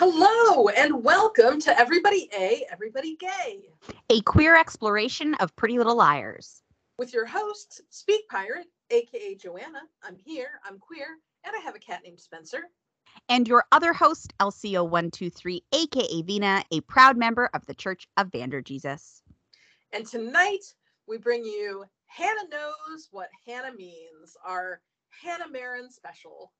Hello 0.00 0.68
and 0.68 1.02
welcome 1.02 1.60
to 1.60 1.76
Everybody 1.76 2.28
A, 2.32 2.64
Everybody 2.70 3.16
Gay, 3.16 3.68
a 4.10 4.20
queer 4.20 4.56
exploration 4.56 5.34
of 5.40 5.56
Pretty 5.56 5.76
Little 5.76 5.96
Liars. 5.96 6.62
With 7.00 7.12
your 7.12 7.26
host, 7.26 7.80
Speak 7.90 8.20
Pirate, 8.28 8.68
aka 8.90 9.34
Joanna. 9.34 9.80
I'm 10.04 10.16
here, 10.16 10.60
I'm 10.64 10.78
queer, 10.78 11.18
and 11.42 11.52
I 11.52 11.58
have 11.64 11.74
a 11.74 11.80
cat 11.80 12.02
named 12.04 12.20
Spencer. 12.20 12.68
And 13.28 13.48
your 13.48 13.64
other 13.72 13.92
host, 13.92 14.32
LCO123, 14.38 15.62
aka 15.72 16.22
Vina, 16.22 16.62
a 16.70 16.80
proud 16.82 17.16
member 17.16 17.50
of 17.52 17.66
the 17.66 17.74
Church 17.74 18.06
of 18.16 18.30
Vander 18.30 18.62
Jesus. 18.62 19.20
And 19.92 20.06
tonight 20.06 20.62
we 21.08 21.18
bring 21.18 21.44
you 21.44 21.84
Hannah 22.06 22.48
Knows 22.48 23.08
What 23.10 23.30
Hannah 23.44 23.74
Means, 23.74 24.36
our 24.46 24.80
Hannah 25.10 25.50
Marin 25.50 25.90
special. 25.90 26.52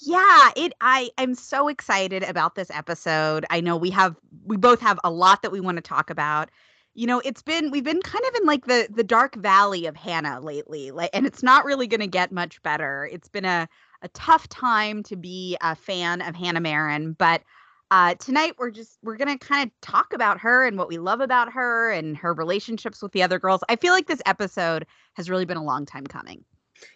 Yeah, 0.00 0.50
it 0.56 0.72
I 0.80 1.10
I'm 1.18 1.34
so 1.34 1.68
excited 1.68 2.22
about 2.22 2.54
this 2.54 2.70
episode. 2.70 3.44
I 3.50 3.60
know 3.60 3.76
we 3.76 3.90
have 3.90 4.16
we 4.44 4.56
both 4.56 4.80
have 4.80 4.98
a 5.04 5.10
lot 5.10 5.42
that 5.42 5.52
we 5.52 5.60
want 5.60 5.76
to 5.76 5.82
talk 5.82 6.10
about. 6.10 6.50
You 6.94 7.06
know, 7.06 7.20
it's 7.24 7.42
been 7.42 7.70
we've 7.70 7.84
been 7.84 8.02
kind 8.02 8.24
of 8.28 8.34
in 8.40 8.46
like 8.46 8.66
the 8.66 8.88
the 8.90 9.04
dark 9.04 9.34
valley 9.36 9.86
of 9.86 9.96
Hannah 9.96 10.40
lately. 10.40 10.90
Like 10.90 11.10
and 11.12 11.26
it's 11.26 11.42
not 11.42 11.64
really 11.64 11.86
going 11.86 12.00
to 12.00 12.06
get 12.06 12.32
much 12.32 12.62
better. 12.62 13.08
It's 13.12 13.28
been 13.28 13.44
a 13.44 13.68
a 14.02 14.08
tough 14.08 14.48
time 14.48 15.02
to 15.04 15.16
be 15.16 15.56
a 15.60 15.74
fan 15.76 16.22
of 16.22 16.34
Hannah 16.34 16.60
Marin, 16.60 17.12
but 17.14 17.42
uh, 17.90 18.14
tonight 18.14 18.54
we're 18.58 18.70
just 18.70 18.98
we're 19.02 19.16
gonna 19.16 19.38
kind 19.38 19.68
of 19.70 19.80
talk 19.82 20.14
about 20.14 20.38
her 20.40 20.66
and 20.66 20.78
what 20.78 20.88
we 20.88 20.98
love 20.98 21.20
about 21.20 21.52
her 21.52 21.90
and 21.92 22.16
her 22.16 22.32
relationships 22.32 23.02
with 23.02 23.12
the 23.12 23.22
other 23.22 23.38
girls. 23.38 23.62
I 23.68 23.76
feel 23.76 23.92
like 23.92 24.06
this 24.06 24.22
episode 24.26 24.86
has 25.14 25.28
really 25.28 25.44
been 25.44 25.58
a 25.58 25.64
long 25.64 25.84
time 25.84 26.06
coming. 26.06 26.44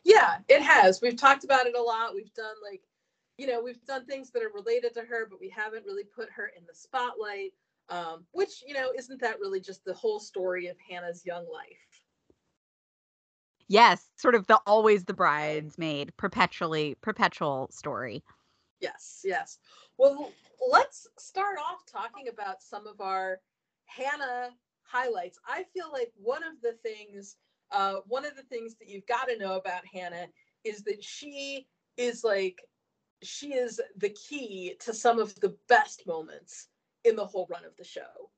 Yeah, 0.04 0.38
it 0.48 0.62
has. 0.62 1.00
We've 1.00 1.16
talked 1.16 1.44
about 1.44 1.66
it 1.66 1.76
a 1.76 1.82
lot. 1.82 2.14
We've 2.14 2.32
done 2.34 2.54
like, 2.62 2.82
you 3.38 3.46
know, 3.46 3.62
we've 3.62 3.84
done 3.84 4.06
things 4.06 4.30
that 4.30 4.42
are 4.42 4.52
related 4.54 4.94
to 4.94 5.02
her, 5.02 5.26
but 5.28 5.40
we 5.40 5.48
haven't 5.48 5.84
really 5.84 6.04
put 6.04 6.30
her 6.30 6.50
in 6.56 6.64
the 6.66 6.74
spotlight. 6.74 7.52
Um, 7.88 8.24
which, 8.32 8.64
you 8.66 8.74
know, 8.74 8.90
isn't 8.98 9.20
that 9.20 9.38
really 9.38 9.60
just 9.60 9.84
the 9.84 9.94
whole 9.94 10.18
story 10.18 10.66
of 10.66 10.76
Hannah's 10.90 11.24
young 11.24 11.46
life? 11.52 12.02
Yes, 13.68 14.10
sort 14.16 14.34
of 14.34 14.46
the 14.46 14.60
always 14.66 15.04
the 15.04 15.14
bridesmaid, 15.14 16.16
perpetually 16.16 16.96
perpetual 17.00 17.68
story. 17.70 18.22
Yes, 18.80 19.22
yes. 19.24 19.58
Well, 19.98 20.32
let's 20.70 21.06
start 21.18 21.58
off 21.58 21.84
talking 21.86 22.28
about 22.28 22.62
some 22.62 22.86
of 22.86 23.00
our 23.00 23.40
Hannah 23.86 24.50
highlights. 24.82 25.38
I 25.46 25.64
feel 25.74 25.90
like 25.92 26.12
one 26.16 26.42
of 26.44 26.60
the 26.62 26.74
things 26.82 27.36
uh, 27.70 27.96
one 28.06 28.24
of 28.24 28.36
the 28.36 28.42
things 28.42 28.76
that 28.76 28.88
you've 28.88 29.06
got 29.06 29.28
to 29.28 29.38
know 29.38 29.56
about 29.56 29.86
Hannah 29.92 30.26
is 30.64 30.82
that 30.84 31.02
she 31.02 31.66
is 31.96 32.24
like 32.24 32.60
she 33.22 33.54
is 33.54 33.80
the 33.96 34.10
key 34.10 34.76
to 34.80 34.92
some 34.92 35.18
of 35.18 35.34
the 35.40 35.56
best 35.68 36.06
moments 36.06 36.68
in 37.04 37.16
the 37.16 37.24
whole 37.24 37.46
run 37.50 37.64
of 37.64 37.76
the 37.76 37.84
show. 37.84 38.30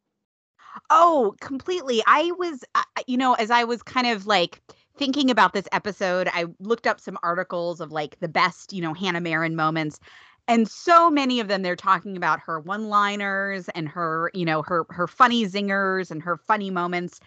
Oh, 0.90 1.34
completely. 1.40 2.02
I 2.06 2.30
was, 2.38 2.64
you 3.06 3.16
know, 3.16 3.34
as 3.34 3.50
I 3.50 3.64
was 3.64 3.82
kind 3.82 4.06
of 4.06 4.26
like 4.26 4.62
thinking 4.96 5.30
about 5.30 5.52
this 5.52 5.66
episode, 5.72 6.28
I 6.32 6.46
looked 6.60 6.86
up 6.86 7.00
some 7.00 7.18
articles 7.22 7.80
of 7.80 7.92
like 7.92 8.18
the 8.20 8.28
best, 8.28 8.72
you 8.72 8.82
know, 8.82 8.94
Hannah 8.94 9.20
Marin 9.20 9.56
moments. 9.56 9.98
And 10.46 10.68
so 10.68 11.10
many 11.10 11.40
of 11.40 11.48
them, 11.48 11.62
they're 11.62 11.76
talking 11.76 12.16
about 12.16 12.40
her 12.40 12.58
one-liners 12.60 13.68
and 13.70 13.88
her, 13.88 14.30
you 14.32 14.44
know, 14.44 14.62
her 14.62 14.86
her 14.90 15.06
funny 15.06 15.46
zingers 15.46 16.10
and 16.10 16.22
her 16.22 16.36
funny 16.36 16.70
moments. 16.70 17.20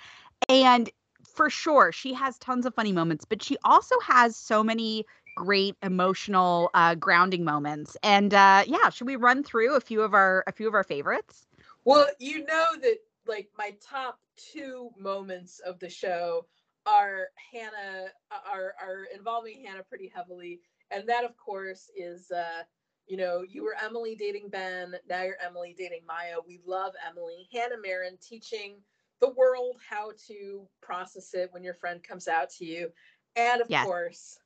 And 0.49 0.89
for 1.31 1.49
sure 1.49 1.91
she 1.91 2.13
has 2.13 2.37
tons 2.37 2.65
of 2.65 2.73
funny 2.73 2.91
moments 2.91 3.25
but 3.25 3.41
she 3.41 3.57
also 3.63 3.95
has 3.99 4.35
so 4.35 4.63
many 4.63 5.05
great 5.35 5.75
emotional 5.81 6.69
uh, 6.73 6.93
grounding 6.95 7.43
moments 7.43 7.97
and 8.03 8.33
uh, 8.33 8.63
yeah 8.67 8.89
should 8.89 9.07
we 9.07 9.15
run 9.15 9.43
through 9.43 9.75
a 9.75 9.81
few 9.81 10.01
of 10.01 10.13
our 10.13 10.43
a 10.47 10.51
few 10.51 10.67
of 10.67 10.73
our 10.73 10.83
favorites? 10.83 11.47
Well 11.85 12.07
you 12.19 12.45
know 12.45 12.67
that 12.81 12.97
like 13.27 13.49
my 13.57 13.75
top 13.81 14.19
two 14.35 14.89
moments 14.97 15.59
of 15.59 15.79
the 15.79 15.89
show 15.89 16.45
are 16.85 17.27
hannah 17.53 18.07
are 18.31 18.73
are 18.81 19.05
involving 19.15 19.63
hannah 19.65 19.83
pretty 19.83 20.11
heavily 20.13 20.59
and 20.89 21.07
that 21.07 21.23
of 21.23 21.37
course 21.37 21.89
is 21.95 22.31
uh 22.31 22.63
you 23.07 23.17
know 23.17 23.43
you 23.47 23.63
were 23.63 23.75
emily 23.83 24.15
dating 24.15 24.49
ben 24.49 24.95
now 25.07 25.21
you're 25.21 25.37
emily 25.45 25.75
dating 25.77 26.01
maya 26.07 26.35
we 26.47 26.59
love 26.65 26.93
emily. 27.07 27.47
Hannah 27.53 27.75
marin 27.83 28.17
teaching 28.21 28.77
the 29.21 29.29
world 29.29 29.77
how 29.87 30.11
to 30.27 30.67
process 30.81 31.33
it 31.33 31.49
when 31.51 31.63
your 31.63 31.75
friend 31.75 32.03
comes 32.03 32.27
out 32.27 32.49
to 32.49 32.65
you 32.65 32.89
and 33.35 33.61
of 33.61 33.69
yes. 33.69 33.85
course 33.85 34.39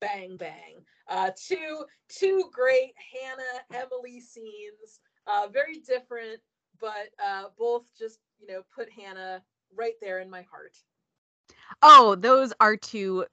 bang 0.00 0.36
bang 0.36 0.82
uh, 1.08 1.30
two 1.36 1.84
two 2.08 2.44
great 2.52 2.92
hannah 3.12 3.82
emily 3.84 4.20
scenes 4.20 5.00
uh, 5.26 5.46
very 5.52 5.78
different 5.80 6.40
but 6.80 7.08
uh, 7.24 7.44
both 7.58 7.84
just 7.98 8.18
you 8.40 8.46
know 8.46 8.62
put 8.74 8.88
hannah 8.90 9.42
right 9.76 9.94
there 10.00 10.20
in 10.20 10.30
my 10.30 10.44
heart 10.50 10.76
oh 11.82 12.14
those 12.14 12.52
are 12.60 12.76
two 12.76 13.24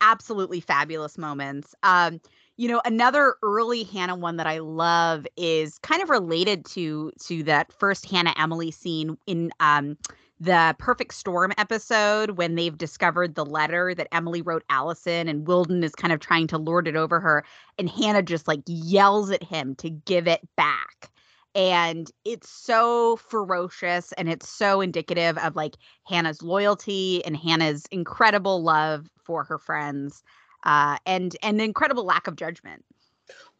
absolutely 0.00 0.60
fabulous 0.60 1.18
moments 1.18 1.74
um 1.82 2.20
you 2.56 2.68
know 2.68 2.80
another 2.84 3.36
early 3.42 3.84
hannah 3.84 4.16
one 4.16 4.36
that 4.36 4.46
i 4.46 4.58
love 4.58 5.26
is 5.36 5.78
kind 5.78 6.02
of 6.02 6.10
related 6.10 6.64
to 6.64 7.12
to 7.20 7.42
that 7.42 7.72
first 7.72 8.08
hannah 8.08 8.34
emily 8.36 8.70
scene 8.70 9.16
in 9.26 9.50
um 9.60 9.96
the 10.38 10.76
Perfect 10.78 11.14
Storm 11.14 11.52
episode 11.56 12.32
when 12.32 12.56
they've 12.56 12.76
discovered 12.76 13.34
the 13.34 13.46
letter 13.46 13.94
that 13.94 14.08
Emily 14.12 14.42
wrote 14.42 14.64
Allison 14.68 15.28
and 15.28 15.46
Wilden 15.46 15.82
is 15.82 15.94
kind 15.94 16.12
of 16.12 16.20
trying 16.20 16.46
to 16.48 16.58
lord 16.58 16.86
it 16.86 16.96
over 16.96 17.20
her 17.20 17.44
and 17.78 17.88
Hannah 17.88 18.22
just 18.22 18.46
like 18.46 18.60
yells 18.66 19.30
at 19.30 19.42
him 19.42 19.74
to 19.76 19.88
give 19.88 20.28
it 20.28 20.46
back. 20.56 21.10
And 21.54 22.10
it's 22.26 22.50
so 22.50 23.16
ferocious 23.16 24.12
and 24.12 24.28
it's 24.28 24.46
so 24.46 24.82
indicative 24.82 25.38
of 25.38 25.56
like 25.56 25.76
Hannah's 26.04 26.42
loyalty 26.42 27.24
and 27.24 27.34
Hannah's 27.34 27.86
incredible 27.90 28.62
love 28.62 29.08
for 29.16 29.42
her 29.44 29.56
friends 29.56 30.22
uh, 30.66 30.98
and 31.06 31.36
and 31.42 31.60
incredible 31.60 32.04
lack 32.04 32.26
of 32.26 32.36
judgment. 32.36 32.84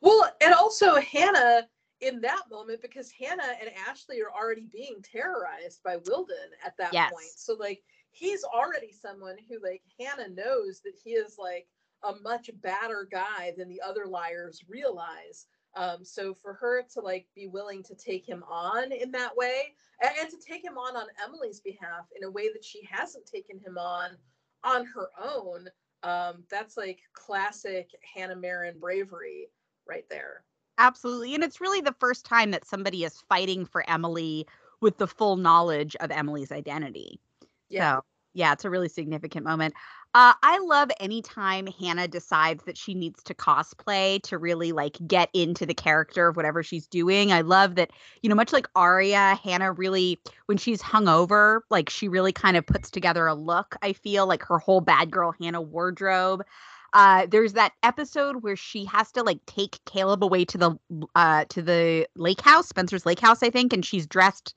Well, 0.02 0.30
and 0.42 0.52
also 0.52 0.96
Hannah 0.96 1.66
in 2.00 2.20
that 2.20 2.42
moment 2.50 2.82
because 2.82 3.10
Hannah 3.10 3.54
and 3.58 3.70
Ashley 3.88 4.20
are 4.20 4.30
already 4.30 4.66
being 4.70 4.96
terrorized 5.02 5.82
by 5.82 5.96
Wilden 5.96 6.50
at 6.64 6.76
that 6.76 6.92
yes. 6.92 7.10
point. 7.10 7.30
So 7.34 7.54
like 7.54 7.82
he's 8.10 8.44
already 8.44 8.92
someone 8.92 9.36
who 9.48 9.58
like 9.62 9.82
Hannah 9.98 10.28
knows 10.28 10.80
that 10.84 10.94
he 11.02 11.10
is 11.10 11.36
like 11.38 11.66
a 12.02 12.14
much 12.22 12.50
badder 12.60 13.08
guy 13.10 13.54
than 13.56 13.68
the 13.68 13.80
other 13.80 14.06
liars 14.06 14.62
realize. 14.68 15.46
Um, 15.74 16.04
so 16.04 16.34
for 16.34 16.54
her 16.54 16.82
to 16.94 17.00
like 17.00 17.26
be 17.34 17.46
willing 17.46 17.82
to 17.84 17.94
take 17.94 18.28
him 18.28 18.42
on 18.50 18.92
in 18.92 19.10
that 19.12 19.36
way 19.36 19.74
and, 20.02 20.10
and 20.20 20.30
to 20.30 20.36
take 20.38 20.64
him 20.64 20.78
on 20.78 20.96
on 20.96 21.06
Emily's 21.24 21.60
behalf 21.60 22.06
in 22.16 22.24
a 22.24 22.30
way 22.30 22.48
that 22.52 22.64
she 22.64 22.86
hasn't 22.90 23.26
taken 23.26 23.58
him 23.58 23.78
on 23.78 24.10
on 24.64 24.84
her 24.86 25.10
own, 25.22 25.68
um, 26.06 26.44
that's 26.48 26.76
like 26.76 27.00
classic 27.12 27.90
Hannah 28.14 28.36
Marin 28.36 28.78
bravery 28.78 29.48
right 29.88 30.04
there. 30.08 30.44
Absolutely. 30.78 31.34
And 31.34 31.42
it's 31.42 31.60
really 31.60 31.80
the 31.80 31.96
first 31.98 32.24
time 32.24 32.52
that 32.52 32.66
somebody 32.66 33.02
is 33.02 33.22
fighting 33.28 33.66
for 33.66 33.88
Emily 33.90 34.46
with 34.80 34.98
the 34.98 35.06
full 35.08 35.36
knowledge 35.36 35.96
of 35.96 36.10
Emily's 36.10 36.52
identity. 36.52 37.18
Yeah. 37.68 37.96
So, 37.96 38.00
yeah, 38.34 38.52
it's 38.52 38.64
a 38.64 38.70
really 38.70 38.88
significant 38.88 39.44
moment. 39.44 39.74
Uh, 40.16 40.32
I 40.42 40.58
love 40.60 40.88
anytime 40.98 41.66
Hannah 41.66 42.08
decides 42.08 42.64
that 42.64 42.78
she 42.78 42.94
needs 42.94 43.22
to 43.24 43.34
cosplay 43.34 44.22
to 44.22 44.38
really 44.38 44.72
like 44.72 44.96
get 45.06 45.28
into 45.34 45.66
the 45.66 45.74
character 45.74 46.28
of 46.28 46.36
whatever 46.36 46.62
she's 46.62 46.86
doing. 46.86 47.32
I 47.32 47.42
love 47.42 47.74
that, 47.74 47.90
you 48.22 48.30
know, 48.30 48.34
much 48.34 48.50
like 48.50 48.66
Aria, 48.74 49.38
Hannah 49.44 49.72
really, 49.72 50.18
when 50.46 50.56
she's 50.56 50.80
hungover, 50.80 51.60
like 51.68 51.90
she 51.90 52.08
really 52.08 52.32
kind 52.32 52.56
of 52.56 52.64
puts 52.64 52.90
together 52.90 53.26
a 53.26 53.34
look. 53.34 53.76
I 53.82 53.92
feel 53.92 54.26
like 54.26 54.42
her 54.44 54.58
whole 54.58 54.80
bad 54.80 55.10
girl 55.10 55.34
Hannah 55.38 55.60
wardrobe 55.60 56.42
uh, 56.92 57.26
there's 57.28 57.52
that 57.52 57.72
episode 57.82 58.42
where 58.42 58.56
she 58.56 58.86
has 58.86 59.12
to 59.12 59.22
like 59.22 59.44
take 59.44 59.84
Caleb 59.84 60.24
away 60.24 60.46
to 60.46 60.56
the 60.56 60.78
uh 61.14 61.44
to 61.50 61.60
the 61.60 62.08
lake 62.16 62.40
house, 62.40 62.68
Spencer's 62.68 63.04
lake 63.04 63.20
house, 63.20 63.42
I 63.42 63.50
think, 63.50 63.74
and 63.74 63.84
she's 63.84 64.06
dressed 64.06 64.56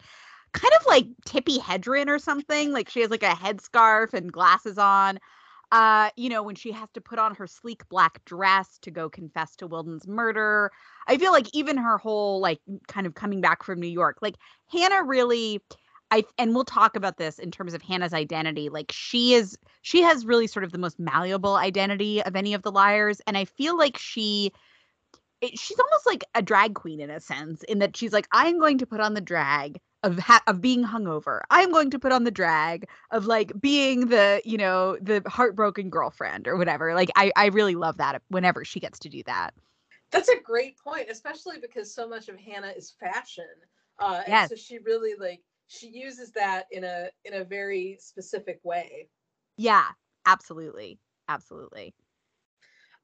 kind 0.54 0.74
of 0.80 0.86
like 0.88 1.06
Tippi 1.26 1.60
Hedren 1.60 2.08
or 2.08 2.18
something. 2.18 2.72
Like 2.72 2.90
she 2.90 3.02
has 3.02 3.12
like 3.12 3.24
a 3.24 3.32
headscarf 3.32 4.14
and 4.14 4.32
glasses 4.32 4.78
on. 4.78 5.20
Uh, 5.72 6.10
you 6.16 6.30
know, 6.30 6.42
when 6.42 6.56
she 6.56 6.72
has 6.72 6.90
to 6.92 7.02
put 7.02 7.20
on 7.20 7.36
her 7.36 7.46
sleek 7.46 7.88
black 7.90 8.26
dress 8.26 8.80
to 8.82 8.90
go 8.90 9.08
confess 9.08 9.56
to 9.56 9.68
Wilden's 9.68 10.08
murder. 10.08 10.72
I 11.08 11.18
feel 11.18 11.32
like 11.32 11.48
even 11.54 11.78
her 11.78 12.00
whole 12.00 12.40
like 12.42 12.60
kind 12.88 13.06
of 13.06 13.14
coming 13.14 13.40
back 13.40 13.62
from 13.64 13.80
New 13.80 13.88
York, 13.88 14.18
like 14.22 14.36
Hannah 14.72 15.04
really 15.04 15.62
I 16.12 16.24
and 16.38 16.56
we'll 16.56 16.66
talk 16.66 16.96
about 16.96 17.18
this 17.18 17.40
in 17.40 17.52
terms 17.52 17.74
of 17.74 17.82
Hannah's 17.82 18.14
identity. 18.14 18.70
Like 18.70 18.92
she 18.92 19.34
is 19.34 19.58
she 19.82 20.02
has 20.02 20.26
really 20.26 20.48
sort 20.48 20.64
of 20.64 20.72
the 20.72 20.78
most 20.78 21.00
malleable 21.00 21.56
identity 21.56 22.24
of 22.24 22.36
any 22.36 22.54
of 22.54 22.64
the 22.64 22.72
liars 22.72 23.22
and 23.28 23.38
I 23.38 23.46
feel 23.46 23.78
like 23.78 23.98
she 23.98 24.52
it, 25.42 25.58
she's 25.58 25.80
almost 25.80 26.06
like 26.06 26.24
a 26.36 26.42
drag 26.42 26.74
queen 26.76 27.00
in 27.00 27.10
a 27.10 27.20
sense 27.20 27.64
in 27.64 27.80
that 27.80 27.96
she's 27.96 28.14
like 28.14 28.28
I'm 28.32 28.60
going 28.60 28.80
to 28.80 28.88
put 28.88 29.00
on 29.02 29.14
the 29.14 29.22
drag 29.22 29.80
of 30.04 30.18
ha- 30.20 30.44
of 30.48 30.62
being 30.62 30.84
hungover. 30.84 31.42
I'm 31.50 31.72
going 31.72 31.90
to 31.92 32.00
put 32.00 32.12
on 32.12 32.24
the 32.24 32.32
drag 32.32 32.88
of 33.12 33.26
like 33.26 33.52
being 33.60 34.08
the, 34.08 34.42
you 34.46 34.58
know, 34.58 34.98
the 35.02 35.22
heartbroken 35.28 35.90
girlfriend 35.90 36.48
or 36.48 36.58
whatever. 36.58 36.94
Like 36.94 37.10
I 37.16 37.32
I 37.36 37.48
really 37.48 37.76
love 37.76 37.98
that 37.98 38.22
whenever 38.30 38.64
she 38.64 38.80
gets 38.80 39.00
to 39.00 39.10
do 39.10 39.24
that. 39.24 39.54
That's 40.12 40.30
a 40.30 40.40
great 40.42 40.78
point, 40.78 41.08
especially 41.10 41.58
because 41.60 41.94
so 41.94 42.08
much 42.08 42.30
of 42.30 42.40
Hannah 42.40 42.74
is 42.76 42.96
fashion. 43.00 43.46
Uh, 44.00 44.22
yes. 44.28 44.50
so 44.50 44.56
she 44.56 44.80
really 44.80 45.14
like 45.20 45.42
she 45.68 45.88
uses 45.88 46.32
that 46.32 46.66
in 46.72 46.84
a 46.84 47.10
in 47.26 47.34
a 47.34 47.44
very 47.44 47.98
specific 48.00 48.60
way. 48.64 49.10
Yeah, 49.58 49.86
absolutely, 50.26 51.00
absolutely. 51.28 51.94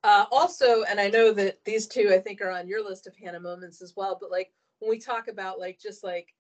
Uh, 0.04 0.26
also, 0.32 0.84
and 0.84 1.00
I 1.00 1.10
know 1.10 1.34
that 1.34 1.64
these 1.66 1.88
two 1.88 2.12
I 2.14 2.20
think 2.20 2.40
are 2.42 2.52
on 2.52 2.68
your 2.68 2.84
list 2.84 3.08
of 3.08 3.16
Hannah 3.16 3.40
moments 3.40 3.82
as 3.82 3.94
well. 3.96 4.18
But 4.20 4.30
like 4.30 4.54
when 4.80 4.90
we 4.92 5.00
talk 5.00 5.28
about 5.28 5.60
like 5.60 5.80
just 5.80 6.04
like 6.04 6.35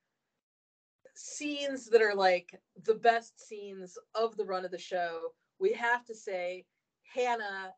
scenes 1.15 1.89
that 1.89 2.01
are 2.01 2.15
like 2.15 2.59
the 2.83 2.95
best 2.95 3.47
scenes 3.47 3.97
of 4.13 4.35
the 4.37 4.45
run 4.45 4.65
of 4.65 4.71
the 4.71 4.77
show, 4.77 5.19
we 5.59 5.73
have 5.73 6.05
to 6.05 6.15
say 6.15 6.65
Hannah 7.13 7.73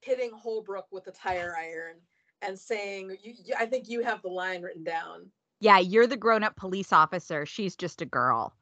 hitting 0.00 0.30
Holbrook 0.32 0.86
with 0.90 1.06
a 1.06 1.12
tire 1.12 1.54
iron 1.58 1.96
and 2.42 2.58
saying, 2.58 3.16
I 3.58 3.66
think 3.66 3.88
you 3.88 4.02
have 4.02 4.22
the 4.22 4.28
line 4.28 4.62
written 4.62 4.84
down. 4.84 5.30
Yeah, 5.60 5.78
you're 5.78 6.06
the 6.06 6.16
grown 6.16 6.42
up 6.42 6.56
police 6.56 6.92
officer. 6.92 7.46
She's 7.46 7.76
just 7.76 8.02
a 8.02 8.06
girl. 8.06 8.54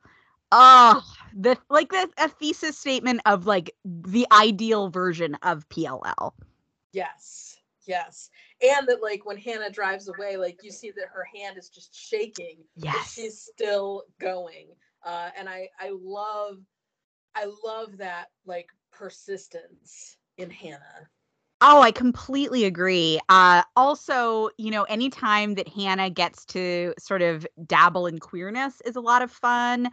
Oh, 0.52 1.02
the 1.36 1.58
like 1.68 1.90
the 1.90 2.08
a 2.16 2.28
thesis 2.28 2.78
statement 2.78 3.20
of 3.26 3.46
like 3.46 3.74
the 3.84 4.26
ideal 4.30 4.88
version 4.88 5.34
of 5.42 5.68
PLL. 5.68 6.32
Yes, 6.92 7.53
yes, 7.86 8.30
and 8.62 8.86
that 8.88 9.02
like 9.02 9.24
when 9.24 9.36
Hannah 9.36 9.70
drives 9.70 10.08
away, 10.08 10.36
like 10.36 10.62
you 10.62 10.70
see 10.70 10.90
that 10.92 11.08
her 11.12 11.26
hand 11.34 11.58
is 11.58 11.68
just 11.68 11.94
shaking. 11.94 12.58
Yes, 12.76 13.14
she's 13.14 13.40
still 13.40 14.04
going. 14.20 14.68
Uh, 15.04 15.30
and 15.36 15.48
I 15.48 15.68
I 15.78 15.90
love 15.92 16.58
I 17.34 17.46
love 17.64 17.98
that 17.98 18.26
like 18.46 18.68
persistence 18.92 20.16
in 20.38 20.50
Hannah. 20.50 21.08
Oh, 21.60 21.80
I 21.80 21.92
completely 21.92 22.64
agree. 22.64 23.20
Uh, 23.28 23.62
also, 23.74 24.50
you 24.58 24.70
know, 24.70 24.82
anytime 24.84 25.54
that 25.54 25.68
Hannah 25.68 26.10
gets 26.10 26.44
to 26.46 26.92
sort 26.98 27.22
of 27.22 27.46
dabble 27.66 28.06
in 28.06 28.18
queerness 28.18 28.82
is 28.82 28.96
a 28.96 29.00
lot 29.00 29.22
of 29.22 29.30
fun. 29.30 29.90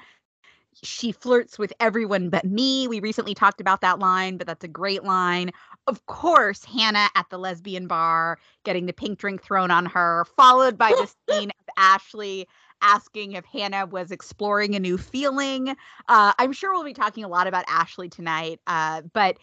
She 0.84 1.12
flirts 1.12 1.60
with 1.60 1.72
everyone 1.80 2.30
but 2.30 2.46
me. 2.46 2.88
We 2.88 3.00
recently 3.00 3.34
talked 3.34 3.62
about 3.62 3.82
that 3.82 4.00
line, 4.00 4.38
but 4.38 4.48
that's 4.48 4.64
a 4.66 4.70
great 4.70 5.04
line. 5.04 5.52
Of 5.88 6.06
course, 6.06 6.63
Hannah 6.63 7.10
at 7.16 7.30
the 7.30 7.38
lesbian 7.38 7.88
bar 7.88 8.38
getting 8.63 8.86
the 8.86 8.94
pink 8.94 9.19
drink 9.19 9.42
thrown 9.42 9.72
on 9.72 9.86
her, 9.88 10.25
followed 10.38 10.78
by 10.78 10.89
the 10.89 11.12
scene 11.30 11.50
of 11.50 11.66
Ashley 11.78 12.48
asking 12.81 13.33
if 13.33 13.45
Hannah 13.45 13.86
was 13.86 14.12
exploring 14.12 14.75
a 14.75 14.80
new 14.80 14.98
feeling. 14.98 15.69
Uh, 16.07 16.33
I'm 16.38 16.54
sure 16.54 16.72
we'll 16.72 16.83
be 16.83 16.94
talking 16.94 17.24
a 17.24 17.28
lot 17.28 17.48
about 17.48 17.66
Ashley 17.68 18.10
tonight, 18.10 18.60
uh, 18.68 19.01
but. 19.13 19.38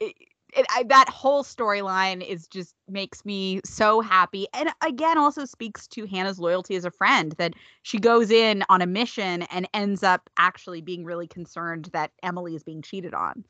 It, 0.00 0.14
it, 0.56 0.64
I, 0.70 0.84
that 0.84 1.08
whole 1.10 1.44
storyline 1.44 2.26
is 2.26 2.46
just 2.46 2.74
makes 2.88 3.24
me 3.24 3.60
so 3.64 4.00
happy 4.00 4.46
and 4.54 4.70
again 4.80 5.18
also 5.18 5.44
speaks 5.44 5.86
to 5.88 6.06
hannah's 6.06 6.38
loyalty 6.38 6.74
as 6.76 6.84
a 6.84 6.90
friend 6.90 7.34
that 7.38 7.52
she 7.82 7.98
goes 7.98 8.30
in 8.30 8.64
on 8.70 8.80
a 8.80 8.86
mission 8.86 9.42
and 9.50 9.68
ends 9.74 10.02
up 10.02 10.30
actually 10.38 10.80
being 10.80 11.04
really 11.04 11.26
concerned 11.26 11.90
that 11.92 12.12
emily 12.22 12.54
is 12.54 12.62
being 12.62 12.80
cheated 12.80 13.12
on 13.12 13.44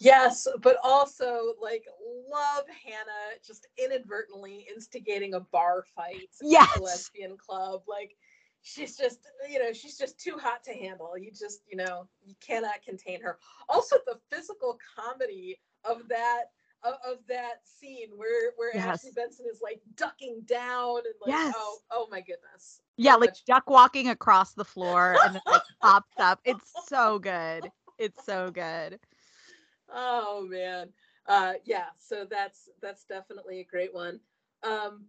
yes 0.00 0.46
but 0.62 0.76
also 0.82 1.54
like 1.62 1.84
love 2.30 2.64
hannah 2.84 3.38
just 3.46 3.66
inadvertently 3.82 4.66
instigating 4.74 5.34
a 5.34 5.40
bar 5.40 5.84
fight 5.94 6.28
yes. 6.42 6.68
at 6.68 6.78
the 6.78 6.82
lesbian 6.82 7.36
club 7.36 7.82
like 7.88 8.16
she's 8.62 8.96
just 8.96 9.20
you 9.50 9.58
know 9.58 9.72
she's 9.72 9.96
just 9.96 10.18
too 10.18 10.36
hot 10.40 10.64
to 10.64 10.72
handle 10.72 11.16
you 11.16 11.30
just 11.30 11.60
you 11.70 11.76
know 11.76 12.08
you 12.24 12.34
cannot 12.44 12.82
contain 12.86 13.20
her 13.20 13.38
also 13.68 13.96
the 14.06 14.18
physical 14.30 14.78
comedy 14.96 15.58
of 15.84 16.08
that 16.08 16.46
of, 16.84 16.94
of 17.06 17.18
that 17.28 17.60
scene 17.64 18.08
where 18.16 18.52
where 18.56 18.70
yes. 18.74 18.86
Ashley 18.86 19.10
Benson 19.14 19.46
is 19.50 19.60
like 19.62 19.80
ducking 19.96 20.42
down 20.46 20.98
and 20.98 21.14
like 21.20 21.28
yes. 21.28 21.54
oh 21.56 21.78
oh 21.90 22.08
my 22.10 22.20
goodness. 22.20 22.80
Yeah, 22.96 23.14
so 23.14 23.20
like 23.20 23.30
much. 23.30 23.44
duck 23.46 23.68
walking 23.68 24.10
across 24.10 24.52
the 24.52 24.64
floor 24.64 25.16
and 25.24 25.34
then 25.34 25.42
like 25.46 25.62
pops 25.82 26.12
up. 26.18 26.40
It's 26.44 26.72
so 26.86 27.18
good. 27.18 27.70
It's 27.98 28.24
so 28.24 28.50
good. 28.50 29.00
Oh 29.92 30.46
man. 30.48 30.88
Uh 31.26 31.54
yeah, 31.64 31.86
so 31.98 32.26
that's 32.28 32.68
that's 32.80 33.04
definitely 33.04 33.60
a 33.60 33.64
great 33.64 33.92
one. 33.94 34.20
Um 34.62 35.06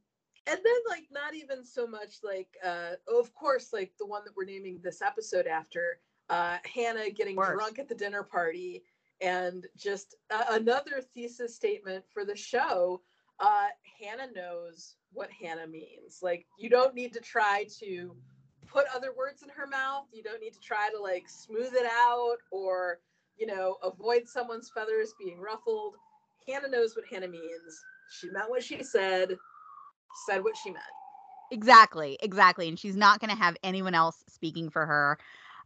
and 0.47 0.59
then 0.63 0.75
like 0.87 1.07
not 1.11 1.33
even 1.33 1.63
so 1.63 1.87
much 1.87 2.17
like 2.23 2.55
uh 2.63 2.91
of 3.07 3.33
course 3.33 3.73
like 3.73 3.93
the 3.99 4.05
one 4.05 4.21
that 4.25 4.35
we're 4.35 4.45
naming 4.45 4.79
this 4.83 5.01
episode 5.01 5.47
after 5.47 5.99
uh 6.29 6.57
Hannah 6.71 7.09
getting 7.09 7.35
drunk 7.35 7.79
at 7.79 7.89
the 7.89 7.95
dinner 7.95 8.23
party 8.23 8.83
and 9.21 9.65
just 9.77 10.15
uh, 10.29 10.43
another 10.49 11.01
thesis 11.13 11.55
statement 11.55 12.03
for 12.13 12.25
the 12.25 12.35
show 12.35 13.01
uh, 13.39 13.67
hannah 14.01 14.31
knows 14.33 14.95
what 15.11 15.29
hannah 15.31 15.67
means 15.67 16.19
like 16.21 16.45
you 16.57 16.69
don't 16.69 16.93
need 16.93 17.13
to 17.13 17.19
try 17.19 17.65
to 17.79 18.15
put 18.67 18.85
other 18.93 19.13
words 19.17 19.43
in 19.43 19.49
her 19.49 19.67
mouth 19.67 20.05
you 20.11 20.23
don't 20.23 20.41
need 20.41 20.53
to 20.53 20.59
try 20.59 20.89
to 20.93 21.01
like 21.01 21.27
smooth 21.27 21.73
it 21.73 21.85
out 21.85 22.37
or 22.51 22.99
you 23.37 23.45
know 23.45 23.77
avoid 23.83 24.27
someone's 24.27 24.69
feathers 24.69 25.13
being 25.19 25.39
ruffled 25.39 25.95
hannah 26.47 26.67
knows 26.67 26.95
what 26.95 27.05
hannah 27.11 27.27
means 27.27 27.85
she 28.09 28.29
meant 28.31 28.49
what 28.49 28.63
she 28.63 28.83
said 28.83 29.37
said 30.27 30.43
what 30.43 30.55
she 30.55 30.69
meant 30.69 30.83
exactly 31.51 32.17
exactly 32.21 32.67
and 32.67 32.79
she's 32.79 32.95
not 32.95 33.19
going 33.19 33.29
to 33.29 33.35
have 33.35 33.55
anyone 33.63 33.93
else 33.93 34.23
speaking 34.27 34.69
for 34.69 34.85
her 34.85 35.17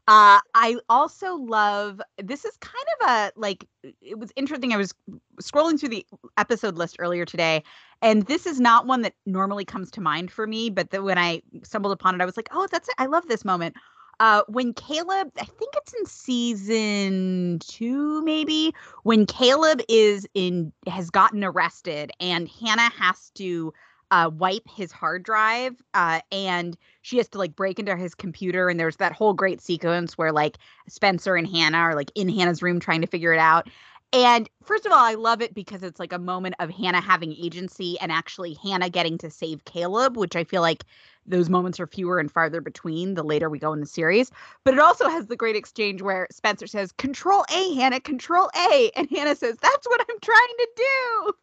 uh, 0.10 0.42
I 0.56 0.78
also 0.90 1.36
love 1.36 2.02
this 2.18 2.44
is 2.44 2.58
kind 2.58 2.86
of 3.00 3.10
a 3.10 3.32
like 3.36 3.68
it 4.02 4.18
was 4.18 4.32
interesting. 4.36 4.74
I 4.74 4.78
was 4.78 4.92
scrolling 5.40 5.80
through 5.80 5.90
the 5.90 6.06
episode 6.36 6.78
list 6.78 6.96
earlier 6.98 7.26
today, 7.26 7.64
and 8.02 8.26
this 8.26 8.48
is 8.48 8.60
not 8.60 8.88
one 8.88 9.04
that 9.04 9.14
normally 9.28 9.66
comes 9.66 9.92
to 9.92 10.02
mind 10.02 10.32
for 10.32 10.48
me. 10.48 10.72
But 10.72 10.90
the, 10.90 11.04
when 11.04 11.20
I 11.20 11.44
stumbled 11.64 11.94
upon 11.94 12.16
it, 12.16 12.22
I 12.22 12.26
was 12.26 12.38
like, 12.38 12.50
"Oh, 12.52 12.68
that's 12.72 12.90
it! 12.90 12.96
I 12.98 13.06
love 13.06 13.28
this 13.28 13.46
moment." 13.46 13.76
Uh, 14.20 14.44
when 14.50 14.74
Caleb, 14.74 15.32
I 15.40 15.46
think 15.46 15.74
it's 15.78 15.94
in 15.94 16.06
season 16.06 17.60
two, 17.60 18.22
maybe 18.24 18.74
when 19.04 19.26
Caleb 19.26 19.82
is 19.88 20.28
in 20.34 20.74
has 20.88 21.10
gotten 21.10 21.44
arrested, 21.44 22.12
and 22.20 22.50
Hannah 22.50 22.90
has 22.90 23.30
to 23.36 23.74
uh, 24.12 24.30
wipe 24.34 24.68
his 24.68 24.92
hard 24.92 25.24
drive 25.24 25.82
uh, 25.94 26.20
and 26.32 26.76
she 27.02 27.18
has 27.18 27.28
to 27.30 27.38
like 27.38 27.56
break 27.56 27.80
into 27.80 27.96
his 27.96 28.16
computer 28.16 28.70
and 28.70 28.80
there's 28.80 28.98
that 28.98 29.12
whole 29.12 29.34
great 29.34 29.62
sequence 29.62 30.18
where 30.18 30.32
like 30.32 30.58
spencer 30.88 31.36
and 31.36 31.48
hannah 31.48 31.78
are 31.78 31.96
like 31.96 32.12
in 32.16 32.28
hannah's 32.28 32.64
room 32.64 32.80
trying 32.80 33.02
to 33.02 33.08
figure 33.08 33.34
it 33.34 33.40
out. 33.40 33.70
And 34.12 34.50
first 34.64 34.88
of 34.88 34.92
all 34.92 34.98
i 34.98 35.14
love 35.14 35.42
it 35.44 35.54
because 35.54 35.84
it's 35.84 36.00
like 36.00 36.12
a 36.12 36.18
moment 36.18 36.56
of 36.58 36.72
hannah 36.72 37.02
having 37.02 37.34
agency 37.34 38.00
and 38.00 38.12
actually 38.12 38.58
hannah 38.64 38.90
getting 38.90 39.20
to 39.20 39.30
save 39.30 39.66
caleb 39.66 40.18
which 40.18 40.36
i 40.36 40.44
feel 40.44 40.64
like 40.64 40.84
those 41.30 41.50
moments 41.50 41.80
are 41.80 41.88
fewer 41.88 42.20
and 42.20 42.32
farther 42.32 42.62
between 42.62 43.14
the 43.14 43.24
later 43.24 43.50
we 43.50 43.60
go 43.60 43.74
in 43.74 43.80
the 43.80 43.86
series 43.86 44.32
but 44.66 44.74
it 44.74 44.80
also 44.80 45.08
has 45.10 45.28
the 45.28 45.36
great 45.36 45.56
exchange 45.56 46.02
where 46.02 46.28
spencer 46.32 46.68
says 46.68 46.92
control 46.94 47.46
a 47.56 47.74
hannah 47.76 48.00
control 48.02 48.50
a 48.56 48.92
and 48.96 49.10
hannah 49.10 49.36
says 49.36 49.58
that's 49.62 49.88
what 49.88 50.02
i'm 50.10 50.20
trying 50.22 50.58
to 50.58 50.68
do 50.76 51.34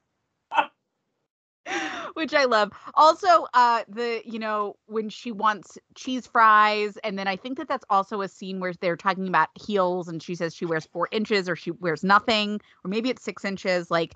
which 2.15 2.35
I 2.35 2.45
love. 2.45 2.73
Also, 2.95 3.47
uh, 3.55 3.83
the 3.89 4.23
you 4.25 4.39
know 4.39 4.77
when 4.87 5.09
she 5.09 5.33
wants 5.33 5.79
cheese 5.95 6.27
fries, 6.27 6.97
and 6.99 7.19
then 7.19 7.27
I 7.29 7.37
think 7.37 7.59
that 7.59 7.69
that's 7.69 7.85
also 7.91 8.23
a 8.23 8.29
scene 8.29 8.61
where 8.61 8.73
they're 8.81 8.97
talking 8.97 9.29
about 9.29 9.49
heels, 9.55 10.09
and 10.09 10.23
she 10.23 10.35
says 10.35 10.55
she 10.55 10.67
wears 10.67 10.87
four 10.87 11.09
inches 11.11 11.49
or 11.49 11.57
she 11.57 11.71
wears 11.73 12.05
nothing, 12.05 12.61
or 12.85 12.89
maybe 12.89 13.11
it's 13.11 13.23
six 13.23 13.45
inches. 13.45 13.91
Like 13.91 14.15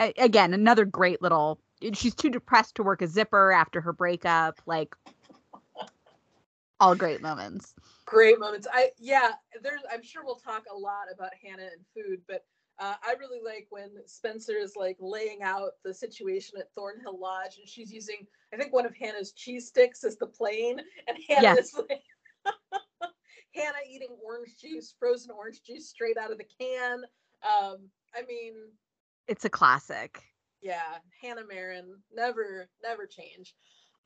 a- 0.00 0.14
again, 0.18 0.54
another 0.54 0.84
great 0.84 1.22
little. 1.22 1.60
She's 1.92 2.14
too 2.14 2.30
depressed 2.30 2.76
to 2.76 2.82
work 2.82 3.02
a 3.02 3.06
zipper 3.06 3.52
after 3.52 3.80
her 3.80 3.92
breakup. 3.92 4.60
Like 4.66 4.94
all 6.80 6.94
great 6.94 7.22
moments. 7.22 7.74
Great 8.04 8.38
moments. 8.38 8.66
I 8.72 8.90
yeah. 8.98 9.32
There's. 9.62 9.82
I'm 9.92 10.02
sure 10.02 10.24
we'll 10.24 10.36
talk 10.36 10.64
a 10.72 10.76
lot 10.76 11.06
about 11.12 11.30
Hannah 11.42 11.62
and 11.62 11.84
food, 11.94 12.20
but 12.28 12.44
uh, 12.78 12.94
I 13.02 13.14
really 13.18 13.40
like 13.42 13.66
when 13.70 13.90
Spencer 14.06 14.56
is 14.56 14.76
like 14.76 14.96
laying 15.00 15.42
out 15.42 15.72
the 15.84 15.94
situation 15.94 16.58
at 16.58 16.70
Thornhill 16.74 17.18
Lodge, 17.18 17.58
and 17.58 17.68
she's 17.68 17.92
using, 17.92 18.26
I 18.52 18.56
think, 18.56 18.72
one 18.72 18.84
of 18.84 18.94
Hannah's 18.94 19.32
cheese 19.32 19.68
sticks 19.68 20.04
as 20.04 20.16
the 20.16 20.26
plane, 20.26 20.80
and 21.08 21.18
Hannah 21.28 21.42
yes. 21.42 21.58
is 21.58 21.74
like, 21.88 22.02
Hannah 23.54 23.78
eating 23.88 24.16
orange 24.22 24.56
juice, 24.58 24.94
frozen 24.98 25.30
orange 25.30 25.62
juice 25.62 25.88
straight 25.88 26.18
out 26.18 26.30
of 26.30 26.38
the 26.38 26.46
can. 26.60 26.98
Um, 27.42 27.88
I 28.14 28.22
mean, 28.28 28.54
it's 29.26 29.46
a 29.46 29.50
classic. 29.50 30.22
Yeah, 30.60 30.98
Hannah 31.20 31.46
Marin 31.46 31.96
never, 32.14 32.68
never 32.82 33.06
change. 33.06 33.54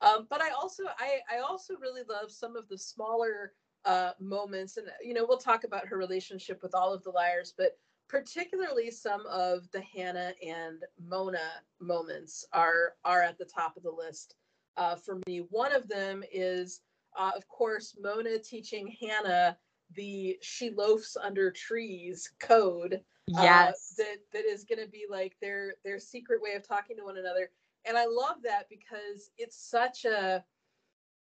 Um, 0.00 0.26
but 0.30 0.40
I 0.40 0.50
also, 0.50 0.84
I, 0.98 1.20
I 1.30 1.40
also 1.40 1.74
really 1.80 2.02
love 2.08 2.30
some 2.30 2.56
of 2.56 2.68
the 2.68 2.78
smaller 2.78 3.52
uh, 3.84 4.12
moments, 4.18 4.76
and 4.76 4.88
you 5.02 5.14
know, 5.14 5.24
we'll 5.26 5.38
talk 5.38 5.64
about 5.64 5.86
her 5.86 5.96
relationship 5.96 6.62
with 6.62 6.74
all 6.74 6.92
of 6.92 7.02
the 7.02 7.10
liars, 7.10 7.54
but 7.56 7.78
particularly 8.08 8.90
some 8.90 9.24
of 9.26 9.70
the 9.70 9.80
Hannah 9.80 10.32
and 10.46 10.82
Mona 11.00 11.62
moments 11.80 12.44
are 12.52 12.94
are 13.04 13.22
at 13.22 13.38
the 13.38 13.44
top 13.44 13.76
of 13.76 13.82
the 13.82 13.90
list 13.90 14.34
uh, 14.76 14.96
for 14.96 15.20
me. 15.26 15.38
One 15.50 15.72
of 15.74 15.88
them 15.88 16.24
is, 16.32 16.80
uh, 17.18 17.30
of 17.36 17.46
course, 17.48 17.96
Mona 18.00 18.38
teaching 18.38 18.96
Hannah 19.00 19.56
the 19.94 20.38
"she 20.42 20.70
loafs 20.70 21.16
under 21.16 21.50
trees" 21.50 22.30
code. 22.38 23.00
Uh, 23.36 23.42
yes, 23.42 23.94
uh, 23.98 24.04
that 24.04 24.16
that 24.32 24.44
is 24.44 24.64
going 24.64 24.80
to 24.84 24.90
be 24.90 25.04
like 25.10 25.36
their 25.40 25.74
their 25.84 25.98
secret 25.98 26.40
way 26.42 26.54
of 26.54 26.66
talking 26.66 26.96
to 26.96 27.04
one 27.04 27.18
another. 27.18 27.50
and 27.84 27.96
I 27.96 28.06
love 28.06 28.36
that 28.44 28.68
because 28.68 29.30
it's 29.38 29.56
such 29.56 30.04
a 30.04 30.44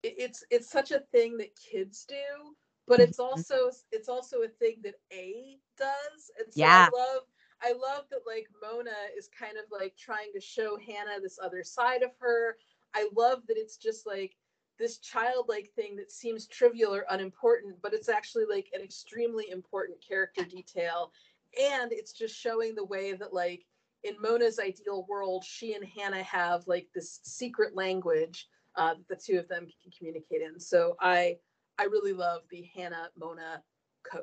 it's 0.02 0.44
it's 0.50 0.70
such 0.70 0.90
a 0.90 1.00
thing 1.12 1.36
that 1.38 1.56
kids 1.56 2.04
do, 2.08 2.54
but 2.86 3.00
it's 3.00 3.18
mm-hmm. 3.18 3.30
also 3.30 3.70
it's 3.90 4.08
also 4.08 4.42
a 4.42 4.48
thing 4.48 4.76
that 4.82 4.94
A 5.12 5.58
does. 5.78 6.30
And 6.38 6.52
so 6.52 6.60
yeah. 6.60 6.88
I 6.92 6.96
love 6.96 7.22
I 7.62 7.72
love 7.72 8.04
that 8.10 8.22
like 8.26 8.48
Mona 8.60 8.90
is 9.16 9.28
kind 9.28 9.56
of 9.56 9.64
like 9.70 9.96
trying 9.96 10.32
to 10.34 10.40
show 10.40 10.76
Hannah 10.78 11.20
this 11.22 11.38
other 11.42 11.62
side 11.62 12.02
of 12.02 12.10
her. 12.18 12.56
I 12.94 13.08
love 13.14 13.42
that 13.48 13.56
it's 13.56 13.76
just 13.76 14.06
like 14.06 14.36
this 14.78 14.98
childlike 14.98 15.70
thing 15.76 15.94
that 15.96 16.10
seems 16.10 16.46
trivial 16.46 16.92
or 16.94 17.06
unimportant, 17.10 17.76
but 17.82 17.94
it's 17.94 18.08
actually 18.08 18.44
like 18.50 18.68
an 18.74 18.80
extremely 18.80 19.50
important 19.50 19.98
character 20.06 20.44
detail. 20.44 21.12
And 21.60 21.92
it's 21.92 22.12
just 22.12 22.34
showing 22.34 22.74
the 22.74 22.84
way 22.84 23.12
that 23.12 23.32
like 23.32 23.64
in 24.04 24.14
Mona's 24.20 24.58
ideal 24.58 25.06
world, 25.08 25.44
she 25.44 25.74
and 25.74 25.84
Hannah 25.84 26.22
have 26.22 26.66
like 26.66 26.88
this 26.94 27.20
secret 27.22 27.76
language 27.76 28.48
uh, 28.76 28.94
that 28.94 29.08
the 29.08 29.16
two 29.16 29.38
of 29.38 29.48
them 29.48 29.66
can 29.82 29.92
communicate 29.96 30.42
in. 30.42 30.58
So 30.58 30.96
I 31.00 31.36
I 31.78 31.84
really 31.84 32.12
love 32.12 32.42
the 32.50 32.68
Hannah 32.74 33.10
Mona 33.16 33.62
code. 34.10 34.22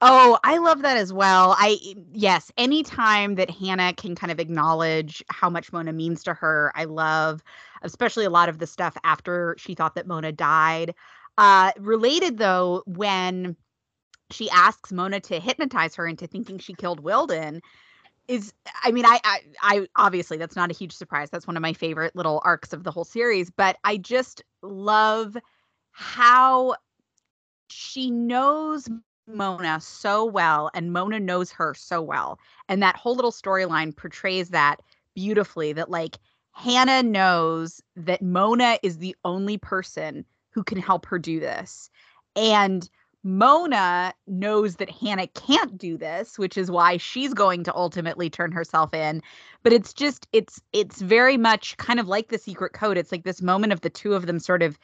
Oh, 0.00 0.38
I 0.44 0.58
love 0.58 0.82
that 0.82 0.96
as 0.96 1.12
well. 1.12 1.54
I 1.58 1.78
yes, 2.12 2.50
anytime 2.58 3.36
that 3.36 3.50
Hannah 3.50 3.94
can 3.94 4.14
kind 4.14 4.30
of 4.30 4.38
acknowledge 4.38 5.24
how 5.30 5.48
much 5.48 5.72
Mona 5.72 5.92
means 5.92 6.22
to 6.24 6.34
her, 6.34 6.72
I 6.74 6.84
love 6.84 7.42
especially 7.82 8.24
a 8.24 8.30
lot 8.30 8.48
of 8.48 8.58
the 8.58 8.66
stuff 8.66 8.96
after 9.04 9.54
she 9.58 9.74
thought 9.74 9.94
that 9.94 10.06
Mona 10.06 10.32
died. 10.32 10.94
Uh 11.38 11.72
related 11.78 12.38
though 12.38 12.82
when 12.86 13.56
she 14.30 14.50
asks 14.50 14.92
Mona 14.92 15.20
to 15.20 15.40
hypnotize 15.40 15.94
her 15.96 16.06
into 16.06 16.26
thinking 16.26 16.58
she 16.58 16.74
killed 16.74 17.00
Wilden, 17.00 17.60
is 18.26 18.52
I 18.82 18.90
mean 18.90 19.04
I, 19.04 19.20
I 19.24 19.40
I 19.62 19.86
obviously 19.96 20.36
that's 20.38 20.56
not 20.56 20.70
a 20.70 20.74
huge 20.74 20.92
surprise. 20.92 21.30
That's 21.30 21.46
one 21.46 21.56
of 21.56 21.62
my 21.62 21.72
favorite 21.72 22.16
little 22.16 22.40
arcs 22.44 22.72
of 22.72 22.84
the 22.84 22.90
whole 22.90 23.04
series, 23.04 23.50
but 23.50 23.76
I 23.84 23.98
just 23.98 24.42
love 24.62 25.36
how 25.90 26.74
she 27.68 28.10
knows 28.10 28.88
Mona 29.26 29.80
so 29.80 30.24
well 30.24 30.70
and 30.74 30.92
Mona 30.92 31.20
knows 31.20 31.50
her 31.52 31.74
so 31.74 32.00
well. 32.02 32.38
And 32.68 32.82
that 32.82 32.96
whole 32.96 33.14
little 33.14 33.32
storyline 33.32 33.96
portrays 33.96 34.50
that 34.50 34.76
beautifully 35.14 35.72
that 35.74 35.90
like 35.90 36.18
Hannah 36.52 37.02
knows 37.02 37.82
that 37.96 38.22
Mona 38.22 38.78
is 38.82 38.98
the 38.98 39.16
only 39.24 39.58
person 39.58 40.24
who 40.50 40.62
can 40.62 40.78
help 40.78 41.06
her 41.06 41.18
do 41.18 41.40
this. 41.40 41.90
And 42.36 42.88
Mona 43.24 44.12
knows 44.26 44.76
that 44.76 44.90
Hannah 44.90 45.26
can't 45.28 45.78
do 45.78 45.96
this, 45.96 46.38
which 46.38 46.58
is 46.58 46.70
why 46.70 46.98
she's 46.98 47.32
going 47.32 47.64
to 47.64 47.74
ultimately 47.74 48.28
turn 48.28 48.52
herself 48.52 48.92
in. 48.92 49.22
But 49.62 49.72
it's 49.72 49.94
just 49.94 50.28
it's 50.32 50.60
it's 50.74 51.00
very 51.00 51.38
much 51.38 51.76
kind 51.78 51.98
of 51.98 52.06
like 52.06 52.28
the 52.28 52.38
secret 52.38 52.74
code. 52.74 52.98
It's 52.98 53.10
like 53.10 53.24
this 53.24 53.40
moment 53.40 53.72
of 53.72 53.80
the 53.80 53.90
two 53.90 54.12
of 54.12 54.26
them 54.26 54.38
sort 54.38 54.62
of 54.62 54.78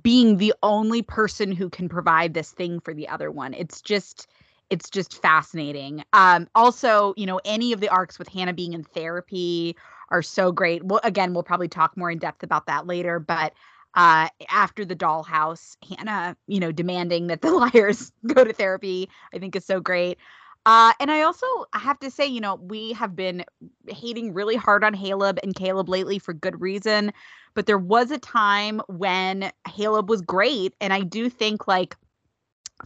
being 0.00 0.36
the 0.36 0.54
only 0.62 1.02
person 1.02 1.50
who 1.50 1.68
can 1.68 1.88
provide 1.88 2.34
this 2.34 2.52
thing 2.52 2.78
for 2.78 2.94
the 2.94 3.08
other 3.08 3.32
one. 3.32 3.52
It's 3.54 3.82
just 3.82 4.28
it's 4.70 4.88
just 4.88 5.20
fascinating. 5.20 6.04
Um 6.12 6.46
also, 6.54 7.14
you 7.16 7.26
know, 7.26 7.40
any 7.44 7.72
of 7.72 7.80
the 7.80 7.88
arcs 7.88 8.16
with 8.16 8.28
Hannah 8.28 8.54
being 8.54 8.74
in 8.74 8.84
therapy 8.84 9.76
are 10.10 10.22
so 10.22 10.52
great. 10.52 10.84
Well, 10.84 11.00
again, 11.02 11.34
we'll 11.34 11.42
probably 11.42 11.68
talk 11.68 11.96
more 11.96 12.12
in 12.12 12.18
depth 12.18 12.44
about 12.44 12.66
that 12.66 12.86
later, 12.86 13.18
but 13.18 13.54
uh, 13.94 14.28
after 14.48 14.84
the 14.84 14.96
dollhouse, 14.96 15.76
Hannah, 15.88 16.36
you 16.46 16.60
know, 16.60 16.72
demanding 16.72 17.26
that 17.28 17.42
the 17.42 17.50
liars 17.74 18.12
go 18.26 18.44
to 18.44 18.52
therapy, 18.52 19.08
I 19.34 19.38
think 19.38 19.56
is 19.56 19.64
so 19.64 19.80
great. 19.80 20.18
Uh, 20.66 20.92
and 21.00 21.10
I 21.10 21.22
also 21.22 21.46
have 21.72 21.98
to 22.00 22.10
say, 22.10 22.26
you 22.26 22.40
know, 22.40 22.56
we 22.56 22.92
have 22.92 23.16
been 23.16 23.44
hating 23.88 24.34
really 24.34 24.56
hard 24.56 24.84
on 24.84 24.94
Haleb 24.94 25.38
and 25.42 25.54
Caleb 25.54 25.88
lately 25.88 26.18
for 26.18 26.34
good 26.34 26.60
reason. 26.60 27.12
But 27.54 27.66
there 27.66 27.78
was 27.78 28.10
a 28.10 28.18
time 28.18 28.82
when 28.86 29.50
Haleb 29.66 30.08
was 30.08 30.20
great. 30.20 30.74
And 30.80 30.92
I 30.92 31.00
do 31.00 31.30
think 31.30 31.66
like 31.66 31.96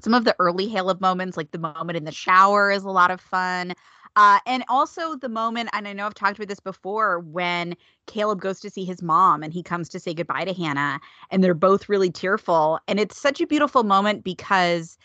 some 0.00 0.14
of 0.14 0.25
the 0.25 0.37
early 0.38 0.68
Haleb 0.68 1.00
moments, 1.00 1.37
like 1.37 1.50
the 1.50 1.58
moment 1.58 1.96
in 1.96 2.04
the 2.04 2.12
shower, 2.12 2.70
is 2.70 2.84
a 2.84 2.90
lot 2.90 3.11
of 3.11 3.20
fun. 3.20 3.75
Uh, 4.16 4.38
and 4.47 4.64
also 4.68 5.16
the 5.16 5.28
moment, 5.28 5.68
and 5.73 5.88
I 5.88 5.92
know 5.92 6.06
I've 6.06 6.14
talked 6.14 6.38
about 6.38 6.49
this 6.49 6.61
before, 6.61 7.18
when 7.18 7.76
Caleb 8.06 8.40
goes 8.40 8.61
to 8.61 8.71
see 8.71 8.85
his 8.85 9.02
mom 9.02 9.42
and 9.42 9.52
he 9.52 9.62
comes 9.62 9.88
to 9.88 9.99
say 9.99 10.14
goodbye 10.14 10.44
to 10.44 10.54
Hannah, 10.54 11.00
and 11.30 11.42
they're 11.42 11.54
both 11.54 11.88
really 11.88 12.11
tearful. 12.11 12.78
And 12.87 13.00
it's 13.00 13.21
such 13.21 13.40
a 13.40 13.47
beautiful 13.47 13.83
moment 13.83 14.23
because 14.23 14.97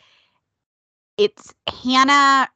it's 1.17 1.53
Hannah 1.83 2.49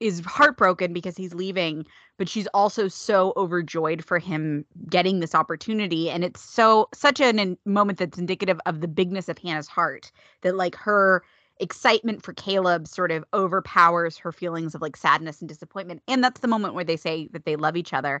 is 0.00 0.20
heartbroken 0.20 0.92
because 0.92 1.16
he's 1.16 1.34
leaving, 1.34 1.84
but 2.18 2.28
she's 2.28 2.46
also 2.54 2.88
so 2.88 3.32
overjoyed 3.36 4.04
for 4.04 4.18
him 4.18 4.64
getting 4.88 5.20
this 5.20 5.34
opportunity. 5.34 6.08
And 6.08 6.24
it's 6.24 6.40
so 6.40 6.88
such 6.94 7.20
an, 7.20 7.38
a 7.38 7.56
moment 7.68 7.98
that's 7.98 8.18
indicative 8.18 8.60
of 8.64 8.80
the 8.80 8.88
bigness 8.88 9.28
of 9.28 9.38
Hannah's 9.38 9.68
heart 9.68 10.12
that 10.42 10.56
like 10.56 10.76
her 10.76 11.24
excitement 11.60 12.22
for 12.22 12.32
Caleb 12.32 12.86
sort 12.86 13.10
of 13.10 13.24
overpowers 13.34 14.16
her 14.18 14.32
feelings 14.32 14.74
of 14.74 14.82
like 14.82 14.96
sadness 14.96 15.40
and 15.40 15.48
disappointment. 15.48 16.02
And 16.08 16.22
that's 16.22 16.40
the 16.40 16.48
moment 16.48 16.74
where 16.74 16.84
they 16.84 16.96
say 16.96 17.28
that 17.32 17.44
they 17.44 17.56
love 17.56 17.76
each 17.76 17.92
other. 17.92 18.20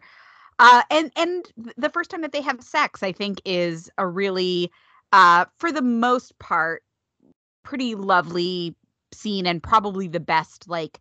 Uh, 0.58 0.82
and 0.90 1.12
and 1.16 1.46
the 1.76 1.90
first 1.90 2.10
time 2.10 2.22
that 2.22 2.32
they 2.32 2.42
have 2.42 2.62
sex, 2.62 3.02
I 3.02 3.12
think, 3.12 3.40
is 3.44 3.90
a 3.96 4.06
really, 4.06 4.72
uh, 5.12 5.44
for 5.56 5.70
the 5.70 5.82
most 5.82 6.38
part, 6.38 6.82
pretty 7.62 7.94
lovely 7.94 8.74
scene 9.12 9.46
and 9.46 9.62
probably 9.62 10.08
the 10.08 10.20
best 10.20 10.68
like 10.68 11.00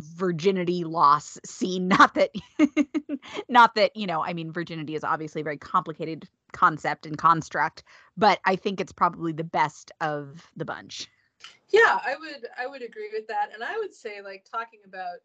virginity 0.00 0.84
loss 0.84 1.38
scene 1.44 1.86
not 1.98 2.14
that 2.14 2.30
not 3.48 3.74
that 3.74 3.94
you 3.96 4.06
know 4.06 4.22
i 4.24 4.32
mean 4.32 4.50
virginity 4.52 4.94
is 4.94 5.04
obviously 5.04 5.40
a 5.40 5.44
very 5.44 5.58
complicated 5.58 6.28
concept 6.52 7.06
and 7.06 7.18
construct 7.18 7.84
but 8.16 8.40
i 8.44 8.56
think 8.56 8.80
it's 8.80 8.92
probably 8.92 9.32
the 9.32 9.44
best 9.44 9.92
of 10.00 10.50
the 10.56 10.64
bunch 10.64 11.08
yeah, 11.70 11.98
I 12.04 12.16
would 12.18 12.48
I 12.58 12.66
would 12.66 12.82
agree 12.82 13.10
with 13.12 13.26
that. 13.28 13.50
And 13.54 13.62
I 13.62 13.78
would 13.78 13.94
say 13.94 14.20
like 14.22 14.44
talking 14.50 14.80
about 14.86 15.18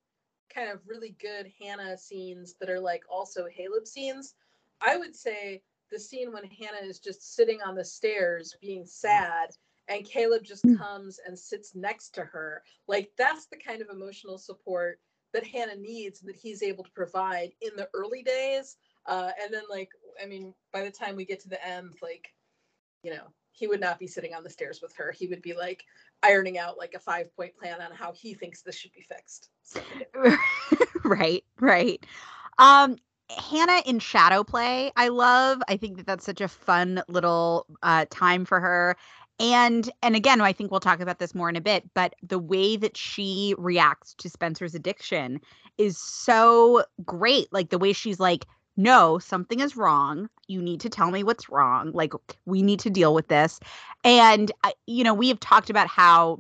kind 0.54 0.70
of 0.70 0.80
really 0.88 1.16
good 1.20 1.52
Hannah 1.62 1.98
scenes 1.98 2.56
that 2.60 2.70
are 2.70 2.80
like 2.80 3.04
also 3.10 3.46
Haleb 3.46 3.88
scenes, 3.88 4.36
I 4.82 4.98
would 4.98 5.16
say 5.16 5.62
the 5.92 6.00
scene 6.00 6.32
when 6.32 6.46
Hannah 6.46 6.86
is 6.86 7.00
just 7.00 7.36
sitting 7.36 7.60
on 7.62 7.76
the 7.76 7.86
stairs 7.86 8.56
being 8.62 8.86
sad 8.86 9.50
and 9.88 10.06
Caleb 10.06 10.44
just 10.44 10.66
mm. 10.66 10.78
comes 10.78 11.20
and 11.26 11.38
sits 11.38 11.76
next 11.76 12.10
to 12.16 12.24
her. 12.24 12.64
Like 12.88 13.12
that's 13.18 13.46
the 13.46 13.58
kind 13.58 13.82
of 13.82 13.90
emotional 13.90 14.38
support 14.38 15.00
that 15.34 15.46
Hannah 15.46 15.76
needs 15.76 16.22
and 16.22 16.30
that 16.30 16.36
he's 16.36 16.64
able 16.64 16.84
to 16.84 16.92
provide 16.92 17.52
in 17.62 17.72
the 17.76 17.90
early 17.94 18.24
days. 18.24 18.78
Uh, 19.06 19.32
and 19.42 19.54
then 19.54 19.64
like 19.70 19.90
I 20.22 20.26
mean, 20.26 20.54
by 20.72 20.84
the 20.84 20.92
time 20.92 21.16
we 21.16 21.26
get 21.26 21.40
to 21.42 21.50
the 21.50 21.66
end, 21.66 21.96
like, 22.02 22.34
you 23.04 23.12
know, 23.12 23.28
he 23.52 23.68
would 23.68 23.80
not 23.80 24.00
be 24.00 24.08
sitting 24.08 24.34
on 24.34 24.44
the 24.44 24.50
stairs 24.50 24.82
with 24.82 24.96
her. 24.96 25.12
He 25.12 25.28
would 25.28 25.42
be 25.42 25.54
like 25.54 25.84
ironing 26.24 26.58
out 26.58 26.78
like 26.78 26.94
a 26.96 27.00
five 27.00 27.36
point 27.36 27.56
plan 27.58 27.82
on 27.82 27.92
how 27.92 28.12
he 28.12 28.34
thinks 28.34 28.62
this 28.62 28.76
should 28.76 28.94
be 28.94 29.02
fixed. 29.02 29.50
Right, 31.04 31.44
right. 31.62 32.06
Um, 32.58 32.98
Hannah 33.30 33.82
in 33.86 34.00
shadow 34.00 34.44
play, 34.44 34.92
I 34.96 35.08
love. 35.10 35.62
I 35.68 35.78
think 35.78 35.98
that 35.98 36.06
that's 36.06 36.26
such 36.26 36.42
a 36.42 36.48
fun 36.48 37.02
little 37.08 37.66
uh, 37.84 38.06
time 38.10 38.46
for 38.46 38.60
her. 38.60 38.96
And 39.40 39.90
and 40.02 40.16
again, 40.16 40.42
I 40.42 40.52
think 40.52 40.72
we'll 40.72 40.80
talk 40.80 41.00
about 41.00 41.20
this 41.20 41.36
more 41.36 41.50
in 41.50 41.56
a 41.56 41.62
bit, 41.62 41.94
but 41.94 42.16
the 42.24 42.40
way 42.40 42.76
that 42.78 42.98
she 42.98 43.54
reacts 43.58 44.16
to 44.16 44.30
Spencer's 44.30 44.74
addiction 44.74 45.40
is 45.78 45.98
so 45.98 46.84
great. 47.06 47.48
Like 47.54 47.70
the 47.70 47.78
way 47.78 47.94
she's 47.94 48.20
like, 48.20 48.46
no, 48.78 49.20
something 49.20 49.60
is 49.60 49.76
wrong. 49.76 50.30
You 50.48 50.62
need 50.62 50.80
to 50.82 50.90
tell 50.90 51.12
me 51.12 51.24
what's 51.24 51.50
wrong. 51.50 51.92
Like, 51.92 52.14
we 52.46 52.62
need 52.62 52.80
to 52.82 52.90
deal 52.90 53.14
with 53.14 53.28
this. 53.28 53.60
And, 54.04 54.52
you 54.86 55.04
know, 55.04 55.14
we 55.14 55.28
have 55.30 55.40
talked 55.40 55.70
about 55.70 55.88
how 55.88 56.40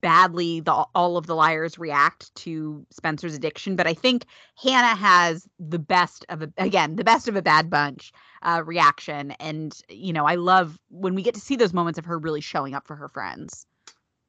badly 0.00 0.60
the 0.60 0.72
all 0.72 1.16
of 1.16 1.26
the 1.26 1.34
liars 1.34 1.78
react 1.78 2.34
to 2.34 2.84
Spencer's 2.90 3.34
addiction, 3.34 3.76
but 3.76 3.86
I 3.86 3.94
think 3.94 4.26
Hannah 4.62 4.94
has 4.94 5.48
the 5.58 5.78
best 5.78 6.26
of 6.28 6.42
a 6.42 6.52
again 6.58 6.96
the 6.96 7.04
best 7.04 7.28
of 7.28 7.36
a 7.36 7.42
bad 7.42 7.70
bunch 7.70 8.12
uh, 8.42 8.62
reaction, 8.64 9.32
and 9.32 9.74
you 9.88 10.12
know 10.12 10.26
I 10.26 10.34
love 10.34 10.78
when 10.90 11.14
we 11.14 11.22
get 11.22 11.34
to 11.34 11.40
see 11.40 11.56
those 11.56 11.72
moments 11.72 11.98
of 11.98 12.04
her 12.04 12.18
really 12.18 12.40
showing 12.40 12.74
up 12.74 12.86
for 12.86 12.96
her 12.96 13.08
friends. 13.08 13.66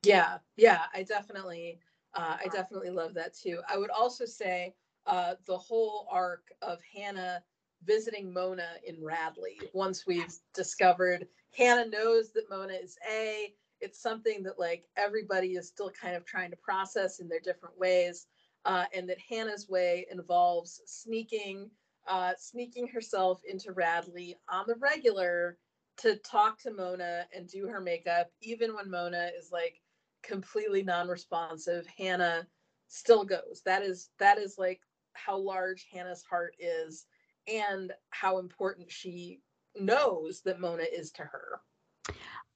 Yeah, 0.03 0.38
yeah, 0.58 0.84
I 0.93 1.03
definitely, 1.03 1.79
uh, 2.15 2.38
I 2.43 2.48
definitely 2.48 2.89
love 2.89 3.13
that 3.15 3.36
too. 3.36 3.60
I 3.70 3.77
would 3.77 3.91
also 3.91 4.25
say 4.25 4.74
uh, 5.05 5.36
the 5.48 5.58
whole 5.58 6.08
arc 6.12 6.43
of 6.62 6.79
Hannah 6.96 7.43
visiting 7.84 8.31
Mona 8.31 8.67
in 8.86 9.03
Radley. 9.03 9.60
Once 9.74 10.05
we've 10.05 10.34
discovered 10.53 11.27
Hannah 11.58 11.88
knows 11.88 12.31
that 12.34 12.50
Mona 12.50 12.74
is 12.74 12.98
A, 13.12 13.53
it's 13.79 14.01
something 14.01 14.43
that 14.43 14.60
like 14.60 14.86
everybody 14.98 15.53
is 15.53 15.67
still 15.67 15.91
kind 15.91 16.15
of 16.15 16.25
trying 16.25 16.51
to 16.51 16.58
process 16.58 17.20
in 17.20 17.27
their 17.27 17.39
different 17.39 17.77
ways. 17.77 18.27
Uh, 18.63 18.86
and 18.96 19.10
that 19.10 19.17
Hannah's 19.27 19.67
way 19.67 20.05
involves 20.12 20.81
sneaking, 20.86 21.72
uh, 22.08 22.34
sneaking 22.38 22.88
herself 22.88 23.41
into 23.50 23.72
Radley 23.72 24.38
on 24.48 24.65
the 24.67 24.75
regular 24.75 25.58
to 25.98 26.17
talk 26.17 26.60
to 26.62 26.72
Mona 26.72 27.25
and 27.36 27.48
do 27.48 27.67
her 27.67 27.81
makeup, 27.81 28.29
even 28.39 28.75
when 28.75 28.89
Mona 28.89 29.31
is 29.36 29.50
like 29.51 29.81
completely 30.22 30.84
non-responsive. 30.84 31.88
Hannah 31.98 32.48
still 32.88 33.24
goes. 33.24 33.62
That 33.65 33.81
is 33.81 34.10
that 34.20 34.38
is 34.38 34.58
like 34.60 34.81
how 35.13 35.38
large 35.38 35.88
Hannah's 35.91 36.24
heart 36.24 36.56
is. 36.60 37.06
and 37.48 37.91
how 38.12 38.38
important 38.38 38.91
she 38.91 39.41
knows 39.75 40.41
that 40.41 40.60
Mona 40.60 40.84
is 40.84 41.12
to 41.13 41.24
her. 41.24 41.62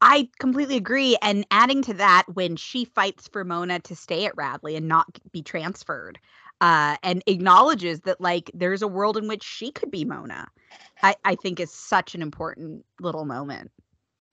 I 0.01 0.29
completely 0.39 0.75
agree. 0.77 1.17
And 1.21 1.45
adding 1.51 1.81
to 1.83 1.93
that, 1.95 2.25
when 2.33 2.55
she 2.55 2.85
fights 2.85 3.27
for 3.27 3.43
Mona 3.43 3.79
to 3.81 3.95
stay 3.95 4.25
at 4.25 4.35
Radley 4.37 4.75
and 4.75 4.87
not 4.87 5.19
be 5.31 5.41
transferred, 5.41 6.19
uh, 6.61 6.97
and 7.03 7.23
acknowledges 7.27 8.01
that 8.01 8.21
like 8.21 8.51
there's 8.53 8.81
a 8.81 8.87
world 8.87 9.17
in 9.17 9.27
which 9.27 9.43
she 9.43 9.71
could 9.71 9.91
be 9.91 10.05
Mona, 10.05 10.47
I, 11.01 11.15
I 11.25 11.35
think 11.35 11.59
is 11.59 11.71
such 11.71 12.15
an 12.15 12.21
important 12.21 12.85
little 12.99 13.25
moment. 13.25 13.71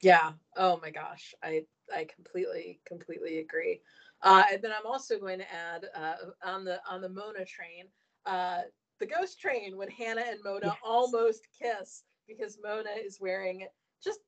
Yeah. 0.02 0.32
Oh 0.56 0.78
my 0.82 0.90
gosh. 0.90 1.34
I 1.42 1.64
I 1.94 2.06
completely 2.14 2.80
completely 2.86 3.38
agree. 3.38 3.80
Uh, 4.22 4.42
and 4.52 4.62
then 4.62 4.72
I'm 4.72 4.86
also 4.86 5.18
going 5.18 5.38
to 5.38 5.52
add 5.52 5.86
uh, 5.94 6.14
on 6.44 6.64
the 6.64 6.80
on 6.88 7.00
the 7.00 7.08
Mona 7.08 7.44
train, 7.44 7.86
uh, 8.26 8.60
the 9.00 9.06
ghost 9.06 9.40
train 9.40 9.76
when 9.76 9.88
Hannah 9.88 10.24
and 10.26 10.40
Mona 10.44 10.66
yes. 10.66 10.76
almost 10.84 11.48
kiss 11.60 12.04
because 12.28 12.58
Mona 12.62 12.90
is 13.04 13.18
wearing 13.20 13.66
just 14.02 14.20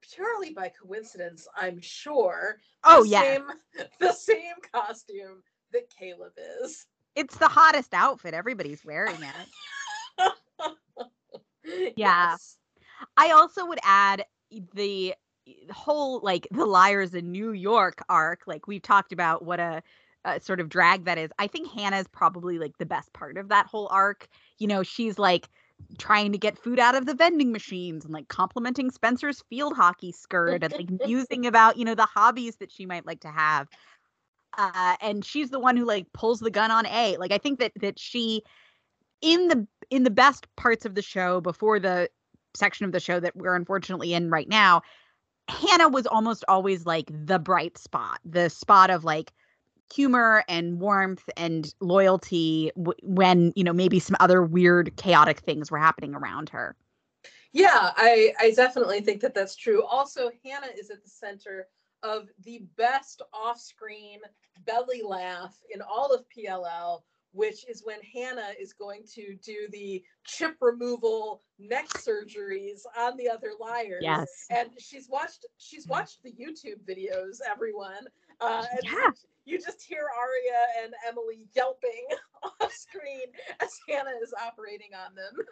purely 0.00 0.52
by 0.52 0.70
coincidence, 0.80 1.46
I'm 1.56 1.80
sure. 1.80 2.58
Oh 2.84 3.04
yeah, 3.04 3.22
same, 3.22 3.46
the 4.00 4.12
same 4.12 4.54
costume 4.72 5.42
that 5.72 5.90
Caleb 5.98 6.32
is. 6.62 6.86
It's 7.14 7.36
the 7.36 7.48
hottest 7.48 7.92
outfit. 7.94 8.34
Everybody's 8.34 8.84
wearing 8.84 9.16
it. 10.18 10.32
yeah. 11.96 12.30
Yes. 12.32 12.56
I 13.16 13.32
also 13.32 13.66
would 13.66 13.80
add 13.82 14.24
the 14.74 15.14
whole 15.70 16.20
like 16.22 16.46
the 16.50 16.64
liars 16.64 17.14
in 17.14 17.30
New 17.30 17.52
York 17.52 18.02
arc. 18.08 18.42
Like 18.46 18.66
we've 18.66 18.82
talked 18.82 19.12
about 19.12 19.44
what 19.44 19.60
a, 19.60 19.82
a 20.24 20.40
sort 20.40 20.60
of 20.60 20.68
drag 20.68 21.04
that 21.04 21.18
is. 21.18 21.30
I 21.38 21.46
think 21.46 21.70
Hannah's 21.70 22.08
probably 22.08 22.58
like 22.58 22.78
the 22.78 22.86
best 22.86 23.12
part 23.12 23.36
of 23.36 23.48
that 23.48 23.66
whole 23.66 23.88
arc. 23.90 24.28
You 24.58 24.66
know, 24.66 24.82
she's 24.82 25.18
like 25.18 25.48
trying 25.98 26.32
to 26.32 26.38
get 26.38 26.58
food 26.58 26.78
out 26.78 26.94
of 26.94 27.06
the 27.06 27.14
vending 27.14 27.52
machines 27.52 28.04
and 28.04 28.14
like 28.14 28.28
complimenting 28.28 28.90
Spencer's 28.90 29.42
field 29.50 29.74
hockey 29.74 30.12
skirt 30.12 30.62
and 30.62 30.72
like 30.72 30.90
musing 31.06 31.46
about, 31.46 31.76
you 31.76 31.84
know, 31.84 31.94
the 31.94 32.06
hobbies 32.06 32.56
that 32.56 32.70
she 32.70 32.86
might 32.86 33.06
like 33.06 33.20
to 33.20 33.30
have. 33.30 33.68
Uh, 34.56 34.96
and 35.00 35.24
she's 35.24 35.50
the 35.50 35.60
one 35.60 35.76
who 35.76 35.84
like 35.84 36.12
pulls 36.12 36.40
the 36.40 36.50
gun 36.50 36.70
on 36.70 36.86
A. 36.86 37.16
Like 37.16 37.32
I 37.32 37.38
think 37.38 37.58
that 37.58 37.72
that 37.80 37.98
she 37.98 38.42
in 39.20 39.48
the 39.48 39.66
in 39.90 40.02
the 40.02 40.10
best 40.10 40.46
parts 40.56 40.84
of 40.84 40.94
the 40.94 41.02
show 41.02 41.40
before 41.40 41.80
the 41.80 42.08
section 42.54 42.84
of 42.84 42.92
the 42.92 43.00
show 43.00 43.18
that 43.18 43.34
we're 43.34 43.56
unfortunately 43.56 44.12
in 44.12 44.30
right 44.30 44.48
now, 44.48 44.82
Hannah 45.48 45.88
was 45.88 46.06
almost 46.06 46.44
always 46.48 46.84
like 46.84 47.10
the 47.10 47.38
bright 47.38 47.78
spot, 47.78 48.20
the 48.24 48.50
spot 48.50 48.90
of 48.90 49.04
like 49.04 49.32
humor 49.92 50.44
and 50.48 50.80
warmth 50.80 51.28
and 51.36 51.74
loyalty 51.80 52.70
w- 52.76 52.98
when 53.02 53.52
you 53.56 53.64
know 53.64 53.72
maybe 53.72 53.98
some 53.98 54.16
other 54.20 54.42
weird 54.42 54.96
chaotic 54.96 55.40
things 55.40 55.70
were 55.70 55.78
happening 55.78 56.14
around 56.14 56.48
her 56.48 56.76
yeah 57.52 57.90
i 57.96 58.32
i 58.40 58.50
definitely 58.52 59.00
think 59.00 59.20
that 59.20 59.34
that's 59.34 59.56
true 59.56 59.84
also 59.84 60.30
hannah 60.44 60.70
is 60.78 60.90
at 60.90 61.02
the 61.02 61.10
center 61.10 61.66
of 62.02 62.28
the 62.44 62.64
best 62.76 63.22
off-screen 63.32 64.20
belly 64.64 65.02
laugh 65.02 65.56
in 65.74 65.82
all 65.82 66.12
of 66.12 66.24
pll 66.36 67.02
which 67.34 67.66
is 67.68 67.82
when 67.84 67.98
Hannah 68.12 68.50
is 68.60 68.74
going 68.74 69.04
to 69.14 69.34
do 69.42 69.66
the 69.70 70.02
chip 70.24 70.54
removal 70.60 71.42
neck 71.58 71.88
surgeries 71.88 72.80
on 72.98 73.16
the 73.16 73.28
other 73.28 73.52
liars. 73.58 74.02
Yes. 74.02 74.46
And 74.50 74.68
she's 74.78 75.08
watched 75.08 75.46
she's 75.56 75.86
watched 75.86 76.22
the 76.22 76.32
YouTube 76.32 76.84
videos, 76.86 77.38
everyone. 77.50 78.06
Uh, 78.40 78.66
yeah 78.82 79.10
you 79.44 79.58
just 79.58 79.82
hear 79.82 80.06
Aria 80.18 80.84
and 80.84 80.94
Emily 81.08 81.46
yelping 81.54 82.06
off 82.60 82.72
screen 82.72 83.26
as 83.60 83.70
Hannah 83.88 84.16
is 84.22 84.32
operating 84.44 84.90
on 84.94 85.14
them. 85.14 85.46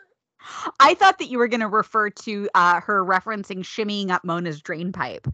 I 0.80 0.94
thought 0.94 1.18
that 1.18 1.28
you 1.28 1.38
were 1.38 1.48
going 1.48 1.60
to 1.60 1.68
refer 1.68 2.10
to 2.10 2.48
uh, 2.54 2.80
her 2.80 3.04
referencing 3.04 3.58
shimmying 3.58 4.10
up 4.10 4.24
Mona's 4.24 4.62
drain 4.62 4.90
pipe. 4.90 5.26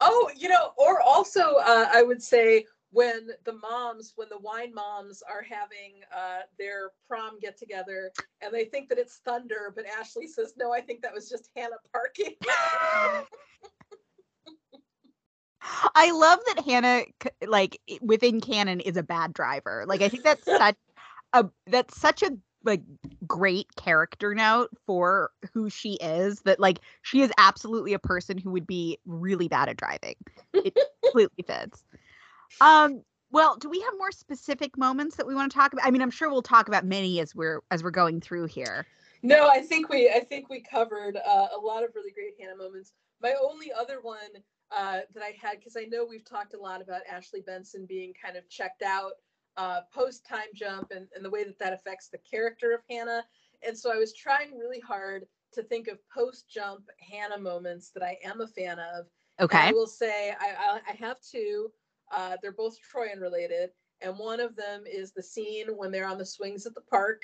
Oh, 0.00 0.30
you 0.36 0.48
know, 0.48 0.72
or 0.76 1.00
also 1.00 1.56
uh, 1.64 1.86
I 1.92 2.02
would 2.02 2.20
say 2.20 2.64
when 2.90 3.28
the 3.44 3.52
moms, 3.54 4.12
when 4.16 4.28
the 4.28 4.38
wine 4.38 4.74
moms 4.74 5.22
are 5.22 5.42
having 5.42 6.00
uh, 6.14 6.40
their 6.58 6.90
prom 7.08 7.38
get 7.40 7.56
together 7.56 8.10
and 8.40 8.52
they 8.52 8.64
think 8.64 8.88
that 8.88 8.98
it's 8.98 9.20
thunder, 9.24 9.72
but 9.74 9.86
Ashley 9.86 10.26
says, 10.26 10.54
no, 10.58 10.72
I 10.72 10.80
think 10.80 11.02
that 11.02 11.14
was 11.14 11.28
just 11.28 11.50
Hannah 11.56 11.76
parking. 11.92 12.34
I 15.94 16.10
love 16.12 16.40
that 16.46 16.64
Hannah, 16.64 17.04
like 17.46 17.80
within 18.00 18.40
canon, 18.40 18.80
is 18.80 18.96
a 18.96 19.02
bad 19.02 19.32
driver. 19.32 19.84
Like 19.86 20.02
I 20.02 20.08
think 20.08 20.24
that's 20.24 20.44
such 20.44 20.76
a 21.32 21.46
that's 21.66 22.00
such 22.00 22.22
a 22.22 22.36
like 22.64 22.82
great 23.26 23.74
character 23.76 24.34
note 24.34 24.70
for 24.86 25.30
who 25.52 25.68
she 25.70 25.94
is. 25.94 26.40
That 26.40 26.60
like 26.60 26.80
she 27.02 27.22
is 27.22 27.32
absolutely 27.38 27.92
a 27.92 27.98
person 27.98 28.38
who 28.38 28.50
would 28.50 28.66
be 28.66 28.98
really 29.06 29.48
bad 29.48 29.68
at 29.68 29.76
driving. 29.76 30.16
It 30.52 30.76
completely 31.04 31.44
fits. 31.46 31.84
Um. 32.60 33.02
Well, 33.30 33.56
do 33.56 33.70
we 33.70 33.80
have 33.80 33.94
more 33.96 34.12
specific 34.12 34.76
moments 34.76 35.16
that 35.16 35.26
we 35.26 35.34
want 35.34 35.50
to 35.50 35.56
talk 35.56 35.72
about? 35.72 35.86
I 35.86 35.90
mean, 35.90 36.02
I'm 36.02 36.10
sure 36.10 36.28
we'll 36.30 36.42
talk 36.42 36.68
about 36.68 36.84
many 36.84 37.18
as 37.18 37.34
we're 37.34 37.62
as 37.70 37.82
we're 37.82 37.90
going 37.90 38.20
through 38.20 38.46
here. 38.46 38.86
No, 39.22 39.48
I 39.48 39.62
think 39.62 39.88
we 39.88 40.10
I 40.10 40.20
think 40.20 40.50
we 40.50 40.60
covered 40.60 41.16
uh, 41.16 41.46
a 41.56 41.58
lot 41.58 41.82
of 41.84 41.90
really 41.94 42.10
great 42.10 42.34
Hannah 42.38 42.56
moments. 42.56 42.92
My 43.22 43.34
only 43.40 43.72
other 43.72 44.00
one 44.02 44.18
uh, 44.74 45.00
that 45.14 45.22
I 45.22 45.36
had 45.40 45.58
because 45.58 45.76
I 45.76 45.84
know 45.84 46.04
we've 46.04 46.24
talked 46.24 46.54
a 46.54 46.60
lot 46.60 46.80
about 46.80 47.02
Ashley 47.10 47.40
Benson 47.40 47.86
being 47.86 48.12
kind 48.20 48.36
of 48.36 48.48
checked 48.48 48.82
out 48.82 49.12
uh, 49.56 49.80
post 49.92 50.26
time 50.26 50.48
jump 50.54 50.92
and, 50.94 51.06
and 51.14 51.24
the 51.24 51.30
way 51.30 51.44
that 51.44 51.58
that 51.58 51.72
affects 51.72 52.08
the 52.08 52.18
character 52.18 52.72
of 52.72 52.80
Hannah. 52.88 53.24
And 53.66 53.76
so 53.76 53.92
I 53.92 53.96
was 53.96 54.14
trying 54.14 54.58
really 54.58 54.80
hard 54.80 55.26
to 55.52 55.62
think 55.62 55.88
of 55.88 55.98
post 56.08 56.48
jump 56.48 56.88
Hannah 56.98 57.38
moments 57.38 57.90
that 57.90 58.02
I 58.02 58.18
am 58.24 58.40
a 58.40 58.46
fan 58.46 58.78
of. 58.78 59.06
Okay. 59.40 59.58
And 59.58 59.68
I 59.68 59.72
will 59.72 59.86
say 59.86 60.34
I, 60.40 60.54
I, 60.58 60.80
I 60.88 60.94
have 60.94 61.18
two. 61.20 61.70
Uh, 62.10 62.36
they're 62.40 62.52
both 62.52 62.76
Troian 62.80 63.20
related. 63.20 63.70
And 64.00 64.18
one 64.18 64.40
of 64.40 64.56
them 64.56 64.84
is 64.90 65.12
the 65.12 65.22
scene 65.22 65.68
when 65.76 65.92
they're 65.92 66.08
on 66.08 66.18
the 66.18 66.26
swings 66.26 66.66
at 66.66 66.74
the 66.74 66.80
park. 66.80 67.22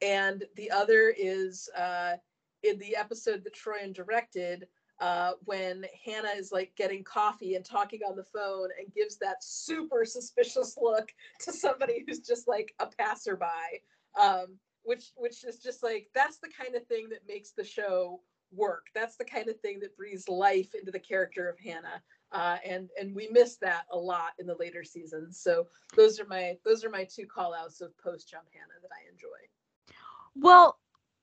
And 0.00 0.44
the 0.56 0.70
other 0.70 1.14
is 1.16 1.68
uh, 1.76 2.14
in 2.62 2.78
the 2.78 2.96
episode 2.96 3.44
that 3.44 3.54
Troian 3.54 3.94
directed 3.94 4.66
uh, 5.02 5.32
when 5.46 5.84
Hannah 6.04 6.30
is 6.36 6.52
like 6.52 6.72
getting 6.76 7.02
coffee 7.02 7.56
and 7.56 7.64
talking 7.64 8.02
on 8.08 8.14
the 8.14 8.22
phone 8.22 8.68
and 8.78 8.94
gives 8.94 9.16
that 9.16 9.42
super 9.42 10.04
suspicious 10.04 10.78
look 10.80 11.12
to 11.40 11.52
somebody 11.52 12.04
who's 12.06 12.20
just 12.20 12.46
like 12.46 12.72
a 12.78 12.86
passerby, 12.86 13.82
um, 14.18 14.56
which 14.84 15.10
which 15.16 15.42
is 15.42 15.58
just 15.58 15.82
like 15.82 16.06
that's 16.14 16.38
the 16.38 16.50
kind 16.56 16.76
of 16.76 16.86
thing 16.86 17.08
that 17.08 17.26
makes 17.26 17.50
the 17.50 17.64
show 17.64 18.20
work. 18.52 18.86
That's 18.94 19.16
the 19.16 19.24
kind 19.24 19.48
of 19.48 19.58
thing 19.58 19.80
that 19.80 19.96
breathes 19.96 20.28
life 20.28 20.72
into 20.76 20.92
the 20.92 21.00
character 21.00 21.48
of 21.48 21.58
Hannah. 21.58 22.00
Uh, 22.30 22.58
and 22.64 22.88
and 22.98 23.12
we 23.12 23.28
miss 23.32 23.56
that 23.56 23.86
a 23.90 23.98
lot 23.98 24.34
in 24.38 24.46
the 24.46 24.56
later 24.60 24.84
seasons. 24.84 25.36
So 25.36 25.66
those 25.96 26.20
are 26.20 26.26
my 26.26 26.56
those 26.64 26.84
are 26.84 26.90
my 26.90 27.02
two 27.02 27.26
call 27.26 27.54
outs 27.54 27.80
of 27.80 27.90
post 27.98 28.30
jump 28.30 28.44
Hannah 28.54 28.80
that 28.80 28.90
I 28.92 29.10
enjoy. 29.10 29.96
Well, 30.36 30.78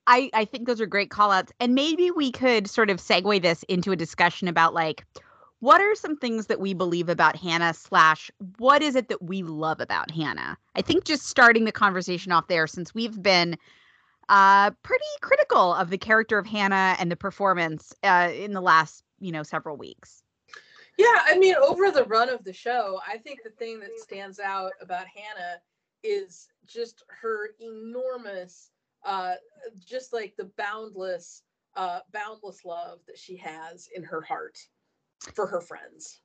I, 0.09 0.31
I 0.33 0.43
think 0.43 0.65
those 0.65 0.81
are 0.81 0.87
great 0.87 1.11
call 1.11 1.31
outs. 1.31 1.53
And 1.59 1.75
maybe 1.75 2.09
we 2.09 2.31
could 2.31 2.67
sort 2.67 2.89
of 2.89 2.97
segue 2.97 3.43
this 3.43 3.61
into 3.69 3.91
a 3.91 3.95
discussion 3.95 4.47
about 4.47 4.73
like 4.73 5.05
what 5.59 5.81
are 5.81 5.93
some 5.93 6.17
things 6.17 6.47
that 6.47 6.59
we 6.59 6.73
believe 6.73 7.09
about 7.09 7.35
Hannah 7.35 7.75
slash 7.75 8.31
what 8.57 8.81
is 8.81 8.95
it 8.95 9.07
that 9.09 9.21
we 9.21 9.43
love 9.43 9.79
about 9.79 10.09
Hannah? 10.09 10.57
I 10.75 10.81
think 10.81 11.03
just 11.03 11.27
starting 11.27 11.65
the 11.65 11.71
conversation 11.71 12.31
off 12.31 12.47
there 12.47 12.65
since 12.65 12.93
we've 12.93 13.21
been 13.21 13.55
uh 14.29 14.71
pretty 14.83 15.05
critical 15.21 15.75
of 15.75 15.91
the 15.91 15.97
character 15.97 16.39
of 16.39 16.47
Hannah 16.47 16.95
and 16.99 17.11
the 17.11 17.15
performance 17.15 17.93
uh 18.03 18.31
in 18.33 18.53
the 18.53 18.61
last, 18.61 19.03
you 19.19 19.31
know, 19.31 19.43
several 19.43 19.77
weeks. 19.77 20.23
Yeah, 20.97 21.21
I 21.27 21.37
mean, 21.37 21.55
over 21.55 21.91
the 21.91 22.05
run 22.05 22.29
of 22.29 22.43
the 22.43 22.51
show, 22.51 22.99
I 23.07 23.17
think 23.19 23.43
the 23.43 23.51
thing 23.51 23.79
that 23.81 23.97
stands 23.99 24.39
out 24.39 24.71
about 24.81 25.05
Hannah 25.07 25.61
is 26.03 26.47
just 26.65 27.03
her 27.21 27.51
enormous 27.59 28.71
uh, 29.03 29.33
just 29.85 30.13
like 30.13 30.35
the 30.37 30.49
boundless, 30.57 31.43
uh, 31.75 31.99
boundless 32.11 32.65
love 32.65 32.99
that 33.07 33.17
she 33.17 33.37
has 33.37 33.87
in 33.95 34.03
her 34.03 34.21
heart 34.21 34.57
for 35.33 35.47
her 35.47 35.61
friends. 35.61 36.21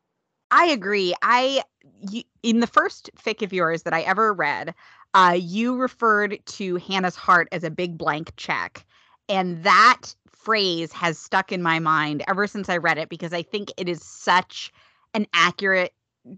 I 0.51 0.67
agree. 0.67 1.15
I 1.23 1.63
you, 2.11 2.23
in 2.43 2.61
the 2.61 2.67
first 2.67 3.11
fic 3.17 3.43
of 3.43 3.53
yours 3.53 3.83
that 3.83 3.93
I 3.93 4.03
ever 4.03 4.33
read, 4.33 4.75
uh, 5.15 5.37
you 5.39 5.77
referred 5.77 6.39
to 6.47 6.77
Hannah's 6.77 7.17
heart 7.17 7.49
as 7.51 7.65
a 7.65 7.71
big 7.71 7.99
blank 7.99 8.33
check, 8.37 8.87
and 9.29 9.63
that 9.65 10.15
phrase 10.29 10.93
has 10.93 11.19
stuck 11.19 11.51
in 11.51 11.63
my 11.63 11.79
mind 11.79 12.23
ever 12.29 12.47
since 12.47 12.69
I 12.69 12.77
read 12.77 12.99
it 12.99 13.09
because 13.09 13.33
I 13.33 13.43
think 13.43 13.73
it 13.77 13.89
is 13.89 14.05
such 14.05 14.73
an 15.15 15.27
accurate 15.33 15.93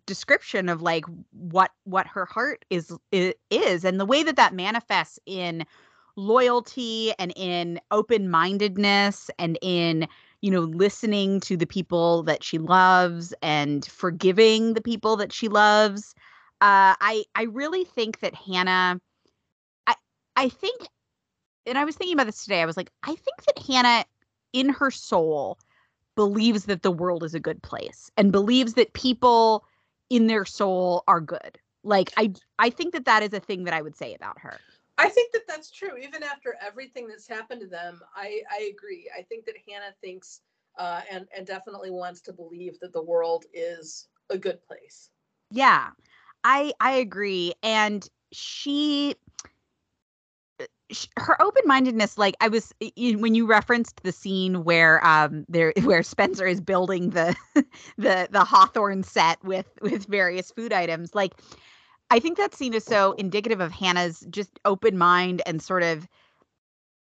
description 0.07 0.68
of 0.68 0.83
like 0.83 1.05
what 1.33 1.70
what 1.85 2.07
her 2.07 2.25
heart 2.25 2.64
is 2.70 2.96
is 3.12 3.85
and 3.85 4.01
the 4.01 4.07
way 4.07 4.22
that 4.22 4.37
that 4.37 4.55
manifests 4.55 5.18
in 5.27 5.64
loyalty 6.16 7.12
and 7.18 7.33
in 7.37 7.81
open-mindedness 7.90 9.31
and 9.38 9.59
in 9.62 10.09
you 10.40 10.50
know 10.50 10.61
listening 10.61 11.40
to 11.40 11.57
the 11.57 11.66
people 11.66 12.22
that 12.22 12.42
she 12.42 12.59
loves 12.59 13.35
and 13.42 13.85
forgiving 13.87 14.74
the 14.74 14.81
people 14.81 15.16
that 15.16 15.33
she 15.33 15.48
loves 15.48 16.14
uh 16.62 16.96
i 17.00 17.22
i 17.35 17.42
really 17.44 17.85
think 17.85 18.20
that 18.20 18.35
hannah 18.35 18.98
i 19.87 19.94
i 20.37 20.48
think 20.48 20.88
and 21.66 21.76
I 21.76 21.85
was 21.85 21.96
thinking 21.96 22.14
about 22.14 22.26
this 22.26 22.42
today. 22.42 22.62
I 22.62 22.66
was 22.66 22.76
like, 22.76 22.90
I 23.02 23.14
think 23.14 23.44
that 23.46 23.59
Hannah, 23.59 24.05
in 24.52 24.68
her 24.70 24.90
soul, 24.90 25.59
believes 26.14 26.64
that 26.64 26.83
the 26.83 26.90
world 26.90 27.22
is 27.24 27.35
a 27.35 27.40
good 27.40 27.62
place 27.62 28.11
and 28.16 28.33
believes 28.33 28.74
that 28.74 28.92
people 28.94 29.64
in 30.09 30.29
their 30.29 30.44
soul 30.44 31.02
are 31.09 31.20
good. 31.20 31.59
Like 31.83 32.12
I, 32.16 32.33
I 32.59 32.70
think 32.70 32.94
that 32.94 33.05
that 33.05 33.22
is 33.22 33.33
a 33.35 33.40
thing 33.40 33.64
that 33.64 33.74
I 33.74 33.83
would 33.83 33.96
say 33.96 34.14
about 34.14 34.38
her. 34.38 34.59
I 34.98 35.09
think 35.09 35.32
that 35.32 35.46
that's 35.46 35.70
true. 35.70 35.96
Even 35.98 36.22
after 36.22 36.56
everything 36.61 37.09
that's 37.09 37.28
happened 37.28 37.61
to 37.62 37.66
them, 37.66 38.00
I, 38.14 38.42
I 38.50 38.72
agree. 38.74 39.11
I 39.16 39.22
think 39.22 39.44
that 39.46 39.56
Hannah 39.68 39.94
thinks 40.00 40.40
uh, 40.78 41.00
and 41.11 41.26
and 41.37 41.46
definitely 41.46 41.90
wants 41.90 42.20
to 42.22 42.32
believe 42.32 42.78
that 42.80 42.92
the 42.92 43.02
world 43.02 43.44
is 43.52 44.09
a 44.30 44.38
good 44.38 44.62
place. 44.62 45.11
Yeah, 45.50 45.90
I 46.44 46.72
I 46.80 46.92
agree, 46.92 47.54
and 47.62 48.09
she 48.32 49.16
her 51.18 51.40
open-mindedness 51.42 52.16
like 52.16 52.37
i 52.40 52.48
was 52.48 52.72
when 53.18 53.35
you 53.35 53.46
referenced 53.46 54.02
the 54.02 54.12
scene 54.12 54.64
where 54.64 55.04
um 55.04 55.44
there 55.48 55.72
where 55.82 56.02
spencer 56.02 56.46
is 56.46 56.61
building 56.61 57.11
the 57.11 57.35
the 57.98 58.28
the 58.30 58.44
hawthorne 58.44 59.02
set 59.02 59.42
with 59.44 59.66
with 59.82 60.06
various 60.06 60.50
food 60.50 60.72
items 60.72 61.14
like 61.14 61.35
i 62.11 62.19
think 62.19 62.37
that 62.37 62.55
scene 62.55 62.75
is 62.75 62.85
so 62.85 63.12
indicative 63.12 63.61
of 63.61 63.73
hannah's 63.73 64.21
just 64.31 64.59
open 64.64 64.97
mind 64.99 65.42
and 65.47 65.62
sort 65.62 65.83
of 65.83 66.07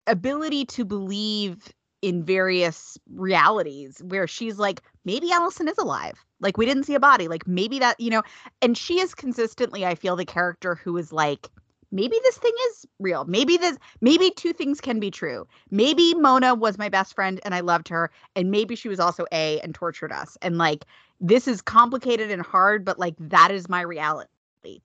ability 0.07 0.65
to 0.65 0.83
believe 0.83 1.71
in 2.01 2.23
various 2.23 2.97
realities 3.15 4.01
where 4.03 4.27
she's 4.27 4.59
like 4.59 4.81
maybe 5.05 5.31
allison 5.31 5.67
is 5.67 5.77
alive 5.77 6.23
like 6.41 6.57
we 6.57 6.65
didn't 6.65 6.83
see 6.83 6.95
a 6.95 6.99
body 6.99 7.27
like 7.27 7.47
maybe 7.47 7.79
that 7.79 7.99
you 7.99 8.09
know 8.09 8.23
and 8.61 8.77
she 8.77 8.99
is 8.99 9.15
consistently 9.15 9.85
i 9.85 9.95
feel 9.95 10.15
the 10.15 10.25
character 10.25 10.75
who 10.75 10.97
is 10.97 11.13
like 11.13 11.49
maybe 11.93 12.19
this 12.23 12.37
thing 12.37 12.51
is 12.69 12.85
real. 12.99 13.23
Maybe 13.25 13.55
this 13.55 13.77
maybe 14.01 14.31
two 14.31 14.51
things 14.51 14.81
can 14.81 14.99
be 14.99 15.11
true. 15.11 15.47
Maybe 15.69 16.13
Mona 16.15 16.55
was 16.55 16.77
my 16.77 16.89
best 16.89 17.13
friend 17.13 17.39
and 17.45 17.53
I 17.53 17.61
loved 17.61 17.87
her 17.89 18.09
and 18.35 18.51
maybe 18.51 18.75
she 18.75 18.89
was 18.89 18.99
also 18.99 19.25
A 19.31 19.61
and 19.61 19.73
tortured 19.73 20.11
us. 20.11 20.35
And 20.41 20.57
like 20.57 20.85
this 21.21 21.47
is 21.47 21.61
complicated 21.61 22.31
and 22.31 22.41
hard, 22.41 22.83
but 22.83 22.99
like 22.99 23.15
that 23.19 23.51
is 23.51 23.69
my 23.69 23.81
reality 23.81 24.32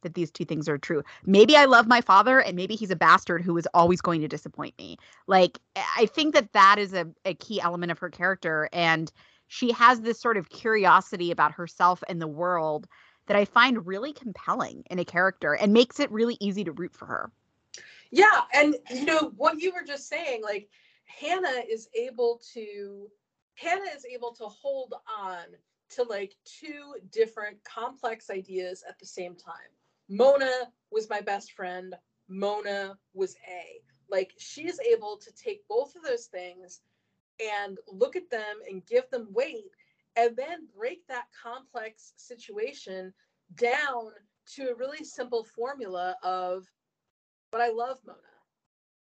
that 0.03 0.15
these 0.15 0.31
two 0.31 0.45
things 0.45 0.69
are 0.69 0.79
true. 0.79 1.03
Maybe 1.25 1.57
I 1.57 1.65
love 1.65 1.87
my 1.87 2.01
father 2.01 2.41
and 2.41 2.57
maybe 2.57 2.75
he's 2.75 2.91
a 2.91 2.97
bastard 2.97 3.43
who 3.43 3.57
is 3.57 3.69
always 3.75 4.01
going 4.01 4.21
to 4.21 4.29
disappoint 4.29 4.77
me. 4.79 4.99
Like 5.27 5.59
I 5.97 6.07
think 6.07 6.35
that 6.35 6.53
that 6.53 6.79
is 6.79 6.95
a, 6.95 7.07
a 7.25 7.35
key 7.35 7.61
element 7.61 7.93
of 7.93 7.99
her 7.99 8.11
character 8.11 8.69
and 8.73 9.11
she 9.49 9.73
has 9.73 10.01
this 10.01 10.21
sort 10.21 10.37
of 10.37 10.51
curiosity 10.51 11.31
about 11.31 11.53
herself 11.53 12.05
and 12.09 12.21
the 12.21 12.29
world 12.29 12.87
that 13.27 13.37
I 13.37 13.45
find 13.45 13.87
really 13.87 14.13
compelling 14.13 14.85
in 14.91 14.99
a 14.99 15.05
character 15.05 15.55
and 15.55 15.73
makes 15.73 16.01
it 16.01 16.11
really 16.11 16.37
easy 16.41 16.65
to 16.65 16.73
root 16.73 16.95
for 16.95 17.07
her. 17.07 17.31
Yeah, 18.11 18.43
and 18.55 18.77
you 18.91 19.05
know 19.05 19.33
what 19.37 19.61
you 19.61 19.73
were 19.73 19.87
just 19.87 20.09
saying, 20.09 20.43
like 20.43 20.69
Hannah 21.05 21.63
is 21.69 21.89
able 21.95 22.41
to 22.55 23.11
Hannah 23.55 23.91
is 23.95 24.07
able 24.07 24.33
to 24.35 24.45
hold 24.45 24.95
on 25.19 25.45
to 25.91 26.03
like 26.05 26.35
two 26.45 26.95
different 27.11 27.57
complex 27.65 28.31
ideas 28.31 28.85
at 28.89 28.99
the 28.99 29.07
same 29.07 29.35
time. 29.35 29.55
Mona 30.09 30.51
was 30.91 31.09
my 31.11 31.21
best 31.21 31.53
friend, 31.53 31.95
Mona 32.29 32.99
was 33.15 33.37
A. 33.49 33.81
Like 34.11 34.33
she's 34.39 34.81
able 34.81 35.19
to 35.19 35.31
take 35.33 35.67
both 35.69 35.95
of 35.97 36.03
those 36.03 36.27
things 36.27 36.81
and 37.41 37.79
look 37.87 38.17
at 38.17 38.31
them 38.31 38.57
and 38.69 38.87
give 38.87 39.09
them 39.11 39.29
weight 39.33 39.71
and 40.17 40.37
then 40.37 40.67
break 40.77 41.07
that 41.09 41.27
complex 41.43 42.15
situation 42.17 43.13
down 43.55 44.11
to 44.55 44.71
a 44.71 44.75
really 44.75 45.05
simple 45.05 45.45
formula 45.45 46.17
of 46.23 46.67
but 47.51 47.61
I 47.61 47.71
love 47.71 47.99
Mona. 48.07 48.19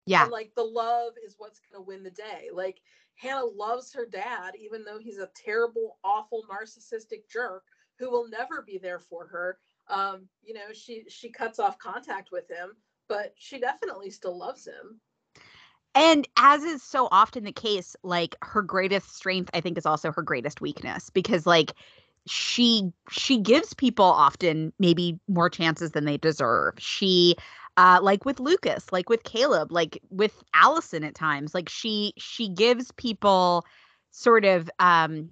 Yeah. 0.06 0.24
And 0.24 0.32
like 0.32 0.52
the 0.54 0.64
love 0.64 1.12
is 1.24 1.36
what's 1.38 1.58
going 1.58 1.82
to 1.82 1.86
win 1.86 2.02
the 2.02 2.10
day. 2.10 2.48
Like 2.52 2.80
Hannah 3.16 3.44
loves 3.44 3.92
her 3.92 4.06
dad, 4.06 4.54
even 4.58 4.84
though 4.84 4.98
he's 4.98 5.18
a 5.18 5.30
terrible, 5.34 5.98
awful, 6.04 6.44
narcissistic 6.50 7.28
jerk 7.30 7.64
who 7.98 8.10
will 8.10 8.28
never 8.28 8.62
be 8.62 8.78
there 8.78 8.98
for 8.98 9.26
her. 9.26 9.58
Um, 9.88 10.28
you 10.42 10.54
know, 10.54 10.72
she 10.72 11.04
she 11.08 11.30
cuts 11.30 11.58
off 11.58 11.78
contact 11.78 12.30
with 12.30 12.48
him, 12.48 12.76
but 13.08 13.34
she 13.36 13.58
definitely 13.58 14.10
still 14.10 14.36
loves 14.36 14.66
him. 14.66 15.00
And 15.94 16.28
as 16.36 16.62
is 16.62 16.82
so 16.82 17.08
often 17.10 17.44
the 17.44 17.52
case, 17.52 17.96
like 18.02 18.36
her 18.42 18.60
greatest 18.60 19.16
strength, 19.16 19.50
I 19.54 19.62
think, 19.62 19.78
is 19.78 19.86
also 19.86 20.12
her 20.12 20.22
greatest 20.22 20.60
weakness 20.60 21.08
because, 21.08 21.46
like, 21.46 21.72
she 22.26 22.92
she 23.10 23.38
gives 23.38 23.72
people 23.72 24.04
often 24.04 24.72
maybe 24.78 25.18
more 25.28 25.48
chances 25.48 25.92
than 25.92 26.04
they 26.04 26.18
deserve. 26.18 26.74
She 26.78 27.36
uh 27.76 27.98
like 28.02 28.24
with 28.24 28.40
Lucas, 28.40 28.90
like 28.92 29.08
with 29.08 29.22
Caleb, 29.24 29.72
like 29.72 30.00
with 30.10 30.42
Allison 30.54 31.04
at 31.04 31.14
times, 31.14 31.54
like 31.54 31.68
she 31.68 32.12
she 32.16 32.48
gives 32.48 32.90
people 32.92 33.64
sort 34.10 34.44
of 34.44 34.70
um 34.78 35.30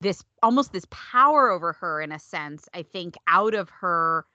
this 0.00 0.24
almost 0.42 0.72
this 0.72 0.86
power 0.90 1.50
over 1.50 1.74
her 1.74 2.00
in 2.00 2.12
a 2.12 2.18
sense, 2.18 2.68
I 2.72 2.82
think 2.82 3.16
out 3.26 3.54
of 3.54 3.68
her 3.80 4.26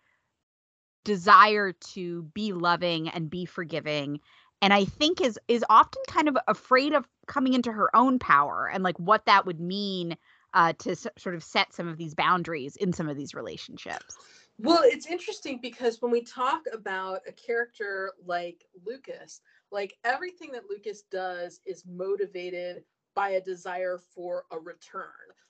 desire 1.03 1.71
to 1.71 2.23
be 2.33 2.51
loving 2.51 3.07
and 3.09 3.29
be 3.29 3.45
forgiving 3.45 4.19
and 4.61 4.73
i 4.73 4.83
think 4.83 5.21
is 5.21 5.39
is 5.47 5.63
often 5.69 6.01
kind 6.07 6.27
of 6.27 6.35
afraid 6.47 6.93
of 6.93 7.07
coming 7.27 7.53
into 7.53 7.71
her 7.71 7.95
own 7.95 8.17
power 8.19 8.69
and 8.73 8.83
like 8.83 8.97
what 8.97 9.25
that 9.25 9.45
would 9.45 9.59
mean 9.59 10.17
uh, 10.55 10.71
to 10.79 10.91
s- 10.91 11.05
sort 11.17 11.35
of 11.35 11.43
set 11.43 11.73
some 11.73 11.87
of 11.87 11.97
these 11.97 12.15
boundaries 12.15 12.75
in 12.77 12.93
some 12.93 13.09
of 13.09 13.17
these 13.17 13.35
relationships 13.35 14.15
well 14.57 14.81
it's 14.83 15.07
interesting 15.07 15.59
because 15.61 16.01
when 16.01 16.11
we 16.11 16.21
talk 16.21 16.61
about 16.73 17.21
a 17.27 17.31
character 17.31 18.11
like 18.25 18.65
lucas 18.85 19.41
like 19.71 19.97
everything 20.03 20.51
that 20.51 20.69
lucas 20.69 21.03
does 21.11 21.59
is 21.65 21.83
motivated 21.85 22.83
by 23.15 23.29
a 23.29 23.41
desire 23.41 23.99
for 24.13 24.45
a 24.51 24.59
return 24.59 25.05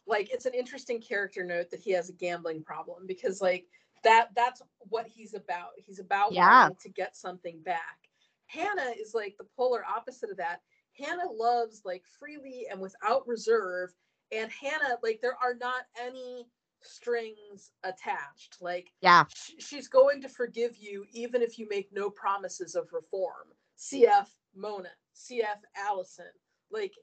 like 0.07 0.29
it's 0.31 0.45
an 0.45 0.53
interesting 0.53 1.01
character 1.01 1.43
note 1.43 1.69
that 1.69 1.79
he 1.79 1.91
has 1.91 2.09
a 2.09 2.13
gambling 2.13 2.63
problem 2.63 3.05
because 3.07 3.41
like 3.41 3.65
that 4.03 4.29
that's 4.35 4.61
what 4.89 5.07
he's 5.07 5.33
about 5.33 5.69
he's 5.77 5.99
about 5.99 6.31
yeah. 6.31 6.63
wanting 6.63 6.77
to 6.81 6.89
get 6.89 7.15
something 7.15 7.59
back 7.63 8.05
Hannah 8.47 8.93
is 8.99 9.13
like 9.13 9.35
the 9.37 9.47
polar 9.55 9.83
opposite 9.85 10.29
of 10.29 10.37
that. 10.37 10.61
Hannah 10.97 11.29
loves 11.31 11.81
like 11.83 12.03
freely 12.19 12.67
and 12.69 12.79
without 12.79 13.27
reserve. 13.27 13.93
And 14.31 14.51
Hannah, 14.51 14.97
like, 15.03 15.19
there 15.21 15.37
are 15.41 15.53
not 15.53 15.83
any 16.01 16.47
strings 16.85 17.71
attached. 17.83 18.57
Like, 18.61 18.91
yeah, 19.01 19.25
sh- 19.33 19.51
she's 19.59 19.87
going 19.87 20.21
to 20.21 20.29
forgive 20.29 20.77
you 20.77 21.05
even 21.11 21.41
if 21.41 21.57
you 21.57 21.67
make 21.69 21.89
no 21.91 22.09
promises 22.09 22.75
of 22.75 22.87
reform. 22.93 23.47
CF 23.77 24.27
Mona, 24.55 24.89
CF 25.15 25.59
Allison. 25.75 26.25
Like, 26.71 26.93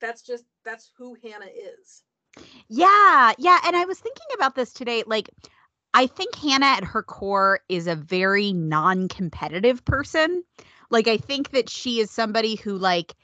that's 0.00 0.22
just, 0.22 0.44
that's 0.64 0.90
who 0.96 1.16
Hannah 1.22 1.46
is. 1.46 2.02
Yeah. 2.68 3.32
Yeah. 3.38 3.58
And 3.64 3.76
I 3.76 3.84
was 3.84 3.98
thinking 3.98 4.26
about 4.34 4.54
this 4.54 4.72
today. 4.72 5.04
Like, 5.06 5.30
I 5.94 6.06
think 6.06 6.34
Hannah 6.34 6.66
at 6.66 6.84
her 6.84 7.02
core 7.02 7.60
is 7.68 7.86
a 7.86 7.94
very 7.94 8.52
non-competitive 8.52 9.84
person. 9.84 10.42
Like 10.90 11.08
I 11.08 11.16
think 11.16 11.50
that 11.50 11.68
she 11.68 12.00
is 12.00 12.10
somebody 12.10 12.54
who 12.54 12.76
like 12.76 13.14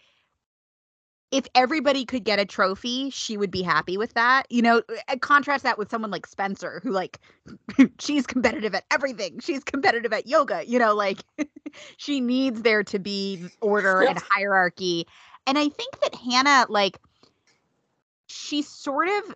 if 1.31 1.47
everybody 1.55 2.05
could 2.05 2.25
get 2.25 2.39
a 2.39 2.47
trophy, 2.47 3.11
she 3.11 3.37
would 3.37 3.51
be 3.51 3.63
happy 3.63 3.99
with 3.99 4.15
that. 4.15 4.45
You 4.51 4.63
know, 4.63 4.83
contrast 5.21 5.63
that 5.65 5.77
with 5.77 5.91
someone 5.91 6.11
like 6.11 6.27
Spencer 6.27 6.81
who 6.83 6.91
like 6.91 7.19
she's 7.99 8.27
competitive 8.27 8.75
at 8.75 8.85
everything. 8.91 9.39
She's 9.41 9.63
competitive 9.63 10.13
at 10.13 10.27
yoga, 10.27 10.67
you 10.67 10.79
know, 10.79 10.95
like 10.95 11.19
she 11.99 12.21
needs 12.21 12.63
there 12.63 12.83
to 12.85 12.99
be 12.99 13.47
order 13.61 14.03
and 14.03 14.19
hierarchy. 14.19 15.07
And 15.47 15.59
I 15.59 15.69
think 15.69 16.01
that 16.01 16.15
Hannah 16.15 16.67
like 16.69 16.99
she 18.29 18.63
sort 18.63 19.09
of 19.09 19.35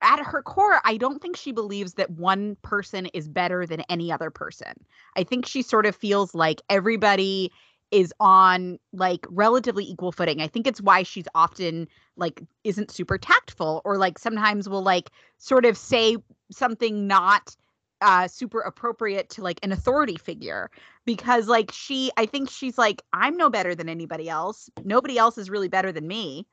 at 0.00 0.20
her 0.20 0.42
core, 0.42 0.80
I 0.84 0.96
don't 0.96 1.20
think 1.20 1.36
she 1.36 1.52
believes 1.52 1.94
that 1.94 2.10
one 2.10 2.56
person 2.62 3.06
is 3.06 3.26
better 3.26 3.66
than 3.66 3.80
any 3.88 4.12
other 4.12 4.30
person. 4.30 4.72
I 5.16 5.24
think 5.24 5.46
she 5.46 5.62
sort 5.62 5.86
of 5.86 5.96
feels 5.96 6.34
like 6.34 6.60
everybody 6.68 7.50
is 7.94 8.12
on 8.18 8.76
like 8.92 9.24
relatively 9.30 9.84
equal 9.84 10.10
footing. 10.10 10.40
I 10.40 10.48
think 10.48 10.66
it's 10.66 10.82
why 10.82 11.04
she's 11.04 11.28
often 11.32 11.86
like 12.16 12.42
isn't 12.64 12.90
super 12.90 13.16
tactful 13.16 13.82
or 13.84 13.96
like 13.98 14.18
sometimes 14.18 14.68
will 14.68 14.82
like 14.82 15.10
sort 15.38 15.64
of 15.64 15.78
say 15.78 16.16
something 16.50 17.06
not 17.06 17.56
uh 18.00 18.26
super 18.26 18.60
appropriate 18.60 19.30
to 19.30 19.42
like 19.42 19.60
an 19.62 19.70
authority 19.70 20.16
figure 20.16 20.72
because 21.04 21.46
like 21.46 21.70
she 21.72 22.10
I 22.16 22.26
think 22.26 22.50
she's 22.50 22.76
like 22.76 23.00
I'm 23.12 23.36
no 23.36 23.48
better 23.48 23.76
than 23.76 23.88
anybody 23.88 24.28
else. 24.28 24.68
Nobody 24.84 25.16
else 25.16 25.38
is 25.38 25.48
really 25.48 25.68
better 25.68 25.92
than 25.92 26.08
me. 26.08 26.48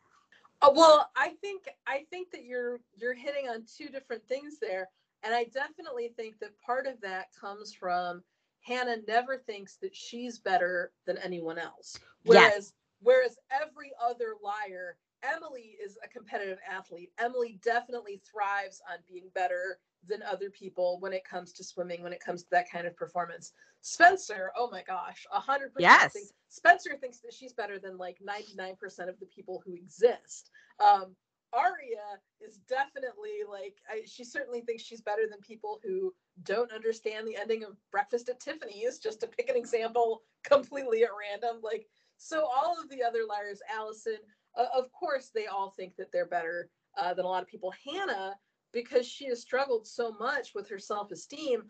Uh, 0.61 0.69
well, 0.75 1.09
I 1.17 1.29
think 1.41 1.63
I 1.87 2.05
think 2.11 2.29
that 2.33 2.43
you're 2.43 2.81
you're 2.95 3.15
hitting 3.15 3.49
on 3.49 3.63
two 3.65 3.89
different 3.89 4.27
things 4.27 4.59
there, 4.61 4.89
and 5.23 5.33
I 5.33 5.45
definitely 5.45 6.13
think 6.15 6.37
that 6.39 6.51
part 6.63 6.85
of 6.85 7.01
that 7.01 7.29
comes 7.33 7.73
from 7.73 8.21
Hannah 8.61 8.97
never 9.07 9.37
thinks 9.37 9.77
that 9.77 9.95
she's 9.95 10.39
better 10.39 10.91
than 11.05 11.17
anyone 11.17 11.57
else, 11.57 11.97
whereas 12.23 12.53
yes. 12.53 12.73
whereas 13.01 13.37
every 13.51 13.91
other 14.01 14.35
liar 14.43 14.97
Emily 15.23 15.77
is 15.83 15.97
a 16.03 16.07
competitive 16.07 16.59
athlete. 16.69 17.11
Emily 17.19 17.59
definitely 17.63 18.21
thrives 18.31 18.81
on 18.91 18.99
being 19.07 19.29
better 19.35 19.79
than 20.07 20.23
other 20.23 20.49
people 20.49 20.99
when 20.99 21.13
it 21.13 21.23
comes 21.23 21.53
to 21.53 21.63
swimming, 21.63 22.01
when 22.01 22.13
it 22.13 22.23
comes 22.23 22.43
to 22.43 22.49
that 22.51 22.69
kind 22.69 22.87
of 22.87 22.95
performance. 22.95 23.53
Spencer, 23.81 24.51
oh 24.57 24.69
my 24.71 24.83
gosh, 24.83 25.25
a 25.31 25.39
hundred 25.39 25.73
percent. 25.73 26.11
Spencer 26.49 26.97
thinks 26.99 27.19
that 27.19 27.33
she's 27.33 27.53
better 27.53 27.79
than 27.79 27.97
like 27.97 28.17
99% 28.27 28.75
of 29.09 29.19
the 29.19 29.25
people 29.27 29.61
who 29.65 29.73
exist. 29.73 30.49
Um, 30.79 31.15
Aria 31.53 32.19
is 32.39 32.57
definitely 32.67 33.41
like, 33.49 33.75
I, 33.89 34.03
she 34.05 34.23
certainly 34.23 34.61
thinks 34.61 34.83
she's 34.83 35.01
better 35.01 35.23
than 35.29 35.39
people 35.41 35.79
who 35.83 36.13
don't 36.43 36.71
understand 36.71 37.27
the 37.27 37.35
ending 37.35 37.63
of 37.63 37.77
Breakfast 37.91 38.29
at 38.29 38.39
Tiffany's, 38.39 38.99
just 38.99 39.19
to 39.21 39.27
pick 39.27 39.49
an 39.49 39.55
example 39.55 40.23
completely 40.43 41.03
at 41.03 41.09
random. 41.17 41.61
Like, 41.61 41.87
so 42.17 42.45
all 42.45 42.79
of 42.79 42.89
the 42.89 43.03
other 43.03 43.25
liars, 43.27 43.61
Allison, 43.73 44.17
uh, 44.57 44.67
of 44.75 44.91
course, 44.91 45.31
they 45.33 45.47
all 45.47 45.71
think 45.71 45.95
that 45.97 46.11
they're 46.11 46.25
better 46.25 46.69
uh, 46.97 47.13
than 47.13 47.25
a 47.25 47.27
lot 47.27 47.41
of 47.41 47.47
people. 47.47 47.73
Hannah, 47.85 48.35
because 48.73 49.07
she 49.07 49.27
has 49.27 49.41
struggled 49.41 49.85
so 49.87 50.15
much 50.19 50.53
with 50.55 50.69
her 50.69 50.79
self 50.79 51.11
esteem, 51.11 51.63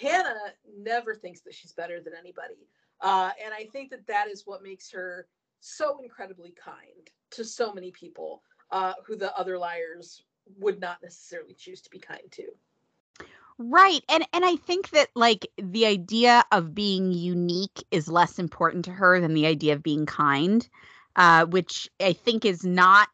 Hannah 0.00 0.52
never 0.76 1.14
thinks 1.14 1.40
that 1.40 1.54
she's 1.54 1.72
better 1.72 2.00
than 2.00 2.14
anybody. 2.18 2.68
Uh, 3.00 3.30
and 3.44 3.52
I 3.52 3.66
think 3.72 3.90
that 3.90 4.06
that 4.06 4.28
is 4.28 4.42
what 4.46 4.62
makes 4.62 4.90
her 4.90 5.26
so 5.60 5.98
incredibly 6.02 6.54
kind 6.62 7.08
to 7.30 7.44
so 7.44 7.72
many 7.72 7.90
people 7.90 8.42
uh, 8.70 8.94
who 9.06 9.16
the 9.16 9.36
other 9.36 9.58
liars 9.58 10.24
would 10.58 10.80
not 10.80 11.02
necessarily 11.02 11.54
choose 11.54 11.80
to 11.82 11.90
be 11.90 11.98
kind 11.98 12.30
to. 12.32 12.44
Right. 13.56 14.02
And 14.08 14.26
and 14.32 14.44
I 14.44 14.56
think 14.56 14.90
that 14.90 15.08
like 15.14 15.46
the 15.56 15.86
idea 15.86 16.44
of 16.50 16.74
being 16.74 17.12
unique 17.12 17.84
is 17.90 18.08
less 18.08 18.38
important 18.38 18.84
to 18.86 18.90
her 18.90 19.20
than 19.20 19.34
the 19.34 19.46
idea 19.46 19.74
of 19.74 19.82
being 19.82 20.06
kind, 20.06 20.68
uh, 21.14 21.46
which 21.46 21.88
I 22.00 22.14
think 22.14 22.44
is 22.44 22.64
not 22.64 23.08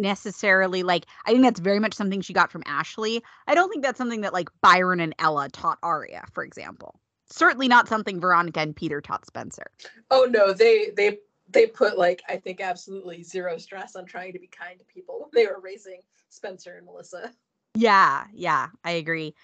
necessarily 0.00 0.82
like 0.82 1.06
I 1.24 1.30
think 1.30 1.44
that's 1.44 1.60
very 1.60 1.78
much 1.78 1.94
something 1.94 2.20
she 2.20 2.32
got 2.32 2.50
from 2.50 2.64
Ashley. 2.66 3.22
I 3.46 3.54
don't 3.54 3.70
think 3.70 3.84
that's 3.84 3.98
something 3.98 4.22
that 4.22 4.32
like 4.32 4.48
Byron 4.60 4.98
and 4.98 5.14
Ella 5.20 5.48
taught 5.48 5.78
Aria, 5.84 6.24
for 6.32 6.42
example. 6.42 6.98
Certainly 7.30 7.68
not 7.68 7.86
something 7.86 8.20
Veronica 8.20 8.58
and 8.60 8.74
Peter 8.74 9.00
taught 9.00 9.24
Spencer. 9.24 9.70
Oh 10.10 10.26
no, 10.28 10.52
they 10.52 10.90
they 10.96 11.18
they 11.52 11.66
put 11.66 11.98
like 11.98 12.22
I 12.28 12.36
think 12.36 12.60
absolutely 12.60 13.22
zero 13.22 13.58
stress 13.58 13.96
on 13.96 14.06
trying 14.06 14.32
to 14.32 14.38
be 14.38 14.46
kind 14.46 14.78
to 14.78 14.84
people 14.84 15.20
when 15.20 15.30
they 15.32 15.46
were 15.46 15.60
raising 15.60 16.00
Spencer 16.28 16.76
and 16.76 16.86
Melissa. 16.86 17.32
Yeah, 17.74 18.24
yeah, 18.32 18.68
I 18.84 18.92
agree. 18.92 19.34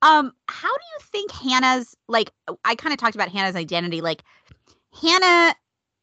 Um, 0.00 0.32
how 0.48 0.68
do 0.68 0.84
you 0.94 1.06
think 1.12 1.30
Hannah's 1.30 1.94
like 2.08 2.32
I 2.64 2.74
kind 2.74 2.92
of 2.92 2.98
talked 2.98 3.14
about 3.14 3.28
Hannah's 3.28 3.56
identity, 3.56 4.00
like 4.00 4.22
Hannah 5.00 5.54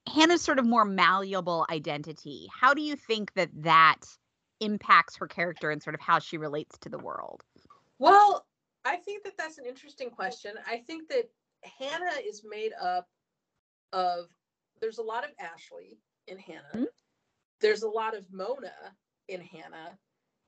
Hannah's 0.08 0.42
sort 0.42 0.60
of 0.60 0.66
more 0.66 0.86
malleable 0.86 1.66
identity. 1.70 2.48
How 2.52 2.74
do 2.74 2.82
you 2.82 2.96
think 2.96 3.34
that 3.34 3.50
that 3.56 4.02
impacts 4.60 5.16
her 5.18 5.28
character 5.28 5.70
and 5.70 5.82
sort 5.82 5.94
of 5.94 6.02
how 6.02 6.20
she 6.20 6.38
relates 6.38 6.78
to 6.80 6.90
the 6.90 6.98
world? 6.98 7.44
Well, 8.00 8.46
I 8.86 8.96
think 8.98 9.24
that 9.24 9.38
that's 9.38 9.58
an 9.58 9.66
interesting 9.66 10.10
question. 10.10 10.54
I 10.68 10.78
think 10.78 11.10
that 11.10 11.30
Hannah 11.64 12.20
is 12.26 12.44
made 12.50 12.72
up 12.82 13.08
of 13.94 14.30
there's 14.82 14.98
a 14.98 15.04
lot 15.04 15.24
of 15.24 15.32
Ashley 15.39 16.00
in 16.28 16.38
Hannah. 16.38 16.72
Mhm. 16.74 16.88
There's 17.60 17.84
a 17.84 17.89
lot 17.89 18.15
of 18.15 18.32
Mona 18.32 18.98
in 19.28 19.42
Hannah 19.42 20.00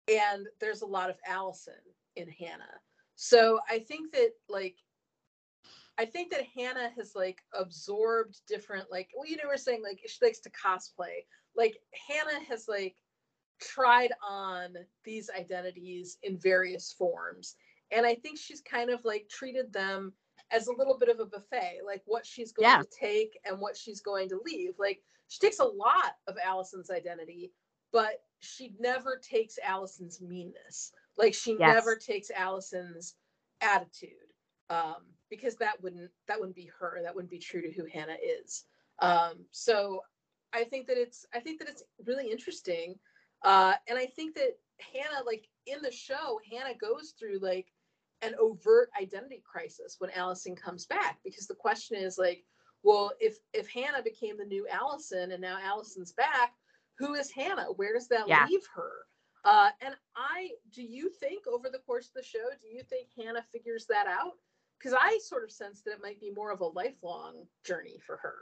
and 0.08 0.48
there's 0.60 0.82
a 0.82 0.86
lot 0.86 1.10
of 1.10 1.18
Allison 1.26 1.82
in 2.16 2.30
Hannah. 2.30 2.82
So 3.16 3.60
I 3.70 3.80
think 3.80 4.12
that 4.14 4.32
like 4.50 4.78
I 5.98 6.06
think 6.06 6.32
that 6.32 6.46
Hannah 6.46 6.90
has 6.96 7.16
like 7.16 7.42
absorbed 7.54 8.42
different 8.48 8.90
like 8.90 9.10
well 9.16 9.28
you 9.28 9.38
know 9.38 9.44
we're 9.48 9.58
saying 9.58 9.84
like 9.84 10.02
she 10.06 10.24
likes 10.24 10.40
to 10.40 10.52
cosplay. 10.52 11.26
Like 11.56 11.78
Hannah 12.08 12.44
has 12.48 12.68
like 12.68 12.96
tried 13.60 14.12
on 14.28 14.76
these 15.04 15.30
identities 15.30 16.18
in 16.24 16.38
various 16.38 16.94
forms 16.94 17.56
and 17.92 18.06
I 18.06 18.16
think 18.16 18.40
she's 18.40 18.62
kind 18.62 18.90
of 18.90 19.04
like 19.06 19.30
treated 19.30 19.72
them 19.72 20.14
as 20.52 20.68
a 20.68 20.74
little 20.74 20.98
bit 20.98 21.10
of 21.10 21.20
a 21.20 21.26
buffet, 21.26 21.80
like 21.86 22.02
what 22.06 22.26
she's 22.26 22.52
going 22.52 22.68
Yeah. 22.70 22.82
to 22.82 22.88
take 22.90 23.40
and 23.46 23.60
what 23.60 23.78
she's 23.78 24.02
going 24.02 24.30
to 24.30 24.40
leave. 24.46 24.74
Like 24.78 25.02
she 25.28 25.40
takes 25.40 25.60
a 25.60 25.66
lot 25.66 26.18
of 26.28 26.38
Allison's 26.44 26.90
identity, 26.92 27.52
but 27.92 28.24
she 28.40 28.74
never 28.80 29.18
takes 29.18 29.58
Allison's 29.64 30.22
meanness. 30.22 30.92
Like 31.18 31.34
she 31.34 31.52
Yes. 31.60 31.76
never 31.76 31.96
takes 31.96 32.30
Allison's 32.32 33.16
attitude, 33.62 34.34
um, 34.70 35.06
because 35.30 35.56
that 35.58 35.82
wouldn't 35.82 36.12
that 36.28 36.40
wouldn't 36.40 36.56
be 36.56 36.70
her. 36.80 37.00
That 37.02 37.16
wouldn't 37.16 37.32
be 37.32 37.40
true 37.40 37.62
to 37.62 37.72
who 37.72 37.86
Hannah 37.86 38.18
is. 38.22 38.66
Um, 39.00 39.46
so 39.52 40.02
I 40.54 40.64
think 40.66 40.88
that 40.88 40.98
it's 40.98 41.26
I 41.34 41.40
think 41.40 41.60
that 41.60 41.70
it's 41.70 41.84
really 42.06 42.30
interesting, 42.30 43.00
uh, 43.44 43.74
and 43.88 43.98
I 43.98 44.06
think 44.06 44.36
that 44.36 44.58
Hannah, 44.80 45.24
like 45.26 45.48
in 45.66 45.82
the 45.82 45.92
show, 45.92 46.40
Hannah 46.52 46.76
goes 46.78 47.12
through 47.18 47.40
like 47.40 47.72
an 48.22 48.36
overt 48.40 48.90
identity 49.02 49.42
crisis 49.44 49.96
when 50.00 50.12
Allison 50.12 50.56
comes 50.56 50.86
back 50.86 51.20
because 51.24 51.48
the 51.48 51.56
question 51.56 51.98
is 51.98 52.18
like, 52.18 52.44
well, 52.84 53.12
if 53.20 53.38
if 53.54 53.70
Hannah 53.70 54.04
became 54.04 54.38
the 54.38 54.46
new 54.46 54.68
Allison 54.68 55.32
and 55.32 55.42
now 55.42 55.58
Allison's 55.64 56.12
back, 56.12 56.54
who 56.98 57.14
is 57.16 57.32
Hannah? 57.32 57.68
Where 57.76 57.94
does 57.94 58.08
that 58.10 58.28
Yeah. 58.28 58.46
leave 58.46 58.66
her? 58.74 58.92
Uh, 59.44 59.70
and 59.82 59.96
I, 60.16 60.52
do 60.72 60.84
you 60.84 61.10
think 61.10 61.48
over 61.48 61.70
the 61.70 61.80
course 61.80 62.08
of 62.08 62.14
the 62.14 62.24
show, 62.24 62.50
do 62.62 62.68
you 62.68 62.84
think 62.84 63.08
Hannah 63.18 63.44
figures 63.52 63.88
that 63.88 64.06
out? 64.08 64.34
Because 64.78 64.96
I 65.00 65.20
sort 65.20 65.44
of 65.44 65.52
sense 65.52 65.82
that 65.82 65.94
it 65.94 66.02
might 66.02 66.20
be 66.20 66.32
more 66.32 66.52
of 66.52 66.62
a 66.62 66.66
lifelong 66.66 67.48
journey 67.64 68.00
for 68.06 68.18
her. 68.18 68.36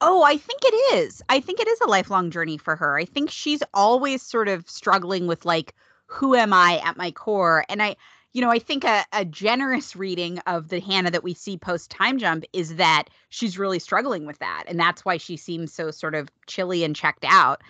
Oh, 0.00 0.22
I 0.22 0.36
think 0.36 0.60
it 0.62 0.96
is. 0.96 1.22
I 1.28 1.40
think 1.40 1.60
it 1.60 1.68
is 1.68 1.80
a 1.80 1.88
lifelong 1.88 2.30
journey 2.30 2.58
for 2.58 2.76
her. 2.76 2.98
I 2.98 3.04
think 3.06 3.30
she's 3.30 3.62
always 3.72 4.22
sort 4.22 4.48
of 4.48 4.68
struggling 4.68 5.26
with 5.26 5.44
like, 5.44 5.74
who 6.06 6.34
am 6.34 6.52
I 6.52 6.80
at 6.84 6.96
my 6.96 7.10
core? 7.10 7.64
And 7.68 7.82
I, 7.82 7.96
you 8.38 8.44
know, 8.44 8.52
I 8.52 8.60
think 8.60 8.84
a, 8.84 9.04
a 9.12 9.24
generous 9.24 9.96
reading 9.96 10.38
of 10.46 10.68
the 10.68 10.78
Hannah 10.78 11.10
that 11.10 11.24
we 11.24 11.34
see 11.34 11.56
post 11.58 11.90
time 11.90 12.18
jump 12.20 12.44
is 12.52 12.76
that 12.76 13.06
she's 13.30 13.58
really 13.58 13.80
struggling 13.80 14.26
with 14.26 14.38
that. 14.38 14.62
And 14.68 14.78
that's 14.78 15.04
why 15.04 15.16
she 15.16 15.36
seems 15.36 15.72
so 15.72 15.90
sort 15.90 16.14
of 16.14 16.28
chilly 16.46 16.84
and 16.84 16.94
checked 16.94 17.24
out. 17.28 17.62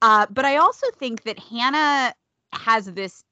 Uh, 0.00 0.26
but 0.30 0.44
I 0.44 0.58
also 0.58 0.86
think 0.96 1.24
that 1.24 1.40
Hannah 1.40 2.14
has 2.52 2.84
this 2.84 3.24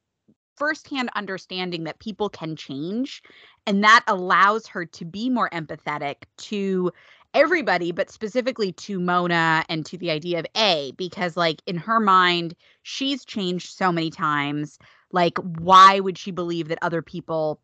firsthand 0.57 1.11
understanding 1.15 1.85
that 1.85 2.01
people 2.01 2.29
can 2.29 2.57
change. 2.57 3.23
And 3.69 3.85
that 3.85 4.03
allows 4.09 4.67
her 4.67 4.85
to 4.85 5.05
be 5.05 5.31
more 5.31 5.49
empathetic 5.51 6.25
to 6.39 6.91
everybody, 7.35 7.93
but 7.93 8.11
specifically 8.11 8.73
to 8.73 8.99
Mona 8.99 9.65
and 9.69 9.87
to 9.87 9.97
the 9.97 10.11
idea 10.11 10.41
of 10.41 10.47
A, 10.57 10.91
because, 10.97 11.37
like, 11.37 11.63
in 11.67 11.77
her 11.77 12.01
mind, 12.01 12.57
she's 12.83 13.25
changed 13.25 13.79
so 13.79 13.93
many 13.93 14.11
times. 14.11 14.77
Like, 15.13 15.39
why 15.39 16.01
would 16.01 16.19
she 16.19 16.31
believe 16.31 16.69
that 16.69 16.79
other 16.83 17.03
people 17.03 17.61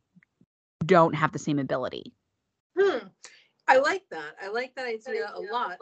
don't 0.85 1.15
have 1.15 1.33
the 1.33 1.39
same 1.39 1.59
ability? 1.59 2.13
Hmm. 2.79 3.07
I 3.69 3.79
like 3.79 4.05
that. 4.11 4.37
I 4.43 4.49
like 4.49 4.75
that 4.77 4.87
idea 4.87 5.33
a 5.35 5.41
lot. 5.41 5.79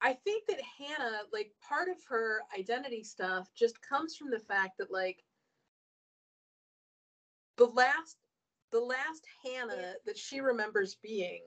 I 0.00 0.14
think 0.24 0.46
that 0.46 0.60
Hannah, 0.78 1.22
like 1.32 1.52
part 1.66 1.88
of 1.88 1.96
her 2.08 2.40
identity 2.56 3.02
stuff 3.02 3.48
just 3.54 3.80
comes 3.82 4.16
from 4.16 4.30
the 4.30 4.38
fact 4.38 4.78
that 4.78 4.90
like 4.90 5.22
the 7.56 7.66
last 7.66 8.16
the 8.72 8.80
last 8.80 9.24
Hannah 9.44 9.94
that 10.04 10.18
she 10.18 10.40
remembers 10.40 10.96
being 11.02 11.42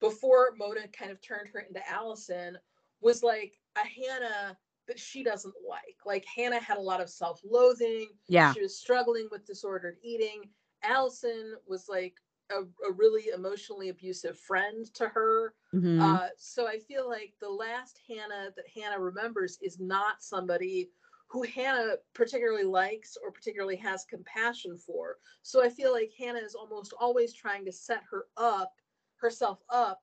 before 0.00 0.54
Mona 0.58 0.88
kind 0.88 1.10
of 1.10 1.20
turned 1.20 1.48
her 1.52 1.60
into 1.60 1.86
Allison 1.88 2.58
was 3.00 3.22
like 3.22 3.58
a 3.76 3.86
Hannah 3.86 4.56
that 4.92 5.00
she 5.00 5.24
doesn't 5.24 5.54
like. 5.66 5.96
Like 6.04 6.24
Hannah 6.36 6.60
had 6.60 6.76
a 6.76 6.82
lot 6.82 7.00
of 7.00 7.08
self-loathing. 7.08 8.08
Yeah. 8.28 8.52
She 8.52 8.60
was 8.60 8.76
struggling 8.76 9.26
with 9.30 9.46
disordered 9.46 9.96
eating. 10.02 10.50
Allison 10.82 11.54
was 11.66 11.88
like 11.88 12.14
a, 12.50 12.60
a 12.86 12.92
really 12.92 13.28
emotionally 13.34 13.88
abusive 13.88 14.38
friend 14.38 14.84
to 14.94 15.08
her. 15.08 15.54
Mhm. 15.74 15.98
Uh, 15.98 16.28
so 16.36 16.68
I 16.68 16.78
feel 16.78 17.08
like 17.08 17.32
the 17.40 17.48
last 17.48 18.00
Hannah 18.06 18.50
that 18.54 18.66
Hannah 18.74 19.00
remembers 19.00 19.58
is 19.62 19.80
not 19.80 20.22
somebody 20.22 20.90
who 21.28 21.42
Hannah 21.44 21.94
particularly 22.12 22.64
likes 22.64 23.16
or 23.24 23.32
particularly 23.32 23.76
has 23.76 24.04
compassion 24.04 24.76
for. 24.76 25.16
So 25.40 25.64
I 25.64 25.70
feel 25.70 25.90
like 25.90 26.12
Hannah 26.18 26.40
is 26.40 26.54
almost 26.54 26.92
always 27.00 27.32
trying 27.32 27.64
to 27.64 27.72
set 27.72 28.02
her 28.10 28.26
up, 28.36 28.74
herself 29.16 29.62
up 29.70 30.00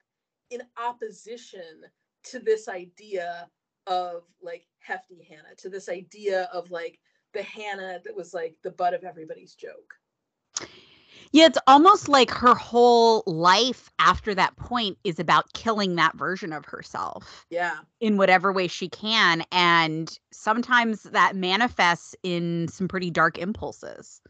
in 0.49 0.63
opposition 0.78 1.84
to 2.23 2.39
this 2.39 2.67
idea 2.67 3.47
of 3.89 4.23
like 4.41 4.67
hefty 4.80 5.28
Hannah, 5.30 5.56
to 5.58 5.70
this 5.70 5.89
idea 5.89 6.50
of 6.54 6.72
like 6.72 7.00
the 7.34 7.44
Hannah 7.44 8.00
that 8.04 8.15
was 8.15 8.34
like 8.34 8.56
the 8.63 8.72
butt 8.72 8.94
of 8.94 9.04
everybody's 9.04 9.56
joke. 9.56 9.94
Yeah, 11.32 11.46
it's 11.46 11.60
almost 11.68 12.08
like 12.08 12.32
her 12.32 12.56
whole 12.56 13.24
life 13.28 13.89
after 14.00 14.34
that 14.36 14.56
point 14.56 14.98
is 15.04 15.20
about 15.20 15.54
killing 15.54 15.96
that 15.96 16.15
version 16.15 16.52
of 16.54 16.65
herself 16.65 17.46
Yeah. 17.50 17.78
in 18.00 18.18
whatever 18.18 18.52
way 18.52 18.68
she 18.68 18.89
can. 18.89 19.44
And 19.52 20.18
sometimes 20.32 21.04
that 21.04 21.36
manifests 21.36 22.15
in 22.24 22.68
some 22.68 22.88
pretty 22.88 23.12
dark 23.12 23.38
impulses. 23.38 24.22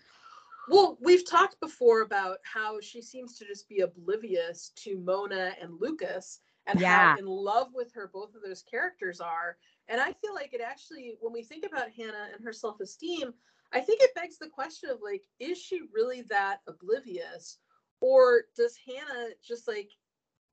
Well, 0.68 0.98
we've 1.02 1.28
talked 1.28 1.60
before 1.60 2.02
about 2.02 2.40
how 2.44 2.80
she 2.82 3.02
seems 3.02 3.38
to 3.38 3.46
just 3.46 3.68
be 3.70 3.80
oblivious 3.80 4.72
to 4.78 5.00
Mona 5.00 5.56
and 5.62 5.80
Lucas 5.80 6.42
and 6.70 6.80
yeah. 6.80 7.14
how 7.14 7.18
in 7.18 7.26
love 7.26 7.70
with 7.74 7.94
her 7.94 8.10
both 8.14 8.36
of 8.36 8.42
those 8.46 8.64
characters 8.64 9.20
are. 9.20 9.58
And 9.88 10.00
I 10.00 10.14
feel 10.14 10.34
like 10.34 10.54
it 10.54 10.62
actually, 10.62 11.16
when 11.20 11.34
we 11.34 11.44
think 11.44 11.66
about 11.66 11.92
Hannah 11.92 12.30
and 12.34 12.44
her 12.44 12.54
self 12.54 12.80
esteem, 12.80 13.34
I 13.72 13.80
think 13.80 14.02
it 14.02 14.16
begs 14.16 14.38
the 14.38 14.50
question 14.50 14.90
of 14.90 15.00
like, 15.04 15.24
is 15.40 15.58
she 15.58 15.82
really 15.94 16.24
that 16.30 16.60
oblivious? 16.68 17.58
Or 18.02 18.44
does 18.56 18.78
Hannah 18.88 19.30
just 19.46 19.68
like 19.68 19.90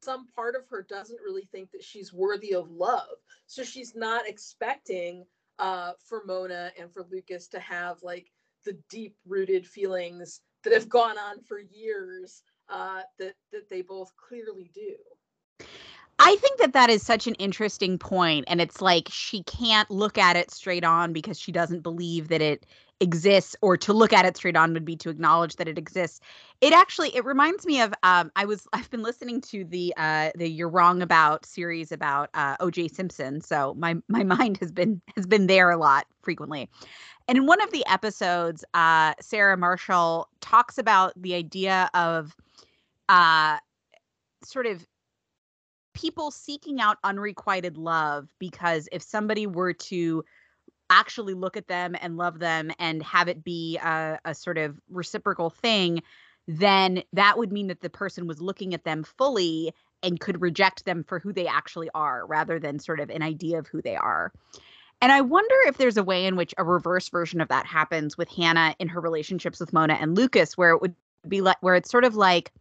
some 0.03 0.27
part 0.35 0.55
of 0.55 0.63
her 0.71 0.87
doesn't 0.89 1.21
really 1.23 1.45
think 1.45 1.71
that 1.73 1.85
she's 1.85 2.13
worthy 2.13 2.55
of 2.55 2.71
love? 2.71 3.17
So 3.47 3.63
she's 3.63 3.95
not 3.95 4.29
expecting 4.29 5.25
uh, 5.59 5.93
for 6.07 6.23
Mona 6.27 6.73
and 6.79 6.93
for 6.93 7.07
Lucas 7.11 7.49
to 7.49 7.61
have 7.61 7.99
like 8.03 8.31
the 8.65 8.79
deep 8.91 9.17
rooted 9.27 9.67
feelings 9.67 10.41
that 10.65 10.73
have 10.73 10.89
gone 10.89 11.17
on 11.19 11.41
for 11.43 11.59
years 11.59 12.43
uh, 12.69 13.03
that 13.19 13.35
that 13.53 13.69
they 13.71 13.83
both 13.83 14.13
clearly 14.17 14.71
do. 14.75 14.97
I 16.27 16.35
think 16.35 16.59
that 16.59 16.73
that 16.73 16.91
is 16.91 17.05
such 17.05 17.29
an 17.29 17.35
interesting 17.35 17.99
point, 17.99 18.47
and 18.49 18.61
it's 18.61 18.81
like 18.81 19.07
she 19.13 19.45
can't 19.45 19.89
look 19.93 20.19
at 20.19 20.35
it 20.35 20.51
straight 20.51 20.83
on 20.83 21.13
because 21.13 21.39
she 21.39 21.53
doesn't 21.53 21.85
believe 21.85 22.27
that 22.29 22.43
it 22.43 22.67
exists, 22.99 23.55
or 23.63 23.77
to 23.77 23.93
look 23.93 24.13
at 24.13 24.25
it 24.25 24.37
straight 24.37 24.57
on 24.57 24.73
would 24.73 24.85
be 24.85 24.97
to 24.97 25.09
acknowledge 25.09 25.55
that 25.55 25.69
it 25.69 25.79
exists. 25.79 26.19
It 26.61 26.73
actually 26.73 27.15
it 27.15 27.25
reminds 27.25 27.65
me 27.65 27.81
of 27.81 27.95
um, 28.03 28.33
I 28.35 28.45
was 28.45 28.67
I've 28.73 28.91
been 28.91 29.05
listening 29.05 29.41
to 29.43 29.63
the 29.63 29.95
uh, 29.97 30.31
the 30.35 30.51
You're 30.51 30.69
Wrong 30.69 31.01
About 31.01 31.47
series 31.47 31.93
about 31.93 32.31
uh, 32.35 32.57
O.J. 32.59 32.89
Simpson, 32.89 33.41
so 33.41 33.75
my 33.75 33.95
my 34.09 34.25
mind 34.37 34.57
has 34.57 34.73
been 34.73 35.01
has 35.15 35.27
been 35.27 35.47
there 35.47 35.71
a 35.71 35.77
lot 35.77 36.09
frequently. 36.23 36.69
And 37.29 37.39
in 37.39 37.47
one 37.47 37.63
of 37.63 37.71
the 37.71 37.87
episodes, 37.87 38.65
uh, 38.75 39.15
Sarah 39.21 39.57
Marshall 39.57 40.29
talks 40.41 40.77
about 40.77 41.13
the 41.23 41.35
idea 41.35 41.89
of 41.95 42.35
uh, 43.09 43.59
sort 44.43 44.67
of 44.67 44.85
people 45.97 46.31
seeking 46.31 46.81
out 46.81 46.99
unrequited 47.05 47.79
love 47.79 48.29
because 48.39 48.89
if 48.93 49.03
somebody 49.03 49.47
were 49.47 49.73
to 49.73 50.23
actually 50.91 51.35
look 51.35 51.57
at 51.57 51.69
them 51.69 51.97
and 52.01 52.17
love 52.17 52.39
them 52.39 52.71
and 52.79 53.03
have 53.03 53.29
it 53.29 53.43
be 53.43 53.79
a, 53.79 54.19
a, 54.25 54.35
sort 54.35 54.59
of 54.59 54.79
reciprocal 54.91 55.51
thing, 55.51 56.03
then 56.47 57.03
that 57.13 57.39
would 57.39 57.51
mean 57.51 57.67
that 57.67 57.81
the 57.81 57.91
person 57.91 58.27
was 58.27 58.41
looking 58.41 58.75
at 58.75 58.85
them 58.85 59.03
fully 59.03 59.73
and 60.03 60.21
could 60.21 60.41
reject 60.41 60.85
them 60.85 61.03
for 61.03 61.19
who 61.19 61.33
they 61.33 61.47
actually 61.47 61.89
are 61.95 62.27
rather 62.27 62.61
than 62.61 62.79
sort 62.79 63.01
of 63.01 63.11
an 63.11 63.23
idea 63.23 63.59
of 63.59 63.67
who 63.67 63.81
they 63.81 63.97
are. 63.97 64.33
And 65.01 65.11
I 65.11 65.23
wonder 65.23 65.57
if 65.67 65.79
there's 65.79 65.97
a 65.97 66.05
way 66.05 66.27
in 66.27 66.37
which 66.37 66.55
a 66.59 66.65
reverse 66.65 67.09
version 67.09 67.41
of 67.41 67.49
that 67.49 67.67
happens 67.67 68.17
with 68.17 68.31
Hannah 68.31 68.75
in 68.79 68.89
her 68.89 69.01
relationships 69.01 69.59
with 69.59 69.73
Mona 69.73 69.95
and 69.95 70.15
Lucas, 70.15 70.57
where 70.57 70.71
it 70.71 70.81
would 70.81 70.95
be 71.27 71.41
like, 71.41 71.57
where 71.63 71.75
it's 71.75 71.91
sort 71.91 72.05
of 72.05 72.17
like, 72.17 72.53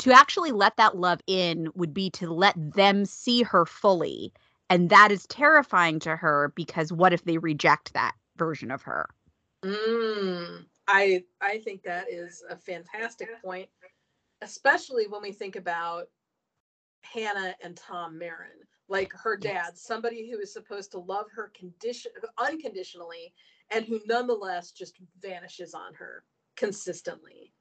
to 0.00 0.12
actually 0.12 0.52
let 0.52 0.76
that 0.76 0.96
love 0.96 1.20
in 1.26 1.68
would 1.74 1.94
be 1.94 2.10
to 2.10 2.32
let 2.32 2.54
them 2.56 3.04
see 3.04 3.42
her 3.42 3.64
fully 3.66 4.32
and 4.68 4.88
that 4.88 5.10
is 5.10 5.26
terrifying 5.26 5.98
to 5.98 6.14
her 6.16 6.52
because 6.54 6.92
what 6.92 7.12
if 7.12 7.24
they 7.24 7.38
reject 7.38 7.92
that 7.92 8.14
version 8.36 8.70
of 8.70 8.82
her? 8.82 9.08
Mm, 9.64 10.64
i 10.88 11.22
i 11.40 11.58
think 11.58 11.82
that 11.82 12.06
is 12.10 12.42
a 12.48 12.56
fantastic 12.56 13.28
point 13.42 13.68
especially 14.42 15.06
when 15.06 15.22
we 15.22 15.32
think 15.32 15.56
about 15.56 16.08
hannah 17.02 17.54
and 17.62 17.76
tom 17.76 18.18
marin 18.18 18.48
like 18.88 19.12
her 19.12 19.36
dad 19.36 19.72
yes. 19.72 19.82
somebody 19.82 20.30
who 20.30 20.38
is 20.38 20.52
supposed 20.52 20.90
to 20.90 20.98
love 20.98 21.26
her 21.34 21.52
condition 21.54 22.10
unconditionally 22.38 23.32
and 23.70 23.84
who 23.84 24.00
nonetheless 24.06 24.72
just 24.72 24.94
vanishes 25.20 25.74
on 25.74 25.92
her 25.94 26.24
consistently 26.56 27.52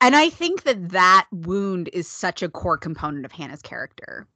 and 0.00 0.14
I 0.16 0.30
think 0.30 0.62
that 0.64 0.90
that 0.90 1.26
wound 1.32 1.90
is 1.92 2.08
such 2.08 2.42
a 2.42 2.48
core 2.48 2.78
component 2.78 3.24
of 3.24 3.32
Hannah's 3.32 3.62
character. 3.62 4.26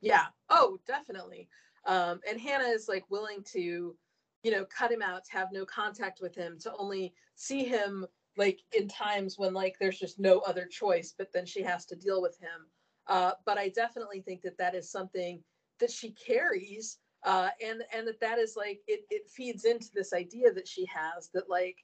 Yeah. 0.00 0.26
Oh, 0.48 0.78
definitely. 0.86 1.48
Um, 1.84 2.20
and 2.28 2.40
Hannah 2.40 2.68
is 2.68 2.88
like 2.88 3.04
willing 3.10 3.42
to, 3.52 3.96
you 4.42 4.50
know, 4.50 4.64
cut 4.66 4.92
him 4.92 5.02
out, 5.02 5.24
to 5.26 5.32
have 5.32 5.48
no 5.52 5.64
contact 5.64 6.20
with 6.20 6.34
him, 6.34 6.58
to 6.60 6.72
only 6.78 7.14
see 7.34 7.64
him 7.64 8.06
like 8.36 8.60
in 8.76 8.88
times 8.88 9.38
when 9.38 9.52
like 9.52 9.76
there's 9.78 9.98
just 9.98 10.18
no 10.18 10.38
other 10.40 10.64
choice, 10.64 11.14
but 11.16 11.32
then 11.32 11.44
she 11.44 11.62
has 11.62 11.84
to 11.86 11.96
deal 11.96 12.22
with 12.22 12.38
him. 12.38 12.66
Uh, 13.08 13.32
but 13.44 13.58
I 13.58 13.68
definitely 13.70 14.20
think 14.20 14.42
that 14.42 14.58
that 14.58 14.74
is 14.74 14.90
something 14.90 15.42
that 15.80 15.90
she 15.90 16.10
carries, 16.12 16.98
uh, 17.24 17.48
and 17.64 17.82
and 17.92 18.06
that 18.06 18.20
that 18.20 18.38
is 18.38 18.54
like 18.56 18.80
it 18.86 19.00
it 19.10 19.28
feeds 19.28 19.64
into 19.64 19.88
this 19.92 20.12
idea 20.12 20.52
that 20.52 20.68
she 20.68 20.86
has 20.86 21.30
that 21.34 21.48
like 21.48 21.78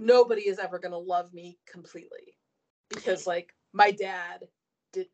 nobody 0.00 0.42
is 0.42 0.58
ever 0.58 0.78
going 0.78 0.92
to 0.92 0.98
love 0.98 1.32
me 1.32 1.58
completely 1.66 2.36
because 2.88 3.26
like 3.26 3.54
my 3.72 3.90
dad 3.90 4.44
didn't. 4.92 5.08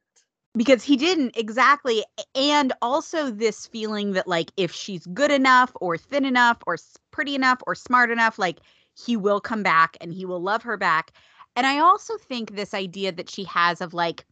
Because 0.57 0.83
he 0.83 0.97
didn't 0.97 1.37
exactly 1.37 2.05
and 2.35 2.73
also 2.83 3.31
this 3.31 3.67
feeling 3.67 4.13
that 4.13 4.27
like 4.27 4.51
if 4.57 4.73
she's 4.73 5.07
good 5.07 5.31
enough 5.31 5.71
or 5.81 5.97
thin 5.97 6.25
enough 6.25 6.59
or 6.67 6.77
pretty 7.13 7.35
enough 7.35 7.61
or 7.67 7.75
smart 7.75 8.11
enough 8.11 8.39
like 8.39 8.59
he 9.07 9.17
will 9.17 9.41
come 9.41 9.63
back 9.63 9.97
and 10.01 10.13
he 10.13 10.25
will 10.25 10.43
love 10.43 10.63
her 10.63 10.77
back. 10.77 11.13
And 11.57 11.67
i 11.67 11.79
also 11.79 12.17
think 12.17 12.55
this 12.55 12.75
idea 12.75 13.13
that 13.13 13.31
she 13.31 13.45
has 13.45 13.81
of 13.81 13.95
like 13.95 14.27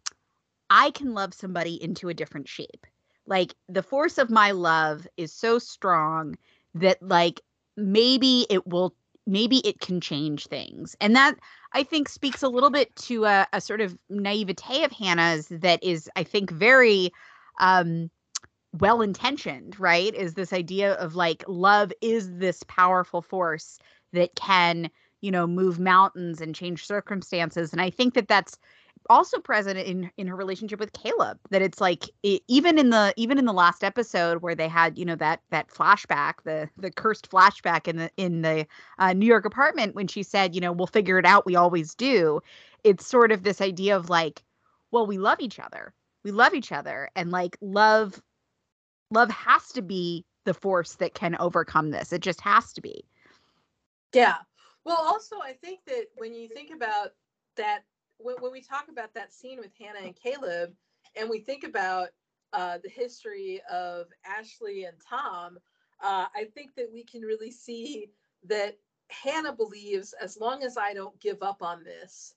i 0.71 0.91
can 0.91 1.15
love 1.15 1.35
somebody 1.35 1.81
into 1.83 2.09
a 2.09 2.15
different 2.15 2.49
shape. 2.49 2.87
Like 3.27 3.55
the 3.69 3.83
force 3.83 4.19
of 4.19 4.31
my 4.31 4.51
love 4.53 5.07
is 5.17 5.33
so 5.33 5.59
strong 5.59 6.37
that 6.75 7.01
like 7.03 7.43
maybe 7.77 8.47
it 8.51 8.67
will 8.67 8.95
maybe 9.29 9.59
it 9.59 9.79
can 9.81 10.01
change 10.01 10.47
things. 10.47 10.97
And 11.01 11.15
that 11.15 11.37
I 11.75 11.83
think 11.83 12.09
speaks 12.09 12.43
a 12.43 12.49
little 12.49 12.71
bit 12.71 12.95
to 12.97 13.27
a, 13.27 13.47
a 13.53 13.61
sort 13.61 13.83
of 13.83 13.97
naivete 14.09 14.85
of 14.85 14.91
Hannah's 14.91 15.49
that 15.49 15.85
is, 15.85 16.09
I 16.17 16.23
think, 16.25 16.51
very 16.51 17.13
um, 17.61 18.11
well 18.73 19.03
intentioned, 19.03 19.79
right? 19.79 20.15
Is 20.15 20.35
this 20.35 20.53
idea 20.53 20.95
of 20.95 21.15
like 21.15 21.45
love 21.47 21.93
is 22.01 22.39
this 22.39 22.63
powerful 22.69 23.21
force 23.21 23.79
that 24.15 24.35
can, 24.35 24.91
you 25.21 25.31
know, 25.31 25.47
move 25.47 25.79
mountains 25.79 26.41
and 26.41 26.55
change 26.55 26.87
circumstances. 26.87 27.73
And 27.73 27.83
I 27.83 27.91
think 27.91 28.15
that 28.15 28.29
that's 28.29 28.57
also 29.09 29.39
present 29.39 29.79
in 29.79 30.11
in 30.17 30.27
her 30.27 30.37
relationship 30.37 30.79
with 30.79 30.93
Caleb 30.93 31.39
that 31.51 31.63
it's 31.63 31.81
like 31.81 32.05
it, 32.23 32.43
even 32.49 32.79
in 32.79 32.91
the 32.91 33.15
even 33.17 33.39
in 33.39 33.45
the 33.45 33.53
last 33.53 33.83
episode 33.83 34.43
where 34.43 34.55
they 34.55 34.69
had 34.69 34.99
you 34.99 35.05
know 35.05 35.17
that 35.17 35.41
that 35.51 35.69
flashback 35.69 36.43
the 36.45 36.69
the 36.77 36.91
cursed 36.91 37.31
flashback 37.31 37.89
in 37.89 37.97
the 37.97 38.11
in 38.17 38.43
the 38.43 38.67
uh, 38.99 39.13
New 39.13 39.27
York 39.27 39.45
apartment 39.45 39.95
when 39.95 40.07
she 40.07 40.23
said 40.23 40.55
you 40.55 40.61
know 40.61 40.73
we'll 40.73 40.87
figure 40.87 41.19
it 41.19 41.25
out. 41.25 41.47
We 41.47 41.57
always 41.57 41.95
do 41.95 42.41
it's 42.85 43.07
sort 43.07 43.33
of 43.33 43.43
this 43.43 43.61
idea 43.61 43.97
of 43.97 44.11
like 44.11 44.43
well 44.91 45.07
we 45.07 45.19
love 45.19 45.41
each 45.41 45.59
other. 45.59 45.95
We 46.25 46.31
love 46.31 46.55
each 46.55 46.73
other 46.73 47.11
and 47.17 47.31
like 47.31 47.57
love 47.61 48.21
love 49.11 49.31
has 49.31 49.69
to 49.73 49.83
be 49.83 50.25
the 50.45 50.55
force 50.55 50.95
that 50.97 51.15
can 51.15 51.37
overcome 51.41 51.91
this. 51.91 52.13
It 52.13 52.21
just 52.21 52.41
has 52.41 52.73
to 52.75 52.81
be. 52.81 53.05
Yeah. 54.13 54.37
Well 54.85 54.99
also 54.99 55.37
I 55.43 55.53
think 55.53 55.81
that 55.87 56.07
when 56.17 56.35
you 56.35 56.49
think 56.49 56.71
about 56.75 57.11
that 57.57 57.85
when, 58.19 58.37
when 58.41 58.53
we 58.53 58.61
talk 58.61 58.87
about 58.91 59.15
that 59.15 59.33
scene 59.33 59.59
with 59.59 59.73
Hannah 59.79 60.05
and 60.05 60.15
Caleb, 60.17 60.73
and 61.17 61.29
we 61.31 61.41
think 61.41 61.65
about 61.65 62.09
uh, 62.53 62.79
the 62.83 62.91
history 62.91 63.61
of 63.71 64.07
Ashley 64.25 64.85
and 64.85 64.97
Tom, 65.09 65.59
uh, 66.03 66.27
I 66.35 66.45
think 66.55 66.75
that 66.77 66.91
we 66.93 67.05
can 67.05 67.23
really 67.23 67.51
see 67.51 68.11
that 68.45 68.79
Hannah 69.11 69.55
believes 69.55 70.15
as 70.21 70.39
long 70.39 70.63
as 70.63 70.77
I 70.77 70.95
don't 70.95 71.19
give 71.21 71.43
up 71.43 71.63
on 71.63 71.83
this, 71.83 72.35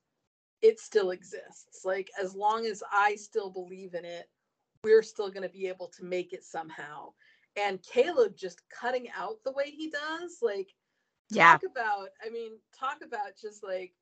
it 0.62 0.80
still 0.80 1.12
exists. 1.12 1.84
Like, 1.84 2.10
as 2.22 2.36
long 2.36 2.66
as 2.66 2.82
I 2.92 3.16
still 3.16 3.50
believe 3.50 3.94
in 3.94 4.06
it, 4.06 4.30
we're 4.84 5.04
still 5.04 5.30
going 5.30 5.44
to 5.44 5.50
be 5.50 5.68
able 5.68 5.88
to 5.90 6.06
make 6.06 6.34
it 6.34 6.44
somehow. 6.44 7.14
And 7.56 7.84
Caleb 7.84 8.36
just 8.38 8.62
cutting 8.70 9.08
out 9.16 9.38
the 9.44 9.52
way 9.52 9.70
he 9.70 9.90
does, 9.90 10.38
like, 10.42 10.70
talk 11.34 11.62
yeah. 11.64 11.70
about, 11.70 12.10
I 12.26 12.30
mean, 12.30 12.54
talk 12.78 12.98
about 13.04 13.38
just 13.40 13.64
like 13.64 13.94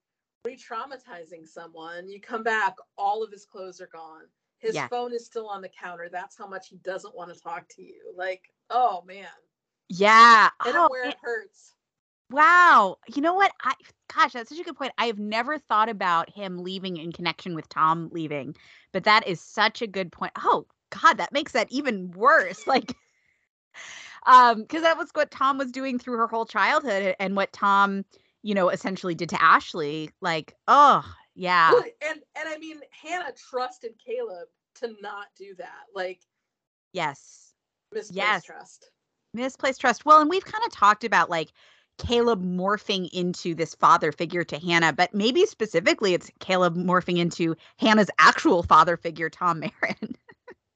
re-traumatizing 0.45 1.45
someone 1.45 2.07
you 2.07 2.19
come 2.19 2.43
back 2.43 2.75
all 2.97 3.23
of 3.23 3.31
his 3.31 3.45
clothes 3.45 3.81
are 3.81 3.89
gone. 3.91 4.23
His 4.59 4.75
yeah. 4.75 4.87
phone 4.87 5.13
is 5.13 5.25
still 5.25 5.47
on 5.47 5.61
the 5.61 5.69
counter. 5.69 6.09
That's 6.11 6.37
how 6.37 6.47
much 6.47 6.67
he 6.67 6.77
doesn't 6.77 7.15
want 7.15 7.33
to 7.33 7.39
talk 7.39 7.67
to 7.75 7.81
you. 7.81 8.13
Like 8.15 8.43
oh 8.69 9.03
man. 9.05 9.27
Yeah. 9.89 10.49
And 10.65 10.77
oh, 10.77 10.87
where 10.89 11.07
it 11.07 11.17
hurts. 11.21 11.73
Wow. 12.29 12.97
You 13.13 13.21
know 13.21 13.33
what? 13.33 13.51
I 13.63 13.73
gosh 14.13 14.33
that's 14.33 14.49
such 14.49 14.59
a 14.59 14.63
good 14.63 14.77
point. 14.77 14.93
I 14.97 15.07
have 15.07 15.19
never 15.19 15.57
thought 15.57 15.89
about 15.89 16.29
him 16.29 16.59
leaving 16.59 16.97
in 16.97 17.11
connection 17.11 17.55
with 17.55 17.67
tom 17.69 18.09
leaving 18.11 18.55
but 18.91 19.03
that 19.03 19.27
is 19.27 19.41
such 19.41 19.81
a 19.81 19.87
good 19.87 20.11
point. 20.11 20.33
Oh 20.37 20.65
god 20.89 21.17
that 21.17 21.33
makes 21.33 21.51
that 21.53 21.71
even 21.71 22.11
worse. 22.11 22.63
Like 22.67 22.93
um 24.25 24.61
because 24.61 24.81
that 24.83 24.97
was 24.97 25.09
what 25.13 25.31
tom 25.31 25.57
was 25.57 25.71
doing 25.71 25.97
through 25.97 26.17
her 26.17 26.27
whole 26.27 26.45
childhood 26.45 27.15
and 27.19 27.35
what 27.35 27.53
tom 27.53 28.03
you 28.43 28.53
know, 28.53 28.69
essentially 28.69 29.15
did 29.15 29.29
to 29.29 29.41
Ashley. 29.41 30.09
Like, 30.21 30.55
oh, 30.67 31.03
yeah. 31.35 31.71
Well, 31.71 31.83
and 32.01 32.19
and 32.37 32.49
I 32.49 32.57
mean, 32.57 32.79
Hannah 32.91 33.33
trusted 33.49 33.93
Caleb 34.03 34.47
to 34.75 34.95
not 35.01 35.27
do 35.37 35.55
that. 35.57 35.85
Like, 35.95 36.21
yes, 36.93 37.53
misplaced 37.93 38.15
yes. 38.15 38.43
trust. 38.43 38.91
Misplaced 39.33 39.81
trust. 39.81 40.05
Well, 40.05 40.21
and 40.21 40.29
we've 40.29 40.45
kind 40.45 40.63
of 40.65 40.71
talked 40.71 41.03
about 41.03 41.29
like 41.29 41.49
Caleb 41.97 42.43
morphing 42.43 43.09
into 43.11 43.53
this 43.53 43.75
father 43.75 44.11
figure 44.11 44.43
to 44.43 44.57
Hannah, 44.57 44.93
but 44.93 45.13
maybe 45.13 45.45
specifically 45.45 46.13
it's 46.13 46.31
Caleb 46.39 46.75
morphing 46.75 47.17
into 47.17 47.55
Hannah's 47.77 48.09
actual 48.17 48.63
father 48.63 48.97
figure, 48.97 49.29
Tom 49.29 49.59
Marin. 49.59 50.15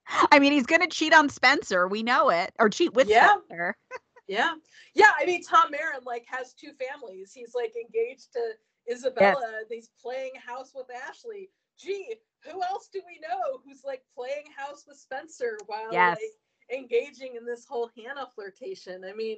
I 0.32 0.40
mean, 0.40 0.52
he's 0.52 0.66
gonna 0.66 0.88
cheat 0.88 1.14
on 1.14 1.30
Spencer. 1.30 1.88
We 1.88 2.04
know 2.04 2.30
it, 2.30 2.52
or 2.60 2.70
cheat 2.70 2.94
with 2.94 3.08
Yeah. 3.10 3.36
Spencer. 3.48 3.76
Yeah. 4.28 4.54
Yeah. 4.96 5.12
I 5.20 5.26
mean, 5.26 5.44
Tom 5.44 5.72
Marin 5.72 6.04
like 6.06 6.26
has 6.28 6.54
two 6.54 6.72
families. 6.74 7.32
He's 7.34 7.54
like 7.54 7.74
engaged 7.76 8.34
to 8.34 8.54
Isabella. 8.92 9.58
and 9.60 9.68
He's 9.70 9.90
playing 10.02 10.32
house 10.46 10.72
with 10.76 10.88
Ashley. 11.08 11.50
Gee, 11.78 12.16
who 12.46 12.62
else 12.64 12.90
do 12.92 13.02
we 13.08 13.20
know 13.20 13.60
who's 13.66 13.84
like 13.84 14.04
playing 14.16 14.46
house 14.56 14.86
with 14.88 14.98
Spencer 14.98 15.58
while 15.66 15.92
Yes. 15.92 16.18
like 16.20 16.80
engaging 16.80 17.36
in 17.36 17.46
this 17.46 17.66
whole 17.66 17.90
Hannah 17.98 18.28
flirtation? 18.34 19.04
I 19.10 19.14
mean, 19.14 19.38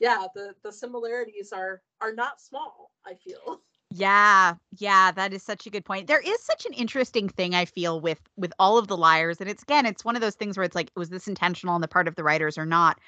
yeah, 0.00 0.26
the 0.34 0.54
the 0.62 0.72
similarities 0.72 1.52
are 1.52 1.82
are 2.00 2.12
not 2.12 2.40
small. 2.40 2.92
I 3.06 3.14
feel. 3.14 3.62
Yeah, 3.90 4.56
yeah, 4.76 5.12
that 5.12 5.32
is 5.32 5.42
such 5.42 5.64
a 5.66 5.70
good 5.70 5.82
point. 5.86 6.08
There 6.08 6.20
is 6.20 6.42
such 6.42 6.66
an 6.66 6.74
interesting 6.74 7.26
thing 7.26 7.54
I 7.54 7.64
feel 7.64 8.02
with 8.02 8.20
with 8.36 8.52
all 8.58 8.76
of 8.76 8.86
the 8.86 8.98
liars, 8.98 9.40
and 9.40 9.48
it's 9.48 9.62
again, 9.62 9.86
it's 9.86 10.04
one 10.04 10.14
of 10.14 10.20
those 10.20 10.34
things 10.34 10.58
where 10.58 10.64
it's 10.64 10.74
like, 10.74 10.90
was 10.94 11.08
this 11.08 11.26
intentional 11.26 11.74
on 11.74 11.80
the 11.80 11.88
part 11.88 12.06
of 12.06 12.14
the 12.14 12.22
writers 12.22 12.58
or 12.58 12.66
not? 12.66 12.98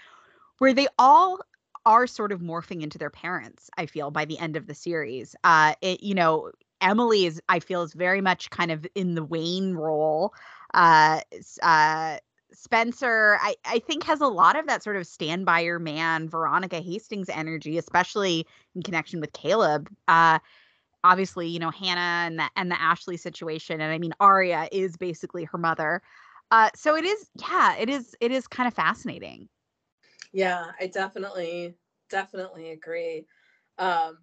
Where 0.60 0.74
they 0.74 0.88
all 0.98 1.38
are 1.86 2.06
sort 2.06 2.32
of 2.32 2.40
morphing 2.40 2.82
into 2.82 2.98
their 2.98 3.08
parents. 3.10 3.70
I 3.78 3.86
feel 3.86 4.10
by 4.10 4.26
the 4.26 4.38
end 4.38 4.56
of 4.56 4.66
the 4.66 4.74
series, 4.74 5.34
uh, 5.42 5.74
it 5.80 6.02
you 6.02 6.14
know, 6.14 6.52
Emily 6.82 7.24
is 7.24 7.40
I 7.48 7.60
feel 7.60 7.82
is 7.82 7.94
very 7.94 8.20
much 8.20 8.50
kind 8.50 8.70
of 8.70 8.86
in 8.94 9.14
the 9.14 9.24
Wayne 9.24 9.74
role. 9.74 10.34
Uh, 10.74 11.20
uh, 11.62 12.18
Spencer, 12.52 13.38
I, 13.40 13.54
I 13.64 13.78
think, 13.78 14.04
has 14.04 14.20
a 14.20 14.26
lot 14.26 14.58
of 14.58 14.66
that 14.66 14.82
sort 14.82 14.96
of 14.96 15.06
stand 15.06 15.46
by 15.46 15.60
your 15.60 15.78
man, 15.78 16.28
Veronica 16.28 16.80
Hastings 16.82 17.30
energy, 17.30 17.78
especially 17.78 18.46
in 18.74 18.82
connection 18.82 19.20
with 19.20 19.32
Caleb. 19.32 19.88
Uh, 20.08 20.40
obviously, 21.04 21.48
you 21.48 21.58
know, 21.58 21.70
Hannah 21.70 22.26
and 22.26 22.38
the 22.38 22.50
and 22.56 22.70
the 22.70 22.80
Ashley 22.80 23.16
situation. 23.16 23.80
And 23.80 23.92
I 23.92 23.98
mean 23.98 24.12
Aria 24.20 24.68
is 24.72 24.96
basically 24.98 25.44
her 25.44 25.58
mother. 25.58 26.02
Uh 26.50 26.70
so 26.76 26.96
it 26.96 27.04
is 27.06 27.30
yeah, 27.36 27.76
it 27.76 27.88
is 27.90 28.14
it 28.20 28.32
is 28.32 28.46
kind 28.48 28.68
of 28.68 28.74
fascinating. 28.74 29.48
Yeah, 30.32 30.72
I 30.78 30.86
definitely 30.86 31.76
definitely 32.08 32.70
agree. 32.70 33.26
Um, 33.78 34.18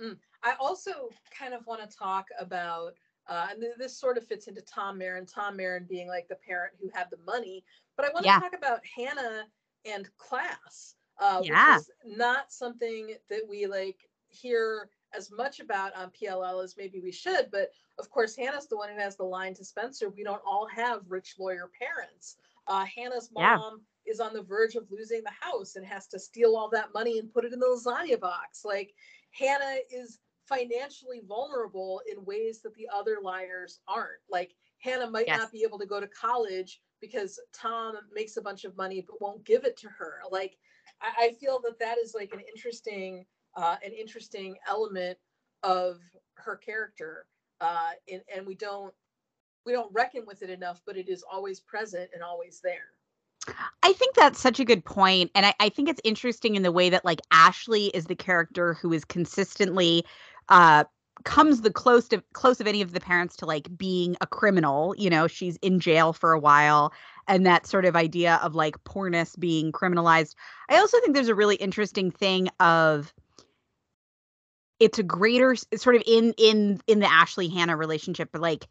mm, 0.00 0.18
I 0.44 0.54
also 0.60 1.10
kind 1.30 1.54
of 1.54 1.66
want 1.66 1.88
to 1.88 1.96
talk 1.96 2.28
about, 2.40 2.94
uh, 3.28 3.48
and 3.50 3.64
this 3.78 3.98
sort 3.98 4.18
of 4.18 4.26
fits 4.26 4.48
into 4.48 4.62
Tom 4.62 4.98
Marin. 4.98 5.26
Tom 5.26 5.56
Marin 5.56 5.86
being 5.88 6.08
like 6.08 6.28
the 6.28 6.36
parent 6.36 6.74
who 6.80 6.90
had 6.94 7.08
the 7.10 7.18
money, 7.18 7.64
but 7.96 8.06
I 8.06 8.10
want 8.12 8.26
to 8.26 8.32
Yeah. 8.32 8.38
talk 8.38 8.54
about 8.54 8.84
Hannah 8.86 9.48
and 9.86 10.14
class, 10.18 10.96
uh, 11.18 11.42
Yeah. 11.42 11.44
which 11.44 11.66
is 11.66 11.90
not 12.04 12.52
something 12.52 13.16
that 13.30 13.42
we 13.48 13.66
like 13.66 14.10
hear 14.28 14.90
as 15.14 15.30
much 15.32 15.60
about 15.60 15.94
on 15.96 16.10
PLL 16.10 16.62
as 16.62 16.76
maybe 16.76 17.00
we 17.00 17.12
should. 17.12 17.50
But 17.50 17.70
of 17.98 18.10
course, 18.10 18.36
Hannah's 18.36 18.68
the 18.68 18.76
one 18.76 18.90
who 18.90 18.98
has 18.98 19.16
the 19.16 19.24
line 19.24 19.54
to 19.54 19.64
Spencer. 19.64 20.10
We 20.10 20.24
don't 20.24 20.42
all 20.46 20.66
have 20.68 21.10
rich 21.10 21.36
lawyer 21.38 21.70
parents. 21.78 22.36
Uh, 22.66 22.84
Hannah's 22.86 23.30
mom 23.32 23.86
is 24.06 24.20
on 24.20 24.32
the 24.32 24.42
verge 24.42 24.74
of 24.74 24.90
losing 24.90 25.22
the 25.24 25.30
house 25.30 25.76
and 25.76 25.84
has 25.86 26.06
to 26.08 26.18
steal 26.18 26.56
all 26.56 26.68
that 26.70 26.94
money 26.94 27.18
and 27.18 27.32
put 27.32 27.44
it 27.44 27.52
in 27.52 27.60
the 27.60 27.66
lasagna 27.66 28.18
box. 28.20 28.64
Like 28.64 28.94
Hannah 29.30 29.76
is 29.90 30.20
financially 30.48 31.22
vulnerable 31.26 32.00
in 32.10 32.24
ways 32.24 32.62
that 32.62 32.74
the 32.74 32.88
other 32.94 33.18
liars 33.22 33.80
aren't. 33.88 34.20
Like 34.30 34.54
Hannah 34.78 35.10
might 35.10 35.26
Yes. 35.26 35.38
not 35.40 35.52
be 35.52 35.62
able 35.62 35.78
to 35.78 35.86
go 35.86 36.00
to 36.00 36.06
college 36.08 36.80
because 37.00 37.40
Tom 37.52 37.96
makes 38.14 38.36
a 38.36 38.42
bunch 38.42 38.64
of 38.64 38.76
money 38.76 39.04
but 39.06 39.20
won't 39.20 39.44
give 39.44 39.64
it 39.64 39.76
to 39.78 39.88
her. 39.88 40.20
Like 40.30 40.56
I, 41.00 41.26
I 41.26 41.32
feel 41.34 41.60
that 41.64 41.78
that 41.80 41.98
is 41.98 42.14
like 42.14 42.32
an 42.32 42.40
interesting, 42.40 43.26
uh, 43.56 43.76
an 43.84 43.92
interesting 43.92 44.56
element 44.68 45.18
of 45.62 46.00
her 46.34 46.56
character, 46.56 47.26
uh, 47.60 47.90
and, 48.10 48.22
and 48.34 48.46
we 48.46 48.54
don't 48.54 48.94
we 49.64 49.72
don't 49.72 49.92
reckon 49.92 50.24
with 50.26 50.42
it 50.42 50.50
enough, 50.50 50.80
but 50.86 50.96
it 50.96 51.08
is 51.08 51.24
always 51.30 51.60
present 51.60 52.10
and 52.14 52.22
always 52.22 52.60
there. 52.62 52.95
I 53.82 53.92
think 53.92 54.14
that's 54.14 54.40
such 54.40 54.60
a 54.60 54.64
good 54.64 54.84
point. 54.84 55.30
And 55.34 55.46
I, 55.46 55.54
I 55.60 55.68
think 55.68 55.88
it's 55.88 56.00
interesting 56.04 56.56
in 56.56 56.62
the 56.62 56.72
way 56.72 56.90
that 56.90 57.04
like 57.04 57.20
Ashley 57.30 57.86
is 57.86 58.06
the 58.06 58.16
character 58.16 58.74
who 58.74 58.92
is 58.92 59.04
consistently 59.04 60.04
uh 60.48 60.84
comes 61.24 61.62
the 61.62 61.72
close 61.72 62.08
to 62.08 62.22
close 62.34 62.60
of 62.60 62.66
any 62.66 62.82
of 62.82 62.92
the 62.92 63.00
parents 63.00 63.36
to 63.36 63.46
like 63.46 63.74
being 63.76 64.16
a 64.20 64.26
criminal. 64.26 64.94
You 64.98 65.10
know, 65.10 65.26
she's 65.26 65.56
in 65.56 65.80
jail 65.80 66.12
for 66.12 66.32
a 66.32 66.38
while 66.38 66.92
and 67.26 67.46
that 67.46 67.66
sort 67.66 67.84
of 67.84 67.96
idea 67.96 68.38
of 68.42 68.54
like 68.54 68.82
poorness 68.84 69.34
being 69.36 69.72
criminalized. 69.72 70.34
I 70.68 70.76
also 70.76 71.00
think 71.00 71.14
there's 71.14 71.28
a 71.28 71.34
really 71.34 71.56
interesting 71.56 72.10
thing 72.10 72.48
of 72.60 73.12
it's 74.78 74.98
a 74.98 75.02
greater 75.02 75.56
sort 75.76 75.96
of 75.96 76.02
in 76.06 76.34
in 76.36 76.80
in 76.86 77.00
the 77.00 77.10
Ashley 77.10 77.48
Hannah 77.48 77.76
relationship, 77.76 78.28
but 78.32 78.42
like 78.42 78.66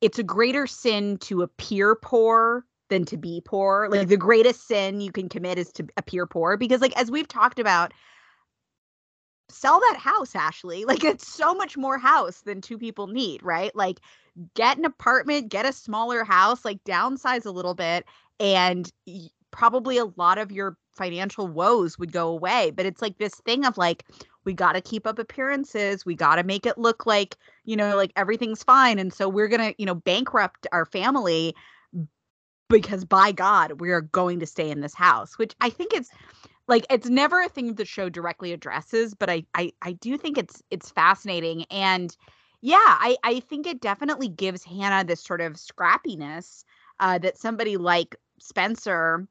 it's 0.00 0.18
a 0.18 0.24
greater 0.24 0.66
sin 0.66 1.16
to 1.18 1.42
appear 1.42 1.94
poor 1.94 2.64
than 2.92 3.06
to 3.06 3.16
be 3.16 3.40
poor. 3.42 3.88
Like 3.90 4.08
the 4.08 4.18
greatest 4.18 4.68
sin 4.68 5.00
you 5.00 5.10
can 5.10 5.30
commit 5.30 5.58
is 5.58 5.72
to 5.72 5.88
appear 5.96 6.26
poor 6.26 6.58
because 6.58 6.82
like 6.82 6.94
as 7.00 7.10
we've 7.10 7.26
talked 7.26 7.58
about 7.58 7.94
sell 9.48 9.80
that 9.80 9.96
house 9.96 10.34
Ashley. 10.36 10.84
Like 10.92 11.02
it's 11.02 11.26
so 11.26 11.54
much 11.54 11.78
more 11.78 11.96
house 11.96 12.42
than 12.42 12.60
two 12.60 12.76
people 12.76 13.06
need, 13.06 13.42
right? 13.42 13.74
Like 13.74 14.00
get 14.54 14.76
an 14.76 14.84
apartment, 14.84 15.48
get 15.48 15.64
a 15.64 15.72
smaller 15.72 16.22
house, 16.22 16.66
like 16.66 16.84
downsize 16.84 17.46
a 17.46 17.50
little 17.50 17.74
bit 17.74 18.04
and 18.38 18.92
probably 19.52 19.96
a 19.96 20.06
lot 20.16 20.36
of 20.36 20.52
your 20.52 20.76
financial 20.94 21.48
woes 21.48 21.98
would 21.98 22.12
go 22.12 22.28
away. 22.28 22.72
But 22.72 22.84
it's 22.84 23.00
like 23.00 23.16
this 23.16 23.36
thing 23.46 23.64
of 23.64 23.78
like 23.78 24.04
we 24.44 24.52
got 24.52 24.72
to 24.72 24.82
keep 24.82 25.06
up 25.06 25.18
appearances. 25.18 26.04
We 26.04 26.14
got 26.14 26.36
to 26.36 26.42
make 26.42 26.66
it 26.66 26.76
look 26.76 27.06
like, 27.06 27.36
you 27.64 27.76
know, 27.76 27.96
like 27.96 28.12
everything's 28.16 28.62
fine. 28.62 28.98
And 28.98 29.14
so 29.14 29.30
we're 29.30 29.48
going 29.48 29.72
to, 29.72 29.74
you 29.78 29.86
know, 29.86 29.94
bankrupt 29.94 30.66
our 30.72 30.84
family 30.84 31.54
because 32.72 33.04
by 33.04 33.32
God, 33.32 33.80
we 33.80 33.90
are 33.90 34.00
going 34.00 34.40
to 34.40 34.46
stay 34.46 34.70
in 34.70 34.80
this 34.80 34.94
house, 34.94 35.38
which 35.38 35.54
I 35.60 35.70
think 35.70 35.92
it's 35.94 36.10
like 36.68 36.86
it's 36.90 37.08
never 37.08 37.40
a 37.40 37.48
thing 37.48 37.74
the 37.74 37.84
show 37.84 38.08
directly 38.08 38.52
addresses, 38.52 39.14
but 39.14 39.30
I 39.30 39.44
I, 39.54 39.72
I 39.82 39.92
do 39.92 40.16
think 40.16 40.38
it's 40.38 40.62
it's 40.70 40.90
fascinating. 40.90 41.64
And 41.70 42.16
yeah, 42.60 42.76
I, 42.78 43.16
I 43.24 43.40
think 43.40 43.66
it 43.66 43.80
definitely 43.80 44.28
gives 44.28 44.64
Hannah 44.64 45.04
this 45.04 45.22
sort 45.22 45.40
of 45.40 45.54
scrappiness 45.54 46.64
uh, 47.00 47.18
that 47.18 47.36
somebody 47.36 47.76
like 47.76 48.16
Spencer 48.38 49.26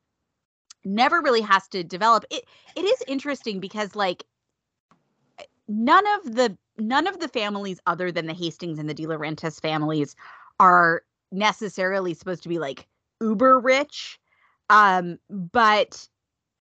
never 0.84 1.22
really 1.22 1.42
has 1.42 1.68
to 1.70 1.84
develop. 1.84 2.26
It 2.30 2.46
it 2.76 2.86
is 2.86 3.04
interesting 3.08 3.60
because 3.60 3.96
like 3.96 4.24
none 5.68 6.06
of 6.20 6.36
the 6.36 6.58
none 6.78 7.08
of 7.08 7.20
the 7.20 7.28
families 7.28 7.80
other 7.86 8.12
than 8.12 8.28
the 8.28 8.34
Hastings 8.34 8.80
and 8.80 8.90
the 8.90 8.96
DiLaurentis 8.96 9.62
families 9.62 10.16
are 10.60 11.04
necessarily 11.32 12.14
supposed 12.14 12.44
to 12.44 12.50
be 12.50 12.60
like 12.60 12.88
uber 13.22 13.60
rich. 13.60 14.20
Um, 14.70 15.20
but 15.30 16.08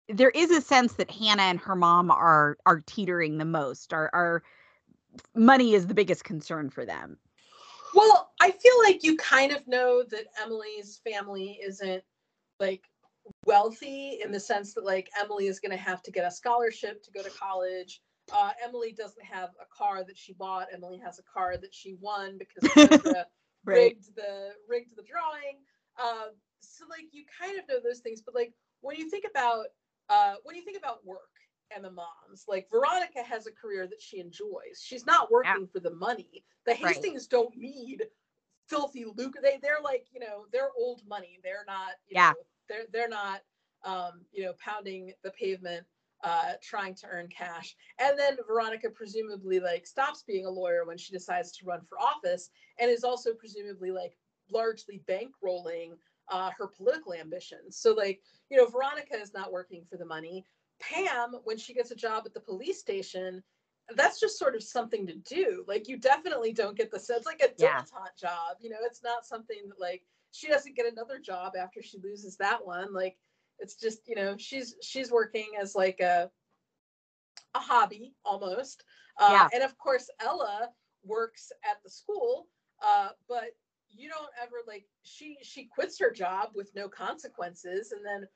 there 0.10 0.32
is 0.32 0.52
a 0.52 0.62
sense 0.62 0.94
that 0.94 1.10
Hannah 1.10 1.44
and 1.44 1.60
her 1.60 1.76
mom 1.76 2.12
are 2.12 2.58
are 2.66 2.84
teetering 2.86 3.38
the 3.38 3.46
most. 3.46 3.94
Are 3.94 4.10
are 4.14 4.44
money 5.36 5.74
is 5.74 5.88
the 5.88 5.94
biggest 5.94 6.24
concern 6.24 6.70
for 6.70 6.86
them. 6.86 7.18
Well, 7.94 8.32
I 8.42 8.52
feel 8.52 8.74
like 8.84 9.04
you 9.04 9.16
kind 9.18 9.52
of 9.52 9.68
know 9.68 10.04
that 10.10 10.26
Emily's 10.42 11.00
family 11.06 11.60
isn't 11.64 12.04
like 12.60 12.84
wealthy 13.46 14.20
in 14.24 14.32
the 14.32 14.40
sense 14.40 14.74
that 14.74 14.84
like 14.84 15.10
Emily 15.20 15.48
is 15.48 15.60
going 15.60 15.72
to 15.72 15.78
have 15.78 16.02
to 16.04 16.12
get 16.12 16.26
a 16.26 16.32
scholarship 16.32 17.04
to 17.04 17.12
go 17.12 17.22
to 17.22 17.30
college. 17.30 18.02
Uh, 18.32 18.52
Emily 18.64 18.94
doesn't 18.94 19.24
have 19.24 19.50
a 19.62 19.66
car 19.76 20.04
that 20.04 20.18
she 20.18 20.34
bought. 20.34 20.68
Emily 20.74 21.00
has 21.04 21.20
a 21.20 21.24
car 21.24 21.58
that 21.58 21.74
she 21.74 21.96
won 22.00 22.38
because 22.38 22.72
Sandra 22.74 23.26
rigged 23.66 24.16
the 24.16 24.52
rigged 24.68 24.96
the 24.96 25.04
drawing. 25.04 25.60
Um, 26.02 26.32
so 26.62 26.86
like 26.90 27.06
you 27.12 27.24
kind 27.40 27.60
of 27.60 27.68
know 27.68 27.80
those 27.84 28.00
things, 28.00 28.22
but 28.22 28.36
like 28.36 28.54
when 28.82 28.96
you 28.98 29.10
think 29.10 29.26
about 29.30 29.66
uh, 30.10 30.36
when 30.44 30.56
you 30.56 30.64
think 30.64 30.78
about 30.78 31.06
work 31.06 31.20
and 31.76 31.84
the 31.84 31.92
moms, 31.92 32.46
like 32.48 32.68
Veronica 32.72 33.24
has 33.24 33.48
a 33.48 33.52
career 33.52 33.88
that 33.88 34.02
she 34.02 34.20
enjoys. 34.20 34.82
She's 34.82 35.06
not 35.06 35.32
working 35.32 35.68
for 35.68 35.80
the 35.80 35.94
money. 35.96 36.44
The 36.66 36.72
Right. 36.82 36.96
Hastings 36.96 37.28
don't 37.28 37.56
need 37.58 38.04
filthy 38.68 39.06
lucre. 39.06 39.40
They 39.42 39.60
they're 39.62 39.82
like 39.84 40.08
you 40.14 40.20
know 40.20 40.46
they're 40.52 40.72
old 40.78 41.02
money. 41.08 41.40
They're 41.44 41.66
not 41.68 41.92
you 42.08 42.16
Yeah. 42.16 42.30
know, 42.32 42.46
they're 42.70 42.86
they're 42.92 43.10
not 43.10 43.42
um, 43.84 44.22
you 44.32 44.44
know 44.46 44.54
pounding 44.60 45.14
the 45.24 45.32
pavement 45.32 45.86
uh, 46.24 46.54
trying 46.62 46.96
to 46.96 47.08
earn 47.08 47.28
cash. 47.28 47.76
And 48.00 48.18
then 48.18 48.38
Veronica 48.48 48.90
presumably 48.90 49.60
like 49.60 49.86
stops 49.86 50.24
being 50.24 50.46
a 50.46 50.50
lawyer 50.50 50.86
when 50.86 50.98
she 50.98 51.12
decides 51.12 51.52
to 51.54 51.66
run 51.66 51.82
for 51.88 52.00
office 52.00 52.50
and 52.80 52.90
is 52.90 53.04
also 53.04 53.34
presumably 53.34 53.92
like 53.92 54.18
largely 54.52 55.02
bankrolling 55.08 55.98
uh, 56.30 56.52
her 56.58 56.68
political 56.68 57.14
ambitions. 57.14 57.78
So 57.78 57.94
like, 57.94 58.22
you 58.50 58.58
know, 58.58 58.66
Veronica 58.66 59.16
is 59.20 59.34
not 59.34 59.52
working 59.52 59.84
for 59.90 59.98
the 59.98 60.06
money. 60.06 60.46
Pam, 60.80 61.36
when 61.44 61.58
she 61.58 61.74
gets 61.74 61.92
a 61.92 61.96
job 61.96 62.24
at 62.26 62.34
the 62.34 62.40
police 62.40 62.80
station, 62.80 63.44
that's 63.96 64.20
just 64.20 64.40
sort 64.40 64.56
of 64.56 64.64
something 64.64 65.06
to 65.08 65.16
do. 65.16 65.64
Like 65.68 65.88
you 65.88 65.98
definitely 65.98 66.54
don't 66.54 66.78
get 66.78 66.92
the 66.92 67.00
sense 67.00 67.26
like 67.26 67.42
a 67.42 67.50
Yeah. 67.62 67.82
dilettante 67.82 68.18
job. 68.20 68.58
You 68.60 68.70
know, 68.70 68.78
it's 68.84 69.04
not 69.04 69.26
something 69.26 69.58
that 69.68 69.80
like 69.80 70.04
she 70.32 70.48
doesn't 70.48 70.76
get 70.76 70.92
another 70.92 71.20
job 71.20 71.54
after 71.60 71.82
she 71.82 72.00
loses 72.00 72.38
that 72.38 72.66
one. 72.66 72.94
Like 72.94 73.18
it's 73.60 73.76
just 73.76 74.08
you 74.08 74.16
know 74.16 74.36
she's 74.38 74.76
she's 74.82 75.12
working 75.12 75.52
as 75.60 75.76
like 75.76 76.00
a 76.00 76.30
a 77.56 77.60
hobby 77.60 78.14
almost 78.26 78.84
uh, 79.20 79.30
Yeah. 79.32 79.48
and 79.54 79.64
of 79.64 79.78
course 79.78 80.10
ella 80.20 80.70
works 81.04 81.52
at 81.70 81.82
the 81.84 81.90
school 81.90 82.48
uh, 82.84 83.10
but 83.28 83.56
you 83.96 84.10
don't 84.10 84.30
ever 84.42 84.58
like 84.68 84.86
she 85.04 85.38
she 85.42 85.66
quits 85.66 86.00
her 86.00 86.12
job 86.12 86.50
with 86.56 86.72
no 86.76 86.88
consequences 86.88 87.92
and 87.92 88.06
then 88.06 88.28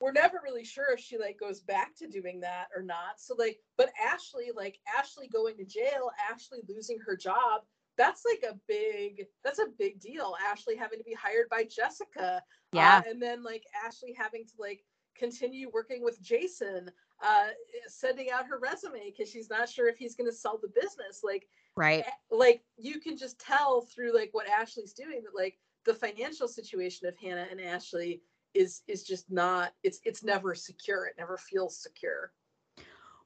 we're 0.00 0.12
never 0.12 0.40
really 0.42 0.64
sure 0.64 0.92
if 0.92 0.98
she 0.98 1.16
like 1.16 1.38
goes 1.38 1.60
back 1.60 1.94
to 1.96 2.08
doing 2.08 2.40
that 2.40 2.66
or 2.74 2.82
not. 2.82 3.18
So 3.18 3.34
like 3.38 3.58
but 3.76 3.90
ashley 4.02 4.50
like 4.54 4.78
ashley 4.98 5.28
going 5.28 5.56
to 5.58 5.64
jail 5.64 6.10
ashley 6.30 6.60
losing 6.68 6.98
her 7.06 7.16
job 7.16 7.62
that's 7.96 8.22
like 8.24 8.50
a 8.50 8.58
big 8.68 9.26
that's 9.44 9.58
a 9.58 9.66
big 9.78 10.00
deal. 10.00 10.34
Ashley 10.50 10.76
having 10.76 10.98
to 10.98 11.04
be 11.04 11.14
hired 11.14 11.48
by 11.50 11.64
jessica. 11.64 12.42
Yeah. 12.72 12.98
Uh, 12.98 13.10
and 13.10 13.22
then 13.22 13.42
like 13.42 13.64
ashley 13.84 14.14
having 14.16 14.44
to 14.44 14.52
like 14.58 14.84
continue 15.16 15.70
working 15.72 16.02
with 16.02 16.20
jason 16.22 16.90
uh 17.22 17.48
sending 17.86 18.30
out 18.30 18.46
her 18.46 18.58
resume 18.58 19.10
because 19.10 19.30
she's 19.30 19.50
not 19.50 19.68
sure 19.68 19.88
if 19.88 19.96
he's 19.96 20.14
going 20.14 20.28
to 20.28 20.36
sell 20.36 20.58
the 20.60 20.68
business. 20.68 21.22
Like 21.22 21.46
right. 21.76 22.04
like 22.30 22.62
you 22.76 23.00
can 23.00 23.16
just 23.16 23.38
tell 23.38 23.82
through 23.82 24.14
like 24.14 24.30
what 24.32 24.48
ashley's 24.48 24.92
doing 24.92 25.22
that 25.24 25.34
like 25.34 25.58
the 25.84 25.94
financial 25.94 26.46
situation 26.46 27.08
of 27.08 27.16
hannah 27.16 27.46
and 27.50 27.60
ashley 27.60 28.22
is 28.54 28.82
is 28.88 29.02
just 29.02 29.30
not 29.30 29.72
it's 29.82 30.00
it's 30.04 30.22
never 30.22 30.54
secure. 30.54 31.06
It 31.06 31.14
never 31.18 31.36
feels 31.36 31.76
secure. 31.76 32.32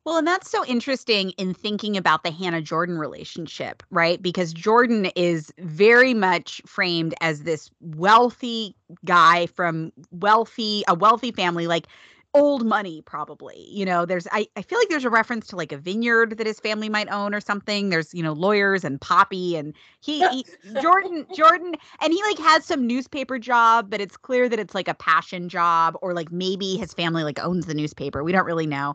Well, 0.05 0.19
and 0.19 0.27
that's 0.27 0.49
so 0.49 0.65
interesting 0.65 1.31
in 1.31 1.53
thinking 1.53 1.97
about 1.97 2.23
the 2.23 2.31
Hannah 2.31 2.63
Jordan 2.63 2.97
relationship, 2.97 3.83
right? 3.91 4.23
Because 4.23 4.53
Jordan 4.53 5.07
is 5.17 5.53
very 5.59 6.15
much 6.15 6.63
framed 6.65 7.13
as 7.21 7.43
this 7.43 7.71
wealthy 7.81 8.77
guy 9.05 9.47
from 9.47 9.93
wealthy, 10.13 10.85
a 10.87 10.95
wealthy 10.95 11.33
family, 11.33 11.67
like 11.67 11.89
old 12.37 12.65
money, 12.65 13.03
probably. 13.03 13.67
You 13.69 13.85
know, 13.85 14.05
there's, 14.07 14.27
I, 14.31 14.47
I 14.57 14.63
feel 14.63 14.79
like 14.79 14.89
there's 14.89 15.05
a 15.05 15.11
reference 15.11 15.47
to 15.49 15.57
like 15.57 15.73
a 15.73 15.77
vineyard 15.77 16.39
that 16.39 16.47
his 16.47 16.61
family 16.61 16.89
might 16.89 17.11
own 17.11 17.35
or 17.35 17.41
something. 17.41 17.89
There's, 17.89 18.13
you 18.15 18.23
know, 18.23 18.33
lawyers 18.33 18.85
and 18.85 19.01
poppy 19.01 19.57
and 19.57 19.75
he, 20.01 20.27
he 20.31 20.47
Jordan, 20.81 21.27
Jordan, 21.35 21.75
and 22.01 22.13
he 22.13 22.23
like 22.23 22.39
has 22.39 22.65
some 22.65 22.87
newspaper 22.87 23.39
job, 23.39 23.91
but 23.91 24.01
it's 24.01 24.17
clear 24.17 24.49
that 24.49 24.59
it's 24.59 24.75
like 24.75 24.89
a 24.89 24.95
passion 24.95 25.49
job 25.49 25.97
or 26.03 26.15
like 26.15 26.31
maybe 26.31 26.77
his 26.77 26.93
family 26.93 27.25
like 27.25 27.43
owns 27.43 27.67
the 27.67 27.75
newspaper. 27.75 28.23
We 28.23 28.33
don't 28.33 28.47
really 28.47 28.67
know. 28.67 28.95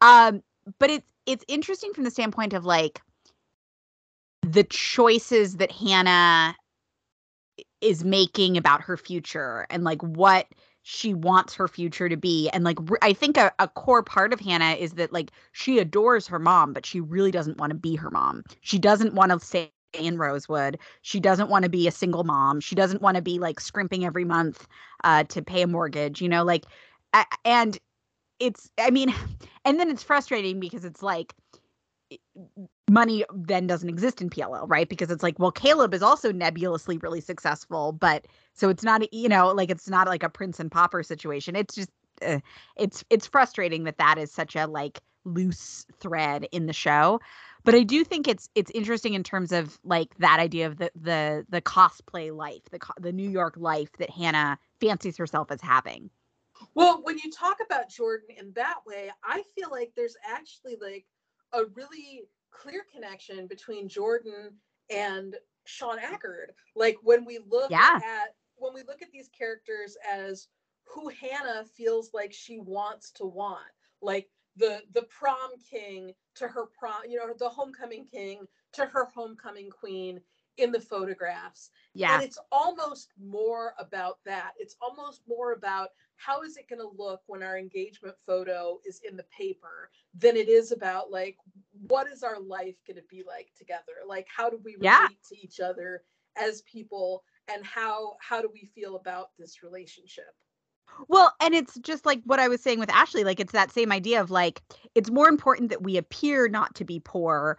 Um, 0.00 0.42
but 0.78 0.90
it's 0.90 1.06
it's 1.26 1.44
interesting 1.48 1.92
from 1.94 2.04
the 2.04 2.10
standpoint 2.10 2.52
of 2.52 2.64
like 2.64 3.00
the 4.42 4.64
choices 4.64 5.56
that 5.58 5.70
Hannah 5.70 6.56
is 7.80 8.04
making 8.04 8.56
about 8.56 8.82
her 8.82 8.96
future 8.96 9.66
and 9.70 9.84
like 9.84 10.02
what 10.02 10.46
she 10.82 11.14
wants 11.14 11.54
her 11.54 11.68
future 11.68 12.08
to 12.08 12.16
be 12.16 12.48
and 12.50 12.64
like 12.64 12.78
i 13.02 13.12
think 13.12 13.36
a, 13.36 13.52
a 13.58 13.68
core 13.68 14.02
part 14.02 14.32
of 14.32 14.40
hannah 14.40 14.72
is 14.72 14.92
that 14.92 15.12
like 15.12 15.30
she 15.52 15.78
adores 15.78 16.26
her 16.26 16.38
mom 16.38 16.72
but 16.72 16.84
she 16.84 17.00
really 17.00 17.30
doesn't 17.30 17.58
want 17.58 17.70
to 17.70 17.76
be 17.76 17.96
her 17.96 18.10
mom. 18.10 18.44
She 18.60 18.78
doesn't 18.78 19.14
want 19.14 19.32
to 19.32 19.40
stay 19.40 19.72
in 19.92 20.18
rosewood. 20.18 20.78
She 21.02 21.20
doesn't 21.20 21.50
want 21.50 21.64
to 21.64 21.68
be 21.68 21.86
a 21.86 21.90
single 21.90 22.24
mom. 22.24 22.60
She 22.60 22.74
doesn't 22.74 23.02
want 23.02 23.16
to 23.16 23.22
be 23.22 23.38
like 23.38 23.60
scrimping 23.60 24.04
every 24.04 24.24
month 24.24 24.66
uh 25.04 25.24
to 25.24 25.42
pay 25.42 25.62
a 25.62 25.66
mortgage 25.66 26.20
you 26.20 26.28
know 26.28 26.44
like 26.44 26.64
and 27.44 27.78
it's 28.38 28.70
i 28.78 28.90
mean 28.90 29.14
and 29.64 29.78
then 29.78 29.90
it's 29.90 30.02
frustrating 30.02 30.60
because 30.60 30.84
it's 30.84 31.02
like 31.02 31.34
money 32.92 33.24
then 33.34 33.66
doesn't 33.66 33.88
exist 33.88 34.20
in 34.20 34.28
PLL, 34.28 34.68
right? 34.68 34.88
Because 34.88 35.10
it's 35.10 35.22
like, 35.22 35.38
well, 35.38 35.50
Caleb 35.50 35.94
is 35.94 36.02
also 36.02 36.30
nebulously 36.30 36.98
really 36.98 37.20
successful, 37.20 37.92
but 37.92 38.26
so 38.52 38.68
it's 38.68 38.82
not, 38.82 39.12
you 39.12 39.28
know, 39.28 39.50
like 39.52 39.70
it's 39.70 39.88
not 39.88 40.06
like 40.06 40.22
a 40.22 40.28
prince 40.28 40.60
and 40.60 40.70
pauper 40.70 41.02
situation. 41.02 41.56
It's 41.56 41.74
just, 41.74 41.90
uh, 42.20 42.40
it's 42.76 43.02
it's 43.08 43.26
frustrating 43.26 43.84
that 43.84 43.96
that 43.96 44.18
is 44.18 44.30
such 44.30 44.54
a 44.54 44.66
like 44.66 45.00
loose 45.24 45.86
thread 46.00 46.46
in 46.52 46.66
the 46.66 46.72
show. 46.74 47.18
But 47.64 47.74
I 47.74 47.82
do 47.82 48.04
think 48.04 48.28
it's 48.28 48.50
it's 48.54 48.70
interesting 48.72 49.14
in 49.14 49.22
terms 49.22 49.52
of 49.52 49.78
like 49.84 50.16
that 50.18 50.38
idea 50.38 50.66
of 50.66 50.76
the 50.76 50.90
the 50.94 51.46
the 51.48 51.62
cosplay 51.62 52.34
life, 52.36 52.62
the 52.70 52.78
the 53.00 53.12
New 53.12 53.30
York 53.30 53.54
life 53.56 53.90
that 53.98 54.10
Hannah 54.10 54.58
fancies 54.80 55.16
herself 55.16 55.50
as 55.50 55.62
having. 55.62 56.10
Well, 56.74 57.00
when 57.02 57.18
you 57.18 57.30
talk 57.30 57.58
about 57.64 57.88
Jordan 57.88 58.36
in 58.38 58.52
that 58.52 58.80
way, 58.86 59.10
I 59.24 59.42
feel 59.56 59.70
like 59.70 59.92
there's 59.96 60.16
actually 60.28 60.76
like 60.80 61.06
a 61.52 61.64
really 61.74 62.24
clear 62.52 62.84
connection 62.92 63.46
between 63.46 63.88
Jordan 63.88 64.50
and 64.90 65.36
Sean 65.64 65.98
Ackard. 65.98 66.52
Like 66.74 66.96
when 67.02 67.24
we 67.24 67.38
look 67.48 67.70
yeah. 67.70 67.98
at 68.04 68.34
when 68.56 68.74
we 68.74 68.82
look 68.82 69.02
at 69.02 69.10
these 69.12 69.28
characters 69.28 69.96
as 70.10 70.48
who 70.84 71.08
Hannah 71.08 71.64
feels 71.64 72.10
like 72.12 72.32
she 72.32 72.58
wants 72.58 73.10
to 73.12 73.24
want, 73.24 73.60
like 74.00 74.28
the 74.56 74.82
the 74.92 75.02
prom 75.02 75.50
king 75.68 76.12
to 76.36 76.48
her 76.48 76.66
prom, 76.78 77.02
you 77.08 77.18
know, 77.18 77.32
the 77.38 77.48
homecoming 77.48 78.04
king 78.04 78.46
to 78.72 78.86
her 78.86 79.06
homecoming 79.14 79.70
queen 79.70 80.20
in 80.58 80.70
the 80.70 80.80
photographs. 80.80 81.70
Yeah. 81.94 82.14
And 82.14 82.22
it's 82.22 82.38
almost 82.50 83.12
more 83.18 83.74
about 83.78 84.18
that. 84.26 84.52
It's 84.58 84.76
almost 84.80 85.22
more 85.26 85.52
about 85.52 85.90
how 86.24 86.42
is 86.42 86.56
it 86.56 86.68
going 86.68 86.80
to 86.80 87.02
look 87.02 87.20
when 87.26 87.42
our 87.42 87.58
engagement 87.58 88.14
photo 88.26 88.78
is 88.84 89.00
in 89.08 89.16
the 89.16 89.24
paper 89.36 89.90
than 90.14 90.36
it 90.36 90.48
is 90.48 90.72
about 90.72 91.10
like 91.10 91.36
what 91.88 92.06
is 92.06 92.22
our 92.22 92.40
life 92.40 92.76
going 92.86 92.96
to 92.96 93.02
be 93.10 93.22
like 93.26 93.48
together? 93.58 94.02
Like 94.06 94.26
how 94.34 94.48
do 94.50 94.60
we 94.64 94.76
relate 94.76 94.84
yeah. 94.84 95.08
to 95.28 95.36
each 95.38 95.60
other 95.60 96.02
as 96.36 96.62
people 96.62 97.24
and 97.52 97.64
how 97.64 98.16
how 98.20 98.40
do 98.40 98.48
we 98.52 98.70
feel 98.74 98.96
about 98.96 99.30
this 99.38 99.62
relationship? 99.62 100.34
Well, 101.08 101.34
and 101.40 101.54
it's 101.54 101.78
just 101.78 102.04
like 102.04 102.20
what 102.24 102.38
I 102.38 102.48
was 102.48 102.60
saying 102.60 102.78
with 102.78 102.90
Ashley, 102.90 103.24
like 103.24 103.40
it's 103.40 103.52
that 103.52 103.72
same 103.72 103.90
idea 103.90 104.20
of 104.20 104.30
like 104.30 104.62
it's 104.94 105.10
more 105.10 105.28
important 105.28 105.70
that 105.70 105.82
we 105.82 105.96
appear 105.96 106.48
not 106.48 106.74
to 106.76 106.84
be 106.84 107.00
poor 107.00 107.58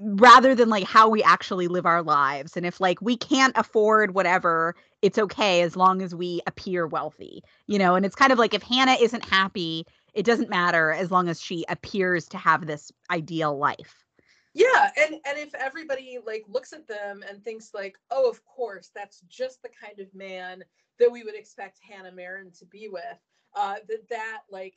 rather 0.00 0.54
than 0.54 0.68
like 0.68 0.84
how 0.84 1.08
we 1.08 1.22
actually 1.22 1.68
live 1.68 1.84
our 1.84 2.02
lives 2.02 2.56
and 2.56 2.64
if 2.64 2.80
like 2.80 3.00
we 3.02 3.16
can't 3.16 3.56
afford 3.56 4.14
whatever 4.14 4.74
it's 5.02 5.18
okay 5.18 5.60
as 5.60 5.76
long 5.76 6.00
as 6.00 6.14
we 6.14 6.40
appear 6.46 6.86
wealthy 6.86 7.42
you 7.66 7.78
know 7.78 7.94
and 7.94 8.06
it's 8.06 8.14
kind 8.14 8.32
of 8.32 8.38
like 8.38 8.54
if 8.54 8.62
hannah 8.62 8.96
isn't 9.00 9.24
happy 9.26 9.86
it 10.14 10.24
doesn't 10.24 10.48
matter 10.48 10.92
as 10.92 11.10
long 11.10 11.28
as 11.28 11.40
she 11.40 11.64
appears 11.68 12.26
to 12.28 12.38
have 12.38 12.66
this 12.66 12.92
ideal 13.10 13.58
life. 13.58 14.04
Yeah 14.54 14.90
and 14.96 15.14
and 15.26 15.36
if 15.36 15.52
everybody 15.56 16.18
like 16.24 16.44
looks 16.48 16.72
at 16.72 16.86
them 16.86 17.24
and 17.28 17.42
thinks 17.42 17.74
like 17.74 17.96
oh 18.12 18.30
of 18.30 18.44
course 18.44 18.90
that's 18.94 19.20
just 19.22 19.60
the 19.62 19.68
kind 19.68 19.98
of 19.98 20.14
man 20.14 20.62
that 21.00 21.10
we 21.10 21.24
would 21.24 21.34
expect 21.34 21.80
hannah 21.82 22.12
marin 22.12 22.52
to 22.52 22.64
be 22.66 22.88
with 22.88 23.18
uh 23.56 23.74
that 23.88 24.08
that 24.10 24.42
like 24.48 24.76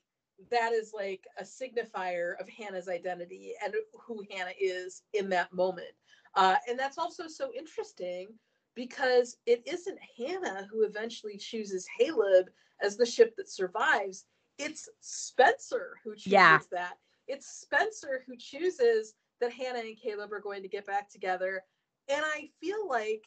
that 0.52 0.74
is 0.74 0.92
like 0.94 1.26
a 1.40 1.44
signifier 1.44 2.40
of 2.40 2.48
Hannah's 2.50 2.88
identity 2.88 3.54
and 3.64 3.74
who 4.06 4.24
Hannah 4.32 4.54
is 4.60 5.04
in 5.14 5.30
that 5.30 5.54
moment. 5.54 5.88
Uh, 6.36 6.56
and 6.70 6.78
that's 6.78 6.98
also 6.98 7.28
so 7.28 7.52
interesting 7.58 8.28
because 8.76 9.38
it 9.46 9.64
isn't 9.66 9.98
Hannah 10.18 10.68
who 10.72 10.84
eventually 10.84 11.38
chooses 11.38 11.88
Haleb 12.00 12.46
as 12.82 12.96
the 12.96 13.06
ship 13.06 13.36
that 13.38 13.50
survives. 13.50 14.26
It's 14.60 14.88
Spencer 15.02 15.98
who 16.04 16.14
chooses 16.14 16.32
yeah. 16.32 16.60
that. 16.72 16.98
It's 17.28 17.48
Spencer 17.48 18.24
who 18.28 18.38
chooses 18.38 19.16
that 19.42 19.52
Hannah 19.52 19.80
and 19.80 19.98
Caleb 19.98 20.32
are 20.32 20.40
going 20.40 20.62
to 20.62 20.70
get 20.70 20.86
back 20.86 21.10
together. 21.10 21.64
And 22.08 22.24
I 22.24 22.50
feel 22.62 22.88
like 22.88 23.24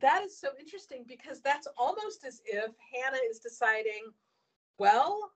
that 0.00 0.22
is 0.22 0.38
so 0.38 0.48
interesting 0.58 1.04
because 1.06 1.40
that's 1.40 1.68
almost 1.76 2.24
as 2.24 2.40
if 2.46 2.70
Hannah 2.94 3.18
is 3.28 3.40
deciding, 3.40 4.12
well, 4.78 5.32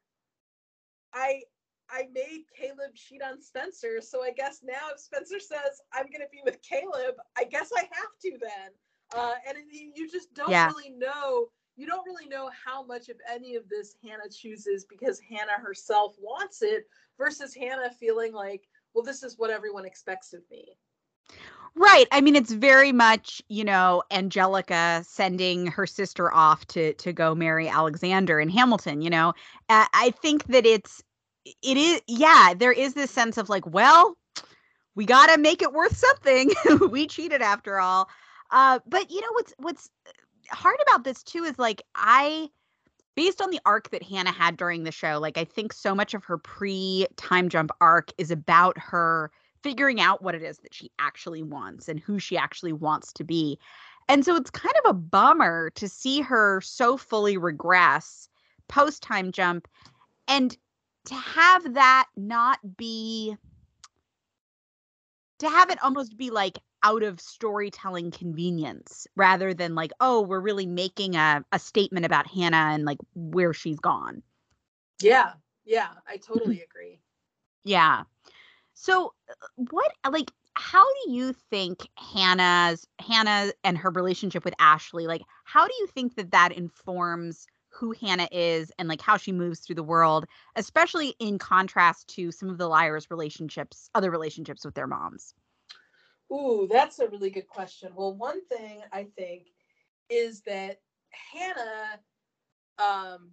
I 1.17 1.43
I 1.89 2.09
made 2.13 2.45
Caleb 2.57 2.95
cheat 2.95 3.23
on 3.23 3.41
Spencer, 3.41 4.01
so 4.01 4.23
I 4.23 4.33
guess 4.33 4.61
now 4.63 4.91
if 4.93 5.01
Spencer 5.01 5.41
says 5.41 5.81
I'm 5.93 6.07
going 6.07 6.21
to 6.21 6.31
be 6.31 6.41
with 6.45 6.61
Caleb, 6.63 7.15
I 7.37 7.45
guess 7.45 7.71
I 7.77 7.81
have 7.81 8.19
to 8.23 8.39
then. 8.41 8.71
Uh, 9.15 9.35
and 9.49 9.57
you 9.71 10.11
just 10.11 10.35
don't 10.35 10.51
yeah. 10.51 10.67
really 10.67 10.91
know. 10.91 11.47
You 11.77 11.87
don't 11.87 12.05
really 12.05 12.27
know 12.27 12.51
how 12.65 12.85
much 12.85 13.09
of 13.09 13.17
any 13.31 13.55
of 13.55 13.69
this 13.69 13.95
Hannah 14.03 14.29
chooses 14.31 14.85
because 14.85 15.21
Hannah 15.21 15.61
herself 15.63 16.17
wants 16.19 16.63
it 16.63 16.89
versus 17.19 17.55
Hannah 17.55 17.91
feeling 18.01 18.33
like, 18.33 18.63
well, 18.95 19.05
this 19.05 19.23
is 19.23 19.39
what 19.39 19.51
everyone 19.51 19.85
expects 19.85 20.33
of 20.33 20.41
me. 20.51 20.77
Right. 21.79 22.07
I 22.11 22.23
mean, 22.23 22.37
it's 22.37 22.53
very 22.53 22.91
much, 22.91 23.43
you 23.49 23.63
know, 23.63 24.03
Angelica 24.11 25.05
sending 25.07 25.67
her 25.67 25.87
sister 25.87 26.33
off 26.33 26.67
to 26.69 26.95
to 26.95 27.13
go 27.13 27.35
marry 27.35 27.69
Alexander 27.69 28.41
in 28.41 28.49
Hamilton. 28.49 29.03
You 29.03 29.11
know, 29.11 29.29
uh, 29.69 29.85
I 29.93 30.15
think 30.23 30.45
that 30.47 30.65
it's 30.65 31.03
it 31.63 31.77
is 31.77 32.01
yeah. 32.07 32.55
There 32.57 32.73
is 32.73 32.95
this 32.95 33.11
sense 33.11 33.39
of 33.39 33.49
like, 33.49 33.67
well, 33.67 34.17
we 34.95 35.05
got 35.05 35.33
to 35.35 35.39
make 35.39 35.63
it 35.63 35.73
worth 35.73 35.97
something. 35.97 36.51
we 36.91 37.07
cheated 37.07 37.43
after 37.43 37.79
all. 37.79 38.09
Uh, 38.51 38.79
but 38.87 39.11
you 39.11 39.21
know 39.21 39.33
what's 39.33 39.55
what's 39.59 39.91
hard 40.51 40.79
about 40.89 41.05
this 41.05 41.23
too 41.23 41.45
is 41.45 41.59
like 41.59 41.83
I 41.95 42.49
based 43.15 43.41
on 43.41 43.51
the 43.51 43.61
arc 43.65 43.91
that 43.91 44.03
Hannah 44.03 44.33
had 44.33 44.57
during 44.57 44.85
the 44.85 44.93
show, 44.93 45.19
like 45.19 45.39
I 45.39 45.45
think 45.45 45.73
so 45.73 45.95
much 45.95 46.15
of 46.15 46.25
her 46.25 46.39
pre 46.39 47.07
time 47.17 47.49
jump 47.49 47.71
arc 47.81 48.13
is 48.19 48.31
about 48.31 48.79
her 48.79 49.31
figuring 49.63 50.01
out 50.01 50.23
what 50.23 50.35
it 50.35 50.43
is 50.43 50.59
that 50.59 50.75
she 50.75 50.91
actually 50.99 51.43
wants 51.43 51.89
and 51.89 51.99
who 51.99 52.19
she 52.19 52.37
actually 52.37 52.73
wants 52.73 53.13
to 53.15 53.25
be. 53.25 53.59
And 54.09 54.25
so 54.25 54.37
it's 54.37 54.51
kind 54.51 54.75
of 54.85 54.91
a 54.91 54.95
bummer 54.95 55.71
to 55.71 55.89
see 55.89 56.21
her 56.21 56.61
so 56.61 56.97
fully 56.97 57.37
regress 57.37 58.29
post 58.69 59.03
time 59.03 59.33
jump 59.33 59.67
and 60.29 60.57
to 61.07 61.15
have 61.15 61.75
that 61.75 62.07
not 62.17 62.59
be 62.77 63.37
to 65.39 65.49
have 65.49 65.71
it 65.71 65.83
almost 65.83 66.17
be 66.17 66.31
like 66.31 66.59
out 66.83 67.03
of 67.03 67.21
storytelling 67.21 68.11
convenience 68.11 69.07
rather 69.17 69.53
than 69.53 69.75
like, 69.75 69.93
oh, 70.01 70.23
we're 70.23 70.41
really 70.41 70.67
making 70.67 71.17
a, 71.17 71.45
a 71.53 71.59
statement 71.59 72.07
about 72.07 72.27
Hannah 72.27 72.71
and 72.73 72.85
like 72.85 72.99
where 73.15 73.53
she's 73.53 73.79
gone. 73.79 74.23
Yeah. 75.01 75.33
Yeah. 75.65 75.89
I 76.09 76.17
totally 76.17 76.63
agree. 76.71 77.01
Yeah. 77.65 78.05
So 78.75 79.15
uh, 79.29 79.35
what 79.71 79.93
like 80.11 80.31
how 80.55 80.85
do 80.85 81.13
you 81.13 81.35
think 81.51 81.87
Hannah's 81.99 82.87
Hannah 82.99 83.53
and 83.63 83.77
her 83.77 83.91
relationship 83.91 84.45
with 84.45 84.55
Ashley 84.59 85.07
like 85.07 85.23
how 85.45 85.67
do 85.67 85.75
you 85.79 85.87
think 85.89 86.17
that 86.17 86.31
that 86.31 86.53
informs 86.53 87.47
who 87.77 87.93
Hannah 88.01 88.29
is 88.33 88.73
and 88.79 88.89
like 88.89 89.01
how 89.01 89.17
she 89.17 89.33
moves 89.33 89.61
through 89.61 89.77
the 89.77 89.83
world 89.83 90.27
especially 90.57 91.15
in 91.19 91.39
contrast 91.39 92.09
to 92.15 92.33
some 92.33 92.49
of 92.49 92.59
the 92.59 92.69
liars 92.69 93.11
relationships 93.11 93.91
other 93.95 94.11
relationships 94.11 94.65
with 94.65 94.75
their 94.75 94.87
moms 94.87 95.35
Ooh, 96.33 96.67
that's 96.71 96.99
a 96.99 97.09
really 97.09 97.31
good 97.31 97.47
question. 97.47 97.93
Well, 97.95 98.17
one 98.17 98.45
thing 98.47 98.83
I 98.93 99.07
think 99.17 99.47
is 100.11 100.43
that 100.43 100.81
Hannah 101.11 102.01
um 102.79 103.31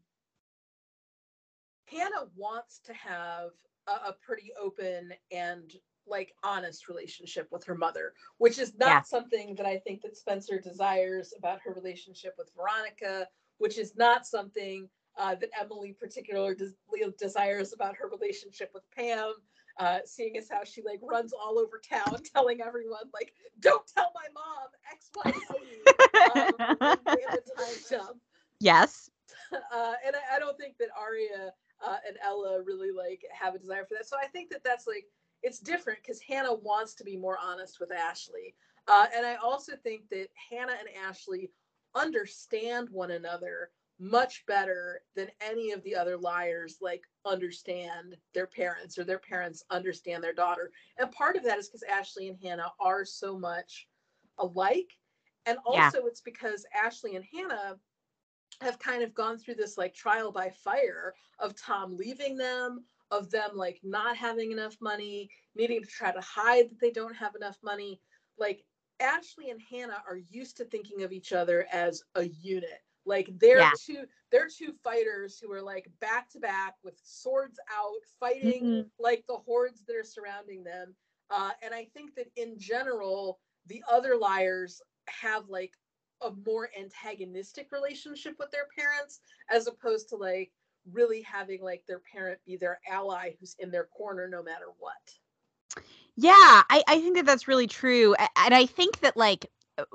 Hannah 1.85 2.27
wants 2.35 2.79
to 2.85 2.93
have 2.93 3.49
a, 3.87 4.09
a 4.09 4.15
pretty 4.25 4.51
open 4.59 5.13
and 5.31 5.71
like 6.05 6.33
honest 6.43 6.87
relationship 6.87 7.47
with 7.51 7.63
her 7.63 7.75
mother, 7.75 8.13
which 8.37 8.59
is 8.59 8.75
not 8.77 8.87
yeah. 8.87 9.01
something 9.01 9.55
that 9.55 9.65
I 9.65 9.77
think 9.79 10.01
that 10.01 10.17
Spencer 10.17 10.59
desires 10.59 11.33
about 11.37 11.61
her 11.63 11.73
relationship 11.73 12.35
with 12.37 12.51
Veronica, 12.55 13.27
which 13.63 13.77
is 13.77 13.95
not 13.95 14.27
something 14.27 14.89
uh, 15.17 15.35
that 15.35 15.49
Emily 15.57 15.95
particularly 15.97 16.53
des- 16.53 17.11
desires 17.17 17.71
about 17.71 17.95
her 17.95 18.09
relationship 18.09 18.71
with 18.73 18.83
Pam. 18.91 19.35
Uh, 19.79 19.99
seeing 20.05 20.37
as 20.37 20.49
how 20.51 20.63
she 20.63 20.83
like 20.83 20.99
runs 21.01 21.33
all 21.33 21.57
over 21.57 21.81
town 21.81 22.19
telling 22.35 22.59
everyone 22.61 23.05
like, 23.13 23.33
"Don't 23.61 23.87
tell 23.87 24.11
my 24.13 24.27
mom 24.35 24.67
X 24.91 25.09
Y 25.15 25.31
Z." 25.31 25.39
um, 26.35 26.97
in 27.07 27.25
the 27.31 27.41
time 27.57 27.75
jump. 27.89 28.17
Yes. 28.59 29.09
Uh, 29.51 29.93
and 30.05 30.15
I, 30.15 30.35
I, 30.35 30.39
don't 30.39 30.57
think 30.57 30.77
that 30.79 30.89
Aria 30.99 31.53
uh, 31.83 31.97
and 32.07 32.17
Ella 32.21 32.61
really 32.61 32.91
like 32.91 33.23
have 33.31 33.55
a 33.55 33.59
desire 33.59 33.85
for 33.85 33.95
that. 33.95 34.05
So 34.07 34.17
I 34.21 34.27
think 34.27 34.51
that 34.51 34.63
that's 34.63 34.85
like 34.85 35.05
it's 35.41 35.59
different 35.59 35.99
because 36.03 36.19
Hannah 36.21 36.53
wants 36.53 36.93
to 36.95 37.03
be 37.03 37.17
more 37.17 37.37
honest 37.41 37.79
with 37.79 37.91
Ashley. 37.91 38.55
Uh, 38.87 39.05
and 39.15 39.25
I 39.25 39.35
also 39.35 39.73
think 39.81 40.09
that 40.09 40.27
Hannah 40.51 40.75
and 40.79 40.89
Ashley 41.07 41.49
understand 41.95 42.89
one 42.89 43.11
another 43.11 43.69
much 43.99 44.43
better 44.47 45.01
than 45.15 45.29
any 45.39 45.71
of 45.71 45.83
the 45.83 45.95
other 45.95 46.17
liars 46.17 46.77
like 46.81 47.03
understand 47.25 48.17
their 48.33 48.47
parents 48.47 48.97
or 48.97 49.03
their 49.03 49.19
parents 49.19 49.63
understand 49.69 50.23
their 50.23 50.33
daughter. 50.33 50.71
And 50.97 51.11
part 51.11 51.35
of 51.35 51.43
that 51.43 51.59
is 51.59 51.69
because 51.69 51.83
Ashley 51.83 52.27
and 52.27 52.37
Hannah 52.41 52.71
are 52.79 53.05
so 53.05 53.37
much 53.37 53.87
alike. 54.39 54.91
And 55.45 55.57
also 55.65 55.99
yeah. 55.99 56.07
it's 56.07 56.21
because 56.21 56.65
Ashley 56.73 57.15
and 57.15 57.25
Hannah 57.33 57.77
have 58.61 58.79
kind 58.79 59.03
of 59.03 59.13
gone 59.13 59.37
through 59.37 59.55
this 59.55 59.77
like 59.77 59.93
trial 59.93 60.31
by 60.31 60.49
fire 60.49 61.13
of 61.39 61.55
Tom 61.55 61.95
leaving 61.95 62.35
them, 62.35 62.83
of 63.11 63.29
them 63.29 63.51
like 63.53 63.79
not 63.83 64.17
having 64.17 64.51
enough 64.51 64.75
money, 64.81 65.29
needing 65.55 65.81
to 65.81 65.87
try 65.87 66.11
to 66.11 66.21
hide 66.21 66.69
that 66.69 66.79
they 66.79 66.91
don't 66.91 67.15
have 67.15 67.35
enough 67.35 67.57
money. 67.63 67.99
Like 68.37 68.63
Ashley 69.03 69.49
and 69.49 69.61
Hannah 69.61 70.01
are 70.07 70.17
used 70.29 70.57
to 70.57 70.65
thinking 70.65 71.03
of 71.03 71.11
each 71.11 71.33
other 71.33 71.67
as 71.71 72.01
a 72.15 72.23
unit. 72.23 72.81
Like 73.05 73.29
they're 73.37 73.59
yeah. 73.59 73.71
two 73.85 74.05
they're 74.31 74.47
two 74.47 74.73
fighters 74.83 75.37
who 75.37 75.51
are 75.51 75.61
like 75.61 75.91
back 75.99 76.29
to 76.31 76.39
back 76.39 76.75
with 76.83 76.99
swords 77.03 77.59
out 77.77 77.91
fighting 78.19 78.63
mm-hmm. 78.63 78.87
like 78.97 79.25
the 79.27 79.37
hordes 79.45 79.83
that 79.85 79.95
are 79.95 80.03
surrounding 80.03 80.63
them. 80.63 80.95
Uh, 81.29 81.51
and 81.61 81.73
I 81.73 81.87
think 81.93 82.15
that 82.15 82.27
in 82.37 82.57
general, 82.57 83.39
the 83.67 83.83
other 83.91 84.15
liars 84.15 84.81
have 85.09 85.49
like 85.49 85.73
a 86.21 86.31
more 86.45 86.69
antagonistic 86.79 87.71
relationship 87.71 88.35
with 88.39 88.51
their 88.51 88.67
parents 88.77 89.19
as 89.51 89.67
opposed 89.67 90.07
to 90.09 90.15
like 90.15 90.51
really 90.91 91.21
having 91.21 91.61
like 91.61 91.83
their 91.87 92.01
parent 92.11 92.39
be 92.45 92.55
their 92.55 92.79
ally 92.89 93.31
who's 93.39 93.55
in 93.59 93.71
their 93.71 93.85
corner 93.85 94.27
no 94.29 94.41
matter 94.41 94.67
what. 94.79 94.93
Yeah, 96.15 96.31
I, 96.69 96.83
I 96.87 96.99
think 96.99 97.15
that 97.15 97.25
that's 97.25 97.47
really 97.47 97.67
true. 97.67 98.15
And 98.37 98.53
I 98.53 98.65
think 98.65 98.99
that 98.99 99.17
like 99.17 99.47
uh, 99.77 99.85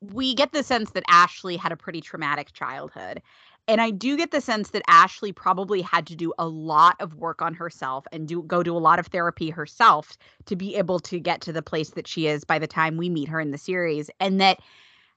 we 0.00 0.34
get 0.34 0.52
the 0.52 0.62
sense 0.62 0.90
that 0.90 1.04
Ashley 1.08 1.56
had 1.56 1.72
a 1.72 1.76
pretty 1.76 2.00
traumatic 2.00 2.52
childhood. 2.52 3.22
And 3.68 3.80
I 3.80 3.90
do 3.90 4.16
get 4.16 4.32
the 4.32 4.40
sense 4.40 4.70
that 4.70 4.82
Ashley 4.88 5.32
probably 5.32 5.80
had 5.82 6.06
to 6.08 6.16
do 6.16 6.32
a 6.38 6.46
lot 6.48 6.96
of 7.00 7.14
work 7.14 7.40
on 7.40 7.54
herself 7.54 8.04
and 8.12 8.26
do 8.26 8.42
go 8.42 8.62
to 8.62 8.76
a 8.76 8.78
lot 8.78 8.98
of 8.98 9.06
therapy 9.06 9.50
herself 9.50 10.18
to 10.46 10.56
be 10.56 10.74
able 10.74 10.98
to 11.00 11.18
get 11.20 11.40
to 11.42 11.52
the 11.52 11.62
place 11.62 11.90
that 11.90 12.08
she 12.08 12.26
is 12.26 12.44
by 12.44 12.58
the 12.58 12.66
time 12.66 12.96
we 12.96 13.08
meet 13.08 13.28
her 13.28 13.40
in 13.40 13.52
the 13.52 13.58
series. 13.58 14.10
And 14.20 14.40
that 14.40 14.58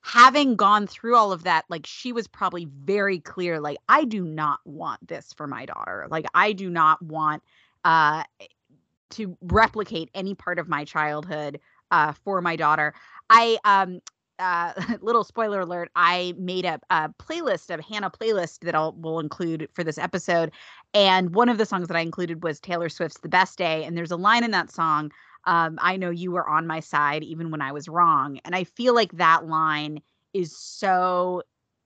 having 0.01 0.55
gone 0.55 0.87
through 0.87 1.15
all 1.15 1.31
of 1.31 1.43
that, 1.43 1.65
like 1.69 1.85
she 1.87 2.11
was 2.13 2.27
probably 2.27 2.65
very 2.85 3.19
clear, 3.19 3.59
like, 3.59 3.77
I 3.89 4.05
do 4.05 4.23
not 4.23 4.59
want 4.65 5.07
this 5.07 5.33
for 5.33 5.47
my 5.47 5.65
daughter. 5.65 6.07
Like, 6.09 6.25
I 6.35 6.53
do 6.53 6.69
not 6.69 7.01
want 7.01 7.43
uh 7.83 8.23
to 9.11 9.37
replicate 9.41 10.09
any 10.13 10.35
part 10.35 10.59
of 10.59 10.67
my 10.67 10.83
childhood 10.83 11.59
uh 11.91 12.13
for 12.13 12.41
my 12.41 12.55
daughter. 12.55 12.93
I 13.29 13.57
um 13.63 14.01
uh 14.39 14.73
little 15.01 15.23
spoiler 15.23 15.61
alert 15.61 15.89
i 15.95 16.33
made 16.37 16.65
a, 16.65 16.77
a 16.89 17.07
playlist 17.19 17.73
of 17.73 17.79
hannah 17.79 18.11
playlist 18.11 18.59
that 18.59 18.75
i'll 18.75 18.91
will 18.91 19.21
include 19.21 19.69
for 19.73 19.81
this 19.81 19.97
episode 19.97 20.51
and 20.93 21.33
one 21.33 21.47
of 21.47 21.57
the 21.57 21.65
songs 21.65 21.87
that 21.87 21.95
i 21.95 22.01
included 22.01 22.43
was 22.43 22.59
taylor 22.59 22.89
swift's 22.89 23.21
the 23.21 23.29
best 23.29 23.57
day 23.57 23.85
and 23.85 23.97
there's 23.97 24.11
a 24.11 24.17
line 24.17 24.43
in 24.43 24.51
that 24.51 24.69
song 24.69 25.09
um, 25.45 25.77
I 25.81 25.97
know 25.97 26.09
you 26.09 26.31
were 26.31 26.47
on 26.47 26.67
my 26.67 26.79
side 26.79 27.23
even 27.23 27.51
when 27.51 27.61
I 27.61 27.71
was 27.71 27.87
wrong. 27.87 28.39
And 28.45 28.55
I 28.55 28.63
feel 28.63 28.95
like 28.95 29.11
that 29.13 29.47
line 29.47 30.01
is 30.33 30.57
so 30.57 31.43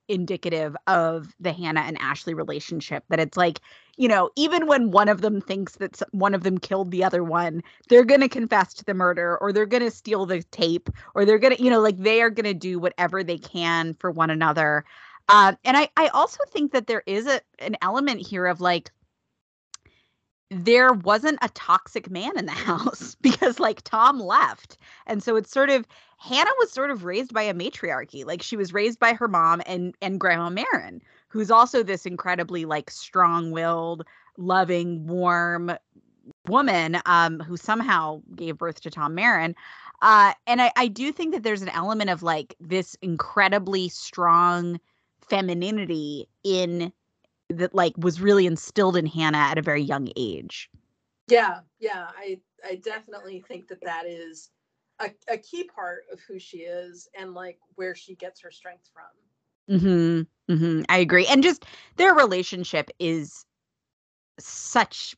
indicative 0.09 0.75
of 0.87 1.33
the 1.39 1.53
Hannah 1.53 1.81
and 1.81 1.97
Ashley 1.99 2.33
relationship 2.33 3.03
that 3.09 3.19
it's 3.19 3.37
like, 3.37 3.61
you 3.95 4.07
know, 4.07 4.29
even 4.35 4.67
when 4.67 4.91
one 4.91 5.07
of 5.07 5.21
them 5.21 5.39
thinks 5.39 5.75
that 5.75 6.01
one 6.11 6.33
of 6.33 6.43
them 6.43 6.57
killed 6.57 6.91
the 6.91 7.03
other 7.03 7.23
one, 7.23 7.61
they're 7.87 8.03
going 8.03 8.21
to 8.21 8.29
confess 8.29 8.73
to 8.75 8.85
the 8.85 8.93
murder 8.93 9.37
or 9.37 9.53
they're 9.53 9.65
going 9.65 9.83
to 9.83 9.91
steal 9.91 10.25
the 10.25 10.43
tape 10.43 10.89
or 11.15 11.23
they're 11.23 11.39
going 11.39 11.55
to, 11.55 11.63
you 11.63 11.69
know, 11.69 11.79
like 11.79 11.97
they 11.97 12.21
are 12.21 12.29
going 12.29 12.45
to 12.45 12.53
do 12.53 12.79
whatever 12.79 13.23
they 13.23 13.37
can 13.37 13.93
for 13.93 14.11
one 14.11 14.29
another. 14.29 14.83
Uh, 15.29 15.53
and 15.63 15.77
I, 15.77 15.89
I 15.95 16.07
also 16.07 16.39
think 16.49 16.71
that 16.73 16.87
there 16.87 17.03
is 17.05 17.27
a, 17.27 17.39
an 17.59 17.77
element 17.81 18.25
here 18.25 18.47
of 18.47 18.59
like, 18.61 18.91
there 20.51 20.93
wasn't 20.93 21.39
a 21.41 21.49
toxic 21.49 22.09
man 22.09 22.37
in 22.37 22.45
the 22.45 22.51
house 22.69 23.15
because 23.21 23.59
like 23.59 23.81
Tom 23.83 24.19
left. 24.19 24.77
And 25.05 25.21
so 25.23 25.35
it's 25.35 25.51
sort 25.51 25.69
of 25.69 25.85
Hannah 26.17 26.51
was 26.59 26.71
sort 26.71 26.91
of 26.91 27.05
raised 27.05 27.33
by 27.33 27.43
a 27.43 27.53
matriarchy. 27.53 28.23
Like 28.23 28.41
she 28.41 28.57
was 28.57 28.73
raised 28.73 28.99
by 28.99 29.13
her 29.13 29.27
mom 29.27 29.61
and 29.65 29.95
and 30.01 30.19
Grandma 30.19 30.49
Marin, 30.49 31.01
who's 31.29 31.51
also 31.51 31.83
this 31.83 32.05
incredibly 32.05 32.65
like 32.65 32.89
strong-willed, 32.89 34.05
loving, 34.37 35.05
warm 35.07 35.71
woman 36.47 36.99
um 37.05 37.39
who 37.39 37.57
somehow 37.57 38.21
gave 38.35 38.57
birth 38.57 38.81
to 38.81 38.89
Tom 38.89 39.15
Marin. 39.15 39.55
Uh 40.01 40.33
and 40.47 40.61
I 40.61 40.71
I 40.75 40.87
do 40.87 41.11
think 41.11 41.33
that 41.33 41.43
there's 41.43 41.61
an 41.61 41.69
element 41.69 42.09
of 42.09 42.23
like 42.23 42.55
this 42.59 42.95
incredibly 43.01 43.89
strong 43.89 44.79
femininity 45.29 46.27
in 46.43 46.91
that 47.49 47.73
like 47.73 47.93
was 47.97 48.21
really 48.21 48.45
instilled 48.45 48.95
in 48.95 49.05
Hannah 49.05 49.37
at 49.37 49.57
a 49.57 49.61
very 49.61 49.81
young 49.81 50.09
age. 50.15 50.69
Yeah, 51.27 51.59
yeah, 51.79 52.07
I 52.17 52.39
I 52.65 52.75
definitely 52.75 53.43
think 53.47 53.67
that 53.67 53.81
that 53.83 54.05
is 54.05 54.49
a, 54.99 55.11
a 55.27 55.37
key 55.37 55.63
part 55.63 56.03
of 56.11 56.19
who 56.27 56.39
she 56.39 56.59
is 56.59 57.07
and 57.17 57.33
like 57.33 57.59
where 57.75 57.95
she 57.95 58.15
gets 58.15 58.41
her 58.41 58.51
strength 58.51 58.89
from. 58.93 59.79
Mhm. 59.79 60.27
Mhm. 60.49 60.85
I 60.89 60.97
agree. 60.97 61.27
And 61.27 61.43
just 61.43 61.65
their 61.97 62.13
relationship 62.13 62.89
is 62.99 63.45
such 64.39 65.15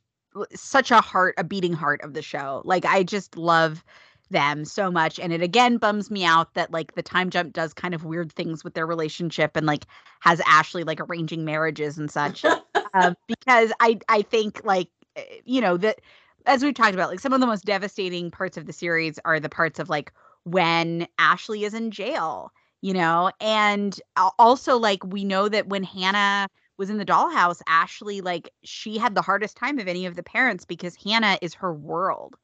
such 0.54 0.92
a 0.92 1.02
heart 1.02 1.36
a 1.38 1.44
beating 1.44 1.74
heart 1.74 2.02
of 2.02 2.14
the 2.14 2.22
show. 2.22 2.62
Like 2.66 2.86
I 2.86 3.04
just 3.04 3.38
love 3.38 3.84
them 4.32 4.66
so 4.66 4.90
much 4.90 5.20
and 5.20 5.32
it 5.32 5.42
again 5.42 5.78
bums 5.78 6.10
me 6.10 6.24
out 6.24 6.54
that 6.54 6.72
like 6.72 6.96
the 6.96 7.04
time 7.04 7.30
jump 7.30 7.54
does 7.54 7.74
kind 7.74 7.94
of 7.94 8.04
weird 8.04 8.32
things 8.32 8.64
with 8.64 8.74
their 8.74 8.88
relationship 8.88 9.56
and 9.56 9.66
like 9.66 9.86
has 10.22 10.42
ashley 10.48 10.84
like 10.84 11.00
arranging 11.02 11.46
marriages 11.46 11.98
and 11.98 12.10
such 12.10 12.44
uh, 12.46 13.14
because 13.28 13.72
i 13.80 14.00
i 14.10 14.22
think 14.22 14.64
like 14.64 14.90
eh, 15.16 15.24
you 15.46 15.62
know 15.62 15.78
that 15.78 16.00
as 16.46 16.64
we've 16.64 16.74
talked 16.74 16.94
about 16.94 17.10
like 17.10 17.20
some 17.20 17.34
of 17.34 17.40
the 17.40 17.48
most 17.48 17.66
devastating 17.66 18.32
parts 18.32 18.58
of 18.58 18.66
the 18.66 18.74
series 18.74 19.20
are 19.26 19.40
the 19.40 19.50
parts 19.50 19.80
of 19.80 19.90
like 19.90 20.12
when 20.44 21.08
ashley 21.20 21.64
is 21.64 21.74
in 21.74 21.92
jail 21.92 22.52
you 22.82 22.94
know 22.94 23.32
and 23.40 24.02
also 24.40 24.78
like 24.78 25.04
we 25.06 25.24
know 25.24 25.48
that 25.50 25.68
when 25.68 25.84
hannah 25.84 26.48
was 26.78 26.90
in 26.90 26.98
the 26.98 27.06
dollhouse 27.06 27.62
ashley 27.68 28.22
like 28.22 28.50
she 28.64 28.98
had 28.98 29.14
the 29.14 29.22
hardest 29.22 29.56
time 29.56 29.78
of 29.78 29.88
any 29.88 30.06
of 30.06 30.16
the 30.16 30.24
parents 30.24 30.66
because 30.66 30.96
hannah 30.96 31.38
is 31.42 31.54
her 31.54 31.74
world 31.74 32.36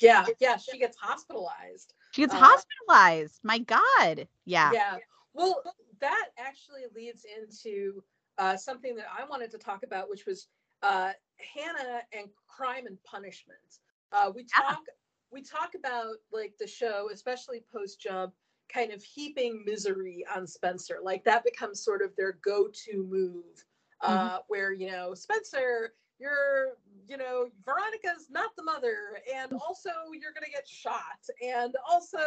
yeah, 0.00 0.26
yeah, 0.40 0.56
she 0.56 0.78
gets 0.78 0.96
hospitalized. 0.96 1.94
She 2.12 2.22
gets 2.22 2.34
uh, 2.34 2.38
hospitalized. 2.38 3.40
My 3.42 3.58
God. 3.58 4.28
Yeah. 4.44 4.70
Yeah. 4.72 4.96
Well, 5.34 5.62
that 6.00 6.26
actually 6.38 6.82
leads 6.94 7.24
into 7.24 8.02
uh, 8.38 8.56
something 8.56 8.96
that 8.96 9.06
I 9.16 9.24
wanted 9.24 9.50
to 9.52 9.58
talk 9.58 9.82
about, 9.82 10.08
which 10.08 10.26
was 10.26 10.48
uh, 10.82 11.12
Hannah 11.54 12.00
and 12.12 12.28
crime 12.46 12.86
and 12.86 13.02
punishment. 13.04 13.80
Uh, 14.12 14.30
we 14.34 14.44
talk. 14.44 14.78
Yeah. 14.86 14.92
we 15.30 15.42
talk 15.42 15.74
about 15.74 16.16
like 16.32 16.54
the 16.58 16.66
show, 16.66 17.08
especially 17.12 17.64
post 17.72 18.00
jump, 18.00 18.32
kind 18.72 18.92
of 18.92 19.02
heaping 19.02 19.62
misery 19.66 20.24
on 20.34 20.46
Spencer. 20.46 20.98
Like 21.02 21.24
that 21.24 21.44
becomes 21.44 21.82
sort 21.82 22.02
of 22.02 22.14
their 22.16 22.38
go-to 22.42 23.06
move, 23.08 23.64
uh, 24.00 24.28
mm-hmm. 24.28 24.36
where 24.48 24.72
you 24.72 24.90
know 24.90 25.14
Spencer, 25.14 25.94
you're 26.18 26.76
you 27.08 27.16
know 27.16 27.48
Veronica's 27.64 28.28
not 28.30 28.50
the 28.56 28.62
mother, 28.62 29.18
and 29.34 29.52
also 29.52 29.90
you're 30.12 30.32
gonna 30.32 30.52
get 30.52 30.68
shot, 30.68 31.20
and 31.42 31.74
also 31.88 32.18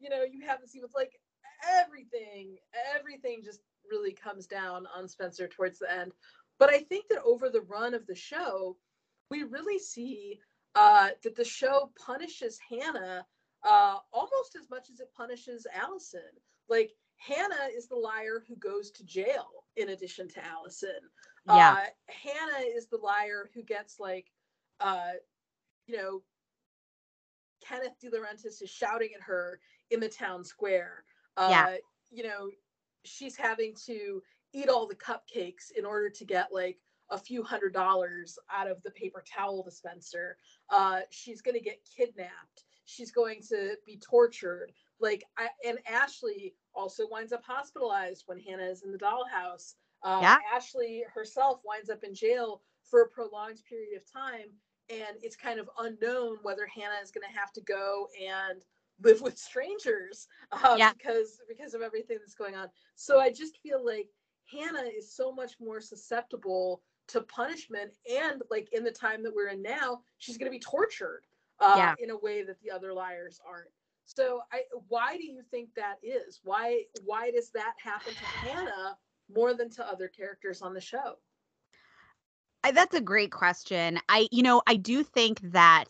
you 0.00 0.10
know 0.10 0.22
you 0.22 0.46
have 0.46 0.60
see 0.66 0.80
with 0.80 0.92
like 0.94 1.12
everything, 1.80 2.56
everything 2.94 3.42
just 3.44 3.60
really 3.90 4.12
comes 4.12 4.46
down 4.46 4.86
on 4.94 5.08
Spencer 5.08 5.48
towards 5.48 5.78
the 5.78 5.92
end. 5.92 6.12
But 6.58 6.70
I 6.70 6.78
think 6.78 7.06
that 7.08 7.22
over 7.24 7.48
the 7.48 7.60
run 7.62 7.94
of 7.94 8.06
the 8.06 8.14
show, 8.14 8.76
we 9.30 9.42
really 9.42 9.78
see 9.78 10.40
uh, 10.74 11.08
that 11.22 11.36
the 11.36 11.44
show 11.44 11.90
punishes 11.98 12.58
Hannah 12.68 13.26
uh, 13.64 13.98
almost 14.12 14.56
as 14.58 14.70
much 14.70 14.90
as 14.92 15.00
it 15.00 15.10
punishes 15.16 15.66
Alison. 15.74 16.20
Like 16.68 16.92
Hannah 17.16 17.68
is 17.74 17.88
the 17.88 17.96
liar 17.96 18.44
who 18.46 18.56
goes 18.56 18.90
to 18.92 19.04
jail 19.04 19.48
in 19.76 19.90
addition 19.90 20.28
to 20.28 20.44
Alison. 20.44 21.00
Yeah. 21.46 21.72
Uh, 21.72 21.86
Hannah 22.08 22.64
is 22.66 22.86
the 22.88 22.98
liar 22.98 23.50
who 23.54 23.62
gets 23.62 24.00
like, 24.00 24.26
uh, 24.80 25.12
you 25.86 25.96
know, 25.96 26.22
Kenneth 27.66 27.94
DiLaurentis 28.02 28.62
is 28.62 28.70
shouting 28.70 29.10
at 29.14 29.22
her 29.22 29.60
in 29.90 30.00
the 30.00 30.08
town 30.08 30.44
square. 30.44 31.04
Uh, 31.36 31.48
yeah. 31.50 31.76
You 32.10 32.24
know, 32.24 32.50
she's 33.04 33.36
having 33.36 33.74
to 33.86 34.22
eat 34.52 34.68
all 34.68 34.86
the 34.86 34.94
cupcakes 34.94 35.70
in 35.76 35.84
order 35.84 36.10
to 36.10 36.24
get 36.24 36.52
like 36.52 36.78
a 37.10 37.18
few 37.18 37.42
hundred 37.42 37.72
dollars 37.72 38.38
out 38.52 38.68
of 38.70 38.82
the 38.82 38.90
paper 38.90 39.22
towel 39.26 39.62
dispenser. 39.62 40.36
Uh, 40.70 41.00
she's 41.10 41.40
going 41.42 41.56
to 41.56 41.62
get 41.62 41.78
kidnapped. 41.96 42.64
She's 42.84 43.10
going 43.10 43.40
to 43.48 43.74
be 43.84 43.98
tortured. 43.98 44.72
Like, 45.00 45.24
I, 45.36 45.48
and 45.66 45.78
Ashley 45.86 46.54
also 46.74 47.04
winds 47.10 47.32
up 47.32 47.42
hospitalized 47.44 48.24
when 48.26 48.38
Hannah 48.40 48.64
is 48.64 48.82
in 48.82 48.92
the 48.92 48.98
dollhouse. 48.98 49.74
Uh, 50.02 50.20
yeah. 50.22 50.36
Ashley 50.54 51.04
herself 51.12 51.60
winds 51.64 51.90
up 51.90 52.04
in 52.04 52.14
jail 52.14 52.62
for 52.82 53.02
a 53.02 53.08
prolonged 53.08 53.60
period 53.68 53.96
of 53.96 54.10
time. 54.10 54.50
And 54.88 55.16
it's 55.22 55.36
kind 55.36 55.58
of 55.58 55.68
unknown 55.78 56.36
whether 56.42 56.66
Hannah 56.66 57.00
is 57.02 57.10
going 57.10 57.26
to 57.28 57.38
have 57.38 57.52
to 57.52 57.60
go 57.62 58.06
and 58.24 58.62
live 59.02 59.20
with 59.20 59.36
strangers 59.36 60.28
uh, 60.52 60.76
yeah. 60.78 60.92
because 60.92 61.40
because 61.48 61.74
of 61.74 61.82
everything 61.82 62.18
that's 62.20 62.34
going 62.34 62.54
on. 62.54 62.68
So 62.94 63.18
I 63.18 63.30
just 63.30 63.58
feel 63.58 63.84
like 63.84 64.08
Hannah 64.50 64.88
is 64.96 65.12
so 65.14 65.32
much 65.32 65.54
more 65.60 65.80
susceptible 65.80 66.82
to 67.08 67.20
punishment 67.22 67.96
and 68.10 68.42
like 68.50 68.68
in 68.72 68.84
the 68.84 68.90
time 68.90 69.22
that 69.22 69.34
we're 69.34 69.48
in 69.48 69.62
now 69.62 70.00
she's 70.18 70.36
going 70.36 70.50
to 70.50 70.56
be 70.56 70.60
tortured 70.60 71.22
uh, 71.60 71.74
yeah. 71.76 71.94
in 72.02 72.10
a 72.10 72.18
way 72.18 72.42
that 72.42 72.60
the 72.62 72.70
other 72.70 72.92
liars 72.92 73.40
aren't 73.48 73.70
so 74.04 74.40
i 74.52 74.62
why 74.88 75.16
do 75.16 75.24
you 75.24 75.40
think 75.50 75.68
that 75.74 75.96
is 76.02 76.40
why 76.42 76.82
why 77.04 77.30
does 77.30 77.50
that 77.50 77.74
happen 77.82 78.12
to 78.12 78.24
hannah 78.24 78.96
more 79.34 79.54
than 79.54 79.70
to 79.70 79.86
other 79.86 80.08
characters 80.08 80.62
on 80.62 80.74
the 80.74 80.80
show? 80.80 81.16
I, 82.64 82.72
that's 82.72 82.96
a 82.96 83.00
great 83.00 83.30
question. 83.30 84.00
I 84.08 84.28
you 84.32 84.42
know 84.42 84.62
i 84.66 84.74
do 84.76 85.02
think 85.02 85.40
that 85.52 85.86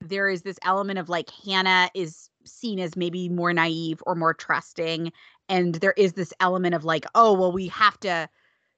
there 0.00 0.28
is 0.28 0.42
this 0.42 0.58
element 0.62 0.98
of 0.98 1.08
like 1.08 1.30
hannah 1.44 1.88
is 1.94 2.28
seen 2.44 2.78
as 2.78 2.96
maybe 2.96 3.28
more 3.28 3.52
naive 3.52 4.02
or 4.06 4.14
more 4.14 4.34
trusting 4.34 5.12
and 5.48 5.74
there 5.76 5.94
is 5.96 6.12
this 6.12 6.32
element 6.40 6.74
of 6.74 6.84
like 6.84 7.06
oh 7.14 7.32
well 7.32 7.52
we 7.52 7.68
have 7.68 7.98
to 8.00 8.28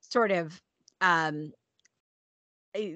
sort 0.00 0.30
of 0.30 0.60
um 1.00 1.52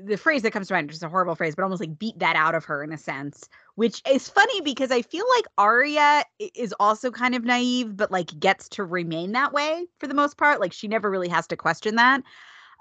the 0.04 0.16
phrase 0.16 0.42
that 0.42 0.52
comes 0.52 0.68
to 0.68 0.74
mind 0.74 0.90
is 0.90 1.02
a 1.02 1.08
horrible 1.08 1.34
phrase, 1.34 1.54
but 1.54 1.62
almost 1.62 1.80
like 1.80 1.98
beat 1.98 2.18
that 2.18 2.36
out 2.36 2.54
of 2.54 2.64
her 2.64 2.82
in 2.82 2.92
a 2.92 2.98
sense, 2.98 3.48
which 3.74 4.02
is 4.08 4.28
funny 4.28 4.60
because 4.60 4.90
I 4.90 5.02
feel 5.02 5.24
like 5.36 5.46
Aria 5.58 6.24
is 6.38 6.74
also 6.78 7.10
kind 7.10 7.34
of 7.34 7.44
naive, 7.44 7.96
but 7.96 8.10
like 8.10 8.38
gets 8.38 8.68
to 8.70 8.84
remain 8.84 9.32
that 9.32 9.52
way 9.52 9.86
for 9.98 10.06
the 10.06 10.14
most 10.14 10.36
part. 10.36 10.60
Like 10.60 10.72
she 10.72 10.88
never 10.88 11.10
really 11.10 11.28
has 11.28 11.46
to 11.48 11.56
question 11.56 11.96
that. 11.96 12.22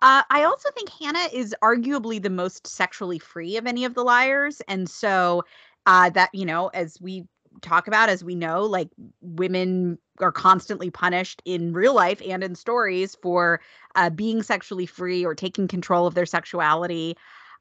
Uh, 0.01 0.23
I 0.29 0.43
also 0.43 0.69
think 0.71 0.89
Hannah 0.89 1.27
is 1.33 1.53
arguably 1.61 2.21
the 2.21 2.29
most 2.29 2.65
sexually 2.67 3.19
free 3.19 3.57
of 3.57 3.65
any 3.65 3.83
of 3.85 3.95
the 3.95 4.03
liars. 4.03 4.61
And 4.67 4.89
so 4.89 5.43
uh, 5.85 6.09
that, 6.11 6.29
you 6.33 6.45
know, 6.45 6.67
as 6.67 6.97
we 7.01 7.25
talk 7.61 7.87
about 7.87 8.09
as 8.09 8.23
we 8.23 8.35
know 8.35 8.63
like 8.63 8.89
women 9.21 9.97
are 10.19 10.31
constantly 10.31 10.89
punished 10.89 11.41
in 11.45 11.73
real 11.73 11.93
life 11.93 12.21
and 12.27 12.43
in 12.43 12.55
stories 12.55 13.15
for 13.21 13.61
uh, 13.95 14.09
being 14.09 14.43
sexually 14.43 14.85
free 14.85 15.25
or 15.25 15.33
taking 15.33 15.67
control 15.67 16.05
of 16.07 16.15
their 16.15 16.25
sexuality. 16.25 17.15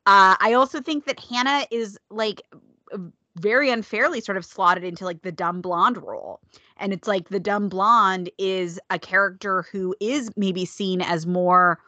Uh, 0.06 0.36
i 0.40 0.52
also 0.54 0.80
think 0.80 1.04
that 1.04 1.20
hannah 1.20 1.66
is 1.70 1.98
like 2.10 2.42
very 3.38 3.70
unfairly 3.70 4.20
sort 4.20 4.36
of 4.36 4.44
slotted 4.44 4.84
into 4.84 5.04
like 5.04 5.22
the 5.22 5.32
dumb 5.32 5.60
blonde 5.60 5.96
role. 5.98 6.40
And 6.76 6.92
it's 6.92 7.08
like 7.08 7.28
the 7.28 7.40
dumb 7.40 7.68
blonde 7.68 8.30
is 8.38 8.80
a 8.90 8.98
character 8.98 9.64
who 9.70 9.94
is 10.00 10.30
maybe 10.36 10.64
seen 10.64 11.00
as 11.00 11.26
more 11.26 11.78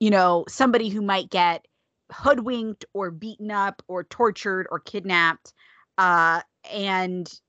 you 0.00 0.10
know 0.10 0.44
somebody 0.48 0.88
who 0.88 1.00
might 1.00 1.30
get 1.30 1.66
hoodwinked 2.12 2.84
or 2.92 3.10
beaten 3.10 3.50
up 3.50 3.82
or 3.88 4.04
tortured 4.04 4.66
or 4.70 4.80
kidnapped. 4.80 5.52
Uh 5.98 6.42
and 6.72 7.40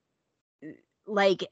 like 1.08 1.48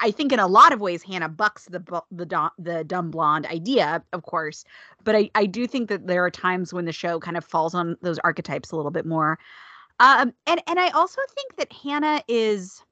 I 0.00 0.10
think 0.10 0.32
in 0.32 0.38
a 0.38 0.46
lot 0.46 0.72
of 0.72 0.80
ways 0.80 1.02
Hannah 1.02 1.28
bucks 1.28 1.66
the 1.66 1.80
the 2.10 2.50
the 2.58 2.84
dumb 2.84 3.10
blonde 3.10 3.46
idea, 3.46 4.02
of 4.12 4.22
course, 4.22 4.64
but 5.04 5.16
I 5.16 5.30
I 5.34 5.46
do 5.46 5.66
think 5.66 5.88
that 5.88 6.06
there 6.06 6.24
are 6.24 6.30
times 6.30 6.72
when 6.72 6.84
the 6.84 6.92
show 6.92 7.18
kind 7.20 7.36
of 7.36 7.44
falls 7.44 7.74
on 7.74 7.96
those 8.02 8.18
archetypes 8.20 8.70
a 8.70 8.76
little 8.76 8.90
bit 8.90 9.06
more. 9.06 9.38
Um 10.00 10.32
and 10.46 10.62
and 10.66 10.78
I 10.78 10.90
also 10.90 11.20
think 11.34 11.56
that 11.56 11.72
Hannah 11.72 12.22
is 12.28 12.82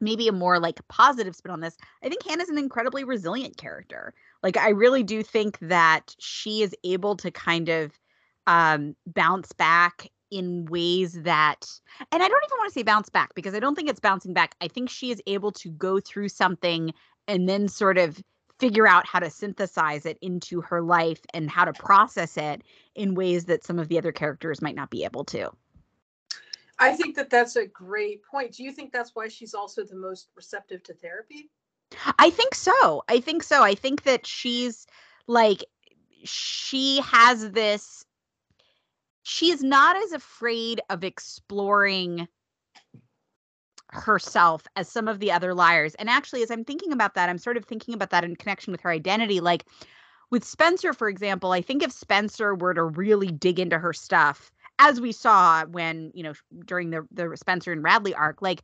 maybe 0.00 0.28
a 0.28 0.32
more 0.32 0.60
like 0.60 0.86
positive 0.88 1.34
spin 1.34 1.52
on 1.52 1.60
this. 1.60 1.76
I 2.02 2.08
think 2.08 2.24
Hannah's 2.24 2.48
an 2.48 2.58
incredibly 2.58 3.04
resilient 3.04 3.56
character. 3.56 4.14
Like 4.42 4.56
I 4.56 4.70
really 4.70 5.02
do 5.02 5.22
think 5.22 5.58
that 5.60 6.14
she 6.18 6.62
is 6.62 6.74
able 6.84 7.16
to 7.16 7.30
kind 7.30 7.68
of 7.68 7.98
um 8.46 8.96
bounce 9.06 9.52
back 9.52 10.08
in 10.30 10.66
ways 10.66 11.22
that 11.22 11.66
and 12.12 12.22
I 12.22 12.28
don't 12.28 12.44
even 12.44 12.58
want 12.58 12.68
to 12.68 12.74
say 12.74 12.82
bounce 12.82 13.08
back 13.08 13.34
because 13.34 13.54
I 13.54 13.60
don't 13.60 13.74
think 13.74 13.88
it's 13.88 14.00
bouncing 14.00 14.34
back. 14.34 14.54
I 14.60 14.68
think 14.68 14.90
she 14.90 15.10
is 15.10 15.22
able 15.26 15.52
to 15.52 15.70
go 15.70 16.00
through 16.00 16.28
something 16.28 16.92
and 17.26 17.48
then 17.48 17.68
sort 17.68 17.98
of 17.98 18.22
figure 18.58 18.88
out 18.88 19.06
how 19.06 19.20
to 19.20 19.30
synthesize 19.30 20.04
it 20.04 20.18
into 20.20 20.60
her 20.60 20.82
life 20.82 21.20
and 21.32 21.50
how 21.50 21.64
to 21.64 21.72
process 21.72 22.36
it 22.36 22.62
in 22.94 23.14
ways 23.14 23.44
that 23.44 23.64
some 23.64 23.78
of 23.78 23.88
the 23.88 23.98
other 23.98 24.12
characters 24.12 24.60
might 24.60 24.74
not 24.74 24.90
be 24.90 25.04
able 25.04 25.24
to. 25.24 25.50
I 26.80 26.94
think 26.94 27.16
that 27.16 27.30
that's 27.30 27.56
a 27.56 27.66
great 27.66 28.22
point. 28.24 28.52
Do 28.52 28.62
you 28.62 28.72
think 28.72 28.92
that's 28.92 29.14
why 29.14 29.28
she's 29.28 29.54
also 29.54 29.84
the 29.84 29.96
most 29.96 30.30
receptive 30.36 30.82
to 30.84 30.94
therapy? 30.94 31.50
I 32.18 32.30
think 32.30 32.54
so. 32.54 33.02
I 33.08 33.20
think 33.20 33.42
so. 33.42 33.62
I 33.62 33.74
think 33.74 34.02
that 34.02 34.26
she's 34.26 34.86
like 35.26 35.64
she 36.24 37.00
has 37.00 37.52
this 37.52 38.04
she 39.28 39.50
is 39.50 39.62
not 39.62 39.94
as 39.94 40.12
afraid 40.12 40.80
of 40.88 41.04
exploring 41.04 42.26
herself 43.90 44.66
as 44.74 44.88
some 44.88 45.06
of 45.06 45.18
the 45.18 45.30
other 45.30 45.52
liars. 45.52 45.94
And 45.96 46.08
actually, 46.08 46.42
as 46.42 46.50
I'm 46.50 46.64
thinking 46.64 46.92
about 46.92 47.12
that, 47.14 47.28
I'm 47.28 47.36
sort 47.36 47.58
of 47.58 47.66
thinking 47.66 47.92
about 47.92 48.08
that 48.08 48.24
in 48.24 48.36
connection 48.36 48.72
with 48.72 48.80
her 48.80 48.90
identity. 48.90 49.40
Like 49.40 49.66
with 50.30 50.44
Spencer, 50.44 50.94
for 50.94 51.10
example, 51.10 51.52
I 51.52 51.60
think 51.60 51.82
if 51.82 51.92
Spencer 51.92 52.54
were 52.54 52.72
to 52.72 52.84
really 52.84 53.30
dig 53.30 53.60
into 53.60 53.78
her 53.78 53.92
stuff, 53.92 54.50
as 54.78 54.98
we 54.98 55.12
saw 55.12 55.66
when, 55.66 56.10
you 56.14 56.22
know, 56.22 56.32
during 56.64 56.88
the, 56.88 57.06
the 57.10 57.36
Spencer 57.36 57.70
and 57.70 57.82
Radley 57.82 58.14
arc, 58.14 58.40
like 58.40 58.62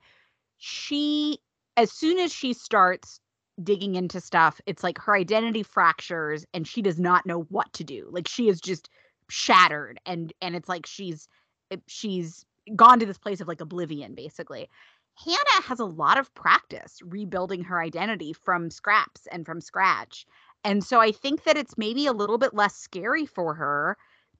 she, 0.56 1.40
as 1.76 1.92
soon 1.92 2.18
as 2.18 2.32
she 2.32 2.54
starts 2.54 3.20
digging 3.62 3.96
into 3.96 4.18
stuff, 4.18 4.62
it's 4.64 4.82
like 4.82 4.96
her 4.98 5.14
identity 5.14 5.62
fractures 5.62 6.46
and 6.54 6.66
she 6.66 6.80
does 6.80 6.98
not 6.98 7.26
know 7.26 7.42
what 7.50 7.70
to 7.74 7.84
do. 7.84 8.08
Like 8.10 8.26
she 8.26 8.48
is 8.48 8.62
just 8.62 8.88
shattered 9.28 10.00
and 10.06 10.32
and 10.40 10.54
it's 10.54 10.68
like 10.68 10.86
she's 10.86 11.28
eh, 11.70 11.76
she's 11.86 12.44
gone 12.76 12.98
to 13.00 13.06
this 13.06 13.18
place 13.18 13.40
of 13.40 13.48
like 13.48 13.60
oblivion 13.60 14.14
basically. 14.14 14.68
Hannah 15.16 15.62
has 15.62 15.78
a 15.78 15.84
lot 15.84 16.18
of 16.18 16.34
practice 16.34 16.98
rebuilding 17.04 17.62
her 17.64 17.80
identity 17.80 18.32
from 18.32 18.68
scraps 18.68 19.28
and 19.30 19.46
from 19.46 19.60
scratch 19.60 20.26
and 20.64 20.82
so 20.82 21.00
i 21.00 21.12
think 21.12 21.44
that 21.44 21.56
it's 21.56 21.78
maybe 21.78 22.06
a 22.06 22.12
little 22.12 22.38
bit 22.38 22.54
less 22.54 22.74
scary 22.74 23.26
for 23.26 23.54
her 23.54 23.96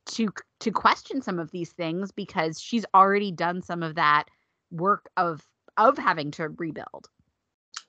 to 0.07 0.31
to 0.61 0.71
question 0.71 1.23
some 1.23 1.39
of 1.39 1.51
these 1.51 1.73
things 1.73 2.11
because 2.11 2.61
she's 2.61 2.85
already 2.95 3.31
done 3.31 3.63
some 3.63 3.83
of 3.83 3.95
that 3.95 4.25
work 4.71 5.09
of 5.17 5.47
of 5.77 5.99
having 5.99 6.31
to 6.31 6.49
rebuild. 6.51 7.09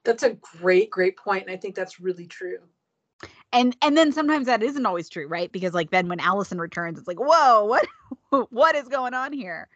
That's 0.03 0.23
a 0.23 0.37
great 0.59 0.89
great 0.89 1.17
point 1.17 1.43
and 1.43 1.51
i 1.51 1.57
think 1.57 1.75
that's 1.75 1.99
really 1.99 2.27
true 2.27 2.59
and 3.56 3.76
and 3.82 3.97
then 3.97 4.12
sometimes 4.12 4.45
that 4.45 4.62
isn't 4.62 4.86
always 4.86 5.10
true 5.10 5.28
right 5.28 5.51
because 5.51 5.74
like 5.74 5.89
then 5.89 6.08
when 6.08 6.20
alison 6.20 6.60
returns 6.60 6.99
it's 6.99 7.08
like 7.08 7.20
whoa 7.20 7.66
what 7.66 7.88
what 8.51 8.76
is 8.76 8.88
going 8.88 9.14
on 9.14 9.34
here 9.34 9.68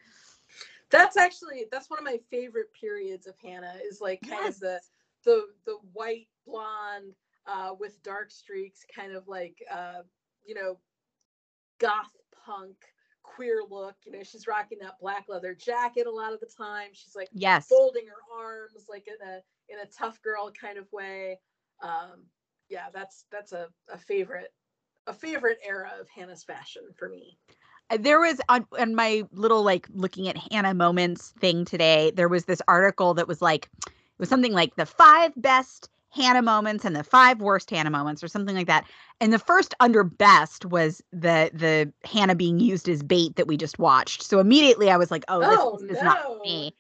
that's 0.91 1.17
actually 1.17 1.65
that's 1.71 1.89
one 1.89 1.99
of 1.99 2.05
my 2.05 2.19
favorite 2.29 2.71
periods 2.79 3.25
of 3.25 3.35
hannah 3.43 3.75
is 3.89 4.01
like 4.01 4.21
kind 4.21 4.43
yes. 4.45 4.55
of 4.55 4.59
the 4.61 4.81
the 5.25 5.45
the 5.65 5.77
white 5.93 6.27
blonde 6.45 7.13
uh 7.47 7.73
with 7.79 8.01
dark 8.03 8.29
streaks 8.31 8.85
kind 8.93 9.13
of 9.13 9.27
like 9.27 9.63
uh 9.71 10.01
you 10.45 10.53
know 10.53 10.77
goth 11.79 12.11
punk 12.45 12.75
queer 13.23 13.61
look. 13.69 13.95
You 14.05 14.11
know, 14.11 14.23
she's 14.23 14.47
rocking 14.47 14.79
that 14.81 14.99
black 14.99 15.25
leather 15.27 15.53
jacket 15.53 16.07
a 16.07 16.11
lot 16.11 16.33
of 16.33 16.39
the 16.39 16.47
time. 16.57 16.89
She's 16.93 17.15
like 17.15 17.29
yes, 17.33 17.67
folding 17.67 18.07
her 18.07 18.43
arms 18.43 18.85
like 18.89 19.07
in 19.07 19.27
a 19.27 19.41
in 19.71 19.79
a 19.79 19.85
tough 19.85 20.21
girl 20.21 20.51
kind 20.59 20.77
of 20.77 20.91
way. 20.91 21.39
Um, 21.81 22.23
yeah, 22.69 22.85
that's 22.93 23.25
that's 23.31 23.51
a, 23.51 23.67
a 23.91 23.97
favorite 23.97 24.53
a 25.07 25.13
favorite 25.13 25.57
era 25.65 25.91
of 25.99 26.07
Hannah's 26.09 26.43
fashion 26.43 26.83
for 26.95 27.09
me. 27.09 27.37
Uh, 27.89 27.97
there 27.99 28.19
was 28.19 28.39
on, 28.49 28.65
on 28.77 28.95
my 28.95 29.23
little 29.33 29.63
like 29.63 29.87
looking 29.93 30.27
at 30.27 30.37
Hannah 30.51 30.73
moments 30.73 31.33
thing 31.39 31.65
today. 31.65 32.11
There 32.15 32.29
was 32.29 32.45
this 32.45 32.61
article 32.67 33.15
that 33.15 33.27
was 33.27 33.41
like 33.41 33.69
it 33.87 33.91
was 34.19 34.29
something 34.29 34.53
like 34.53 34.75
the 34.75 34.85
five 34.85 35.33
best 35.35 35.89
Hannah 36.11 36.41
moments 36.41 36.85
and 36.85 36.95
the 36.95 37.03
five 37.03 37.39
worst 37.39 37.69
Hannah 37.69 37.89
moments 37.91 38.23
or 38.23 38.27
something 38.27 38.55
like 38.55 38.67
that. 38.67 38.85
And 39.21 39.31
the 39.31 39.39
first 39.39 39.75
under 39.79 40.03
best 40.03 40.65
was 40.65 41.01
the 41.11 41.51
the 41.53 41.91
Hannah 42.07 42.35
being 42.35 42.59
used 42.59 42.89
as 42.89 43.03
bait 43.03 43.35
that 43.35 43.47
we 43.47 43.57
just 43.57 43.79
watched. 43.79 44.23
So 44.23 44.39
immediately 44.39 44.89
I 44.89 44.97
was 44.97 45.11
like, 45.11 45.23
oh, 45.27 45.39
this, 45.39 45.59
Oh, 45.59 45.77
this 45.81 45.97
is 45.97 46.03
not 46.03 46.41
me. 46.43 46.75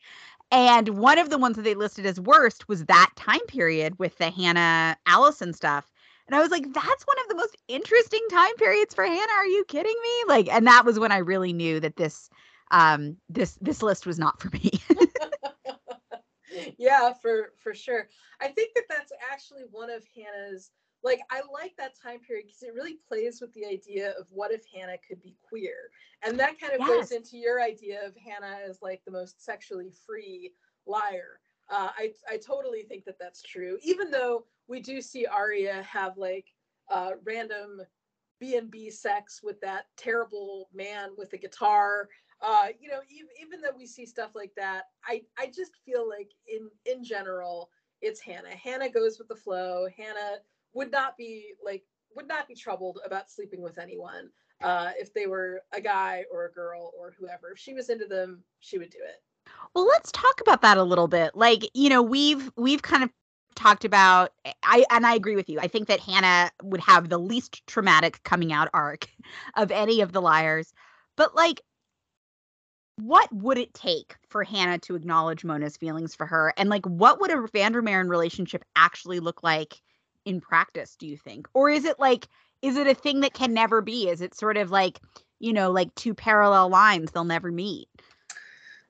And 0.51 0.89
one 0.97 1.19
of 1.19 1.29
the 1.29 1.37
ones 1.37 1.55
that 1.57 1.61
they 1.61 1.75
listed 1.75 2.05
as 2.05 2.19
worst 2.19 2.67
was 2.67 2.85
that 2.85 3.11
time 3.15 3.45
period 3.47 3.99
with 3.99 4.17
the 4.17 4.31
Hannah 4.31 4.97
Alison 5.05 5.53
stuff. 5.53 5.91
And 6.27 6.35
I 6.35 6.41
was 6.41 6.51
like, 6.51 6.71
that's 6.73 7.07
one 7.07 7.19
of 7.19 7.27
the 7.27 7.35
most 7.35 7.57
interesting 7.67 8.25
time 8.31 8.55
periods 8.55 8.93
for 8.93 9.03
Hannah. 9.03 9.33
Are 9.37 9.45
you 9.45 9.63
kidding 9.67 9.95
me? 10.01 10.23
Like, 10.27 10.47
and 10.49 10.65
that 10.67 10.85
was 10.85 10.99
when 10.99 11.11
I 11.11 11.17
really 11.17 11.53
knew 11.53 11.79
that 11.79 11.95
this 11.95 12.29
um 12.71 13.17
this 13.29 13.57
this 13.61 13.81
list 13.81 14.05
was 14.05 14.19
not 14.19 14.39
for 14.39 14.49
me. 14.49 14.71
yeah, 16.77 17.13
for 17.13 17.53
for 17.57 17.73
sure. 17.73 18.07
I 18.39 18.47
think 18.47 18.73
that 18.75 18.85
that's 18.89 19.11
actually 19.31 19.63
one 19.71 19.89
of 19.89 20.03
Hannah's 20.15 20.71
like 21.03 21.21
I 21.31 21.41
like 21.51 21.75
that 21.77 21.93
time 22.01 22.19
period 22.19 22.47
because 22.47 22.63
it 22.63 22.73
really 22.73 22.97
plays 23.07 23.41
with 23.41 23.53
the 23.53 23.65
idea 23.65 24.11
of 24.19 24.27
what 24.29 24.51
if 24.51 24.63
Hannah 24.73 24.97
could 25.07 25.21
be 25.21 25.35
queer, 25.41 25.91
and 26.23 26.39
that 26.39 26.59
kind 26.59 26.73
of 26.73 26.79
Yes. 26.79 27.09
goes 27.09 27.11
into 27.11 27.37
your 27.37 27.61
idea 27.61 28.05
of 28.05 28.15
Hannah 28.17 28.57
as 28.67 28.81
like 28.81 29.01
the 29.05 29.11
most 29.11 29.43
sexually 29.43 29.91
free 30.05 30.53
liar. 30.85 31.39
Uh, 31.69 31.89
I 31.97 32.13
I 32.29 32.37
totally 32.37 32.83
think 32.83 33.05
that 33.05 33.19
that's 33.19 33.41
true. 33.41 33.77
Even 33.81 34.11
though 34.11 34.45
we 34.67 34.79
do 34.79 35.01
see 35.01 35.25
Aria 35.25 35.83
have 35.83 36.17
like 36.17 36.47
uh, 36.89 37.11
random 37.23 37.81
B 38.39 38.55
and 38.55 38.71
B 38.71 38.89
sex 38.89 39.41
with 39.43 39.59
that 39.61 39.85
terrible 39.97 40.69
man 40.73 41.09
with 41.17 41.29
the 41.29 41.37
guitar. 41.37 42.09
Uh, 42.41 42.67
you 42.79 42.89
know, 42.89 43.01
even, 43.09 43.27
even 43.41 43.61
though 43.61 43.75
we 43.77 43.85
see 43.85 44.05
stuff 44.05 44.31
like 44.33 44.53
that, 44.55 44.85
I 45.05 45.23
I 45.37 45.47
just 45.47 45.73
feel 45.85 46.07
like 46.07 46.31
in 46.47 46.69
in 46.85 47.03
general, 47.03 47.69
it's 48.01 48.21
Hannah. 48.21 48.55
Hannah 48.55 48.89
goes 48.89 49.19
with 49.19 49.27
the 49.27 49.35
flow. 49.35 49.87
Hannah 49.95 50.37
would 50.73 50.91
not 50.91 51.17
be 51.17 51.53
like 51.63 51.83
would 52.15 52.27
not 52.27 52.47
be 52.47 52.55
troubled 52.55 52.99
about 53.05 53.29
sleeping 53.29 53.61
with 53.61 53.77
anyone 53.77 54.29
uh, 54.61 54.91
if 54.97 55.13
they 55.13 55.27
were 55.27 55.61
a 55.73 55.81
guy 55.81 56.23
or 56.31 56.45
a 56.45 56.51
girl 56.51 56.91
or 56.97 57.13
whoever. 57.17 57.51
If 57.51 57.59
she 57.59 57.73
was 57.73 57.89
into 57.89 58.05
them, 58.05 58.43
she 58.59 58.77
would 58.77 58.89
do 58.89 58.99
it. 59.01 59.21
Well, 59.73 59.85
let's 59.85 60.11
talk 60.11 60.41
about 60.41 60.61
that 60.61 60.77
a 60.77 60.83
little 60.83 61.07
bit. 61.07 61.35
Like, 61.35 61.69
you 61.73 61.89
know, 61.89 62.01
we've 62.01 62.51
we've 62.55 62.81
kind 62.81 63.03
of 63.03 63.09
talked 63.55 63.83
about 63.83 64.31
I 64.63 64.85
and 64.89 65.05
I 65.05 65.15
agree 65.15 65.35
with 65.35 65.49
you. 65.49 65.59
I 65.59 65.67
think 65.67 65.87
that 65.87 65.99
Hannah 65.99 66.51
would 66.63 66.81
have 66.81 67.09
the 67.09 67.17
least 67.17 67.65
traumatic 67.67 68.21
coming 68.23 68.53
out 68.53 68.69
arc 68.73 69.07
of 69.55 69.71
any 69.71 70.01
of 70.01 70.11
the 70.11 70.21
liars. 70.21 70.73
But 71.15 71.35
like 71.35 71.61
what 72.97 73.31
would 73.31 73.57
it 73.57 73.73
take 73.73 74.15
for 74.27 74.43
Hannah 74.43 74.77
to 74.79 74.95
acknowledge 74.95 75.45
Mona's 75.45 75.77
feelings 75.77 76.15
for 76.15 76.25
her? 76.25 76.53
And 76.57 76.69
like 76.69 76.85
what 76.85 77.21
would 77.21 77.31
a 77.31 77.35
Vandermeeren 77.35 78.09
relationship 78.09 78.63
actually 78.75 79.21
look 79.21 79.41
like 79.41 79.81
in 80.25 80.41
practice, 80.41 80.95
do 80.95 81.07
you 81.07 81.17
think? 81.17 81.47
Or 81.53 81.69
is 81.69 81.85
it 81.85 81.99
like 81.99 82.27
is 82.61 82.77
it 82.77 82.87
a 82.87 82.93
thing 82.93 83.21
that 83.21 83.33
can 83.33 83.53
never 83.53 83.81
be? 83.81 84.09
Is 84.09 84.21
it 84.21 84.35
sort 84.35 84.57
of 84.57 84.69
like, 84.69 84.99
you 85.39 85.53
know, 85.53 85.71
like 85.71 85.93
two 85.95 86.13
parallel 86.13 86.69
lines 86.69 87.11
they'll 87.11 87.23
never 87.23 87.51
meet? 87.51 87.87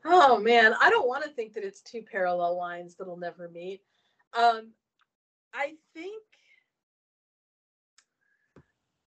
Oh 0.06 0.40
man, 0.40 0.74
I 0.82 0.90
don't 0.90 1.08
want 1.08 1.24
to 1.24 1.30
think 1.30 1.54
that 1.54 1.64
it's 1.64 1.82
two 1.82 2.02
parallel 2.02 2.58
lines 2.58 2.96
that'll 2.96 3.18
never 3.18 3.50
meet. 3.50 3.82
Um, 4.34 4.72
I 5.54 5.74
think 5.94 6.24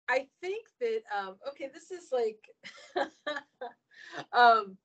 I 0.09 0.27
think 0.41 0.67
that 0.79 1.01
um, 1.17 1.35
okay, 1.49 1.69
this 1.73 1.91
is 1.91 2.11
like 2.11 2.49
um, 4.33 4.77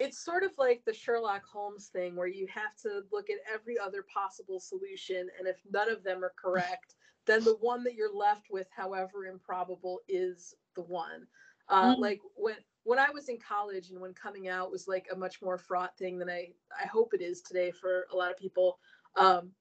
it's 0.00 0.24
sort 0.24 0.42
of 0.42 0.52
like 0.58 0.82
the 0.84 0.94
Sherlock 0.94 1.44
Holmes 1.44 1.88
thing 1.88 2.16
where 2.16 2.26
you 2.26 2.48
have 2.48 2.74
to 2.82 3.02
look 3.12 3.30
at 3.30 3.36
every 3.52 3.78
other 3.78 4.04
possible 4.12 4.58
solution, 4.58 5.28
and 5.38 5.46
if 5.46 5.60
none 5.70 5.90
of 5.90 6.02
them 6.02 6.24
are 6.24 6.34
correct, 6.42 6.96
then 7.26 7.44
the 7.44 7.56
one 7.60 7.84
that 7.84 7.94
you're 7.94 8.14
left 8.14 8.46
with, 8.50 8.66
however 8.74 9.26
improbable, 9.26 10.00
is 10.08 10.54
the 10.74 10.82
one. 10.82 11.28
Uh, 11.68 11.94
Mm. 11.94 12.00
Like 12.00 12.20
when 12.34 12.56
when 12.84 12.98
I 12.98 13.10
was 13.10 13.28
in 13.28 13.38
college 13.38 13.90
and 13.90 14.00
when 14.00 14.14
coming 14.14 14.48
out 14.48 14.72
was 14.72 14.88
like 14.88 15.06
a 15.12 15.16
much 15.16 15.42
more 15.42 15.58
fraught 15.58 15.96
thing 15.96 16.18
than 16.18 16.30
I 16.30 16.54
I 16.82 16.86
hope 16.86 17.14
it 17.14 17.22
is 17.22 17.42
today 17.42 17.70
for 17.70 18.06
a 18.12 18.16
lot 18.16 18.30
of 18.30 18.38
people. 18.38 18.78
Um, 19.16 19.52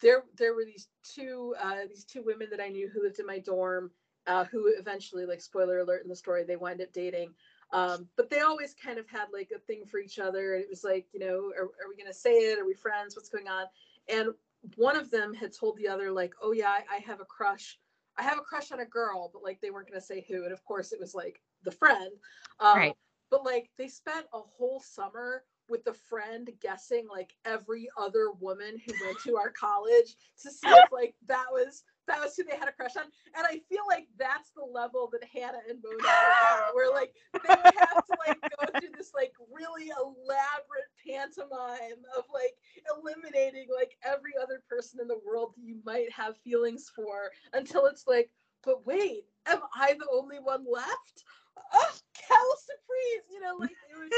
there 0.00 0.24
there 0.36 0.54
were 0.54 0.64
these 0.64 0.88
two 1.02 1.54
uh, 1.60 1.86
these 1.88 2.04
two 2.04 2.22
women 2.22 2.48
that 2.50 2.60
I 2.60 2.68
knew 2.68 2.88
who 2.88 3.02
lived 3.02 3.18
in 3.18 3.26
my 3.26 3.38
dorm 3.38 3.90
uh, 4.26 4.44
who 4.44 4.72
eventually 4.78 5.26
like 5.26 5.40
spoiler 5.40 5.80
alert 5.80 6.02
in 6.02 6.08
the 6.08 6.16
story 6.16 6.44
they 6.44 6.56
wind 6.56 6.80
up 6.80 6.92
dating. 6.92 7.34
Um, 7.72 8.08
but 8.16 8.30
they 8.30 8.40
always 8.40 8.74
kind 8.74 8.98
of 8.98 9.08
had 9.08 9.26
like 9.32 9.50
a 9.54 9.58
thing 9.60 9.84
for 9.86 9.98
each 9.98 10.18
other. 10.18 10.54
And 10.54 10.62
it 10.62 10.68
was 10.70 10.84
like, 10.84 11.06
you 11.12 11.20
know, 11.20 11.52
are, 11.56 11.64
are 11.64 11.88
we 11.88 11.96
going 11.96 12.06
to 12.10 12.14
say 12.14 12.32
it? 12.32 12.58
Are 12.58 12.66
we 12.66 12.74
friends? 12.74 13.16
What's 13.16 13.28
going 13.28 13.48
on? 13.48 13.66
And 14.08 14.30
one 14.76 14.96
of 14.96 15.10
them 15.10 15.32
had 15.32 15.52
told 15.52 15.76
the 15.76 15.88
other, 15.88 16.10
like, 16.10 16.34
oh, 16.42 16.52
yeah, 16.52 16.68
I, 16.68 16.96
I 16.96 16.98
have 17.06 17.20
a 17.20 17.24
crush. 17.24 17.78
I 18.18 18.22
have 18.22 18.38
a 18.38 18.42
crush 18.42 18.72
on 18.72 18.80
a 18.80 18.84
girl, 18.84 19.30
but 19.32 19.42
like 19.42 19.60
they 19.60 19.70
weren't 19.70 19.88
going 19.88 20.00
to 20.00 20.06
say 20.06 20.24
who. 20.28 20.44
And 20.44 20.52
of 20.52 20.64
course, 20.64 20.92
it 20.92 21.00
was 21.00 21.14
like 21.14 21.40
the 21.64 21.70
friend. 21.70 22.10
Um, 22.58 22.76
Right. 22.76 22.96
But 23.30 23.44
like 23.44 23.70
they 23.78 23.86
spent 23.86 24.26
a 24.34 24.40
whole 24.40 24.80
summer 24.80 25.44
with 25.68 25.84
the 25.84 25.94
friend 25.94 26.50
guessing 26.60 27.06
like 27.08 27.34
every 27.44 27.88
other 27.96 28.32
woman 28.32 28.76
who 28.84 28.92
went 29.06 29.18
to 29.20 29.36
our 29.36 29.50
college 29.50 30.16
to 30.42 30.50
see 30.50 30.68
if 30.68 30.90
like 30.90 31.14
that 31.28 31.46
was 31.52 31.84
that 32.10 32.20
was 32.20 32.34
who 32.36 32.44
they 32.44 32.56
had 32.58 32.68
a 32.68 32.72
crush 32.72 32.96
on. 32.96 33.04
And 33.36 33.46
I 33.46 33.60
feel 33.68 33.86
like 33.88 34.08
that's 34.18 34.50
the 34.50 34.64
level 34.64 35.08
that 35.12 35.22
Hannah 35.24 35.62
and 35.68 35.78
Mona 35.82 35.96
are 36.08 36.68
at, 36.68 36.74
where 36.74 36.92
like 36.92 37.14
they 37.32 37.54
would 37.54 37.74
have 37.78 38.04
to 38.06 38.16
like 38.26 38.40
go 38.42 38.78
through 38.78 38.90
this 38.96 39.12
like 39.14 39.32
really 39.50 39.90
elaborate 39.94 40.90
pantomime 41.06 42.02
of 42.16 42.24
like 42.32 42.54
eliminating 42.90 43.68
like 43.74 43.96
every 44.04 44.32
other 44.42 44.62
person 44.68 45.00
in 45.00 45.08
the 45.08 45.20
world 45.26 45.54
that 45.56 45.64
you 45.64 45.78
might 45.84 46.10
have 46.12 46.36
feelings 46.42 46.90
for 46.94 47.30
until 47.52 47.86
it's 47.86 48.06
like, 48.06 48.30
but 48.64 48.84
wait, 48.86 49.24
am 49.46 49.60
I 49.74 49.94
the 49.94 50.08
only 50.12 50.38
one 50.38 50.64
left? 50.70 51.24
Oh, 51.72 51.92
Cal 52.14 52.56
surprise! 52.58 53.30
You 53.30 53.40
know, 53.40 53.56
like 53.58 53.76
it 53.88 53.96
would, 53.98 54.12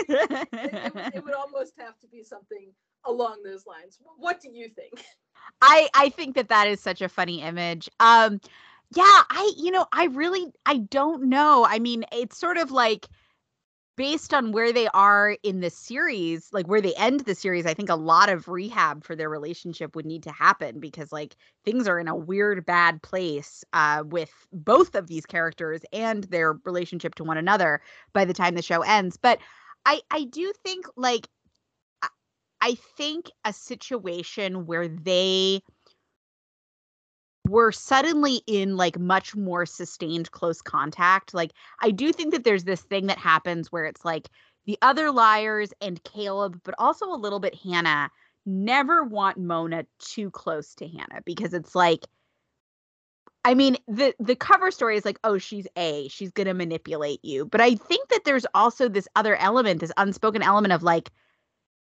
it, 0.67 0.75
it 0.77 0.93
would, 0.93 1.05
it 1.13 1.25
would 1.25 1.35
almost 1.35 1.75
have 1.79 1.99
to 2.01 2.07
be 2.09 2.23
something 2.23 2.73
along 3.05 3.43
those 3.45 3.67
lines. 3.67 3.99
What 4.17 4.41
do 4.41 4.51
you 4.51 4.69
think? 4.69 5.05
I 5.61 5.89
I 5.95 6.09
think 6.11 6.35
that 6.37 6.49
that 6.49 6.69
is 6.69 6.81
such 6.81 7.01
a 7.03 7.09
funny 7.09 7.41
image. 7.43 7.89
Um 8.01 8.41
yeah, 8.95 9.23
I 9.31 9.53
you 9.57 9.71
know, 9.71 9.87
I 9.93 10.07
really 10.07 10.47
I 10.67 10.79
don't 10.79 11.25
know. 11.25 11.67
I 11.69 11.79
mean, 11.79 12.05
it's 12.13 12.39
sort 12.39 12.59
of 12.59 12.71
like 12.71 13.09
based 13.97 14.33
on 14.33 14.53
where 14.53 14.73
they 14.73 14.89
are 14.89 15.37
in 15.43 15.61
the 15.61 15.71
series, 15.71 16.49
like 16.53 16.67
where 16.67 16.81
they 16.81 16.95
end 16.95 17.21
the 17.21 17.35
series, 17.35 17.67
I 17.67 17.75
think 17.75 17.91
a 17.91 17.95
lot 17.97 18.29
of 18.31 18.49
rehab 18.49 19.05
for 19.05 19.15
their 19.15 19.29
relationship 19.29 19.95
would 19.95 20.07
need 20.07 20.23
to 20.25 20.33
happen 20.33 20.81
because 20.81 21.13
like 21.13 21.37
things 21.65 21.87
are 21.87 21.99
in 21.99 22.09
a 22.09 22.17
weird 22.17 22.65
bad 22.65 23.03
place 23.03 23.65
uh 23.73 24.03
with 24.07 24.33
both 24.53 24.95
of 24.95 25.09
these 25.09 25.27
characters 25.27 25.83
and 25.93 26.25
their 26.25 26.55
relationship 26.65 27.15
to 27.17 27.25
one 27.25 27.37
another 27.39 27.81
by 28.15 28.25
the 28.25 28.35
time 28.35 28.55
the 28.55 28.63
show 28.63 28.81
ends. 28.83 29.17
But 29.17 29.39
I 29.85 30.01
I 30.11 30.25
do 30.25 30.53
think 30.65 30.87
like 30.97 31.29
I- 32.61 32.75
think 32.97 33.31
a 33.45 33.53
situation 33.53 34.67
where 34.67 34.89
they 34.89 35.63
were 37.49 37.73
suddenly 37.73 38.43
in 38.47 38.77
like 38.77 38.99
much 38.99 39.35
more 39.35 39.67
sustained 39.67 40.31
close 40.31 40.63
contact. 40.63 41.35
Like 41.35 41.53
I 41.81 41.91
do 41.91 42.13
think 42.13 42.33
that 42.33 42.45
there's 42.45 42.65
this 42.65 42.83
thing 42.83 43.07
that 43.07 43.19
happens 43.19 43.73
where 43.73 43.85
it's 43.85 44.05
like 44.05 44.29
the 44.67 44.79
other 44.81 45.11
liars 45.11 45.73
and 45.81 46.03
Caleb, 46.05 46.61
but 46.65 46.75
also 46.79 47.07
a 47.07 47.17
little 47.17 47.41
bit 47.41 47.55
Hannah 47.55 48.11
never 48.47 49.05
want 49.05 49.39
Mona 49.39 49.87
too 49.99 50.31
close 50.31 50.75
to 50.77 50.89
Hannah 50.89 51.23
because 51.25 51.55
it's 51.55 51.75
like 51.75 52.05
I 53.45 53.55
mean, 53.55 53.77
the 53.89 54.15
the 54.21 54.37
cover 54.37 54.71
story 54.71 54.97
is 54.97 55.05
like, 55.05 55.19
oh, 55.25 55.37
she's 55.39 55.67
A, 55.77 56.07
she's 56.09 56.31
gonna 56.31 56.55
manipulate 56.55 57.25
you. 57.25 57.45
But 57.45 57.61
I 57.61 57.75
think 57.75 58.09
that 58.11 58.25
there's 58.25 58.47
also 58.55 58.89
this 58.89 59.09
other 59.17 59.35
element, 59.37 59.81
this 59.81 59.93
unspoken 59.97 60.43
element 60.43 60.73
of 60.73 60.85
like 60.85 61.11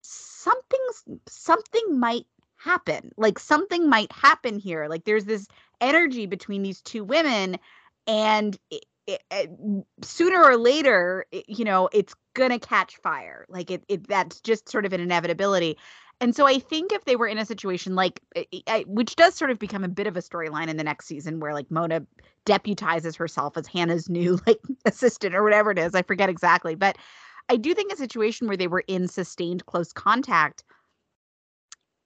something's 0.01 1.03
something 1.27 1.99
might 1.99 2.25
happen. 2.67 3.11
Like 3.17 3.39
something 3.39 3.89
might 3.89 4.11
happen 4.11 4.59
here. 4.59 4.87
Like 4.87 5.05
there's 5.05 5.25
this 5.25 5.47
energy 5.81 6.25
between 6.25 6.63
these 6.63 6.81
two 6.81 7.03
women, 7.03 7.57
and 8.07 8.57
it, 8.69 8.85
it, 9.07 9.21
it- 9.31 9.51
sooner 10.03 10.43
or 10.43 10.57
later, 10.57 11.25
you 11.47 11.65
know, 11.65 11.89
it's 11.93 12.13
gonna 12.33 12.59
catch 12.59 12.97
fire. 12.97 13.45
Like 13.49 13.71
it, 13.71 14.07
that's 14.07 14.41
just 14.41 14.69
sort 14.69 14.85
of 14.85 14.93
an 14.93 15.01
inevitability. 15.01 15.77
And 16.19 16.35
so 16.35 16.47
I 16.47 16.57
think 16.59 16.91
if 16.91 17.05
they 17.05 17.15
were 17.15 17.27
in 17.27 17.37
a 17.37 17.45
situation 17.45 17.93
like, 17.95 18.21
which 18.87 19.15
does 19.15 19.35
sort 19.35 19.51
of 19.51 19.59
become 19.59 19.83
a 19.83 19.87
bit 19.87 20.07
of 20.07 20.17
a 20.17 20.21
storyline 20.21 20.67
in 20.67 20.77
the 20.77 20.83
next 20.83 21.05
season, 21.05 21.39
where 21.39 21.53
like 21.53 21.69
Mona 21.69 22.01
deputizes 22.45 23.15
herself 23.15 23.55
as 23.55 23.67
Hannah's 23.67 24.09
new 24.09 24.39
like 24.47 24.59
assistant 24.85 25.35
or 25.35 25.43
whatever 25.43 25.71
it 25.71 25.79
is, 25.79 25.93
I 25.95 26.01
forget 26.01 26.29
exactly, 26.29 26.75
but 26.75 26.97
I 27.49 27.55
do 27.55 27.73
think 27.73 27.91
a 27.93 27.97
situation 27.97 28.47
where 28.47 28.57
they 28.57 28.67
were 28.67 28.83
in 28.87 29.07
sustained 29.07 29.65
close 29.67 29.93
contact, 29.93 30.63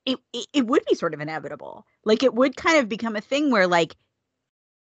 it, 0.05 0.19
it 0.33 0.47
it 0.53 0.67
would 0.67 0.83
be 0.89 0.95
sort 0.95 1.13
of 1.13 1.21
inevitable. 1.21 1.85
Like 2.03 2.23
it 2.23 2.33
would 2.33 2.55
kind 2.55 2.79
of 2.79 2.89
become 2.89 3.15
a 3.15 3.21
thing 3.21 3.51
where 3.51 3.67
like 3.67 3.95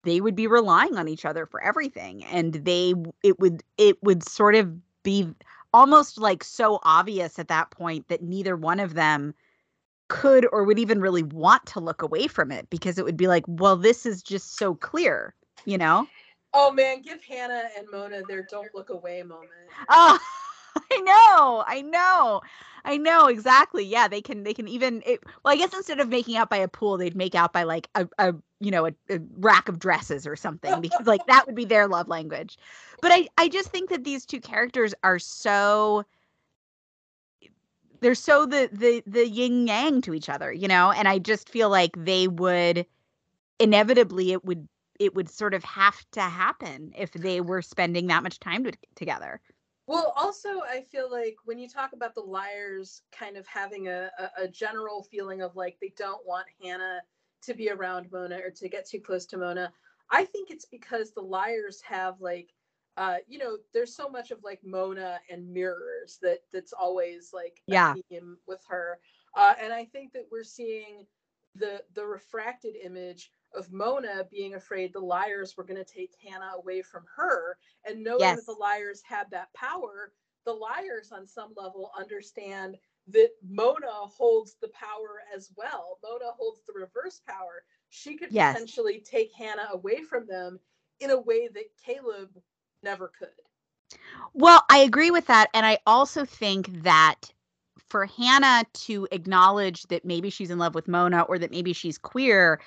they 0.04 0.22
would 0.22 0.36
be 0.36 0.48
relying 0.48 0.96
on 0.98 1.08
each 1.08 1.26
other 1.26 1.46
for 1.46 1.62
everything, 1.62 2.24
and 2.26 2.54
they 2.54 2.94
it 3.24 3.40
would 3.40 3.64
it 3.78 4.02
would 4.04 4.24
sort 4.24 4.56
of 4.56 4.74
be 5.04 5.28
almost 5.74 6.18
like 6.18 6.44
so 6.44 6.80
obvious 6.84 7.40
at 7.40 7.50
that 7.50 7.72
point 7.72 8.08
that 8.08 8.22
neither 8.22 8.56
one 8.56 8.80
of 8.80 8.94
them 8.94 9.34
could 10.08 10.48
or 10.52 10.64
would 10.64 10.80
even 10.80 11.02
really 11.02 11.24
want 11.24 11.66
to 11.66 11.80
look 11.80 12.02
away 12.02 12.28
from 12.28 12.52
it 12.52 12.70
because 12.70 12.98
it 12.98 13.06
would 13.06 13.18
be 13.18 13.28
like, 13.28 13.44
well, 13.48 13.76
this 13.76 14.06
is 14.06 14.24
just 14.24 14.58
so 14.58 14.74
clear, 14.74 15.36
you 15.66 15.78
know? 15.78 16.08
Oh 16.54 16.72
man, 16.72 17.02
give 17.02 17.24
Hannah 17.24 17.70
and 17.78 17.86
Mona 17.92 18.22
their 18.28 18.48
don't 18.50 18.74
look 18.74 18.90
away 18.90 19.22
moment. 19.24 19.52
Oh, 19.90 20.18
I 20.92 20.98
know, 20.98 21.64
I 21.68 21.82
know. 21.82 22.42
I 22.86 22.98
know 22.98 23.28
exactly. 23.28 23.84
Yeah, 23.84 24.08
they 24.08 24.22
can. 24.22 24.44
They 24.44 24.54
can 24.54 24.68
even. 24.68 25.04
It, 25.06 25.22
well, 25.44 25.54
I 25.54 25.58
guess 25.58 25.74
instead 25.74 26.00
of 26.00 26.08
making 26.08 26.38
out 26.38 26.50
by 26.50 26.58
a 26.58 26.70
pool, 26.70 26.98
they'd 26.98 27.18
make 27.18 27.36
out 27.36 27.52
by 27.52 27.64
like 27.64 27.90
a, 27.96 28.08
a 28.18 28.34
you 28.62 28.72
know 28.72 28.86
a, 28.88 28.94
a 29.10 29.20
rack 29.38 29.68
of 29.68 29.78
dresses 29.78 30.26
or 30.26 30.38
something 30.38 30.80
because 30.80 31.06
like 31.06 31.26
that 31.28 31.46
would 31.46 31.56
be 31.56 31.66
their 31.66 31.88
love 31.88 32.08
language. 32.08 32.58
But 33.02 33.12
I 33.12 33.28
I 33.38 33.50
just 33.50 33.70
think 33.70 33.90
that 33.90 34.06
these 34.06 34.26
two 34.26 34.40
characters 34.40 34.94
are 35.04 35.20
so 35.20 36.06
they're 38.00 38.16
so 38.16 38.46
the 38.46 38.70
the 38.72 39.04
the 39.06 39.28
yin 39.28 39.68
yang 39.68 40.02
to 40.04 40.14
each 40.14 40.30
other, 40.30 40.52
you 40.52 40.68
know. 40.68 40.92
And 40.92 41.08
I 41.08 41.20
just 41.20 41.50
feel 41.50 41.70
like 41.70 41.92
they 41.98 42.28
would 42.28 42.86
inevitably 43.60 44.32
it 44.32 44.46
would 44.46 44.68
it 45.00 45.14
would 45.16 45.30
sort 45.30 45.54
of 45.54 45.64
have 45.64 46.06
to 46.12 46.22
happen 46.22 46.94
if 46.98 47.12
they 47.12 47.42
were 47.42 47.62
spending 47.62 48.08
that 48.08 48.24
much 48.24 48.40
time 48.40 48.64
to, 48.64 48.72
together. 48.96 49.42
Well, 49.88 50.14
also, 50.18 50.62
I 50.70 50.82
feel 50.92 51.10
like 51.10 51.38
when 51.46 51.58
you 51.58 51.70
talk 51.70 51.94
about 51.94 52.14
the 52.14 52.22
liars 52.22 53.04
kind 53.14 53.38
of 53.38 53.48
having 53.48 53.88
a, 53.88 54.12
a, 54.20 54.44
a, 54.44 54.48
general 54.50 55.04
feeling 55.04 55.42
of 55.42 55.56
like 55.56 55.78
they 55.80 55.94
don't 55.98 56.26
want 56.26 56.46
Hannah 56.62 57.02
to 57.44 57.54
be 57.54 57.70
around 57.70 58.12
Mona 58.12 58.38
or 58.44 58.52
to 58.52 58.68
get 58.68 58.88
too 58.88 59.00
close 59.00 59.26
to 59.28 59.38
Mona, 59.38 59.72
I 60.12 60.26
think 60.26 60.52
it's 60.52 60.66
because 60.66 61.12
the 61.12 61.22
liars 61.22 61.82
have 61.88 62.20
like, 62.20 62.50
uh, 62.98 63.18
you 63.28 63.38
know, 63.38 63.58
there's 63.74 63.96
so 63.96 64.10
much 64.10 64.32
of 64.32 64.40
like 64.44 64.60
Mona 64.62 65.20
and 65.30 65.54
mirrors 65.54 66.18
that 66.22 66.40
that's 66.52 66.74
always 66.74 67.30
like 67.34 67.62
yeah. 67.66 67.94
with 68.46 68.62
her, 68.68 69.00
uh, 69.38 69.54
and 69.62 69.72
I 69.72 69.86
think 69.86 70.12
that 70.14 70.26
we're 70.30 70.44
seeing 70.44 71.06
the 71.56 71.82
the 71.94 72.06
refracted 72.06 72.76
image 72.84 73.32
of 73.56 73.72
Mona 73.72 74.26
being 74.30 74.56
afraid 74.56 74.94
the 74.94 75.00
liars 75.00 75.56
were 75.58 75.64
going 75.64 75.84
to 75.84 75.94
take 75.94 76.16
Hannah 76.24 76.54
away 76.58 76.82
from 76.82 77.04
her. 77.16 77.58
And 77.86 78.04
knowing 78.04 78.22
yes. 78.22 78.38
that 78.38 78.46
the 78.46 78.60
liars 78.60 79.02
had 79.08 79.28
that 79.32 79.54
power, 79.54 80.12
the 80.46 80.54
liars 80.54 81.12
on 81.12 81.28
some 81.28 81.54
level 81.56 81.92
understand 81.98 82.78
that 83.10 83.30
Mona 83.48 83.88
holds 83.92 84.56
the 84.62 84.70
power 84.70 85.22
as 85.36 85.52
well. 85.56 85.98
Mona 86.04 86.32
holds 86.38 86.62
the 86.68 86.74
reverse 86.74 87.22
power. 87.28 87.64
She 87.90 88.18
could 88.18 88.32
yes. 88.32 88.54
potentially 88.54 89.04
take 89.10 89.32
Hannah 89.34 89.70
away 89.72 90.02
from 90.04 90.28
them 90.28 90.60
in 91.00 91.12
a 91.12 91.20
way 91.20 91.48
that 91.48 91.66
Caleb 91.84 92.30
never 92.84 93.12
could. 93.18 93.30
Well, 94.34 94.64
I 94.70 94.80
agree 94.80 95.12
with 95.12 95.28
that. 95.28 95.50
And 95.54 95.66
I 95.66 95.80
also 95.88 96.26
think 96.26 96.84
that 96.84 97.32
for 97.90 98.06
Hannah 98.06 98.66
to 98.74 99.08
acknowledge 99.12 99.84
that 99.84 100.04
maybe 100.04 100.30
she's 100.30 100.50
in 100.50 100.58
love 100.58 100.76
with 100.76 100.88
Mona 100.88 101.22
or 101.24 101.40
that 101.40 101.52
maybe 101.52 101.72
she's 101.74 101.98
queer, 101.98 102.60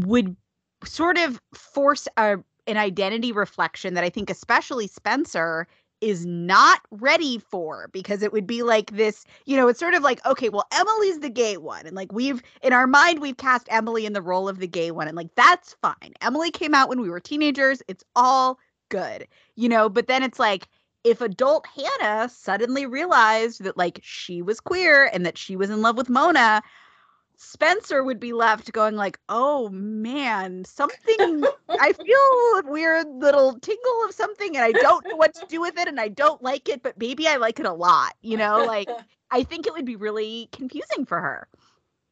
would 0.00 0.36
sort 0.84 1.18
of 1.18 1.40
force 1.54 2.08
a 2.16 2.38
an 2.66 2.76
identity 2.76 3.32
reflection 3.32 3.94
that 3.94 4.04
I 4.04 4.10
think 4.10 4.30
especially 4.30 4.86
Spencer 4.86 5.66
is 6.00 6.24
not 6.24 6.80
ready 6.90 7.38
for 7.38 7.88
because 7.92 8.22
it 8.22 8.32
would 8.32 8.46
be 8.46 8.62
like 8.62 8.92
this, 8.92 9.24
you 9.44 9.56
know, 9.56 9.68
it's 9.68 9.80
sort 9.80 9.94
of 9.94 10.02
like, 10.02 10.24
okay, 10.24 10.48
well, 10.48 10.66
Emily's 10.72 11.20
the 11.20 11.28
gay 11.28 11.56
one. 11.56 11.86
And 11.86 11.94
like 11.94 12.12
we've 12.12 12.42
in 12.62 12.72
our 12.72 12.86
mind, 12.86 13.20
we've 13.20 13.36
cast 13.36 13.66
Emily 13.70 14.06
in 14.06 14.12
the 14.12 14.22
role 14.22 14.48
of 14.48 14.58
the 14.58 14.66
gay 14.66 14.90
one. 14.90 15.08
And 15.08 15.16
like 15.16 15.34
that's 15.34 15.74
fine. 15.82 16.14
Emily 16.20 16.50
came 16.50 16.74
out 16.74 16.88
when 16.88 17.00
we 17.00 17.10
were 17.10 17.20
teenagers. 17.20 17.82
It's 17.88 18.04
all 18.16 18.58
good, 18.88 19.26
you 19.56 19.68
know, 19.68 19.88
but 19.88 20.06
then 20.06 20.22
it's 20.22 20.38
like 20.38 20.68
if 21.04 21.20
adult 21.20 21.66
Hannah 21.66 22.28
suddenly 22.28 22.86
realized 22.86 23.64
that 23.64 23.76
like 23.76 24.00
she 24.02 24.42
was 24.42 24.60
queer 24.60 25.10
and 25.12 25.24
that 25.26 25.38
she 25.38 25.56
was 25.56 25.70
in 25.70 25.82
love 25.82 25.96
with 25.96 26.10
Mona, 26.10 26.62
Spencer 27.40 28.04
would 28.04 28.20
be 28.20 28.32
left 28.32 28.72
going 28.72 28.96
like, 28.96 29.18
"Oh 29.28 29.68
man, 29.70 30.64
something 30.64 31.48
I 31.78 31.92
feel 31.92 32.16
a 32.58 32.62
weird 32.70 33.08
little 33.08 33.58
tingle 33.58 34.04
of 34.04 34.14
something 34.14 34.56
and 34.56 34.64
I 34.64 34.72
don't 34.72 35.04
know 35.10 35.16
what 35.16 35.34
to 35.34 35.46
do 35.46 35.60
with 35.60 35.78
it 35.78 35.88
and 35.88 36.00
I 36.00 36.08
don't 36.08 36.42
like 36.42 36.68
it, 36.68 36.82
but 36.82 36.98
maybe 36.98 37.26
I 37.28 37.36
like 37.36 37.58
it 37.60 37.66
a 37.66 37.72
lot." 37.72 38.14
You 38.22 38.36
know, 38.36 38.64
like 38.64 38.94
I 39.30 39.42
think 39.44 39.66
it 39.66 39.72
would 39.74 39.86
be 39.86 39.96
really 39.96 40.48
confusing 40.52 41.04
for 41.06 41.20
her. 41.20 41.48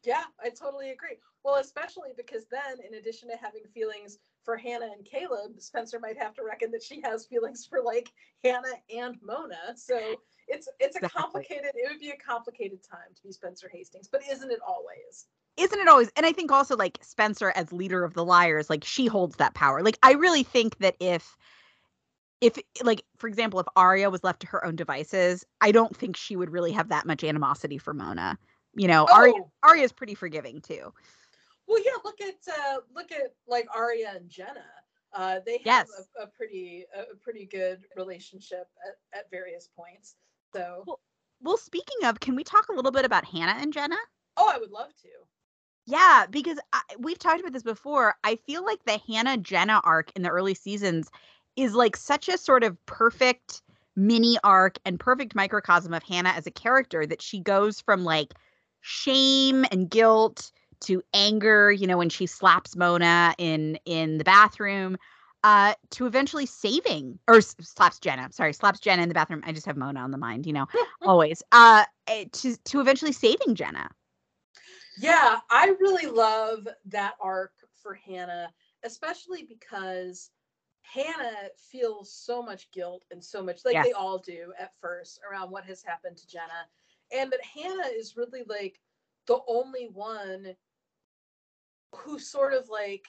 Yeah, 0.05 0.24
I 0.43 0.51
totally 0.51 0.91
agree. 0.91 1.18
Well, 1.45 1.57
especially 1.57 2.11
because 2.16 2.47
then 2.47 2.81
in 2.87 2.95
addition 2.95 3.29
to 3.31 3.37
having 3.37 3.64
feelings 3.74 4.18
for 4.49 4.57
Hannah 4.57 4.88
and 4.96 5.05
Caleb, 5.05 5.61
Spencer 5.61 6.01
might 6.01 6.16
have 6.16 6.32
to 6.36 6.42
reckon 6.42 6.70
that 6.70 6.82
she 6.82 7.03
has 7.03 7.26
feelings 7.26 7.66
for 7.66 7.82
like 7.82 8.11
Hannah 8.42 8.80
and 8.88 9.14
Mona. 9.20 9.76
So 9.76 10.01
it's 10.46 10.66
it's 10.80 10.96
a 10.96 11.01
complicated 11.07 11.72
it 11.74 11.86
would 11.86 12.01
be 12.01 12.12
a 12.12 12.16
complicated 12.16 12.78
time 12.82 13.14
to 13.14 13.22
be 13.22 13.30
Spencer 13.30 13.68
Hastings, 13.70 14.09
but 14.11 14.22
isn't 14.26 14.51
it 14.51 14.61
always? 14.66 15.26
Isn't 15.59 15.78
it 15.78 15.86
always? 15.86 16.11
And 16.16 16.24
I 16.24 16.32
think 16.32 16.51
also 16.51 16.78
like 16.78 16.96
Spencer 17.03 17.53
as 17.57 17.74
leader 17.74 18.05
of 18.05 18.14
the 18.14 18.24
liars, 18.24 18.70
like 18.70 18.84
she 18.84 19.05
holds 19.05 19.36
that 19.36 19.53
power. 19.53 19.82
Like 19.82 19.99
I 20.03 20.12
really 20.12 20.44
think 20.44 20.78
that 20.78 20.96
if 20.99 21.36
if 22.40 22.59
like 22.82 23.05
for 23.18 23.28
example 23.28 23.61
if 23.61 23.66
Aria 23.76 24.09
was 24.09 24.24
left 24.24 24.40
to 24.40 24.46
her 24.46 24.64
own 24.64 24.76
devices, 24.76 25.44
I 25.61 25.72
don't 25.72 25.94
think 25.94 26.16
she 26.16 26.36
would 26.36 26.49
really 26.49 26.72
have 26.72 26.88
that 26.88 27.05
much 27.05 27.22
animosity 27.22 27.76
for 27.76 27.92
Mona. 27.92 28.38
You 28.74 28.88
know, 28.88 29.07
oh. 29.11 29.14
Aria 29.14 29.34
Aria's 29.62 29.92
pretty 29.92 30.14
forgiving 30.14 30.62
too. 30.62 30.94
Well, 31.69 31.83
yeah, 31.85 31.93
look 32.05 32.21
at 32.21 32.37
uh 32.49 32.79
look 32.95 33.12
at 33.12 33.35
like 33.47 33.69
Aria 33.75 34.12
and 34.14 34.29
Jenna. 34.29 34.64
Uh, 35.12 35.41
they 35.47 35.59
have 35.59 35.64
yes. 35.64 35.89
a, 36.19 36.25
a, 36.25 36.27
pretty 36.27 36.85
a 36.95 37.16
pretty 37.16 37.47
good 37.47 37.81
relationship 37.97 38.69
at, 38.87 39.19
at 39.19 39.31
various 39.31 39.69
points. 39.75 40.16
So, 40.53 40.85
well, 40.87 41.01
well, 41.41 41.57
speaking 41.57 42.05
of, 42.05 42.21
can 42.21 42.35
we 42.35 42.45
talk 42.45 42.69
a 42.69 42.75
little 42.75 42.91
bit 42.91 43.05
about 43.05 43.25
Hannah 43.25 43.57
and 43.59 43.73
Jenna? 43.73 43.97
Oh, 44.37 44.51
I 44.53 44.59
would 44.59 44.71
love 44.71 44.95
to. 45.03 45.09
Yeah, 45.87 46.27
because 46.29 46.59
I, 46.73 46.83
we've 46.99 47.19
talked 47.19 47.41
about 47.41 47.53
this 47.53 47.62
before. 47.62 48.14
I 48.23 48.37
feel 48.37 48.64
like 48.64 48.85
the 48.85 49.01
Hannah 49.07 49.39
Jenna 49.39 49.81
arc 49.85 50.12
in 50.14 50.23
the 50.23 50.29
early 50.29 50.55
seasons 50.55 51.11
is 51.57 51.75
like 51.75 51.97
such 51.97 52.29
a 52.29 52.37
sort 52.37 52.62
of 52.62 52.77
perfect 52.87 53.62
mini 53.97 54.37
arc 54.45 54.79
and 54.85 55.01
perfect 55.01 55.35
microcosm 55.35 55.95
of 55.95 56.03
Hannah 56.03 56.31
as 56.31 56.47
a 56.47 56.53
character 56.53 57.07
that 57.07 57.23
she 57.23 57.41
goes 57.41 57.81
from 57.81 58.05
like 58.05 58.35
shame 58.81 59.64
and 59.73 59.89
guilt 59.91 60.53
to 60.81 61.03
anger, 61.14 61.70
you 61.72 61.87
know, 61.87 61.99
when 61.99 62.09
she 62.09 62.26
slaps 62.26 62.76
Mona 62.76 63.35
in 63.39 63.79
in 63.85 64.18
the 64.18 64.24
bathroom 64.24 64.97
uh, 65.45 65.74
to 65.91 66.07
eventually 66.07 66.47
saving 66.47 67.18
or 67.29 67.41
slaps 67.41 67.99
Jenna. 67.99 68.29
Sorry, 68.33 68.53
slaps 68.53 68.81
Jenna 68.81 69.03
in 69.03 69.09
the 69.09 69.14
bathroom. 69.14 69.43
I 69.47 69.53
just 69.53 69.66
have 69.66 69.76
Mona 69.76 70.01
on 70.01 70.11
the 70.11 70.18
mind, 70.18 70.47
you 70.47 70.53
know, 70.53 70.66
always. 71.03 71.43
Uh, 71.53 71.85
eh, 72.07 72.24
to 72.33 72.57
to 72.57 72.81
eventually 72.81 73.12
saving 73.12 73.55
Jenna. 73.55 73.89
Yeah, 75.01 75.39
I 75.51 75.74
really 75.81 76.07
love 76.07 76.66
that 76.87 77.14
arc 77.20 77.53
for 77.81 77.95
Hannah, 77.95 78.53
especially 78.83 79.45
because 79.45 80.31
Hannah 80.83 81.51
feels 81.70 82.12
so 82.12 82.43
much 82.43 82.70
guilt 82.72 83.05
and 83.12 83.22
so 83.22 83.43
much 83.43 83.64
like 83.64 83.74
yes. 83.74 83.87
they 83.87 83.93
all 83.93 84.18
do 84.18 84.53
at 84.59 84.72
first 84.81 85.20
around 85.29 85.51
what 85.51 85.64
has 85.66 85.85
happened 85.85 86.16
to 86.16 86.26
Jenna, 86.26 86.66
and 87.12 87.31
that 87.31 87.45
Hannah 87.45 87.89
is 87.95 88.16
really 88.16 88.43
like 88.49 88.81
the 89.26 89.39
only 89.47 89.89
one 89.93 90.57
who 91.95 92.18
sort 92.18 92.53
of 92.53 92.68
like 92.68 93.07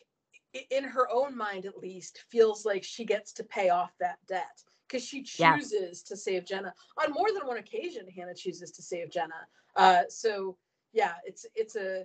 in 0.71 0.83
her 0.83 1.07
own 1.11 1.37
mind 1.37 1.65
at 1.65 1.77
least 1.77 2.23
feels 2.29 2.65
like 2.65 2.83
she 2.83 3.05
gets 3.05 3.31
to 3.33 3.43
pay 3.43 3.69
off 3.69 3.91
that 3.99 4.17
debt 4.27 4.63
because 4.87 5.05
she 5.05 5.21
chooses 5.21 6.01
to 6.01 6.17
save 6.17 6.45
Jenna 6.45 6.73
on 6.97 7.13
more 7.13 7.31
than 7.31 7.45
one 7.45 7.57
occasion. 7.57 8.07
Hannah 8.15 8.33
chooses 8.33 8.71
to 8.71 8.81
save 8.81 9.11
Jenna. 9.11 9.47
Uh, 9.75 10.03
so 10.09 10.57
yeah, 10.91 11.13
it's 11.25 11.45
it's 11.55 11.75
a 11.75 12.01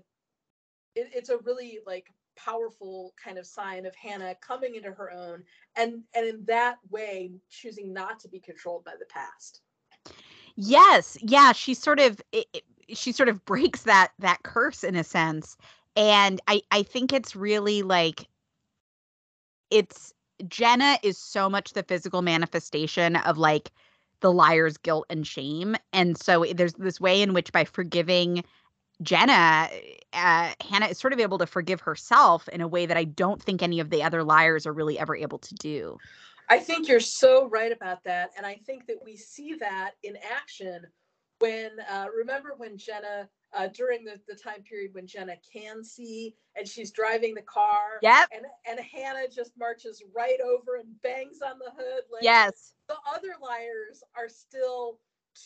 it, 0.95 1.11
it's 1.15 1.31
a 1.31 1.39
really 1.39 1.79
like 1.87 2.09
powerful 2.37 3.15
kind 3.23 3.39
of 3.39 3.47
sign 3.47 3.87
of 3.87 3.95
Hannah 3.95 4.35
coming 4.41 4.75
into 4.75 4.93
her 4.93 5.11
own 5.11 5.43
and 5.77 6.03
and 6.15 6.27
in 6.27 6.45
that 6.47 6.77
way 6.91 7.33
choosing 7.49 7.93
not 7.93 8.19
to 8.21 8.29
be 8.29 8.41
controlled 8.41 8.85
by 8.85 8.93
the 8.99 9.07
past. 9.07 9.63
Yes, 10.57 11.17
yeah, 11.21 11.53
she 11.53 11.73
sort 11.75 12.01
of 12.01 12.21
it, 12.33 12.47
it, 12.53 12.65
she 12.97 13.13
sort 13.13 13.31
of 13.31 13.45
breaks 13.47 13.83
that 13.83 14.13
that 14.19 14.43
curse 14.43 14.85
in 14.85 14.97
a 14.97 15.05
sense 15.05 15.57
and 15.97 16.41
I 16.47 16.63
I 16.71 16.83
think 16.83 17.13
it's 17.13 17.37
really 17.37 17.83
like 17.83 18.27
it's 19.71 20.13
Jenna 20.49 20.99
is 21.03 21.19
so 21.19 21.49
much 21.49 21.73
the 21.73 21.83
physical 21.83 22.23
manifestation 22.23 23.17
of 23.17 23.39
like 23.39 23.71
the 24.21 24.33
liar's 24.33 24.77
guilt 24.79 25.07
and 25.11 25.27
shame. 25.27 25.77
And 25.93 26.17
so 26.17 26.45
there's 26.55 26.75
this 26.75 27.01
way 27.01 27.23
in 27.23 27.35
which 27.35 27.53
by 27.53 27.65
forgiving 27.65 28.45
Jenna, 29.03 29.69
uh, 30.13 30.53
Hannah 30.61 30.87
is 30.87 30.99
sort 30.99 31.13
of 31.13 31.21
able 31.21 31.39
to 31.39 31.47
forgive 31.47 31.81
herself 31.81 32.49
in 32.49 32.61
a 32.61 32.69
way 32.69 32.87
that 32.87 32.97
I 32.97 33.05
don't 33.05 33.43
think 33.43 33.63
any 33.63 33.81
of 33.81 33.91
the 33.91 34.03
other 34.03 34.23
liars 34.23 34.67
are 34.67 34.73
really 34.73 34.99
ever 34.99 35.17
able 35.17 35.39
to 35.39 35.55
do. 35.55 35.99
I 36.49 36.59
think 36.59 36.89
you're 36.89 37.01
so 37.01 37.49
right 37.49 37.73
about 37.73 38.05
that. 38.05 38.31
And 38.37 38.47
I 38.47 38.61
think 38.67 38.87
that 38.87 38.99
we 39.05 39.17
see 39.17 39.55
that 39.55 39.93
in 40.03 40.17
action 40.17 40.87
when, 41.45 41.71
uh, 41.91 42.07
remember 42.17 42.55
when 42.57 42.77
Jenna, 42.79 43.29
uh, 43.57 43.69
during 43.69 44.05
the, 44.05 44.21
the 44.27 44.35
time 44.35 44.63
period 44.63 44.95
when 44.95 45.07
Jenna 45.07 45.37
can 45.53 45.85
see 45.85 46.35
and 46.57 46.67
she's 46.67 46.91
driving 46.91 47.35
the 47.35 47.43
car. 47.43 47.99
Yep. 48.03 48.29
And, 48.35 48.47
and 48.69 48.81
Hannah 48.81 49.29
just 49.29 49.53
marches 49.59 50.03
right 50.15 50.41
over 50.41 50.77
and 50.77 51.01
bangs 51.03 51.39
on 51.43 51.59
the 51.59 51.71
hood. 51.77 52.03
Like, 52.13 52.23
yes. 52.23 52.75
The 52.89 52.97
other 53.15 53.35
liars 53.43 54.03
are 54.17 54.29
still 54.29 54.99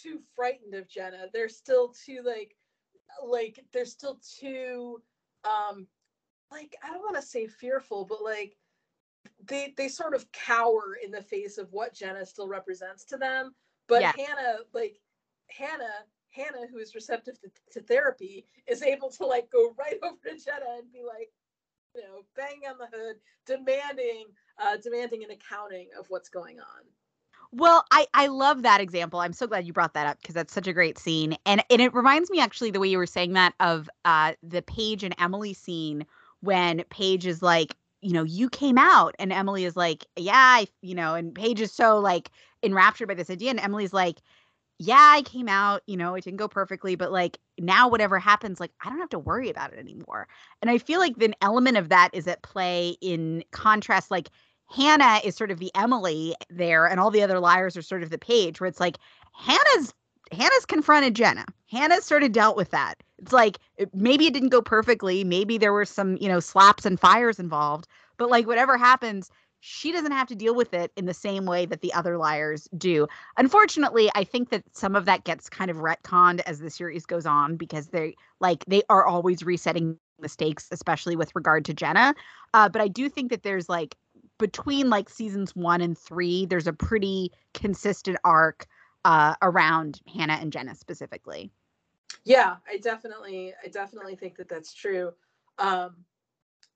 too 0.03 0.21
frightened 0.35 0.75
of 0.75 0.89
Jenna. 0.89 1.27
They're 1.33 1.49
still 1.49 1.95
too 2.05 2.23
like, 2.25 2.55
like 3.27 3.65
they're 3.73 3.85
still 3.85 4.21
too 4.39 5.03
um 5.45 5.87
like 6.51 6.77
I 6.83 6.89
don't 6.89 7.01
want 7.01 7.17
to 7.17 7.23
say 7.23 7.47
fearful, 7.47 8.05
but 8.05 8.23
like 8.23 8.57
they 9.45 9.75
they 9.77 9.89
sort 9.89 10.15
of 10.15 10.31
cower 10.33 10.99
in 11.03 11.11
the 11.11 11.23
face 11.23 11.59
of 11.59 11.73
what 11.73 11.95
Jenna 11.95 12.25
still 12.27 12.49
represents 12.49 13.05
to 13.07 13.17
them. 13.17 13.55
But 13.87 14.03
yeah. 14.03 14.13
Hannah, 14.17 14.59
like 14.73 15.01
Hannah, 15.49 16.05
Hannah, 16.31 16.67
who 16.71 16.79
is 16.79 16.95
receptive 16.95 17.41
to, 17.41 17.51
to, 17.73 17.81
therapy, 17.87 18.47
is 18.67 18.83
able 18.83 19.11
to 19.11 19.27
like 19.27 19.51
go 19.51 19.75
right 19.79 19.99
over 20.03 20.17
to 20.25 20.45
Jenna 20.45 20.79
and 20.79 20.93
be 20.93 21.03
like, 21.07 21.31
you 21.95 22.03
know, 22.03 22.23
bang 22.37 22.61
on 22.69 22.79
the 22.79 22.97
hood, 22.97 23.17
demanding, 23.47 24.27
uh, 24.63 24.77
demanding 24.77 25.25
an 25.25 25.31
accounting 25.31 25.89
of 25.99 26.07
what's 26.09 26.29
going 26.29 26.61
on. 26.61 26.85
Well, 27.51 27.85
I 27.91 28.07
I 28.13 28.27
love 28.27 28.63
that 28.63 28.81
example. 28.81 29.21
I'm 29.21 29.33
so 29.33 29.47
glad 29.47 29.67
you 29.67 29.73
brought 29.73 29.95
that 29.95 30.07
up 30.07 30.21
because 30.21 30.35
that's 30.35 30.53
such 30.53 30.67
a 30.67 30.73
great 30.73 30.99
scene. 30.99 31.37
And 31.47 31.65
and 31.71 31.81
it 31.81 31.95
reminds 31.95 32.31
me 32.31 32.41
actually 32.41 32.71
the 32.71 32.81
way 32.81 32.89
you 32.89 32.99
were 32.99 33.07
saying 33.07 33.33
that 33.33 33.55
of 33.59 33.89
uh 34.05 34.35
the 34.43 34.61
Paige 34.63 35.03
and 35.03 35.15
Emily 35.19 35.55
scene 35.55 36.05
when 36.41 36.85
Paige 36.91 37.27
is 37.27 37.43
like, 37.43 37.75
you 38.01 38.13
know, 38.13 38.23
you 38.23 38.51
came 38.51 38.79
out 38.79 39.15
and 39.19 39.33
Emily 39.33 39.65
is 39.65 39.77
like, 39.77 40.07
yeah, 40.17 40.35
I, 40.35 40.69
you 40.83 40.95
know, 40.95 41.15
and 41.15 41.35
Paige 41.35 41.61
is 41.61 41.73
so 41.73 41.99
like 41.99 42.31
enraptured 42.63 43.09
by 43.09 43.15
this 43.15 43.31
idea 43.31 43.51
and 43.51 43.61
Emily's 43.61 43.93
like, 43.93 44.19
yeah, 44.79 45.13
I 45.15 45.23
came 45.23 45.49
out, 45.49 45.83
you 45.87 45.97
know, 45.97 46.15
it 46.15 46.25
didn't 46.25 46.39
go 46.39 46.47
perfectly, 46.49 46.95
but 46.95 47.11
like 47.11 47.39
now 47.59 47.89
whatever 47.89 48.19
happens, 48.19 48.61
like 48.61 48.71
I 48.81 48.89
don't 48.89 49.01
have 49.01 49.09
to 49.11 49.19
worry 49.19 49.51
about 49.51 49.73
it 49.73 49.79
anymore. 49.79 50.29
And 50.63 50.71
I 50.71 50.79
feel 50.79 51.01
like 51.01 51.17
the 51.17 51.35
element 51.43 51.77
of 51.77 51.89
that 51.89 52.11
is 52.13 52.29
at 52.29 52.43
play 52.43 52.97
in 53.01 53.43
contrast 53.51 54.11
like 54.11 54.31
Hannah 54.71 55.21
is 55.25 55.35
sort 55.35 55.51
of 55.51 55.59
the 55.59 55.73
Emily 55.75 56.35
there, 56.51 56.87
and 56.87 57.01
all 57.01 57.11
the 57.11 57.23
other 57.23 57.41
liars 57.41 57.77
are 57.77 57.83
sort 57.83 58.03
of 58.03 58.11
the 58.11 58.19
Paige, 58.19 58.61
where 58.61 58.69
it's 58.69 58.81
like 58.81 58.99
Hannah's 59.33 59.95
Hannah's 60.31 60.67
confronted 60.67 61.15
Jenna. 61.15 61.47
Hannah's 61.71 62.05
sort 62.05 62.23
of 62.23 62.33
dealt 62.33 62.57
with 62.57 62.71
that. 62.71 63.03
It's 63.19 63.33
like 63.33 63.59
eh, 63.79 63.87
maybe 63.95 64.27
it 64.27 64.35
didn't 64.35 64.51
go 64.51 64.63
perfectly, 64.63 65.25
maybe 65.25 65.59
there 65.59 65.73
were 65.73 65.87
some 65.87 66.17
you 66.21 66.29
know 66.29 66.41
slaps 66.41 66.85
and 66.85 67.01
fires 67.01 67.41
involved, 67.41 67.89
but 68.19 68.31
like 68.31 68.47
whatever 68.47 68.77
happens, 68.77 69.31
she 69.61 69.93
doesn't 69.93 70.13
have 70.13 70.29
to 70.29 70.35
deal 70.35 70.55
with 70.55 70.73
it 70.75 70.93
in 70.97 71.07
the 71.07 71.15
same 71.15 71.45
way 71.45 71.67
that 71.67 71.81
the 71.81 71.93
other 71.93 72.17
liars 72.17 72.69
do. 72.77 73.07
Unfortunately, 73.37 74.11
I 74.15 74.25
think 74.25 74.51
that 74.51 74.65
some 74.73 74.95
of 74.95 75.05
that 75.07 75.25
gets 75.25 75.49
kind 75.49 75.71
of 75.71 75.79
retconned 75.79 76.41
as 76.47 76.61
the 76.61 76.71
series 76.71 77.07
goes 77.07 77.27
on 77.27 77.57
because 77.57 77.89
they 77.89 78.15
like 78.41 78.65
they 78.67 78.83
are 78.89 79.05
always 79.05 79.43
resetting 79.43 79.99
the 80.19 80.29
stakes, 80.29 80.69
especially 80.71 81.17
with 81.17 81.35
regard 81.35 81.65
to 81.67 81.75
Jenna. 81.75 82.15
Uh, 82.55 82.69
but 82.69 82.83
I 82.83 82.89
do 82.89 83.09
think 83.09 83.31
that 83.31 83.43
there's 83.43 83.69
like 83.69 83.97
between 84.39 84.89
like 84.89 85.09
seasons 85.09 85.55
one 85.55 85.81
and 85.81 85.99
three, 85.99 86.47
there's 86.47 86.67
a 86.67 86.73
pretty 86.73 87.33
consistent 87.55 88.19
arc 88.25 88.67
uh, 89.05 89.35
around 89.43 90.01
Hannah 90.13 90.39
and 90.41 90.53
Jenna 90.53 90.75
specifically. 90.75 91.51
Yeah, 92.25 92.57
I 92.71 92.79
definitely, 92.79 93.55
I 93.65 93.69
definitely 93.69 94.17
think 94.17 94.37
that 94.37 94.49
that's 94.49 94.73
true. 94.73 95.13
Um, 95.59 96.05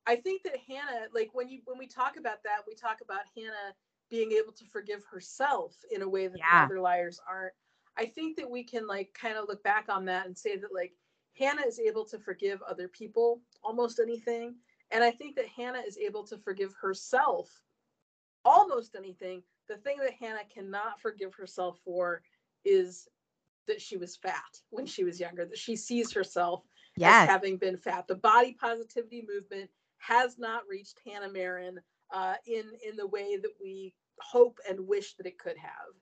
I 0.06 0.16
think 0.16 0.42
that 0.42 0.56
Hannah, 0.66 1.06
like 1.14 1.30
when 1.32 1.48
you 1.48 1.60
when 1.64 1.78
we 1.78 1.86
talk 1.86 2.16
about 2.16 2.42
that, 2.44 2.62
we 2.66 2.74
talk 2.74 2.98
about 3.02 3.22
Hannah 3.36 3.74
being 4.10 4.32
able 4.32 4.52
to 4.52 4.64
forgive 4.66 5.04
herself 5.04 5.76
in 5.90 6.02
a 6.02 6.08
way 6.08 6.26
that 6.26 6.38
yeah. 6.38 6.66
the 6.66 6.74
other 6.74 6.80
liars 6.80 7.20
aren't. 7.28 7.54
I 7.96 8.06
think 8.06 8.36
that 8.36 8.50
we 8.50 8.64
can 8.64 8.86
like 8.86 9.14
kind 9.14 9.36
of 9.36 9.46
look 9.48 9.62
back 9.62 9.86
on 9.88 10.04
that 10.06 10.26
and 10.26 10.36
say 10.36 10.56
that 10.56 10.74
like 10.74 10.92
Hannah 11.38 11.66
is 11.66 11.78
able 11.78 12.04
to 12.06 12.18
forgive 12.18 12.60
other 12.62 12.88
people 12.88 13.40
almost 13.62 14.00
anything 14.00 14.56
and 14.92 15.02
I 15.02 15.10
think 15.10 15.36
that 15.36 15.48
Hannah 15.48 15.82
is 15.86 15.96
able 15.96 16.22
to 16.24 16.36
forgive 16.38 16.74
herself 16.80 17.50
almost 18.44 18.94
anything. 18.94 19.42
The 19.68 19.76
thing 19.76 19.96
that 20.00 20.12
Hannah 20.12 20.44
cannot 20.52 21.00
forgive 21.00 21.34
herself 21.34 21.78
for 21.84 22.22
is 22.64 23.08
that 23.66 23.80
she 23.80 23.96
was 23.96 24.16
fat 24.16 24.60
when 24.70 24.86
she 24.86 25.02
was 25.02 25.18
younger, 25.18 25.46
that 25.46 25.58
she 25.58 25.76
sees 25.76 26.12
herself 26.12 26.62
yes. 26.96 27.22
as 27.22 27.28
having 27.28 27.56
been 27.56 27.78
fat. 27.78 28.06
The 28.06 28.16
body 28.16 28.54
positivity 28.60 29.26
movement 29.26 29.70
has 30.06 30.38
not 30.38 30.62
reached 30.68 31.00
Hannah 31.06 31.32
Marin 31.32 31.78
uh, 32.12 32.34
in 32.46 32.64
in 32.86 32.96
the 32.96 33.06
way 33.06 33.36
that 33.36 33.52
we 33.60 33.94
hope 34.20 34.58
and 34.68 34.86
wish 34.86 35.14
that 35.14 35.26
it 35.26 35.38
could 35.38 35.56
have. 35.56 35.94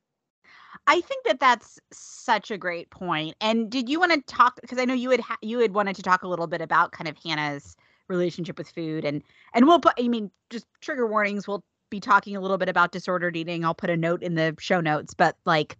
I 0.86 1.00
think 1.00 1.24
that 1.24 1.40
that's 1.40 1.78
such 1.92 2.50
a 2.50 2.58
great 2.58 2.90
point. 2.90 3.36
And 3.40 3.70
did 3.70 3.88
you 3.88 4.00
want 4.00 4.12
to 4.12 4.20
talk 4.22 4.60
because 4.60 4.78
I 4.78 4.84
know 4.84 4.94
you 4.94 5.10
had 5.10 5.20
ha- 5.20 5.38
you 5.42 5.58
had 5.58 5.74
wanted 5.74 5.96
to 5.96 6.02
talk 6.02 6.22
a 6.22 6.28
little 6.28 6.46
bit 6.46 6.60
about 6.60 6.92
kind 6.92 7.08
of 7.08 7.16
Hannah's 7.22 7.76
relationship 8.10 8.58
with 8.58 8.68
food 8.68 9.04
and 9.04 9.22
and 9.54 9.66
we'll 9.66 9.80
put 9.80 9.94
i 9.98 10.08
mean 10.08 10.30
just 10.50 10.66
trigger 10.80 11.06
warnings 11.06 11.48
we'll 11.48 11.64
be 11.88 12.00
talking 12.00 12.36
a 12.36 12.40
little 12.40 12.58
bit 12.58 12.68
about 12.68 12.92
disordered 12.92 13.36
eating 13.36 13.64
i'll 13.64 13.74
put 13.74 13.88
a 13.88 13.96
note 13.96 14.22
in 14.22 14.34
the 14.34 14.54
show 14.58 14.80
notes 14.80 15.14
but 15.14 15.36
like 15.46 15.78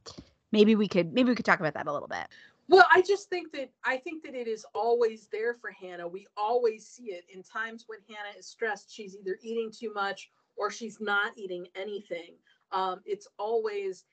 maybe 0.53 0.75
we 0.75 0.89
could 0.89 1.13
maybe 1.13 1.29
we 1.29 1.35
could 1.35 1.45
talk 1.45 1.61
about 1.61 1.75
that 1.75 1.87
a 1.87 1.93
little 1.93 2.09
bit 2.09 2.29
well 2.71 2.87
i 2.93 3.03
just 3.03 3.29
think 3.29 3.53
that 3.53 3.71
i 3.85 3.97
think 3.97 4.23
that 4.23 4.35
it 4.35 4.49
is 4.49 4.65
always 4.75 5.29
there 5.31 5.55
for 5.55 5.71
hannah. 5.71 6.09
We 6.09 6.27
always 6.37 6.87
see 6.87 7.11
it 7.11 7.25
in 7.33 7.43
times 7.43 7.85
when 7.87 7.99
hannah 8.09 8.39
is 8.39 8.47
stressed 8.47 8.95
she's 8.95 9.17
either 9.17 9.39
eating 9.43 9.71
too 9.71 9.93
much 9.93 10.31
or 10.61 10.71
she's 10.71 11.01
not 11.01 11.33
eating 11.37 11.67
anything. 11.75 12.35
Um, 12.71 13.01
it's 13.05 13.27
always 13.39 14.05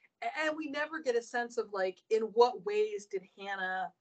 and 0.44 0.56
we 0.58 0.72
never 0.72 1.00
get 1.00 1.16
a 1.16 1.22
sense 1.22 1.58
of 1.58 1.68
like 1.74 1.98
in 2.10 2.22
what 2.34 2.66
ways 2.66 3.06
did 3.06 3.24
hannah 3.38 3.92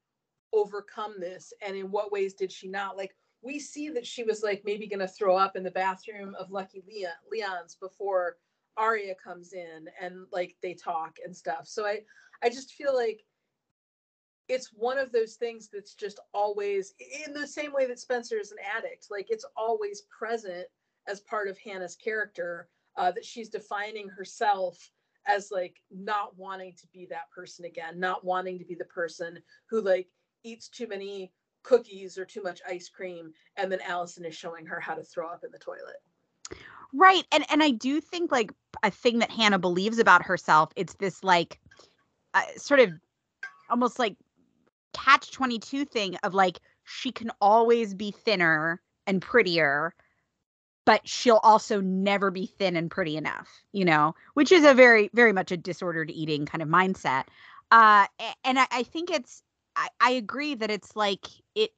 overcome 0.53 1.15
this 1.19 1.53
and 1.65 1.75
in 1.75 1.91
what 1.91 2.11
ways 2.11 2.33
did 2.33 2.51
she 2.51 2.67
not? 2.67 2.97
Like 2.97 3.15
we 3.41 3.59
see 3.59 3.89
that 3.89 4.07
she 4.07 4.23
was 4.23 4.41
like 4.41 4.63
maybe 4.65 4.87
going 4.87 4.99
to 4.99 5.07
throw 5.07 5.37
up 5.37 5.55
in 5.55 5.63
the 5.63 5.71
bathroom 5.71 6.35
of 6.39 6.49
Lucky 6.49 6.81
Leon, 6.87 7.11
Lyon's 7.31 7.75
before 7.75 8.37
Aria 8.77 9.13
comes 9.21 9.53
in 9.53 9.87
and 10.01 10.25
like 10.31 10.55
they 10.63 10.73
talk 10.73 11.17
and 11.23 11.35
stuff. 11.35 11.67
So 11.67 11.85
I 11.85 11.99
I 12.41 12.49
just 12.49 12.73
feel 12.73 12.95
like 12.95 13.23
it's 14.47 14.71
one 14.73 14.97
of 14.97 15.11
those 15.11 15.35
things 15.35 15.69
that's 15.71 15.93
just 15.93 16.19
always 16.33 16.93
in 17.25 17.33
the 17.33 17.47
same 17.47 17.73
way 17.73 17.85
that 17.87 17.99
Spencer 17.99 18.39
is 18.39 18.51
an 18.51 18.57
addict. 18.77 19.07
Like 19.11 19.27
it's 19.29 19.45
always 19.55 20.03
present 20.17 20.65
as 21.07 21.19
part 21.21 21.47
of 21.47 21.57
Hannah's 21.57 21.95
character 21.95 22.69
uh, 22.95 23.11
that 23.11 23.25
she's 23.25 23.49
defining 23.49 24.07
herself 24.07 24.91
as 25.25 25.51
like 25.51 25.81
not 25.91 26.37
wanting 26.37 26.73
to 26.79 26.87
be 26.93 27.05
that 27.09 27.29
person 27.31 27.65
again, 27.65 27.99
not 27.99 28.23
wanting 28.23 28.57
to 28.59 28.65
be 28.65 28.75
the 28.75 28.85
person 28.85 29.39
who 29.69 29.81
like 29.81 30.07
eats 30.43 30.69
too 30.69 30.87
many 30.87 31.31
cookies 31.63 32.17
or 32.17 32.23
too 32.23 32.41
much 32.41 32.61
ice 32.67 32.87
cream 32.87 33.33
and 33.57 33.69
then 33.69 33.79
Alison 33.85 34.23
is 34.23 34.35
showing 34.35 34.65
her 34.65 34.79
how 34.79 34.93
to 34.93 35.03
throw 35.03 35.27
up 35.27 35.43
in 35.43 35.51
the 35.51 35.59
toilet. 35.59 35.97
Right. 36.93 37.25
And 37.33 37.43
and 37.49 37.61
I 37.61 37.71
do 37.71 37.99
think 37.99 38.31
like 38.31 38.53
a 38.83 38.89
thing 38.89 39.19
that 39.19 39.31
Hannah 39.31 39.59
believes 39.59 39.99
about 39.99 40.23
herself 40.23 40.71
it's 40.77 40.93
this 40.95 41.21
like 41.23 41.59
uh, 42.33 42.41
sort 42.55 42.79
of 42.79 42.91
almost 43.69 43.99
like 43.99 44.15
catch 44.93 45.31
22 45.31 45.85
thing 45.85 46.15
of 46.23 46.33
like 46.33 46.59
she 46.83 47.11
can 47.11 47.31
always 47.41 47.93
be 47.93 48.11
thinner 48.11 48.81
and 49.05 49.21
prettier 49.21 49.93
but 50.85 51.05
she'll 51.05 51.41
also 51.43 51.81
never 51.81 52.31
be 52.31 52.45
thin 52.45 52.77
and 52.77 52.89
pretty 52.89 53.17
enough, 53.17 53.49
you 53.73 53.83
know, 53.83 54.15
which 54.35 54.53
is 54.53 54.63
a 54.63 54.73
very, 54.73 55.09
very 55.13 55.33
much 55.33 55.51
a 55.51 55.57
disordered 55.57 56.09
eating 56.09 56.45
kind 56.45 56.61
of 56.61 56.69
mindset. 56.69 57.25
Uh, 57.69 58.05
and 58.45 58.57
I, 58.57 58.67
I 58.71 58.83
think 58.83 59.11
it's 59.11 59.43
I, 59.77 59.89
I 59.99 60.11
agree 60.11 60.55
that 60.55 60.71
it's 60.71 60.95
like 60.95 61.25
it 61.55 61.71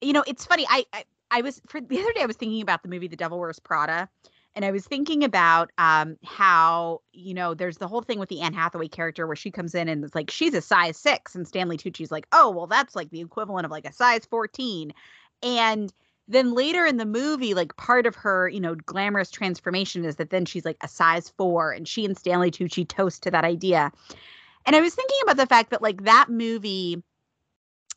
you 0.00 0.12
know 0.12 0.24
it's 0.26 0.44
funny 0.44 0.66
I, 0.68 0.84
I 0.92 1.04
i 1.30 1.42
was 1.42 1.60
for 1.68 1.80
the 1.80 2.00
other 2.00 2.12
day 2.12 2.22
i 2.22 2.26
was 2.26 2.36
thinking 2.36 2.62
about 2.62 2.82
the 2.82 2.88
movie 2.88 3.08
the 3.08 3.16
devil 3.16 3.38
wears 3.38 3.58
prada 3.58 4.08
and 4.56 4.64
i 4.64 4.70
was 4.72 4.84
thinking 4.84 5.22
about 5.22 5.70
um 5.78 6.16
how 6.24 7.00
you 7.12 7.34
know 7.34 7.54
there's 7.54 7.78
the 7.78 7.86
whole 7.86 8.02
thing 8.02 8.18
with 8.18 8.28
the 8.28 8.40
anne 8.40 8.54
hathaway 8.54 8.88
character 8.88 9.26
where 9.26 9.36
she 9.36 9.50
comes 9.50 9.74
in 9.74 9.88
and 9.88 10.02
it's 10.02 10.14
like 10.14 10.30
she's 10.30 10.54
a 10.54 10.62
size 10.62 10.96
six 10.96 11.34
and 11.36 11.46
stanley 11.46 11.76
tucci's 11.76 12.10
like 12.10 12.26
oh 12.32 12.50
well 12.50 12.66
that's 12.66 12.96
like 12.96 13.10
the 13.10 13.20
equivalent 13.20 13.64
of 13.64 13.70
like 13.70 13.86
a 13.86 13.92
size 13.92 14.26
14 14.26 14.92
and 15.42 15.92
then 16.28 16.54
later 16.54 16.84
in 16.84 16.96
the 16.96 17.06
movie 17.06 17.54
like 17.54 17.76
part 17.76 18.06
of 18.06 18.16
her 18.16 18.48
you 18.48 18.60
know 18.60 18.74
glamorous 18.74 19.30
transformation 19.30 20.04
is 20.04 20.16
that 20.16 20.30
then 20.30 20.44
she's 20.44 20.64
like 20.64 20.78
a 20.80 20.88
size 20.88 21.28
four 21.36 21.70
and 21.70 21.86
she 21.86 22.04
and 22.04 22.18
stanley 22.18 22.50
tucci 22.50 22.86
toast 22.86 23.22
to 23.22 23.30
that 23.30 23.44
idea. 23.44 23.92
And 24.64 24.74
I 24.74 24.80
was 24.80 24.94
thinking 24.94 25.18
about 25.22 25.36
the 25.36 25.46
fact 25.46 25.70
that 25.70 25.82
like 25.82 26.04
that 26.04 26.28
movie 26.28 27.02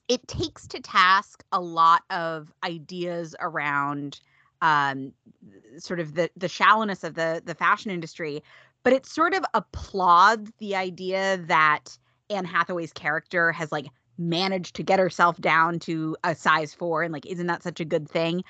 it 0.07 0.27
takes 0.27 0.68
to 0.68 0.81
task 0.81 1.44
a 1.52 1.61
lot 1.61 2.03
of 2.10 2.52
ideas 2.64 3.36
around 3.40 4.19
um, 4.61 5.14
sort 5.77 5.99
of 5.99 6.15
the 6.15 6.30
the 6.36 6.49
shallowness 6.49 7.03
of 7.03 7.15
the 7.15 7.41
the 7.45 7.56
fashion 7.56 7.91
industry 7.91 8.44
but 8.84 8.94
it 8.94 9.06
sort 9.06 9.34
of 9.34 9.44
applauds 9.53 10.52
the 10.60 10.76
idea 10.76 11.38
that 11.48 11.98
Anne 12.30 12.45
Hathaway's 12.45 12.94
character 12.94 13.52
has 13.52 13.72
like 13.72 13.88
managed 14.18 14.76
to 14.76 14.84
get 14.84 14.99
herself 14.99 15.40
down 15.40 15.80
to 15.80 16.15
a 16.23 16.36
size 16.36 16.73
four 16.73 17.03
and 17.03 17.14
like 17.14 17.26
isn't 17.26 17.48
that 17.48 17.64
such 17.64 17.80
a 17.80 17.86
good 17.86 18.10
thing? 18.10 18.44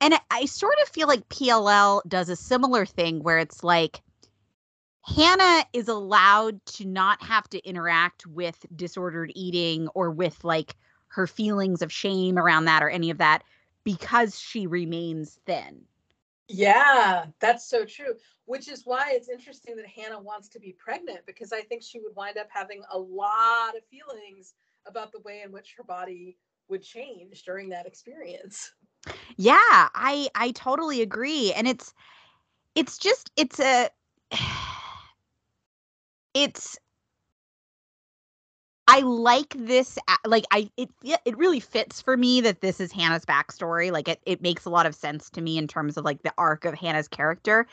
And 0.00 0.14
I 0.30 0.44
sort 0.44 0.74
of 0.82 0.88
feel 0.88 1.08
like 1.08 1.28
pll 1.28 2.02
does 2.06 2.28
a 2.28 2.36
similar 2.36 2.84
thing 2.84 3.22
where 3.22 3.38
it's 3.38 3.64
like 3.64 4.02
hannah 5.02 5.64
is 5.72 5.88
allowed 5.88 6.64
to 6.64 6.86
not 6.86 7.22
have 7.22 7.48
to 7.50 7.68
interact 7.68 8.26
with 8.26 8.64
disordered 8.74 9.30
eating 9.34 9.88
or 9.88 10.10
with 10.10 10.42
like 10.44 10.76
her 11.08 11.26
feelings 11.26 11.82
of 11.82 11.92
shame 11.92 12.38
around 12.38 12.64
that 12.64 12.82
or 12.82 12.88
any 12.88 13.10
of 13.10 13.18
that 13.18 13.44
because 13.84 14.38
she 14.38 14.66
remains 14.66 15.38
thin 15.46 15.82
yeah 16.48 17.26
that's 17.40 17.68
so 17.68 17.84
true 17.84 18.14
which 18.44 18.68
is 18.68 18.82
why 18.84 19.10
it's 19.12 19.30
interesting 19.30 19.76
that 19.76 19.86
hannah 19.86 20.20
wants 20.20 20.48
to 20.48 20.60
be 20.60 20.76
pregnant 20.78 21.20
because 21.26 21.52
i 21.52 21.60
think 21.62 21.82
she 21.82 22.00
would 22.00 22.14
wind 22.16 22.36
up 22.36 22.48
having 22.50 22.82
a 22.92 22.98
lot 22.98 23.76
of 23.76 23.82
feelings 23.86 24.54
about 24.86 25.12
the 25.12 25.20
way 25.20 25.42
in 25.42 25.52
which 25.52 25.74
her 25.76 25.84
body 25.84 26.36
would 26.68 26.82
change 26.82 27.42
during 27.44 27.68
that 27.70 27.86
experience. 27.86 28.72
Yeah, 29.36 29.58
I 29.58 30.28
I 30.34 30.52
totally 30.52 31.02
agree 31.02 31.52
and 31.52 31.68
it's 31.68 31.92
it's 32.74 32.98
just 32.98 33.30
it's 33.36 33.60
a 33.60 33.90
it's 36.34 36.78
I 38.94 39.00
like 39.00 39.56
this 39.58 39.98
like 40.24 40.44
I 40.52 40.70
it 40.76 40.88
it 41.02 41.36
really 41.36 41.58
fits 41.58 42.00
for 42.00 42.16
me 42.16 42.40
that 42.42 42.60
this 42.60 42.78
is 42.78 42.92
Hannah's 42.92 43.24
backstory. 43.24 43.90
Like 43.90 44.06
it 44.06 44.20
it 44.24 44.40
makes 44.40 44.66
a 44.66 44.70
lot 44.70 44.86
of 44.86 44.94
sense 44.94 45.30
to 45.30 45.40
me 45.40 45.58
in 45.58 45.66
terms 45.66 45.96
of 45.96 46.04
like 46.04 46.22
the 46.22 46.32
arc 46.38 46.64
of 46.64 46.74
Hannah's 46.74 47.08
character 47.08 47.66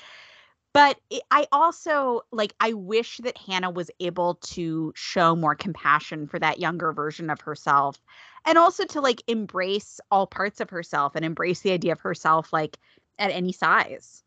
but 0.73 0.99
it, 1.11 1.21
I 1.29 1.45
also 1.51 2.21
like 2.31 2.55
I 2.59 2.73
wish 2.73 3.17
that 3.17 3.37
Hannah 3.37 3.69
was 3.69 3.91
able 3.99 4.35
to 4.35 4.93
show 4.95 5.35
more 5.35 5.53
compassion 5.53 6.25
for 6.25 6.39
that 6.39 6.59
younger 6.59 6.91
version 6.91 7.29
of 7.29 7.39
herself 7.41 8.01
and 8.45 8.57
also 8.57 8.85
to 8.85 8.99
like 8.99 9.21
embrace 9.27 9.99
all 10.09 10.25
parts 10.25 10.59
of 10.59 10.71
herself 10.71 11.15
and 11.15 11.23
embrace 11.23 11.59
the 11.59 11.71
idea 11.71 11.91
of 11.91 12.01
herself 12.01 12.51
like 12.51 12.79
at 13.19 13.29
any 13.29 13.51
size. 13.51 14.23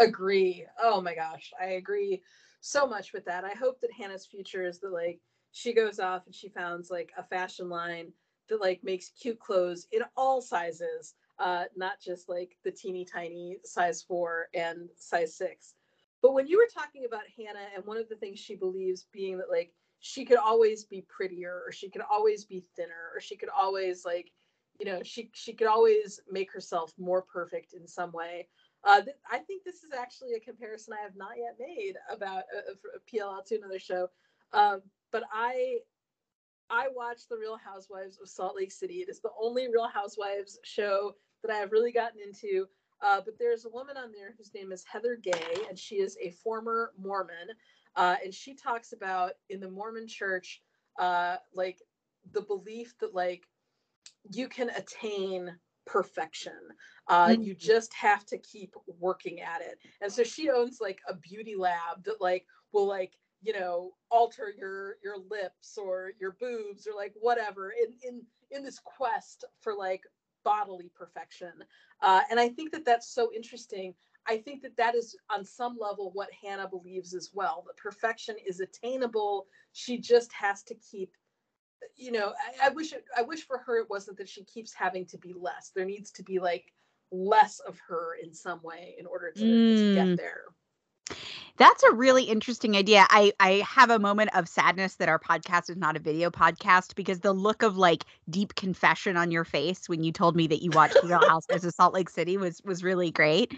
Agree. 0.00 0.66
Oh 0.82 1.00
my 1.00 1.14
gosh, 1.14 1.52
I 1.62 1.66
agree 1.74 2.22
so 2.60 2.88
much 2.88 3.12
with 3.12 3.24
that. 3.26 3.44
I 3.44 3.52
hope 3.52 3.80
that 3.82 3.92
Hannah's 3.92 4.26
future 4.26 4.66
is 4.66 4.80
the 4.80 4.90
like 4.90 5.20
she 5.54 5.72
goes 5.72 6.00
off 6.00 6.26
and 6.26 6.34
she 6.34 6.48
founds 6.48 6.90
like 6.90 7.12
a 7.16 7.22
fashion 7.22 7.68
line 7.68 8.12
that 8.48 8.60
like 8.60 8.82
makes 8.82 9.10
cute 9.10 9.38
clothes 9.38 9.86
in 9.92 10.02
all 10.16 10.42
sizes 10.42 11.14
uh, 11.38 11.64
not 11.76 12.00
just 12.04 12.28
like 12.28 12.56
the 12.64 12.70
teeny 12.70 13.04
tiny 13.04 13.58
size 13.64 14.02
four 14.02 14.48
and 14.52 14.88
size 14.96 15.36
six. 15.36 15.74
But 16.22 16.34
when 16.34 16.46
you 16.48 16.58
were 16.58 16.68
talking 16.82 17.04
about 17.06 17.22
Hannah 17.36 17.68
and 17.74 17.84
one 17.86 17.98
of 17.98 18.08
the 18.08 18.16
things 18.16 18.38
she 18.40 18.56
believes 18.56 19.06
being 19.12 19.38
that 19.38 19.50
like 19.50 19.72
she 20.00 20.24
could 20.24 20.38
always 20.38 20.84
be 20.84 21.06
prettier 21.08 21.62
or 21.64 21.70
she 21.72 21.88
could 21.88 22.02
always 22.10 22.44
be 22.44 22.64
thinner 22.76 23.12
or 23.14 23.20
she 23.20 23.36
could 23.36 23.48
always 23.48 24.04
like 24.04 24.32
you 24.80 24.86
know 24.86 25.02
she 25.04 25.30
she 25.34 25.52
could 25.52 25.68
always 25.68 26.20
make 26.30 26.52
herself 26.52 26.92
more 26.98 27.22
perfect 27.22 27.74
in 27.74 27.86
some 27.86 28.10
way 28.10 28.48
uh, 28.84 29.00
th- 29.00 29.16
I 29.30 29.38
think 29.38 29.64
this 29.64 29.82
is 29.82 29.92
actually 29.96 30.34
a 30.34 30.40
comparison 30.40 30.94
I 30.98 31.02
have 31.02 31.16
not 31.16 31.36
yet 31.38 31.56
made 31.58 31.94
about 32.10 32.42
a 32.52 32.98
PLL 33.10 33.44
to 33.46 33.56
another 33.56 33.78
show. 33.78 34.10
Um, 34.52 34.82
but 35.14 35.22
I 35.32 35.76
I 36.68 36.88
watch 36.92 37.28
The 37.30 37.38
Real 37.38 37.56
Housewives 37.56 38.18
of 38.20 38.28
Salt 38.28 38.56
Lake 38.56 38.72
City. 38.72 38.94
It 38.94 39.08
is 39.08 39.20
the 39.20 39.30
only 39.40 39.68
Real 39.68 39.86
Housewives 39.86 40.58
show 40.64 41.12
that 41.42 41.52
I 41.54 41.58
have 41.58 41.70
really 41.70 41.92
gotten 41.92 42.18
into. 42.20 42.66
Uh, 43.00 43.20
but 43.24 43.38
there's 43.38 43.64
a 43.64 43.68
woman 43.68 43.96
on 43.96 44.10
there 44.10 44.34
whose 44.36 44.52
name 44.54 44.72
is 44.72 44.82
Heather 44.90 45.16
Gay, 45.16 45.56
and 45.68 45.78
she 45.78 45.96
is 45.96 46.16
a 46.20 46.30
former 46.30 46.90
Mormon. 46.98 47.50
Uh, 47.94 48.16
and 48.24 48.34
she 48.34 48.54
talks 48.54 48.92
about 48.92 49.32
in 49.50 49.60
the 49.60 49.70
Mormon 49.70 50.08
church, 50.08 50.62
uh, 50.98 51.36
like 51.54 51.78
the 52.32 52.42
belief 52.42 52.94
that 52.98 53.14
like 53.14 53.44
you 54.32 54.48
can 54.48 54.70
attain 54.70 55.54
perfection. 55.86 56.58
Uh, 57.06 57.28
mm-hmm. 57.28 57.42
You 57.42 57.54
just 57.54 57.94
have 57.94 58.24
to 58.26 58.38
keep 58.38 58.74
working 58.98 59.42
at 59.42 59.60
it. 59.60 59.78
And 60.00 60.10
so 60.10 60.24
she 60.24 60.50
owns 60.50 60.78
like 60.80 60.98
a 61.08 61.14
beauty 61.14 61.54
lab 61.56 62.02
that 62.04 62.20
like 62.20 62.46
will 62.72 62.88
like 62.88 63.12
you 63.44 63.52
know 63.52 63.92
alter 64.10 64.52
your 64.58 64.96
your 65.04 65.16
lips 65.30 65.78
or 65.78 66.12
your 66.18 66.32
boobs 66.40 66.86
or 66.86 66.96
like 66.96 67.12
whatever 67.20 67.72
in 67.72 67.92
in 68.08 68.22
in 68.50 68.64
this 68.64 68.80
quest 68.82 69.44
for 69.60 69.74
like 69.74 70.02
bodily 70.44 70.90
perfection 70.94 71.52
uh, 72.02 72.20
and 72.30 72.40
i 72.40 72.48
think 72.48 72.72
that 72.72 72.84
that's 72.84 73.14
so 73.14 73.30
interesting 73.34 73.94
i 74.26 74.36
think 74.36 74.62
that 74.62 74.76
that 74.76 74.94
is 74.94 75.16
on 75.30 75.44
some 75.44 75.76
level 75.80 76.10
what 76.14 76.28
hannah 76.42 76.68
believes 76.68 77.14
as 77.14 77.30
well 77.32 77.64
that 77.66 77.76
perfection 77.76 78.34
is 78.46 78.60
attainable 78.60 79.46
she 79.72 79.98
just 79.98 80.32
has 80.32 80.62
to 80.62 80.74
keep 80.74 81.12
you 81.96 82.12
know 82.12 82.32
I, 82.62 82.66
I 82.66 82.70
wish 82.70 82.92
it, 82.92 83.04
i 83.16 83.22
wish 83.22 83.46
for 83.46 83.58
her 83.58 83.78
it 83.78 83.90
wasn't 83.90 84.18
that 84.18 84.28
she 84.28 84.44
keeps 84.44 84.72
having 84.72 85.06
to 85.06 85.18
be 85.18 85.34
less 85.38 85.70
there 85.74 85.84
needs 85.84 86.10
to 86.12 86.22
be 86.22 86.38
like 86.38 86.72
less 87.10 87.60
of 87.60 87.78
her 87.88 88.16
in 88.22 88.32
some 88.34 88.60
way 88.62 88.96
in 88.98 89.06
order 89.06 89.30
to, 89.30 89.42
mm. 89.42 89.76
to 89.76 89.94
get 89.94 90.06
mm. 90.06 90.16
there 90.16 90.44
that's 91.56 91.82
a 91.84 91.92
really 91.92 92.24
interesting 92.24 92.76
idea. 92.76 93.06
I 93.10 93.32
I 93.38 93.64
have 93.66 93.90
a 93.90 93.98
moment 93.98 94.30
of 94.34 94.48
sadness 94.48 94.96
that 94.96 95.08
our 95.08 95.18
podcast 95.18 95.70
is 95.70 95.76
not 95.76 95.96
a 95.96 96.00
video 96.00 96.30
podcast 96.30 96.94
because 96.94 97.20
the 97.20 97.32
look 97.32 97.62
of 97.62 97.76
like 97.76 98.04
deep 98.28 98.54
confession 98.56 99.16
on 99.16 99.30
your 99.30 99.44
face 99.44 99.88
when 99.88 100.02
you 100.02 100.12
told 100.12 100.34
me 100.34 100.46
that 100.48 100.62
you 100.62 100.70
watched 100.72 100.96
Real 101.04 101.20
Housewives 101.28 101.64
of 101.64 101.72
Salt 101.72 101.94
Lake 101.94 102.10
City 102.10 102.36
was 102.36 102.60
was 102.64 102.82
really 102.82 103.10
great. 103.10 103.56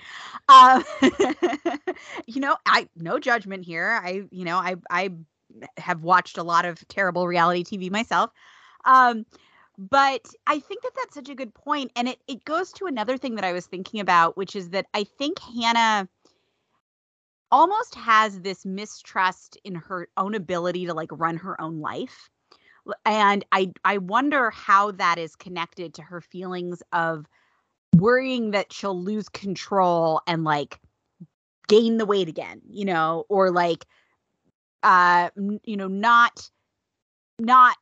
Um, 0.49 0.85
you 2.27 2.41
know, 2.41 2.57
I 2.67 2.89
no 2.97 3.19
judgment 3.19 3.65
here. 3.65 3.99
I 4.03 4.25
you 4.31 4.45
know 4.45 4.59
I 4.59 4.77
I 4.91 5.11
have 5.79 6.03
watched 6.03 6.37
a 6.37 6.43
lot 6.43 6.67
of 6.67 6.87
terrible 6.89 7.27
reality 7.27 7.65
TV 7.65 7.91
myself. 7.91 8.31
Um, 8.85 9.25
but 9.79 10.27
I 10.47 10.59
think 10.59 10.83
that 10.83 10.93
that's 10.97 11.15
such 11.15 11.29
a 11.29 11.35
good 11.35 11.53
point, 11.55 11.93
and 11.97 12.09
it 12.09 12.19
it 12.27 12.45
goes 12.45 12.73
to 12.75 12.87
another 12.87 13.17
thing 13.17 13.35
that 13.37 13.45
I 13.45 13.53
was 13.53 13.67
thinking 13.67 14.01
about, 14.01 14.37
which 14.37 14.57
is 14.57 14.71
that 14.71 14.87
I 14.95 15.05
think 15.05 15.39
Hannah 15.39 16.09
almost 17.51 17.95
has 17.95 18.41
this 18.41 18.65
mistrust 18.65 19.57
in 19.65 19.75
her 19.75 20.09
own 20.17 20.35
ability 20.35 20.87
to 20.87 20.95
like 20.95 21.11
run 21.13 21.37
her 21.37 21.61
own 21.61 21.81
life 21.81 22.29
and 23.05 23.45
i 23.53 23.71
i 23.85 23.99
wonder 23.99 24.51
how 24.51 24.91
that 24.91 25.19
is 25.19 25.37
connected 25.37 25.95
to 25.95 26.03
her 26.03 26.21
feelings 26.21 26.83
of 26.93 27.27
worrying 27.95 28.51
that 28.51 28.73
she'll 28.73 29.01
lose 29.01 29.29
control 29.29 30.21
and 30.27 30.45
like 30.45 30.81
gain 31.69 31.99
the 31.99 32.07
weight 32.07 32.29
again 32.29 32.61
you 32.69 32.85
know 32.85 33.25
or 33.29 33.51
like 33.51 33.85
uh 34.83 35.31
you 35.65 35.77
know 35.77 35.89
not 35.89 36.49
not 37.39 37.77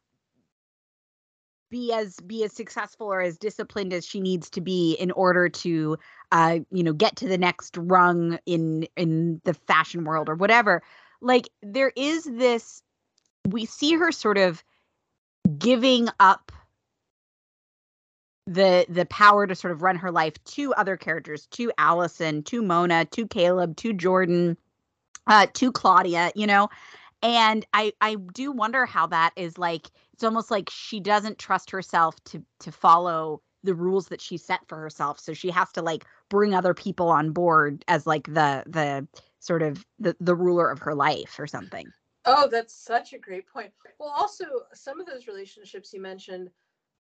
be 1.70 1.92
as 1.92 2.16
be 2.20 2.44
as 2.44 2.52
successful 2.52 3.12
or 3.12 3.20
as 3.20 3.36
disciplined 3.36 3.92
as 3.92 4.06
she 4.06 4.20
needs 4.20 4.48
to 4.48 4.60
be 4.60 4.92
in 4.94 5.10
order 5.10 5.48
to 5.48 5.98
uh 6.34 6.58
you 6.70 6.82
know 6.82 6.92
get 6.92 7.16
to 7.16 7.28
the 7.28 7.38
next 7.38 7.76
rung 7.78 8.38
in 8.44 8.86
in 8.96 9.40
the 9.44 9.54
fashion 9.54 10.04
world 10.04 10.28
or 10.28 10.34
whatever 10.34 10.82
like 11.22 11.48
there 11.62 11.92
is 11.96 12.24
this 12.24 12.82
we 13.48 13.64
see 13.64 13.94
her 13.94 14.12
sort 14.12 14.36
of 14.36 14.62
giving 15.58 16.08
up 16.20 16.52
the 18.46 18.84
the 18.90 19.06
power 19.06 19.46
to 19.46 19.54
sort 19.54 19.72
of 19.72 19.80
run 19.80 19.96
her 19.96 20.10
life 20.10 20.34
to 20.44 20.74
other 20.74 20.98
characters 20.98 21.46
to 21.46 21.72
Alison 21.78 22.42
to 22.42 22.60
Mona 22.60 23.06
to 23.06 23.26
Caleb 23.26 23.76
to 23.78 23.94
Jordan 23.94 24.58
uh 25.26 25.46
to 25.54 25.72
Claudia 25.72 26.30
you 26.34 26.46
know? 26.46 26.68
And 27.22 27.64
i 27.72 27.92
i 28.02 28.16
do 28.34 28.52
wonder 28.52 28.84
how 28.84 29.06
that 29.06 29.32
is 29.36 29.56
like 29.56 29.86
it's 30.12 30.24
almost 30.24 30.50
like 30.50 30.68
she 30.70 31.00
doesn't 31.00 31.38
trust 31.38 31.70
herself 31.70 32.22
to 32.24 32.44
to 32.60 32.72
follow 32.72 33.40
the 33.64 33.74
rules 33.74 34.08
that 34.08 34.20
she 34.20 34.36
set 34.36 34.60
for 34.68 34.78
herself 34.78 35.18
so 35.18 35.32
she 35.34 35.50
has 35.50 35.72
to 35.72 35.82
like 35.82 36.04
bring 36.28 36.54
other 36.54 36.74
people 36.74 37.08
on 37.08 37.32
board 37.32 37.84
as 37.88 38.06
like 38.06 38.26
the 38.26 38.62
the 38.66 39.06
sort 39.40 39.62
of 39.62 39.84
the, 39.98 40.16
the 40.20 40.34
ruler 40.34 40.70
of 40.70 40.78
her 40.78 40.94
life 40.94 41.36
or 41.38 41.46
something 41.46 41.86
oh 42.26 42.48
that's 42.50 42.74
such 42.74 43.12
a 43.12 43.18
great 43.18 43.46
point 43.48 43.72
well 43.98 44.14
also 44.16 44.44
some 44.72 45.00
of 45.00 45.06
those 45.06 45.26
relationships 45.26 45.92
you 45.92 46.00
mentioned 46.00 46.48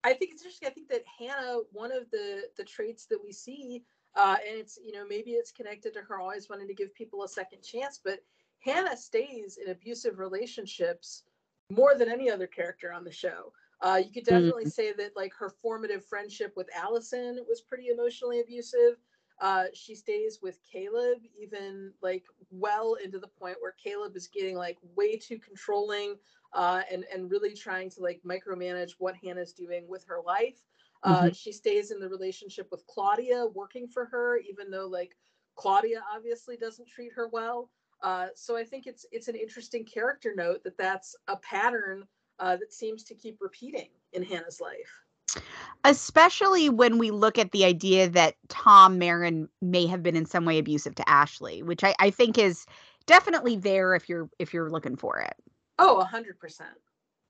i 0.03 0.13
think 0.13 0.31
it's 0.31 0.41
interesting 0.41 0.67
i 0.67 0.71
think 0.71 0.89
that 0.89 1.03
hannah 1.19 1.59
one 1.71 1.91
of 1.91 2.09
the 2.11 2.43
the 2.57 2.63
traits 2.63 3.05
that 3.05 3.19
we 3.23 3.31
see 3.31 3.83
uh, 4.15 4.35
and 4.47 4.59
it's 4.59 4.77
you 4.83 4.91
know 4.91 5.05
maybe 5.07 5.31
it's 5.31 5.51
connected 5.51 5.91
to 5.91 5.99
her 5.99 6.19
always 6.19 6.47
wanting 6.47 6.67
to 6.67 6.73
give 6.73 6.93
people 6.93 7.23
a 7.23 7.27
second 7.27 7.61
chance 7.63 7.99
but 8.03 8.19
Hannah 8.63 8.95
stays 8.95 9.57
in 9.57 9.71
abusive 9.71 10.19
relationships 10.19 11.23
more 11.69 11.95
than 11.95 12.09
any 12.09 12.29
other 12.29 12.47
character 12.47 12.93
on 12.93 13.03
the 13.03 13.11
show. 13.11 13.51
Uh, 13.83 13.97
you 14.03 14.11
could 14.11 14.23
definitely 14.23 14.63
mm-hmm. 14.63 14.69
say 14.69 14.93
that 14.93 15.11
like 15.15 15.33
her 15.37 15.49
formative 15.49 16.05
friendship 16.05 16.53
with 16.55 16.69
Alison 16.73 17.37
was 17.47 17.61
pretty 17.61 17.89
emotionally 17.89 18.39
abusive. 18.39 18.97
Uh, 19.41 19.65
she 19.73 19.93
stays 19.93 20.39
with 20.41 20.57
Caleb 20.71 21.19
even 21.37 21.91
like 22.01 22.23
well 22.49 22.95
into 23.03 23.19
the 23.19 23.27
point 23.27 23.57
where 23.59 23.75
Caleb 23.83 24.15
is 24.15 24.27
getting 24.27 24.55
like 24.55 24.77
way 24.95 25.17
too 25.17 25.37
controlling 25.37 26.15
uh, 26.53 26.83
and 26.89 27.03
and 27.13 27.29
really 27.29 27.53
trying 27.53 27.89
to 27.89 28.01
like 28.01 28.21
micromanage 28.25 28.91
what 28.99 29.15
Hannah's 29.21 29.51
doing 29.51 29.85
with 29.87 30.05
her 30.07 30.19
life. 30.25 30.61
Uh, 31.03 31.23
mm-hmm. 31.23 31.33
She 31.33 31.51
stays 31.51 31.91
in 31.91 31.99
the 31.99 32.07
relationship 32.07 32.69
with 32.71 32.87
Claudia, 32.87 33.47
working 33.53 33.87
for 33.87 34.05
her, 34.05 34.37
even 34.37 34.71
though 34.71 34.87
like 34.87 35.17
Claudia 35.55 36.01
obviously 36.15 36.55
doesn't 36.55 36.87
treat 36.87 37.11
her 37.13 37.27
well. 37.27 37.69
Uh, 38.01 38.27
so 38.35 38.55
I 38.55 38.63
think 38.63 38.87
it's 38.87 39.05
it's 39.11 39.27
an 39.27 39.35
interesting 39.35 39.83
character 39.83 40.33
note 40.35 40.63
that 40.63 40.77
that's 40.77 41.15
a 41.27 41.35
pattern 41.37 42.05
uh, 42.39 42.55
that 42.57 42.73
seems 42.73 43.03
to 43.05 43.15
keep 43.15 43.37
repeating 43.41 43.89
in 44.13 44.23
Hannah's 44.23 44.61
life. 44.61 45.43
Especially 45.83 46.69
when 46.69 46.97
we 46.97 47.11
look 47.11 47.37
at 47.37 47.51
the 47.51 47.65
idea 47.65 48.09
that 48.09 48.35
Tom 48.49 48.99
Marin 48.99 49.49
may 49.61 49.87
have 49.87 50.03
been 50.03 50.15
in 50.15 50.25
some 50.25 50.45
way 50.45 50.57
abusive 50.59 50.95
to 50.95 51.09
Ashley, 51.09 51.63
which 51.63 51.83
I, 51.83 51.95
I 51.99 52.09
think 52.09 52.37
is 52.37 52.65
definitely 53.05 53.55
there 53.55 53.95
if 53.95 54.07
you're 54.07 54.29
if 54.39 54.53
you're 54.53 54.69
looking 54.69 54.95
for 54.95 55.19
it. 55.19 55.35
Oh, 55.79 55.97
a 55.99 56.05
hundred 56.05 56.39
percent. 56.39 56.75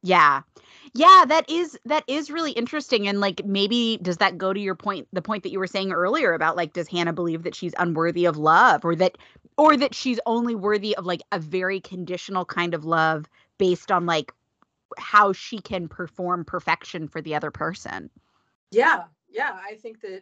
Yeah. 0.04 0.42
Yeah, 0.94 1.24
that 1.30 1.50
is 1.50 1.80
that 1.86 2.04
is 2.08 2.30
really 2.30 2.52
interesting 2.52 3.08
and 3.08 3.22
like 3.22 3.46
maybe 3.46 3.98
does 4.02 4.18
that 4.18 4.38
go 4.38 4.52
to 4.52 4.60
your 4.60 4.76
point 4.76 5.08
the 5.14 5.22
point 5.22 5.44
that 5.44 5.52
you 5.52 5.60
were 5.60 5.68
saying 5.68 5.94
earlier 5.94 6.34
about 6.34 6.58
like 6.58 6.74
does 6.74 6.90
Hannah 6.90 7.14
believe 7.14 7.44
that 7.44 7.56
she's 7.56 7.74
unworthy 7.80 8.26
of 8.26 8.38
love 8.38 8.84
or 8.84 8.96
that 8.98 9.18
or 9.58 9.78
that 9.78 9.96
she's 9.96 10.20
only 10.26 10.56
worthy 10.56 10.96
of 10.98 11.06
like 11.06 11.22
a 11.32 11.40
very 11.40 11.80
conditional 11.80 12.44
kind 12.44 12.74
of 12.74 12.84
love 12.84 13.26
based 13.58 13.94
on 13.94 14.06
like 14.06 14.34
how 14.98 15.34
she 15.34 15.60
can 15.60 15.88
perform 15.88 16.46
perfection 16.46 17.08
for 17.08 17.22
the 17.22 17.36
other 17.36 17.52
person. 17.52 18.10
Yeah. 18.72 19.04
Yeah, 19.30 19.58
I 19.68 19.76
think 19.76 20.00
that 20.02 20.22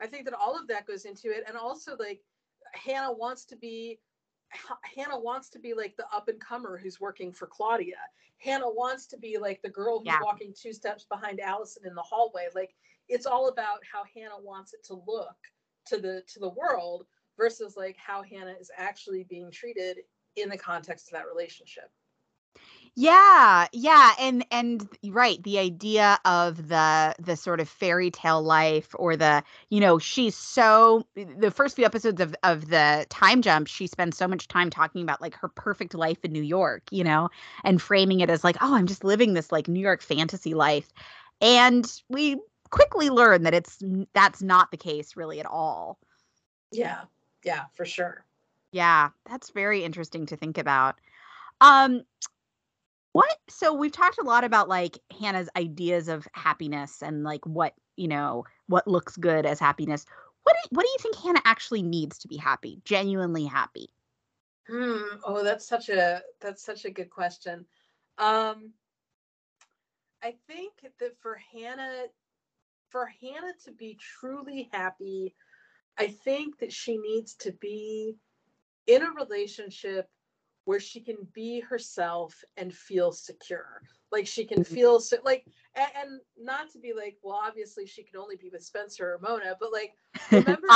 I 0.00 0.06
think 0.06 0.24
that 0.24 0.34
all 0.34 0.58
of 0.58 0.66
that 0.68 0.86
goes 0.86 1.04
into 1.04 1.30
it 1.30 1.44
and 1.46 1.56
also 1.56 1.96
like 1.98 2.22
Hannah 2.72 3.12
wants 3.12 3.44
to 3.46 3.56
be 3.56 3.98
Hannah 4.96 5.18
wants 5.18 5.50
to 5.50 5.58
be 5.58 5.74
like 5.74 5.96
the 5.96 6.06
up 6.12 6.28
and 6.28 6.40
comer 6.40 6.78
who's 6.78 7.00
working 7.00 7.32
for 7.32 7.46
Claudia. 7.46 7.96
Hannah 8.38 8.70
wants 8.70 9.06
to 9.08 9.18
be 9.18 9.38
like 9.38 9.60
the 9.62 9.68
girl 9.68 9.98
who's 9.98 10.06
yeah. 10.06 10.20
walking 10.22 10.54
two 10.58 10.72
steps 10.72 11.04
behind 11.04 11.40
Alison 11.40 11.86
in 11.86 11.94
the 11.94 12.02
hallway. 12.02 12.48
Like 12.54 12.74
it's 13.08 13.26
all 13.26 13.48
about 13.48 13.80
how 13.90 14.02
Hannah 14.14 14.40
wants 14.40 14.72
it 14.74 14.84
to 14.84 14.94
look 15.06 15.36
to 15.86 15.98
the 15.98 16.22
to 16.28 16.38
the 16.40 16.50
world 16.50 17.06
versus 17.36 17.76
like 17.76 17.96
how 17.96 18.22
Hannah 18.22 18.54
is 18.58 18.70
actually 18.76 19.24
being 19.24 19.50
treated 19.50 19.98
in 20.36 20.48
the 20.48 20.58
context 20.58 21.08
of 21.08 21.12
that 21.12 21.26
relationship. 21.26 21.90
Yeah, 22.98 23.66
yeah, 23.74 24.12
and 24.18 24.46
and 24.50 24.88
right, 25.04 25.42
the 25.42 25.58
idea 25.58 26.18
of 26.24 26.68
the 26.68 27.14
the 27.18 27.36
sort 27.36 27.60
of 27.60 27.68
fairy 27.68 28.10
tale 28.10 28.42
life 28.42 28.94
or 28.98 29.16
the, 29.16 29.42
you 29.68 29.80
know, 29.80 29.98
she's 29.98 30.34
so 30.34 31.06
the 31.14 31.50
first 31.50 31.76
few 31.76 31.84
episodes 31.84 32.22
of 32.22 32.34
of 32.42 32.68
the 32.70 33.04
time 33.10 33.42
jump, 33.42 33.66
she 33.68 33.86
spends 33.86 34.16
so 34.16 34.26
much 34.26 34.48
time 34.48 34.70
talking 34.70 35.02
about 35.02 35.20
like 35.20 35.34
her 35.34 35.48
perfect 35.48 35.94
life 35.94 36.24
in 36.24 36.32
New 36.32 36.42
York, 36.42 36.84
you 36.90 37.04
know, 37.04 37.28
and 37.64 37.82
framing 37.82 38.20
it 38.20 38.30
as 38.30 38.42
like, 38.42 38.56
oh, 38.62 38.74
I'm 38.74 38.86
just 38.86 39.04
living 39.04 39.34
this 39.34 39.52
like 39.52 39.68
New 39.68 39.80
York 39.80 40.00
fantasy 40.00 40.54
life. 40.54 40.90
And 41.42 41.86
we 42.08 42.36
quickly 42.70 43.10
learn 43.10 43.42
that 43.42 43.52
it's 43.52 43.78
that's 44.14 44.40
not 44.40 44.70
the 44.70 44.78
case 44.78 45.16
really 45.16 45.38
at 45.38 45.46
all. 45.46 45.98
Yeah. 46.72 47.04
Yeah, 47.44 47.66
for 47.74 47.84
sure. 47.84 48.24
Yeah, 48.72 49.10
that's 49.28 49.50
very 49.50 49.84
interesting 49.84 50.26
to 50.26 50.36
think 50.36 50.56
about. 50.58 50.96
Um 51.60 52.02
what? 53.16 53.38
So 53.48 53.72
we've 53.72 53.92
talked 53.92 54.18
a 54.18 54.24
lot 54.24 54.44
about 54.44 54.68
like 54.68 54.98
Hannah's 55.18 55.48
ideas 55.56 56.08
of 56.08 56.28
happiness 56.34 57.02
and 57.02 57.24
like 57.24 57.46
what, 57.46 57.72
you 57.96 58.08
know, 58.08 58.44
what 58.66 58.86
looks 58.86 59.16
good 59.16 59.46
as 59.46 59.58
happiness. 59.58 60.04
What 60.42 60.54
do, 60.62 60.76
what 60.76 60.82
do 60.82 60.88
you 60.90 60.98
think 61.00 61.16
Hannah 61.16 61.40
actually 61.46 61.82
needs 61.82 62.18
to 62.18 62.28
be 62.28 62.36
happy, 62.36 62.82
genuinely 62.84 63.46
happy? 63.46 63.88
Hmm. 64.68 65.16
Oh, 65.24 65.42
that's 65.42 65.66
such 65.66 65.88
a 65.88 66.20
that's 66.42 66.62
such 66.62 66.84
a 66.84 66.90
good 66.90 67.08
question. 67.08 67.64
Um 68.18 68.74
I 70.22 70.34
think 70.46 70.74
that 71.00 71.18
for 71.22 71.40
Hannah 71.54 72.04
for 72.90 73.06
Hannah 73.06 73.54
to 73.64 73.72
be 73.72 73.98
truly 73.98 74.68
happy, 74.74 75.34
I 75.96 76.08
think 76.08 76.58
that 76.58 76.72
she 76.72 76.98
needs 76.98 77.34
to 77.36 77.52
be 77.52 78.16
in 78.86 79.02
a 79.02 79.10
relationship 79.12 80.10
where 80.66 80.80
she 80.80 81.00
can 81.00 81.16
be 81.32 81.60
herself 81.60 82.44
and 82.58 82.74
feel 82.74 83.10
secure 83.10 83.80
like 84.12 84.26
she 84.26 84.44
can 84.44 84.62
mm-hmm. 84.62 84.74
feel 84.74 85.00
so 85.00 85.16
like 85.24 85.46
and, 85.74 85.88
and, 85.96 86.20
not 86.38 86.70
to 86.70 86.78
be 86.78 86.92
like 86.92 87.16
well 87.22 87.40
obviously 87.42 87.86
she 87.86 88.02
can 88.02 88.20
only 88.20 88.36
be 88.36 88.50
with 88.52 88.62
spencer 88.62 89.14
or 89.14 89.18
mona 89.22 89.56
but 89.58 89.70
like 89.72 89.94
remember 90.30 90.68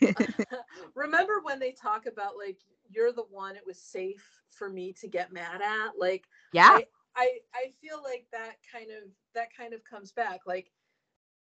remember 0.94 1.40
when 1.42 1.58
they 1.58 1.72
talk 1.72 2.06
about 2.06 2.32
like 2.36 2.58
you're 2.90 3.12
the 3.12 3.24
one 3.30 3.56
it 3.56 3.66
was 3.66 3.78
safe 3.78 4.42
for 4.50 4.70
me 4.70 4.92
to 4.92 5.08
get 5.08 5.32
mad 5.32 5.60
at 5.60 5.92
like 5.98 6.24
yeah 6.52 6.70
I, 6.70 6.84
I 7.16 7.30
i 7.54 7.72
feel 7.80 8.02
like 8.02 8.26
that 8.32 8.56
kind 8.72 8.90
of 8.90 9.10
that 9.34 9.48
kind 9.56 9.74
of 9.74 9.84
comes 9.84 10.12
back 10.12 10.40
like 10.46 10.70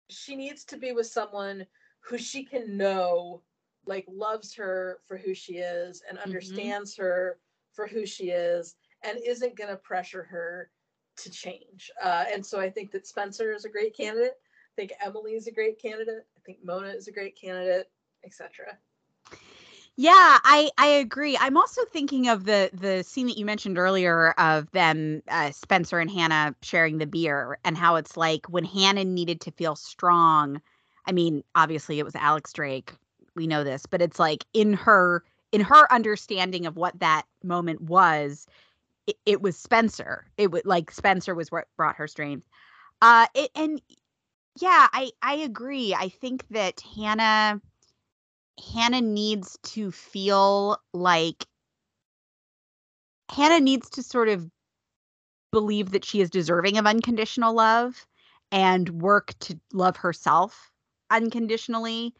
she 0.09 0.37
needs 0.37 0.65
to 0.65 0.77
be 0.77 0.93
with 0.93 1.07
someone 1.07 1.67
who 2.01 2.19
she 2.19 2.45
can 2.45 2.77
know 2.77 3.43
like 3.87 4.05
loves 4.09 4.55
her 4.55 4.99
for 5.07 5.17
who 5.17 5.35
she 5.35 5.55
is 5.55 6.03
and 6.09 6.19
mm-hmm. 6.19 6.27
understands 6.27 6.95
mm-hmm. 6.95 7.03
her 7.03 7.39
for 7.73 7.87
who 7.87 8.07
she 8.07 8.31
is 8.31 8.77
and 9.03 9.19
isn't 9.25 9.57
going 9.57 9.71
to 9.71 9.77
pressure 9.77 10.25
her 10.25 10.71
to 11.17 11.31
change. 11.31 11.91
Uh, 12.03 12.25
and 12.33 12.45
so 12.45 12.61
I 12.61 12.71
think 12.71 12.91
that 12.93 13.07
Spencer 13.07 13.53
is 13.53 13.65
a 13.65 13.69
great 13.69 13.97
candidate. 13.97 14.35
I 14.35 14.75
think 14.77 14.93
Emily 15.05 15.33
is 15.33 15.47
a 15.47 15.53
great 15.53 15.81
candidate. 15.81 16.27
I 16.37 16.41
think 16.45 16.59
Mona 16.65 16.89
is 16.89 17.09
a 17.09 17.13
great 17.13 17.39
candidate, 17.39 17.91
etc. 18.25 18.79
Yeah, 19.97 20.39
I 20.45 20.71
I 20.79 20.87
agree. 20.87 21.37
I'm 21.39 21.57
also 21.57 21.83
thinking 21.93 22.29
of 22.29 22.45
the 22.45 22.71
the 22.73 23.03
scene 23.03 23.27
that 23.27 23.37
you 23.37 23.45
mentioned 23.45 23.77
earlier 23.77 24.31
of 24.39 24.71
them 24.71 25.23
uh, 25.29 25.51
Spencer 25.51 25.99
and 25.99 26.11
Hannah 26.11 26.55
sharing 26.63 26.99
the 26.99 27.07
beer 27.07 27.59
and 27.65 27.77
how 27.77 27.97
it's 27.97 28.17
like 28.17 28.47
when 28.47 28.65
Hannah 28.65 29.05
needed 29.05 29.43
to 29.43 29.51
feel 29.51 29.77
strong. 29.77 30.63
I 31.07 31.13
mean, 31.13 31.43
obviously 31.55 31.99
it 31.99 32.05
was 32.05 32.15
Alex 32.15 32.53
Drake. 32.53 32.93
We 33.35 33.47
know 33.47 33.65
this, 33.65 33.85
but 33.85 34.01
it's 34.01 34.19
like 34.19 34.45
in 34.55 34.73
her 34.73 35.25
in 35.53 35.61
her 35.61 35.93
understanding 35.93 36.67
of 36.67 36.77
what 36.77 36.99
that 37.01 37.25
moment 37.43 37.81
was, 37.81 38.47
it, 39.07 39.17
it 39.27 39.43
was 39.43 39.57
Spencer. 39.57 40.27
It 40.37 40.51
was 40.51 40.63
like 40.65 40.91
Spencer 40.91 41.35
was 41.35 41.51
what 41.51 41.67
brought 41.77 41.97
her 41.97 42.07
strength. 42.07 42.47
Uh, 43.03 43.27
it, 43.35 43.51
and 43.55 43.81
yeah, 44.61 44.89
I 44.93 45.11
I 45.23 45.35
agree. 45.37 45.95
I 45.95 46.09
think 46.09 46.47
that 46.51 46.81
Hannah 46.95 47.61
Hannah 48.75 49.01
needs 49.01 49.59
to 49.63 49.91
feel 49.91 50.79
like 50.93 51.47
Hannah 53.31 53.61
needs 53.61 53.91
to 53.91 54.03
sort 54.03 54.29
of 54.29 54.51
believe 55.51 55.91
that 55.93 56.05
she 56.05 56.21
is 56.21 56.31
deserving 56.31 56.79
of 56.79 56.87
unconditional 56.87 57.55
love 57.55 58.07
and 58.53 59.03
work 59.03 59.35
to 59.41 59.59
love 59.73 59.97
herself 59.97 60.71
unconditionally 61.11 62.15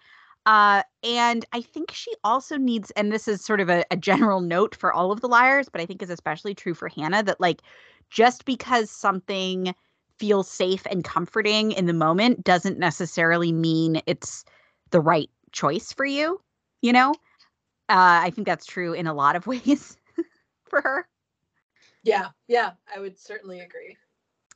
uh, 0.47 0.83
and 1.03 1.45
I 1.53 1.61
think 1.61 1.91
she 1.93 2.13
also 2.25 2.57
needs, 2.57 2.91
and 2.93 3.13
this 3.13 3.29
is 3.29 3.45
sort 3.45 3.61
of 3.61 3.69
a, 3.69 3.85
a 3.91 3.97
general 3.97 4.41
note 4.41 4.75
for 4.75 4.93
all 4.93 5.13
of 5.13 5.21
the 5.21 5.29
liars, 5.29 5.69
but 5.69 5.81
I 5.81 5.87
think 5.87 6.03
is 6.03 6.11
especially 6.11 6.55
true 6.55 6.75
for 6.75 6.89
Hannah 6.89 7.23
that 7.23 7.41
like 7.41 7.63
just 8.11 8.45
because 8.45 8.91
something 8.91 9.75
feels 10.19 10.51
safe 10.51 10.87
and 10.91 11.05
comforting 11.05 11.73
in 11.73 11.87
the 11.87 11.93
moment 11.93 12.45
doesn't 12.45 12.79
necessarily 12.79 13.53
mean 13.53 14.03
it's 14.07 14.45
the 14.91 15.01
right 15.01 15.31
choice 15.53 15.93
for 15.93 16.05
you. 16.05 16.41
You 16.83 16.93
know, 16.93 17.11
uh, 17.89 18.25
I 18.25 18.31
think 18.31 18.47
that's 18.47 18.67
true 18.67 18.93
in 18.93 19.07
a 19.07 19.15
lot 19.15 19.37
of 19.37 19.47
ways 19.47 19.97
for 20.69 20.81
her. 20.81 21.09
Yeah, 22.03 22.29
yeah, 22.49 22.73
I 22.95 22.99
would 22.99 23.19
certainly 23.19 23.61
agree 23.61 23.97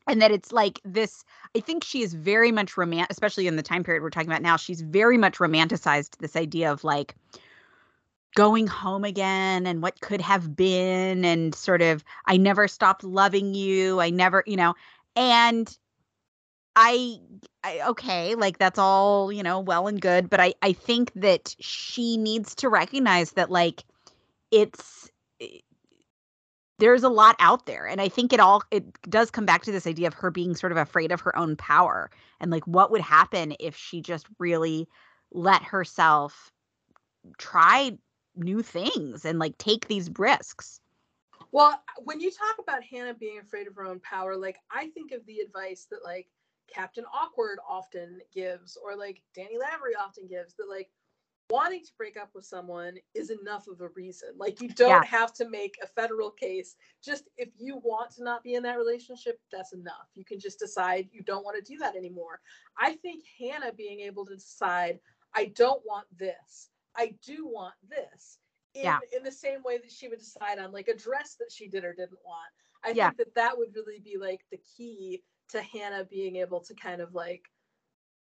and 0.07 0.21
that 0.23 0.31
it's 0.31 0.53
like 0.53 0.81
this 0.85 1.25
i 1.57 1.61
think 1.61 1.85
she 1.85 2.03
is 2.03 2.15
very 2.15 2.53
much 2.53 2.77
romantic 2.77 3.11
especially 3.11 3.47
in 3.47 3.57
the 3.57 3.63
time 3.63 3.85
period 3.85 4.03
we're 4.03 4.11
talking 4.11 4.29
about 4.29 4.43
now 4.43 4.57
she's 4.57 4.81
very 4.81 5.19
much 5.19 5.39
romanticized 5.39 6.17
this 6.19 6.37
idea 6.37 6.71
of 6.71 6.85
like 6.85 7.15
going 8.35 8.67
home 8.67 9.05
again 9.05 9.67
and 9.67 9.83
what 9.83 10.01
could 10.01 10.21
have 10.21 10.57
been 10.57 11.25
and 11.25 11.55
sort 11.55 11.83
of 11.83 12.05
i 12.27 12.37
never 12.37 12.67
stopped 12.67 13.05
loving 13.05 13.55
you 13.55 14.01
i 14.01 14.11
never 14.11 14.43
you 14.47 14.57
know 14.57 14.75
and 15.17 15.79
I, 16.77 17.21
I 17.63 17.81
okay 17.91 18.35
like 18.35 18.59
that's 18.59 18.81
all 18.81 19.31
you 19.31 19.45
know 19.45 19.61
well 19.61 19.87
and 19.87 20.01
good 20.01 20.29
but 20.29 20.41
i 20.41 20.55
i 20.63 20.73
think 20.73 21.13
that 21.15 21.55
she 21.61 22.17
needs 22.17 22.57
to 22.57 22.69
recognize 22.69 23.33
that 23.33 23.51
like 23.51 23.85
it's 24.51 25.11
there's 26.79 27.03
a 27.03 27.09
lot 27.09 27.37
out 27.39 27.67
there 27.67 27.87
and 27.87 28.01
i 28.01 28.09
think 28.09 28.33
it 28.33 28.41
all 28.41 28.63
it 28.71 28.85
does 29.09 29.31
come 29.31 29.47
back 29.47 29.63
to 29.63 29.73
this 29.73 29.87
idea 29.87 30.07
of 30.07 30.15
her 30.15 30.31
being 30.31 30.55
sort 30.55 30.73
of 30.73 30.79
afraid 30.79 31.13
of 31.13 31.21
her 31.21 31.37
own 31.37 31.57
power 31.57 32.11
and 32.41 32.51
like 32.51 32.67
what 32.67 32.91
would 32.91 33.01
happen 33.01 33.55
if 33.61 33.77
she 33.77 34.01
just 34.01 34.27
really 34.39 34.89
let 35.33 35.63
herself 35.63 36.53
try 37.39 37.97
new 38.37 38.63
things 38.63 39.25
and 39.25 39.39
like 39.39 39.57
take 39.59 39.87
these 39.89 40.11
risks. 40.19 40.81
Well 41.53 41.81
when 41.99 42.21
you 42.21 42.31
talk 42.31 42.57
about 42.59 42.83
hannah 42.83 43.15
being 43.15 43.39
afraid 43.39 43.69
of 43.69 43.77
her 43.77 43.85
own 43.85 44.01
power 44.01 44.37
like 44.37 44.57
i 44.71 44.89
think 44.89 45.13
of 45.13 45.25
the 45.27 45.39
advice 45.39 45.87
that 45.91 46.05
like 46.05 46.27
captain 46.73 47.05
awkward 47.13 47.59
often 47.69 48.19
gives 48.33 48.77
or 48.83 48.97
like 48.97 49.21
danny 49.35 49.57
lavery 49.59 49.93
often 49.95 50.27
gives 50.27 50.55
that 50.55 50.69
like 50.69 50.91
wanting 51.51 51.85
to 51.85 51.91
break 51.99 52.17
up 52.17 52.31
with 52.35 52.45
someone 52.45 52.97
is 53.15 53.31
enough 53.31 53.67
of 53.69 53.81
a 53.81 53.89
reason. 53.89 54.31
Like 54.37 54.61
you 54.61 54.69
don't 54.69 54.91
yeah. 54.91 55.05
have 55.05 55.33
to 55.35 55.49
make 55.49 55.75
a 55.83 55.87
federal 55.87 56.31
case. 56.31 56.77
Just 57.05 57.25
if 57.37 57.51
you 57.59 57.79
want 57.85 58.11
to 58.13 58.25
not 58.25 58.43
be 58.43 58.55
in 58.55 58.63
that 58.63 58.79
relationship, 58.79 59.39
that's 59.53 59.73
enough. 59.73 60.09
You 60.15 60.25
can 60.25 60.41
just 60.41 60.59
decide 60.59 61.09
you 61.13 61.23
don't 61.23 61.45
want 61.45 61.63
to 61.63 61.73
do 61.73 61.79
that 61.79 61.97
anymore. 61.97 62.41
I 62.79 62.95
think 62.95 63.25
Hannah 63.39 63.73
being 63.73 64.01
able 64.01 64.25
to 64.27 64.35
decide, 64.35 64.99
I 65.35 65.53
don't 65.57 65.83
want 65.85 66.07
this. 66.19 66.71
I 66.97 67.15
do 67.25 67.47
want 67.47 67.75
this 67.89 68.39
in, 68.75 68.85
Yeah. 68.85 68.99
in 69.17 69.23
the 69.23 69.33
same 69.33 69.63
way 69.63 69.79
that 69.79 69.91
she 69.91 70.09
would 70.09 70.21
decide 70.21 70.59
on 70.59 70.73
like 70.73 70.89
a 70.89 70.97
dress 70.97 71.37
that 71.41 71.53
she 71.53 71.69
did 71.69 71.85
or 71.85 71.93
didn't 71.93 72.25
want. 72.25 72.53
I 72.85 72.91
Yeah. 72.91 73.09
think 73.11 73.19
that 73.19 73.35
that 73.35 73.59
would 73.59 73.75
really 73.75 74.01
be 74.01 74.17
like 74.17 74.45
the 74.51 74.59
key 74.77 75.23
to 75.51 75.61
Hannah 75.61 76.05
being 76.05 76.37
able 76.37 76.61
to 76.61 76.75
kind 76.75 77.03
of 77.03 77.15
like 77.15 77.43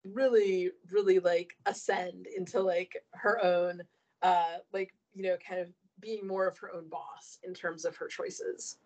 really, 0.03 0.71
really 0.91 1.19
like 1.19 1.55
ascend 1.65 2.27
into 2.27 2.59
like 2.59 3.03
her 3.11 3.43
own, 3.43 3.81
uh, 4.21 4.57
like, 4.73 4.93
you 5.13 5.23
know, 5.23 5.37
kind 5.47 5.61
of 5.61 5.67
being 5.99 6.25
more 6.27 6.47
of 6.47 6.57
her 6.57 6.73
own 6.73 6.87
boss 6.89 7.39
in 7.43 7.53
terms 7.53 7.85
of 7.85 7.95
her 7.95 8.07
choices. 8.07 8.77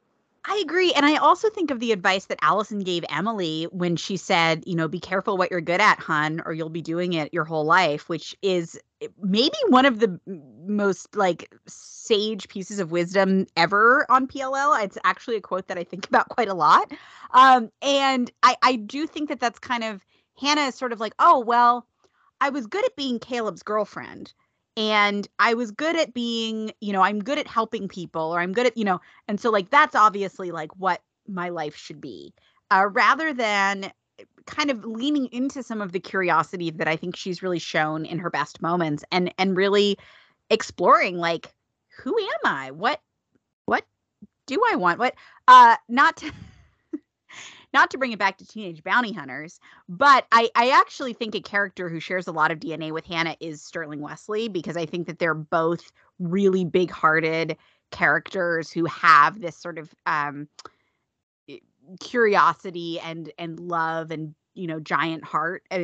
I 0.47 0.61
agree. 0.63 0.93
And 0.93 1.05
I 1.05 1.15
also 1.15 1.49
think 1.49 1.71
of 1.71 1.79
the 1.79 1.91
advice 1.91 2.25
that 2.25 2.37
Alison 2.41 2.79
gave 2.79 3.03
Emily 3.09 3.63
when 3.71 3.95
she 3.95 4.15
said, 4.15 4.63
you 4.67 4.75
know, 4.75 4.87
be 4.87 4.99
careful 4.99 5.37
what 5.37 5.49
you're 5.49 5.61
good 5.61 5.81
at, 5.81 5.99
hun, 5.99 6.41
or 6.45 6.53
you'll 6.53 6.69
be 6.69 6.83
doing 6.83 7.13
it 7.13 7.33
your 7.33 7.45
whole 7.45 7.65
life, 7.65 8.09
which 8.09 8.35
is 8.43 8.79
eh, 9.01 9.07
maybe 9.19 9.57
one 9.69 9.85
of 9.85 9.99
the 9.99 10.19
most 10.67 11.15
like 11.15 11.51
sage 11.67 12.47
pieces 12.47 12.79
of 12.79 12.91
wisdom 12.91 13.47
ever 13.57 14.05
on 14.09 14.27
PLL. 14.27 14.83
It's 14.83 14.99
actually 15.03 15.37
a 15.37 15.41
quote 15.41 15.67
that 15.67 15.79
I 15.79 15.83
think 15.83 16.07
about 16.07 16.29
quite 16.29 16.49
a 16.49 16.53
lot. 16.53 16.91
Um, 17.31 17.71
and 17.81 18.31
I, 18.43 18.55
I 18.61 18.75
do 18.75 19.07
think 19.07 19.29
that 19.29 19.39
that's 19.39 19.57
kind 19.57 19.83
of 19.83 20.05
Hannah 20.39 20.67
is 20.67 20.75
sort 20.75 20.93
of 20.93 20.99
like, 20.99 21.13
oh, 21.19 21.39
well, 21.39 21.87
I 22.41 22.49
was 22.49 22.67
good 22.67 22.85
at 22.85 22.95
being 22.95 23.19
Caleb's 23.19 23.63
girlfriend. 23.63 24.33
And 24.77 25.27
I 25.39 25.53
was 25.53 25.71
good 25.71 25.95
at 25.95 26.13
being, 26.13 26.71
you 26.81 26.91
know, 26.91 27.01
I'm 27.01 27.23
good 27.23 27.37
at 27.37 27.47
helping 27.47 27.87
people, 27.87 28.35
or 28.35 28.39
I'm 28.41 28.51
good 28.51 28.67
at, 28.67 28.77
you 28.77 28.83
know, 28.83 28.99
and 29.27 29.39
so 29.39 29.49
like 29.49 29.69
that's 29.69 29.95
obviously 29.95 30.51
like 30.51 30.75
what 30.75 31.01
my 31.27 31.49
life 31.49 31.75
should 31.77 32.01
be. 32.01 32.33
Uh, 32.69 32.87
rather 32.91 33.31
than 33.31 33.91
kind 34.45 34.69
of 34.69 34.85
leaning 34.85 35.27
into 35.27 35.63
some 35.63 35.81
of 35.81 35.91
the 35.91 35.99
curiosity 35.99 36.71
that 36.71 36.87
I 36.87 36.95
think 36.95 37.15
she's 37.15 37.41
really 37.41 37.59
shown 37.59 38.05
in 38.05 38.19
her 38.19 38.29
best 38.29 38.61
moments 38.61 39.03
and 39.11 39.33
and 39.37 39.57
really 39.57 39.97
exploring 40.49 41.17
like 41.17 41.53
who 41.97 42.17
am 42.17 42.39
I? 42.45 42.71
What 42.71 43.01
what 43.65 43.85
do 44.47 44.61
I 44.71 44.75
want? 44.75 44.99
What 44.99 45.15
uh 45.47 45.77
not 45.89 46.17
to 46.17 46.31
not 47.75 47.91
to 47.91 47.97
bring 47.97 48.13
it 48.13 48.19
back 48.19 48.37
to 48.37 48.47
teenage 48.47 48.81
bounty 48.83 49.11
hunters, 49.11 49.59
but 49.89 50.25
I 50.31 50.49
I 50.55 50.69
actually 50.69 51.11
think 51.11 51.35
a 51.35 51.41
character 51.41 51.89
who 51.89 51.99
shares 51.99 52.25
a 52.25 52.31
lot 52.31 52.49
of 52.49 52.59
DNA 52.59 52.91
with 52.93 53.05
Hannah 53.05 53.35
is 53.41 53.61
Sterling 53.61 53.99
Wesley 53.99 54.47
because 54.47 54.77
I 54.77 54.85
think 54.85 55.07
that 55.07 55.19
they're 55.19 55.33
both 55.33 55.91
really 56.17 56.63
big-hearted 56.63 57.57
characters 57.91 58.71
who 58.71 58.85
have 58.85 59.41
this 59.41 59.57
sort 59.57 59.77
of 59.77 59.93
um 60.05 60.47
curiosity 61.99 62.97
and 63.01 63.31
and 63.37 63.59
love 63.59 64.09
and 64.09 64.33
you 64.53 64.67
know 64.67 64.79
giant 64.79 65.25
heart 65.25 65.61
uh, 65.69 65.79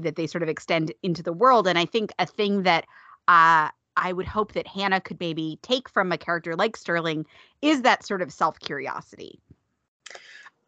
that 0.00 0.16
they 0.16 0.26
sort 0.26 0.42
of 0.42 0.48
extend 0.48 0.92
into 1.04 1.22
the 1.22 1.32
world. 1.32 1.68
And 1.68 1.78
i 1.78 1.84
think 1.84 2.12
a 2.18 2.26
thing 2.26 2.64
that 2.64 2.84
uh 3.28 3.70
i 3.96 4.12
would 4.12 4.26
hope 4.26 4.52
that 4.52 4.66
hannah 4.66 5.00
could 5.00 5.20
maybe 5.20 5.58
take 5.62 5.88
from 5.88 6.12
a 6.12 6.18
character 6.18 6.54
like 6.56 6.76
sterling 6.76 7.24
is 7.62 7.82
that 7.82 8.04
sort 8.04 8.20
of 8.20 8.32
self 8.32 8.58
curiosity 8.58 9.40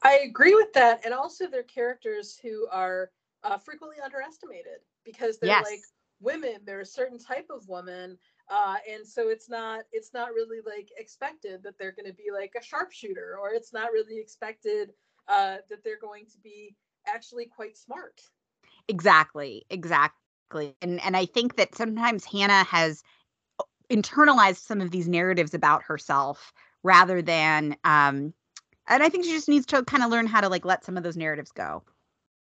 I 0.02 0.18
agree 0.18 0.54
with 0.54 0.72
that. 0.74 1.04
And 1.04 1.14
also, 1.14 1.48
they're 1.48 1.62
characters 1.64 2.38
who 2.42 2.66
are 2.70 3.10
uh, 3.44 3.58
frequently 3.58 3.98
underestimated 4.02 4.80
because 5.04 5.38
they're 5.38 5.48
Yes. 5.48 5.68
like 5.70 5.80
women. 6.20 6.60
They're 6.64 6.80
a 6.80 6.86
certain 6.86 7.18
type 7.18 7.46
of 7.50 7.68
woman. 7.68 8.18
Uh, 8.50 8.76
and 8.90 9.06
so 9.06 9.28
it's 9.28 9.48
not 9.48 9.84
it's 9.92 10.14
not 10.14 10.32
really 10.32 10.58
like 10.64 10.90
expected 10.96 11.62
that 11.62 11.78
they're 11.78 11.92
going 11.92 12.06
to 12.06 12.14
be 12.14 12.30
like 12.32 12.54
a 12.58 12.62
sharpshooter 12.62 13.36
or 13.40 13.50
it's 13.50 13.72
not 13.72 13.92
really 13.92 14.18
expected 14.18 14.92
uh, 15.28 15.58
that 15.68 15.84
they're 15.84 16.00
going 16.00 16.26
to 16.26 16.38
be 16.40 16.74
actually 17.06 17.46
quite 17.46 17.76
smart 17.76 18.20
exactly 18.88 19.64
exactly 19.70 20.74
and 20.82 21.00
and 21.02 21.16
i 21.16 21.24
think 21.26 21.56
that 21.56 21.74
sometimes 21.74 22.24
hannah 22.24 22.64
has 22.64 23.02
internalized 23.90 24.58
some 24.64 24.80
of 24.80 24.90
these 24.90 25.08
narratives 25.08 25.54
about 25.54 25.82
herself 25.82 26.52
rather 26.82 27.22
than 27.22 27.76
um 27.84 28.32
and 28.88 29.02
i 29.02 29.08
think 29.08 29.24
she 29.24 29.32
just 29.32 29.48
needs 29.48 29.66
to 29.66 29.82
kind 29.84 30.02
of 30.02 30.10
learn 30.10 30.26
how 30.26 30.40
to 30.40 30.48
like 30.48 30.64
let 30.64 30.84
some 30.84 30.96
of 30.96 31.02
those 31.02 31.16
narratives 31.16 31.52
go. 31.52 31.82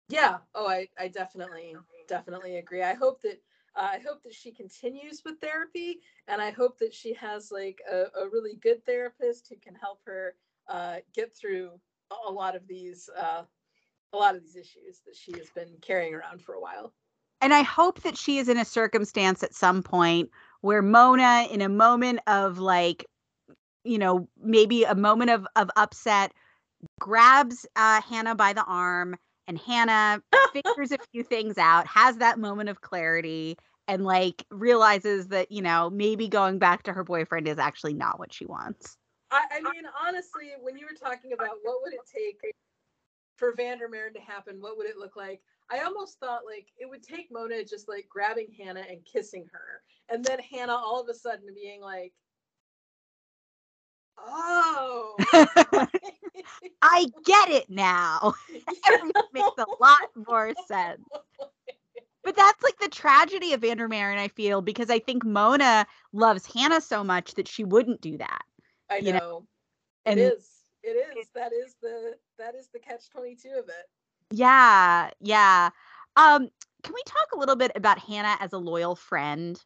Yeah. 0.08 0.38
Oh 0.54 0.68
i 0.68 0.88
i 0.98 1.08
definitely 1.08 1.76
definitely 2.08 2.58
agree. 2.58 2.82
I 2.82 2.94
hope 2.94 3.20
that 3.22 3.40
uh, 3.74 3.88
i 3.92 3.98
hope 4.06 4.22
that 4.22 4.34
she 4.34 4.52
continues 4.52 5.22
with 5.24 5.40
therapy 5.40 6.00
and 6.28 6.40
i 6.40 6.50
hope 6.50 6.78
that 6.78 6.94
she 6.94 7.12
has 7.14 7.50
like 7.50 7.80
a, 7.90 8.04
a 8.20 8.28
really 8.30 8.56
good 8.56 8.84
therapist 8.86 9.48
who 9.48 9.56
can 9.56 9.74
help 9.74 10.00
her 10.06 10.34
uh, 10.68 10.96
get 11.14 11.34
through 11.36 11.70
a- 12.10 12.30
a 12.30 12.32
lot 12.32 12.56
of 12.56 12.66
these 12.66 13.08
uh, 13.18 13.42
a 14.12 14.16
lot 14.16 14.36
of 14.36 14.42
these 14.42 14.56
issues 14.56 15.00
that 15.04 15.16
she 15.16 15.32
has 15.38 15.50
been 15.50 15.76
carrying 15.82 16.14
around 16.14 16.40
for 16.42 16.54
a 16.54 16.60
while. 16.60 16.92
And 17.40 17.52
I 17.52 17.62
hope 17.62 18.02
that 18.02 18.16
she 18.16 18.38
is 18.38 18.48
in 18.48 18.56
a 18.58 18.64
circumstance 18.64 19.42
at 19.42 19.54
some 19.54 19.82
point 19.82 20.30
where 20.62 20.82
Mona, 20.82 21.46
in 21.50 21.60
a 21.60 21.68
moment 21.68 22.20
of 22.26 22.58
like, 22.58 23.06
you 23.86 23.98
know, 23.98 24.28
maybe 24.42 24.84
a 24.84 24.94
moment 24.94 25.30
of 25.30 25.46
of 25.56 25.70
upset, 25.76 26.32
grabs 27.00 27.66
uh, 27.76 28.00
Hannah 28.02 28.34
by 28.34 28.52
the 28.52 28.64
arm, 28.64 29.16
and 29.46 29.58
Hannah 29.58 30.22
figures 30.52 30.92
a 30.92 30.98
few 31.12 31.22
things 31.22 31.58
out, 31.58 31.86
has 31.86 32.16
that 32.18 32.38
moment 32.38 32.68
of 32.68 32.80
clarity, 32.80 33.56
and 33.88 34.04
like 34.04 34.44
realizes 34.50 35.28
that 35.28 35.50
you 35.50 35.62
know 35.62 35.90
maybe 35.90 36.28
going 36.28 36.58
back 36.58 36.82
to 36.84 36.92
her 36.92 37.04
boyfriend 37.04 37.48
is 37.48 37.58
actually 37.58 37.94
not 37.94 38.18
what 38.18 38.32
she 38.32 38.46
wants. 38.46 38.96
I, 39.30 39.42
I 39.52 39.60
mean 39.60 39.84
honestly 40.06 40.52
when 40.60 40.76
you 40.76 40.86
were 40.86 40.96
talking 40.96 41.32
about 41.32 41.56
what 41.62 41.78
would 41.82 41.92
it 41.92 42.00
take 42.12 42.54
for 43.36 43.54
vandermeer 43.54 44.10
to 44.10 44.20
happen 44.20 44.60
what 44.60 44.76
would 44.76 44.88
it 44.88 44.96
look 44.96 45.16
like 45.16 45.40
i 45.70 45.80
almost 45.80 46.18
thought 46.18 46.42
like 46.46 46.68
it 46.78 46.88
would 46.88 47.02
take 47.02 47.28
mona 47.30 47.64
just 47.64 47.88
like 47.88 48.06
grabbing 48.08 48.48
hannah 48.58 48.84
and 48.88 49.04
kissing 49.04 49.46
her 49.52 49.82
and 50.08 50.24
then 50.24 50.38
hannah 50.38 50.72
all 50.72 51.00
of 51.00 51.08
a 51.08 51.14
sudden 51.14 51.46
being 51.54 51.80
like 51.80 52.12
oh 54.18 55.16
I 56.82 57.06
get 57.24 57.50
it 57.50 57.68
now. 57.68 58.34
Everything 58.86 59.22
makes 59.32 59.58
a 59.58 59.66
lot 59.80 60.10
more 60.28 60.52
sense. 60.66 61.02
But 62.24 62.36
that's 62.36 62.62
like 62.62 62.78
the 62.80 62.88
tragedy 62.88 63.52
of 63.52 63.60
Vandermeer, 63.60 64.10
and 64.10 64.18
I 64.20 64.28
feel 64.28 64.60
because 64.60 64.90
I 64.90 64.98
think 64.98 65.24
Mona 65.24 65.86
loves 66.12 66.44
Hannah 66.52 66.80
so 66.80 67.04
much 67.04 67.34
that 67.34 67.46
she 67.46 67.64
wouldn't 67.64 68.00
do 68.00 68.18
that. 68.18 68.42
i 68.90 69.00
know, 69.00 69.12
know 69.12 69.46
and- 70.04 70.18
it 70.18 70.22
is 70.22 70.50
it 70.82 70.96
is 71.18 71.28
that 71.34 71.52
is 71.52 71.76
the 71.82 72.14
that 72.38 72.54
is 72.54 72.68
the 72.72 72.78
catch 72.78 73.08
22 73.10 73.48
of 73.58 73.68
it 73.68 73.86
Yeah, 74.30 75.10
yeah. 75.20 75.70
Um, 76.16 76.48
can 76.82 76.94
we 76.94 77.02
talk 77.06 77.28
a 77.34 77.38
little 77.38 77.56
bit 77.56 77.72
about 77.74 77.98
Hannah 77.98 78.36
as 78.40 78.52
a 78.52 78.58
loyal 78.58 78.96
friend? 78.96 79.60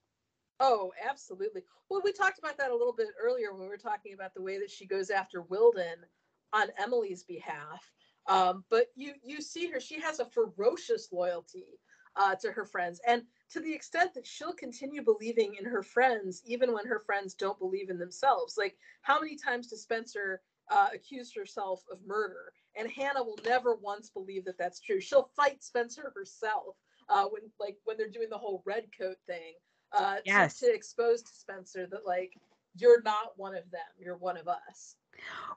Oh, 0.61 0.93
absolutely. 1.09 1.63
Well, 1.89 2.03
we 2.05 2.13
talked 2.13 2.39
about 2.39 2.59
that 2.59 2.71
a 2.71 2.77
little 2.77 2.93
bit 2.93 3.09
earlier 3.21 3.53
when 3.53 3.63
we 3.63 3.69
were 3.69 3.79
talking 3.79 4.13
about 4.13 4.35
the 4.35 4.43
way 4.43 4.59
that 4.59 4.71
she 4.71 4.87
goes 4.87 5.11
after 5.11 5.43
Wilden 5.43 6.05
on 6.53 6.69
Emily's 6.79 7.25
behalf. 7.25 7.91
Um, 8.27 8.65
but 8.69 8.89
you 8.95 9.15
you 9.25 9.41
see 9.41 9.69
her; 9.69 9.81
she 9.81 9.99
has 10.01 10.21
a 10.21 10.27
ferocious 10.27 11.11
loyalty 11.13 11.81
uh, 12.17 12.35
to 12.37 12.53
her 12.53 12.67
friends, 12.67 13.01
and 13.07 13.23
to 13.51 13.61
the 13.61 13.73
extent 13.73 14.13
that 14.15 14.27
she'll 14.27 14.53
continue 14.53 15.03
believing 15.03 15.55
in 15.59 15.65
her 15.65 15.83
friends 15.83 16.43
even 16.45 16.75
when 16.75 16.87
her 16.87 16.99
friends 17.01 17.35
don't 17.35 17.59
believe 17.59 17.89
in 17.89 17.99
themselves. 17.99 18.57
Like, 18.59 18.77
how 19.01 19.19
many 19.21 19.37
times 19.37 19.69
does 19.69 19.83
Spencer 19.83 20.43
uh, 20.71 20.89
accuse 20.95 21.33
herself 21.35 21.83
of 21.91 21.99
murder? 22.07 22.53
And 22.77 22.91
Hannah 22.91 23.25
will 23.25 23.39
never 23.47 23.75
once 23.77 24.11
believe 24.11 24.45
that 24.45 24.59
that's 24.59 24.81
true. 24.81 25.01
She'll 25.01 25.31
fight 25.35 25.65
Spencer 25.65 26.13
herself 26.15 26.77
uh, 27.09 27.25
when, 27.25 27.51
like, 27.59 27.79
when 27.85 27.97
they're 27.97 28.11
doing 28.11 28.29
the 28.31 28.39
whole 28.39 28.63
red 28.67 28.85
coat 28.97 29.17
thing 29.27 29.55
uh, 29.93 30.17
to- 30.17 30.23
Yes. 30.25 30.59
to, 30.61 30.73
expose 30.73 31.23
to 31.23 31.33
Spencer 31.33 31.87
that 31.87 32.07
like 32.07 32.35
you're 32.77 33.03
not 33.03 33.33
one 33.37 33.57
of 33.57 33.69
them, 33.71 33.81
you're 33.99 34.17
one 34.17 34.37
of 34.37 34.49
us. 34.49 34.95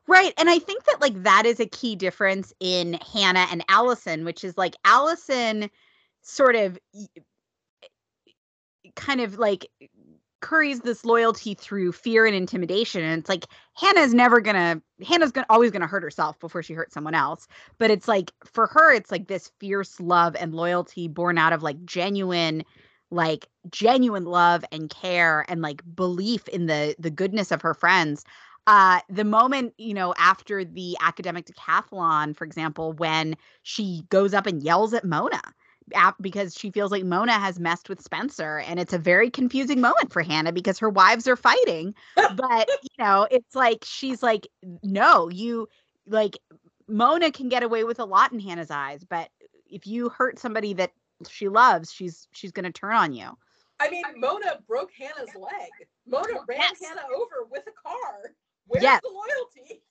Right. 0.08 0.34
And 0.38 0.50
I 0.50 0.60
think 0.60 0.84
that 0.86 1.00
like 1.00 1.24
that 1.24 1.46
is 1.46 1.60
a 1.60 1.66
key 1.66 1.96
difference 1.96 2.54
in 2.60 2.94
Hannah 3.14 3.48
and 3.52 3.64
Alison, 3.70 4.26
which 4.26 4.44
is 4.44 4.58
like 4.58 4.76
Alison 4.84 5.70
sort 6.22 6.56
of 6.56 6.78
kind 8.96 9.22
of 9.22 9.38
like 9.38 9.68
curries 10.42 10.82
this 10.82 11.06
loyalty 11.06 11.54
through 11.54 11.94
fear 11.94 12.26
and 12.26 12.36
intimidation. 12.36 13.02
And 13.02 13.20
it's 13.20 13.30
like 13.30 13.46
Hannah's 13.76 14.14
never 14.14 14.42
gonna 14.42 14.82
Hannah's 15.08 15.32
gonna 15.32 15.48
always 15.50 15.72
gonna 15.72 15.88
hurt 15.88 16.04
herself 16.04 16.38
before 16.40 16.62
she 16.62 16.74
hurts 16.74 16.94
someone 16.94 17.16
else. 17.16 17.48
But 17.78 17.92
it's 17.92 18.08
like 18.08 18.32
for 18.44 18.68
her, 18.68 18.94
it's 18.94 19.12
like 19.12 19.28
this 19.28 19.52
fierce 19.60 20.00
love 20.02 20.36
and 20.38 20.54
loyalty 20.54 21.08
born 21.08 21.38
out 21.38 21.54
of 21.54 21.64
like 21.64 21.86
genuine 21.86 22.66
like 23.14 23.48
genuine 23.70 24.26
love 24.26 24.66
and 24.72 24.90
care 24.90 25.46
and 25.48 25.62
like 25.62 25.82
belief 25.96 26.48
in 26.50 26.66
the 26.66 26.96
the 26.98 27.12
goodness 27.12 27.52
of 27.52 27.62
her 27.62 27.74
friends 27.74 28.26
uh 28.68 29.00
the 29.10 29.24
moment 29.24 29.74
you 29.78 29.94
know 29.94 30.14
after 30.18 30.66
the 30.66 30.98
academic 31.00 31.46
decathlon 31.46 32.36
for 32.36 32.44
example 32.44 32.94
when 32.94 33.36
she 33.62 34.04
goes 34.10 34.34
up 34.34 34.48
and 34.48 34.64
yells 34.64 34.94
at 34.94 35.06
mona 35.06 35.42
because 36.22 36.56
she 36.56 36.72
feels 36.72 36.92
like 36.92 37.04
mona 37.04 37.34
has 37.34 37.60
messed 37.60 37.88
with 37.88 38.02
spencer 38.02 38.60
and 38.60 38.80
it's 38.80 38.94
a 38.94 38.98
very 38.98 39.30
confusing 39.30 39.80
moment 39.80 40.12
for 40.12 40.22
hannah 40.22 40.52
because 40.52 40.80
her 40.80 40.90
wives 40.90 41.28
are 41.28 41.36
fighting 41.36 41.94
but 42.16 42.68
you 42.84 43.04
know 43.04 43.28
it's 43.30 43.54
like 43.54 43.84
she's 43.84 44.24
like 44.24 44.48
no 44.82 45.30
you 45.30 45.68
like 46.08 46.38
mona 46.88 47.32
can 47.32 47.48
get 47.48 47.64
away 47.64 47.84
with 47.84 48.00
a 48.00 48.06
lot 48.06 48.32
in 48.32 48.40
hannah's 48.40 48.72
eyes 48.72 49.04
but 49.04 49.30
if 49.70 49.86
you 49.88 50.10
hurt 50.10 50.40
somebody 50.40 50.74
that 50.74 50.92
she 51.30 51.50
loves 51.50 51.92
she's 51.92 52.28
she's 52.32 52.52
going 52.52 52.66
to 52.66 52.72
turn 52.72 52.94
on 52.94 53.14
you 53.14 53.30
I 53.80 53.90
mean, 53.90 54.04
Mona 54.16 54.60
broke 54.68 54.92
Hannah's 54.98 55.36
leg. 55.36 55.72
Mona 56.08 56.40
ran 56.48 56.60
Yes. 56.60 56.82
Hannah 56.82 57.08
over 57.14 57.48
with 57.52 57.64
a 57.68 57.72
car. 57.72 58.32
Where's 58.68 58.84
Yes. 58.84 59.02
the 59.02 59.10
loyalty? 59.10 59.84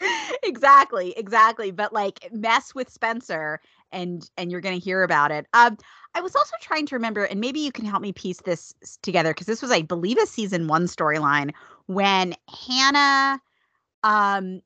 exactly, 0.42 1.12
exactly. 1.16 1.70
But 1.70 1.92
like 1.92 2.28
mess 2.32 2.74
with 2.74 2.90
Spencer 2.90 3.60
and 3.92 4.28
and 4.36 4.50
you're 4.50 4.60
gonna 4.60 4.76
hear 4.76 5.02
about 5.02 5.30
it. 5.30 5.46
Um 5.52 5.76
I 6.14 6.20
was 6.22 6.34
also 6.34 6.56
trying 6.60 6.86
to 6.86 6.96
remember, 6.96 7.24
and 7.24 7.40
maybe 7.40 7.60
you 7.60 7.70
can 7.70 7.84
help 7.84 8.02
me 8.02 8.12
piece 8.12 8.40
this 8.40 8.74
together 9.02 9.30
because 9.30 9.46
this 9.46 9.62
was, 9.62 9.70
I 9.70 9.82
believe, 9.82 10.18
a 10.18 10.26
season 10.26 10.66
one 10.66 10.86
storyline 10.86 11.52
when 11.86 12.34
Hannah 12.66 13.40
um 14.02 14.60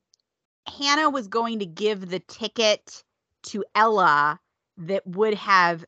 Hannah 0.67 1.09
was 1.09 1.27
going 1.27 1.59
to 1.59 1.65
give 1.65 2.09
the 2.09 2.19
ticket 2.19 3.03
to 3.43 3.63
Ella 3.75 4.39
that 4.77 5.05
would 5.07 5.33
have 5.35 5.85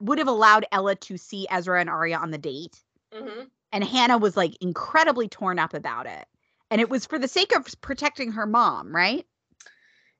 would 0.00 0.18
have 0.18 0.28
allowed 0.28 0.66
Ella 0.72 0.94
to 0.96 1.16
see 1.16 1.46
Ezra 1.50 1.80
and 1.80 1.90
Aria 1.90 2.16
on 2.16 2.30
the 2.30 2.38
date 2.38 2.82
Mm-hmm. 3.14 3.42
and 3.72 3.84
Hannah 3.84 4.18
was 4.18 4.36
like 4.36 4.56
incredibly 4.60 5.28
torn 5.28 5.58
up 5.58 5.72
about 5.74 6.06
it. 6.06 6.26
And 6.70 6.80
it 6.80 6.88
was 6.88 7.06
for 7.06 7.18
the 7.18 7.28
sake 7.28 7.54
of 7.54 7.66
protecting 7.80 8.32
her 8.32 8.46
mom, 8.46 8.94
right? 8.94 9.24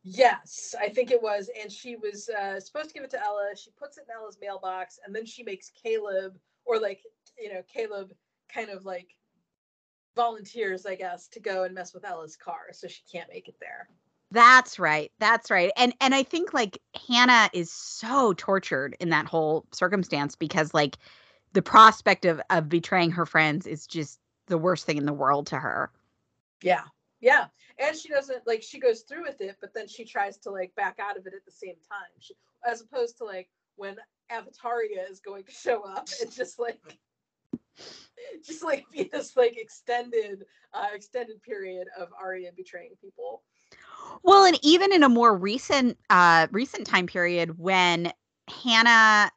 Yes, 0.05 0.75
I 0.79 0.89
think 0.91 1.11
it 1.11 1.21
was. 1.21 1.51
And 1.61 1.73
she 1.73 1.97
was 1.97 2.29
uh, 2.29 2.61
supposed 2.61 2.89
to 2.89 2.95
give 2.95 3.05
it 3.05 3.11
to 3.11 3.25
Ella. 3.25 3.51
She 3.57 3.71
puts 3.71 3.97
it 3.99 4.05
in 4.09 4.15
Ella's 4.15 4.39
mailbox, 4.41 4.99
and 5.05 5.15
then 5.15 5.25
she 5.27 5.43
makes 5.43 5.71
Caleb, 5.71 6.39
or 6.65 6.79
like, 6.79 7.01
you 7.39 7.53
know, 7.53 7.63
Caleb 7.67 8.13
kind 8.53 8.71
of 8.71 8.85
like 8.85 9.17
volunteers, 10.15 10.87
I 10.87 10.95
guess, 10.95 11.27
to 11.29 11.41
go 11.41 11.65
and 11.65 11.75
mess 11.75 11.95
with 11.95 12.05
Ella's 12.05 12.37
car. 12.37 12.67
So 12.73 12.87
she 12.87 13.03
can't 13.11 13.31
make 13.33 13.49
it 13.49 13.57
there. 13.61 13.89
That's 14.35 14.81
right. 14.81 15.13
That's 15.21 15.49
right. 15.49 15.71
And 15.77 15.95
and 16.01 16.13
I 16.13 16.25
think 16.25 16.53
like 16.53 16.79
Hannah 17.07 17.49
is 17.53 17.71
so 17.71 18.33
tortured 18.33 18.97
in 18.99 19.11
that 19.11 19.27
whole 19.27 19.65
circumstance 19.73 20.35
because 20.35 20.75
like 20.75 20.99
the 21.53 21.63
prospect 21.63 22.25
of 22.25 22.41
of 22.51 22.69
betraying 22.69 23.13
her 23.13 23.27
friends 23.27 23.65
is 23.65 23.87
just 23.87 24.19
the 24.49 24.59
worst 24.59 24.87
thing 24.87 24.97
in 24.97 25.07
the 25.07 25.13
world 25.13 25.47
to 25.47 25.57
her. 25.61 25.93
Yeah. 26.63 26.83
Yeah. 27.21 27.47
And 27.79 27.97
she 27.97 28.09
doesn't 28.09 28.45
like 28.45 28.61
she 28.61 28.81
goes 28.81 29.03
through 29.03 29.23
with 29.23 29.41
it, 29.41 29.57
but 29.61 29.73
then 29.73 29.87
she 29.87 30.05
tries 30.05 30.37
to 30.39 30.51
like 30.51 30.75
back 30.75 30.99
out 31.01 31.17
of 31.17 31.29
it 31.29 31.35
at 31.35 31.45
the 31.45 31.53
same 31.53 31.77
time. 31.89 32.11
She, 32.19 32.35
as 32.69 32.81
opposed 32.81 33.17
to 33.19 33.25
like 33.25 33.49
when 33.77 33.95
Avataria 34.33 35.09
is 35.09 35.21
going 35.21 35.45
to 35.45 35.53
show 35.53 35.85
up 35.85 36.09
and 36.21 36.33
just 36.33 36.59
like 36.59 36.81
just 38.45 38.65
like 38.65 38.85
be 38.91 39.09
this 39.13 39.37
like 39.37 39.57
extended 39.57 40.45
uh 40.73 40.89
extended 40.93 41.41
period 41.45 41.87
of 41.97 42.09
Aria 42.21 42.51
betraying 42.57 42.95
people. 43.01 43.45
Well, 44.23 44.45
and 44.45 44.59
even 44.63 44.93
in 44.93 45.03
a 45.03 45.09
more 45.09 45.37
recent 45.37 45.99
uh 46.11 46.47
recent 46.53 46.87
time 46.87 47.07
period 47.07 47.59
when 47.59 48.13
Hannah 48.49 49.31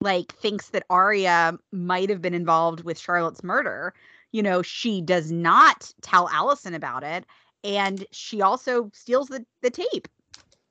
like 0.00 0.32
thinks 0.34 0.70
that 0.70 0.84
Aria 0.90 1.58
might 1.72 2.10
have 2.10 2.20
been 2.20 2.34
involved 2.34 2.84
with 2.84 2.98
Charlotte's 2.98 3.42
murder, 3.42 3.94
you 4.32 4.42
know, 4.42 4.62
she 4.62 5.00
does 5.00 5.30
not 5.32 5.92
tell 6.02 6.28
Alison 6.28 6.74
about 6.74 7.02
it 7.04 7.24
and 7.62 8.04
she 8.12 8.42
also 8.42 8.90
steals 8.92 9.28
the 9.28 9.44
the 9.62 9.70
tape. 9.70 10.08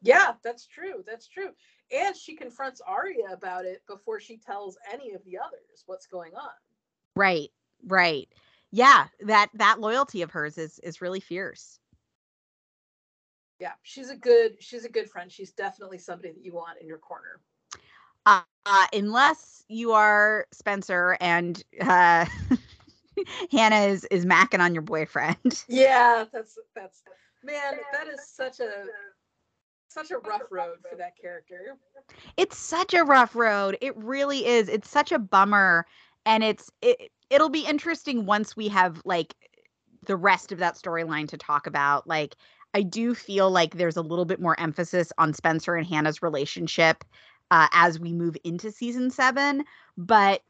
Yeah, 0.01 0.33
that's 0.43 0.67
true. 0.67 1.03
That's 1.05 1.27
true. 1.27 1.51
And 1.91 2.15
she 2.15 2.35
confronts 2.35 2.81
Aria 2.85 3.29
about 3.31 3.65
it 3.65 3.83
before 3.87 4.19
she 4.19 4.37
tells 4.37 4.77
any 4.91 5.13
of 5.13 5.23
the 5.23 5.37
others 5.37 5.83
what's 5.85 6.07
going 6.07 6.33
on. 6.35 6.51
Right. 7.15 7.49
Right. 7.85 8.27
Yeah, 8.71 9.07
that 9.21 9.49
that 9.53 9.79
loyalty 9.79 10.21
of 10.21 10.31
hers 10.31 10.57
is 10.57 10.79
is 10.79 11.01
really 11.01 11.19
fierce. 11.19 11.79
Yeah, 13.63 13.71
she's 13.81 14.09
a 14.09 14.15
good 14.17 14.61
she's 14.61 14.83
a 14.83 14.89
good 14.89 15.09
friend. 15.09 15.31
She's 15.31 15.53
definitely 15.53 15.97
somebody 15.97 16.33
that 16.33 16.43
you 16.43 16.51
want 16.51 16.81
in 16.81 16.85
your 16.85 16.97
corner. 16.97 17.39
Uh, 18.25 18.41
uh 18.65 18.87
unless 18.91 19.63
you 19.69 19.93
are 19.93 20.45
Spencer 20.51 21.15
and 21.21 21.63
uh 21.79 22.25
Hannah 23.53 23.85
is 23.87 24.03
is 24.11 24.25
macking 24.25 24.59
on 24.59 24.73
your 24.73 24.81
boyfriend. 24.81 25.63
Yeah, 25.69 26.25
that's 26.33 26.59
that's 26.75 27.03
man, 27.41 27.75
that 27.93 28.09
is 28.09 28.27
such 28.27 28.59
a 28.59 28.83
such 29.87 30.11
a 30.11 30.17
rough 30.17 30.51
road 30.51 30.79
for 30.89 30.97
that 30.97 31.13
character. 31.17 31.77
It's 32.35 32.57
such 32.57 32.93
a 32.93 33.05
rough 33.05 33.33
road. 33.33 33.77
It 33.79 33.95
really 33.95 34.45
is. 34.45 34.67
It's 34.67 34.89
such 34.89 35.13
a 35.13 35.19
bummer 35.19 35.85
and 36.25 36.43
it's 36.43 36.69
it 36.81 37.13
it'll 37.29 37.47
be 37.47 37.65
interesting 37.65 38.25
once 38.25 38.57
we 38.57 38.67
have 38.67 39.01
like 39.05 39.33
the 40.05 40.17
rest 40.17 40.51
of 40.51 40.59
that 40.59 40.75
storyline 40.75 41.29
to 41.29 41.37
talk 41.37 41.65
about. 41.65 42.05
Like 42.05 42.35
I 42.73 42.81
do 42.81 43.13
feel 43.13 43.51
like 43.51 43.75
there's 43.75 43.97
a 43.97 44.01
little 44.01 44.25
bit 44.25 44.39
more 44.39 44.59
emphasis 44.59 45.11
on 45.17 45.33
Spencer 45.33 45.75
and 45.75 45.85
Hannah's 45.85 46.21
relationship 46.21 47.03
uh, 47.51 47.67
as 47.71 47.99
we 47.99 48.11
move 48.11 48.35
into 48.43 48.71
season 48.71 49.11
7, 49.11 49.63
but 49.97 50.41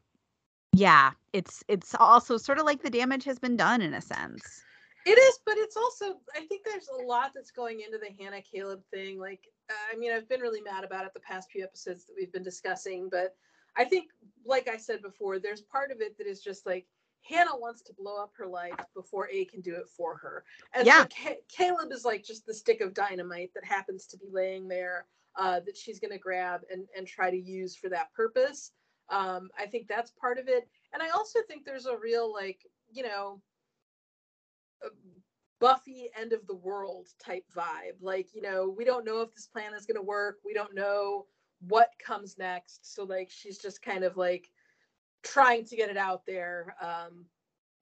yeah, 0.72 1.12
it's 1.32 1.62
it's 1.68 1.94
also 1.94 2.36
sort 2.36 2.58
of 2.58 2.64
like 2.64 2.82
the 2.82 2.90
damage 2.90 3.24
has 3.24 3.38
been 3.38 3.56
done 3.56 3.80
in 3.80 3.94
a 3.94 4.00
sense. 4.00 4.62
It 5.06 5.18
is, 5.18 5.38
but 5.44 5.56
it's 5.58 5.76
also 5.76 6.16
I 6.34 6.40
think 6.46 6.64
there's 6.64 6.88
a 6.88 7.04
lot 7.04 7.32
that's 7.34 7.50
going 7.50 7.80
into 7.80 7.98
the 7.98 8.10
Hannah 8.18 8.42
Caleb 8.42 8.82
thing. 8.90 9.18
Like, 9.18 9.46
I 9.70 9.96
mean, 9.96 10.12
I've 10.12 10.28
been 10.28 10.40
really 10.40 10.62
mad 10.62 10.82
about 10.82 11.04
it 11.04 11.12
the 11.14 11.20
past 11.20 11.50
few 11.50 11.62
episodes 11.62 12.06
that 12.06 12.14
we've 12.18 12.32
been 12.32 12.42
discussing, 12.42 13.08
but 13.10 13.36
I 13.76 13.84
think, 13.84 14.10
like 14.44 14.68
I 14.68 14.76
said 14.76 15.02
before, 15.02 15.38
there's 15.38 15.60
part 15.60 15.90
of 15.90 16.00
it 16.00 16.16
that 16.18 16.26
is 16.26 16.40
just 16.42 16.66
like 16.66 16.86
Hannah 17.28 17.56
wants 17.56 17.82
to 17.82 17.92
blow 17.94 18.22
up 18.22 18.32
her 18.36 18.46
life 18.46 18.78
before 18.94 19.28
A 19.30 19.44
can 19.46 19.60
do 19.60 19.74
it 19.74 19.88
for 19.88 20.16
her, 20.16 20.44
and 20.74 20.86
Yeah. 20.86 21.02
so 21.02 21.08
Ca- 21.16 21.42
Caleb 21.48 21.92
is 21.92 22.04
like 22.04 22.22
just 22.22 22.46
the 22.46 22.54
stick 22.54 22.80
of 22.80 22.94
dynamite 22.94 23.52
that 23.54 23.64
happens 23.64 24.06
to 24.08 24.18
be 24.18 24.28
laying 24.30 24.68
there 24.68 25.06
uh, 25.36 25.60
that 25.60 25.76
she's 25.76 25.98
going 25.98 26.12
to 26.12 26.18
grab 26.18 26.62
and 26.70 26.86
and 26.96 27.06
try 27.06 27.30
to 27.30 27.38
use 27.38 27.76
for 27.76 27.88
that 27.88 28.12
purpose. 28.12 28.72
Um, 29.08 29.50
I 29.58 29.66
think 29.66 29.88
that's 29.88 30.10
part 30.12 30.38
of 30.38 30.48
it, 30.48 30.68
and 30.92 31.02
I 31.02 31.10
also 31.10 31.40
think 31.48 31.64
there's 31.64 31.86
a 31.86 31.96
real 31.96 32.32
like 32.32 32.60
you 32.90 33.02
know 33.02 33.40
Buffy 35.60 36.10
end 36.14 36.32
of 36.32 36.46
the 36.46 36.54
world 36.56 37.08
type 37.18 37.44
vibe. 37.56 37.96
Like, 38.00 38.34
you 38.34 38.42
know, 38.42 38.68
we 38.68 38.84
don't 38.84 39.04
know 39.04 39.22
if 39.22 39.34
this 39.34 39.46
plan 39.46 39.72
is 39.72 39.86
going 39.86 39.96
to 39.96 40.02
work. 40.02 40.38
We 40.44 40.52
don't 40.52 40.74
know 40.74 41.26
what 41.68 41.88
comes 42.04 42.36
next. 42.36 42.92
So, 42.94 43.04
like, 43.04 43.30
she's 43.30 43.58
just 43.58 43.80
kind 43.80 44.04
of 44.04 44.16
like 44.16 44.50
trying 45.24 45.64
to 45.66 45.76
get 45.76 45.90
it 45.90 45.96
out 45.96 46.26
there 46.26 46.76
um, 46.80 47.24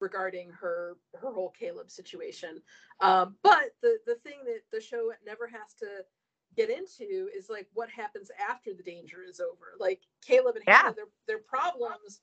regarding 0.00 0.50
her 0.52 0.96
her 1.14 1.32
whole 1.32 1.50
Caleb 1.58 1.90
situation. 1.90 2.62
Um, 3.00 3.36
but 3.42 3.74
the 3.82 3.98
the 4.06 4.16
thing 4.16 4.38
that 4.44 4.60
the 4.72 4.80
show 4.80 5.12
never 5.26 5.46
has 5.46 5.74
to 5.80 5.86
get 6.56 6.70
into 6.70 7.28
is 7.34 7.48
like 7.48 7.66
what 7.74 7.90
happens 7.90 8.30
after 8.50 8.74
the 8.74 8.82
danger 8.82 9.18
is 9.28 9.40
over. 9.40 9.74
Like 9.78 10.00
Caleb 10.26 10.56
and 10.56 10.64
Yeah. 10.66 10.82
Hannah, 10.82 10.94
their 10.94 11.06
their 11.26 11.38
problems 11.38 12.20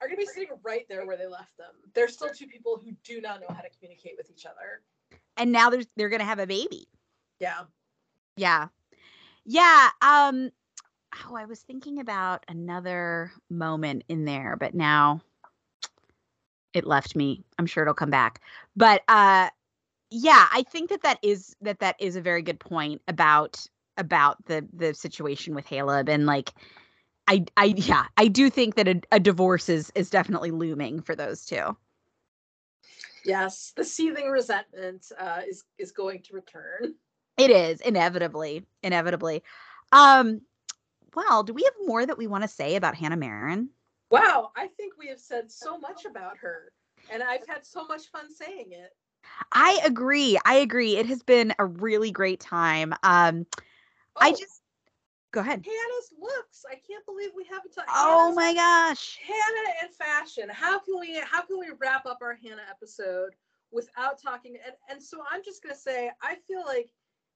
are 0.00 0.08
going 0.08 0.18
to 0.18 0.26
be 0.26 0.26
sitting 0.26 0.50
right 0.62 0.86
there 0.88 1.06
where 1.06 1.16
they 1.16 1.26
left 1.26 1.56
them. 1.56 1.72
They're 1.94 2.08
still 2.08 2.28
two 2.28 2.46
people 2.46 2.78
who 2.82 2.92
do 3.02 3.20
not 3.20 3.40
know 3.40 3.46
how 3.48 3.62
to 3.62 3.70
communicate 3.78 4.12
with 4.18 4.30
each 4.30 4.44
other. 4.44 4.82
And 5.38 5.52
now 5.52 5.70
there's 5.70 5.86
they're 5.96 6.10
going 6.10 6.20
to 6.20 6.26
have 6.26 6.38
a 6.38 6.46
baby. 6.46 6.86
Yeah. 7.40 7.62
Yeah. 8.36 8.68
Yeah, 9.46 9.90
um 10.02 10.50
oh, 11.28 11.36
I 11.36 11.44
was 11.44 11.60
thinking 11.60 11.98
about 12.00 12.44
another 12.48 13.32
moment 13.50 14.04
in 14.08 14.24
there, 14.24 14.56
but 14.58 14.74
now 14.74 15.20
it 16.74 16.86
left 16.86 17.16
me. 17.16 17.42
I'm 17.58 17.66
sure 17.66 17.82
it'll 17.82 17.94
come 17.94 18.10
back. 18.10 18.40
But 18.76 19.02
uh 19.08 19.48
yeah, 20.10 20.46
I 20.52 20.62
think 20.62 20.90
that 20.90 21.02
that 21.02 21.18
is 21.22 21.56
that 21.60 21.80
that 21.80 21.96
is 21.98 22.16
a 22.16 22.20
very 22.20 22.42
good 22.42 22.60
point 22.60 23.02
about 23.08 23.66
about 23.96 24.44
the 24.46 24.66
the 24.72 24.94
situation 24.94 25.54
with 25.54 25.66
Caleb 25.66 26.08
and 26.08 26.26
like 26.26 26.52
I 27.28 27.44
I 27.56 27.74
yeah, 27.76 28.06
I 28.16 28.28
do 28.28 28.50
think 28.50 28.74
that 28.76 28.88
a, 28.88 29.00
a 29.12 29.20
divorce 29.20 29.68
is 29.68 29.90
is 29.94 30.10
definitely 30.10 30.50
looming 30.50 31.00
for 31.00 31.14
those 31.14 31.44
two. 31.44 31.76
Yes, 33.24 33.72
the 33.76 33.84
seething 33.84 34.28
resentment 34.28 35.10
uh, 35.18 35.40
is 35.48 35.64
is 35.78 35.90
going 35.90 36.22
to 36.22 36.34
return. 36.34 36.94
It 37.36 37.50
is 37.50 37.80
inevitably, 37.80 38.64
inevitably. 38.82 39.42
Um 39.92 40.42
well, 41.16 41.42
do 41.42 41.52
we 41.54 41.64
have 41.64 41.74
more 41.86 42.06
that 42.06 42.18
we 42.18 42.28
want 42.28 42.44
to 42.44 42.48
say 42.48 42.76
about 42.76 42.94
Hannah 42.94 43.16
Marin? 43.16 43.70
Wow, 44.10 44.52
I 44.56 44.68
think 44.68 44.94
we 44.98 45.08
have 45.08 45.20
said 45.20 45.50
so 45.50 45.78
much 45.78 46.04
about 46.04 46.38
her, 46.38 46.72
and 47.10 47.22
I've 47.22 47.46
had 47.48 47.66
so 47.66 47.86
much 47.86 48.06
fun 48.08 48.30
saying 48.32 48.72
it. 48.72 48.90
I 49.52 49.80
agree. 49.84 50.38
I 50.44 50.56
agree. 50.56 50.96
It 50.96 51.06
has 51.06 51.22
been 51.22 51.54
a 51.58 51.66
really 51.66 52.10
great 52.12 52.40
time. 52.40 52.92
Um, 53.02 53.46
I 54.20 54.30
Oh, 54.30 54.36
just 54.36 54.62
go 55.32 55.40
ahead. 55.40 55.64
Hannah's 55.64 56.12
looks. 56.20 56.64
I 56.70 56.76
can't 56.76 57.04
believe 57.06 57.30
we 57.34 57.44
haven't 57.44 57.72
talked. 57.74 57.90
Oh 57.92 58.32
my 58.34 58.54
gosh. 58.54 59.18
Hannah 59.26 59.74
and 59.82 59.94
fashion. 59.94 60.48
How 60.50 60.78
can 60.78 60.98
we 61.00 61.20
how 61.24 61.42
can 61.42 61.58
we 61.58 61.70
wrap 61.78 62.06
up 62.06 62.18
our 62.22 62.34
Hannah 62.34 62.66
episode 62.70 63.34
without 63.72 64.20
talking? 64.20 64.56
And 64.64 64.74
and 64.88 65.02
so 65.02 65.22
I'm 65.30 65.42
just 65.44 65.62
gonna 65.62 65.74
say 65.74 66.10
I 66.22 66.36
feel 66.46 66.64
like 66.64 66.90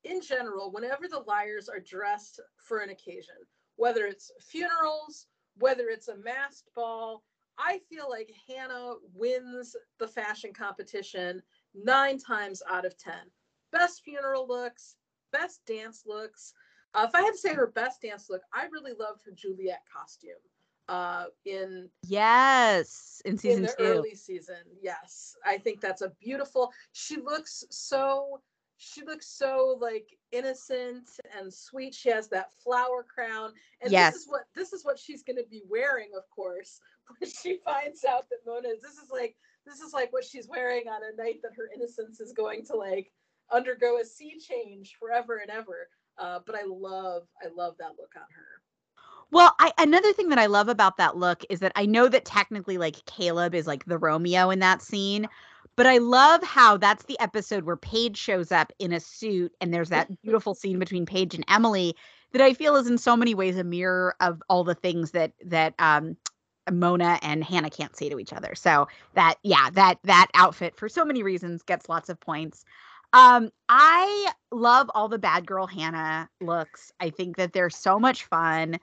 in 0.04 0.20
general, 0.22 0.70
whenever 0.72 1.08
the 1.08 1.20
liars 1.20 1.68
are 1.68 1.80
dressed 1.80 2.40
for 2.56 2.78
an 2.78 2.90
occasion, 2.90 3.34
whether 3.80 4.04
it's 4.04 4.30
funerals, 4.40 5.26
whether 5.58 5.88
it's 5.88 6.08
a 6.08 6.16
masked 6.18 6.68
ball, 6.74 7.22
I 7.58 7.80
feel 7.88 8.08
like 8.08 8.30
Hannah 8.46 8.92
wins 9.14 9.74
the 9.98 10.06
fashion 10.06 10.52
competition 10.52 11.42
nine 11.74 12.18
times 12.18 12.62
out 12.70 12.84
of 12.84 12.96
ten. 12.98 13.24
Best 13.72 14.02
funeral 14.04 14.46
looks, 14.46 14.96
best 15.32 15.64
dance 15.66 16.02
looks. 16.06 16.52
Uh, 16.94 17.06
if 17.08 17.14
I 17.14 17.22
had 17.22 17.32
to 17.32 17.38
say 17.38 17.54
her 17.54 17.68
best 17.68 18.02
dance 18.02 18.28
look, 18.28 18.42
I 18.52 18.66
really 18.66 18.92
loved 18.98 19.22
her 19.24 19.32
Juliet 19.32 19.82
costume. 19.90 20.42
uh, 20.90 21.26
in 21.44 21.88
yes 22.08 23.22
in 23.24 23.38
season 23.38 23.58
in 23.58 23.62
the 23.62 23.74
two. 23.78 23.84
early 23.84 24.14
season. 24.14 24.56
Yes, 24.82 25.36
I 25.46 25.56
think 25.56 25.80
that's 25.80 26.02
a 26.02 26.10
beautiful. 26.20 26.72
She 26.92 27.16
looks 27.16 27.64
so. 27.70 28.40
She 28.82 29.04
looks 29.04 29.26
so 29.28 29.76
like 29.78 30.16
innocent 30.32 31.06
and 31.38 31.52
sweet. 31.52 31.94
She 31.94 32.08
has 32.08 32.28
that 32.28 32.54
flower 32.64 33.04
crown, 33.04 33.52
and 33.82 33.92
Yes. 33.92 34.14
this 34.14 34.22
is 34.22 34.28
what 34.28 34.42
this 34.54 34.72
is 34.72 34.84
what 34.86 34.98
she's 34.98 35.22
going 35.22 35.36
to 35.36 35.44
be 35.50 35.62
wearing, 35.68 36.08
of 36.16 36.28
course, 36.30 36.80
when 37.20 37.28
she 37.30 37.58
finds 37.62 38.06
out 38.06 38.30
that 38.30 38.38
Mona 38.46 38.68
is. 38.68 38.80
This 38.80 38.96
is 38.96 39.10
like 39.10 39.36
this 39.66 39.80
is 39.80 39.92
like 39.92 40.12
what 40.14 40.24
she's 40.24 40.48
wearing 40.48 40.88
on 40.88 41.02
a 41.04 41.14
night 41.22 41.40
that 41.42 41.52
her 41.58 41.68
innocence 41.74 42.20
is 42.20 42.32
going 42.32 42.64
to 42.66 42.74
like 42.74 43.12
undergo 43.52 43.98
a 44.00 44.04
sea 44.04 44.38
change 44.40 44.96
forever 44.98 45.36
and 45.36 45.50
ever. 45.50 45.88
Uh, 46.16 46.38
but 46.46 46.54
I 46.54 46.62
love, 46.66 47.26
I 47.42 47.48
love 47.54 47.76
that 47.78 47.92
look 47.98 48.12
on 48.16 48.22
her. 48.34 48.62
Well, 49.30 49.54
I 49.58 49.72
another 49.78 50.14
thing 50.14 50.30
that 50.30 50.38
I 50.38 50.46
love 50.46 50.68
about 50.68 50.96
that 50.96 51.16
look 51.16 51.44
is 51.50 51.60
that 51.60 51.72
I 51.76 51.84
know 51.84 52.08
that 52.08 52.24
technically 52.24 52.78
like 52.78 53.04
Caleb 53.04 53.54
is 53.54 53.66
like 53.66 53.84
the 53.84 53.98
Romeo 53.98 54.48
in 54.48 54.58
that 54.60 54.80
scene, 54.82 55.28
but 55.80 55.86
I 55.86 55.96
love 55.96 56.42
how 56.42 56.76
that's 56.76 57.04
the 57.04 57.18
episode 57.20 57.64
where 57.64 57.74
Paige 57.74 58.18
shows 58.18 58.52
up 58.52 58.70
in 58.78 58.92
a 58.92 59.00
suit 59.00 59.50
and 59.62 59.72
there's 59.72 59.88
that 59.88 60.10
beautiful 60.22 60.54
scene 60.54 60.78
between 60.78 61.06
Paige 61.06 61.34
and 61.34 61.42
Emily 61.48 61.96
that 62.32 62.42
I 62.42 62.52
feel 62.52 62.76
is 62.76 62.86
in 62.86 62.98
so 62.98 63.16
many 63.16 63.34
ways 63.34 63.56
a 63.56 63.64
mirror 63.64 64.14
of 64.20 64.42
all 64.50 64.62
the 64.62 64.74
things 64.74 65.12
that 65.12 65.32
that 65.42 65.72
um 65.78 66.18
Mona 66.70 67.18
and 67.22 67.42
Hannah 67.42 67.70
can't 67.70 67.96
say 67.96 68.10
to 68.10 68.18
each 68.18 68.34
other. 68.34 68.54
So 68.54 68.88
that 69.14 69.36
yeah, 69.42 69.70
that 69.72 69.98
that 70.04 70.26
outfit 70.34 70.76
for 70.76 70.86
so 70.86 71.02
many 71.02 71.22
reasons 71.22 71.62
gets 71.62 71.88
lots 71.88 72.10
of 72.10 72.20
points. 72.20 72.62
Um, 73.14 73.48
I 73.70 74.32
love 74.52 74.90
all 74.94 75.08
the 75.08 75.18
bad 75.18 75.46
girl 75.46 75.66
Hannah 75.66 76.28
looks. 76.42 76.92
I 77.00 77.08
think 77.08 77.38
that 77.38 77.54
they're 77.54 77.70
so 77.70 77.98
much 77.98 78.26
fun. 78.26 78.74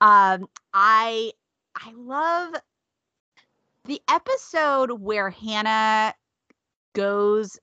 Um, 0.00 0.48
I 0.74 1.30
I 1.76 1.92
love 1.94 2.56
the 3.84 4.02
episode 4.08 4.90
where 5.00 5.30
Hannah 5.30 6.12
goes 6.92 7.58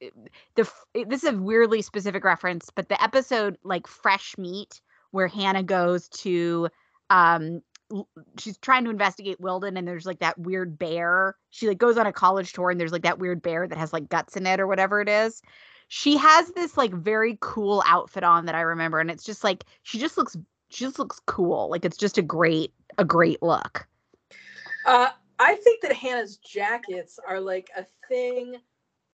eh, 0.00 0.10
the 0.56 0.70
eh, 0.94 1.04
this 1.08 1.24
is 1.24 1.30
a 1.30 1.36
weirdly 1.36 1.82
specific 1.82 2.24
reference, 2.24 2.70
but 2.74 2.88
the 2.88 3.02
episode 3.02 3.58
like 3.64 3.86
fresh 3.86 4.36
meat 4.38 4.80
where 5.10 5.28
Hannah 5.28 5.62
goes 5.62 6.08
to 6.08 6.68
um 7.10 7.62
she's 8.38 8.58
trying 8.58 8.84
to 8.84 8.90
investigate 8.90 9.40
Wilden 9.40 9.76
and 9.76 9.86
there's 9.86 10.06
like 10.06 10.20
that 10.20 10.38
weird 10.38 10.78
bear. 10.78 11.36
She 11.50 11.68
like 11.68 11.78
goes 11.78 11.98
on 11.98 12.06
a 12.06 12.12
college 12.12 12.52
tour 12.52 12.70
and 12.70 12.80
there's 12.80 12.92
like 12.92 13.02
that 13.02 13.18
weird 13.18 13.42
bear 13.42 13.68
that 13.68 13.78
has 13.78 13.92
like 13.92 14.08
guts 14.08 14.36
in 14.36 14.46
it 14.46 14.60
or 14.60 14.66
whatever 14.66 15.00
it 15.00 15.08
is. 15.08 15.42
She 15.88 16.16
has 16.16 16.50
this 16.52 16.76
like 16.76 16.92
very 16.92 17.38
cool 17.40 17.82
outfit 17.86 18.24
on 18.24 18.46
that 18.46 18.54
I 18.54 18.62
remember 18.62 19.00
and 19.00 19.10
it's 19.10 19.24
just 19.24 19.44
like 19.44 19.64
she 19.82 19.98
just 19.98 20.16
looks 20.16 20.36
she 20.70 20.84
just 20.84 20.98
looks 20.98 21.20
cool. 21.26 21.70
Like 21.70 21.84
it's 21.84 21.96
just 21.96 22.18
a 22.18 22.22
great 22.22 22.72
a 22.98 23.04
great 23.04 23.42
look. 23.42 23.86
Uh, 24.86 25.10
I 25.38 25.54
think 25.56 25.82
that 25.82 25.92
Hannah's 25.92 26.36
jackets 26.38 27.18
are 27.26 27.40
like 27.40 27.70
a 27.76 27.84
thing 28.08 28.56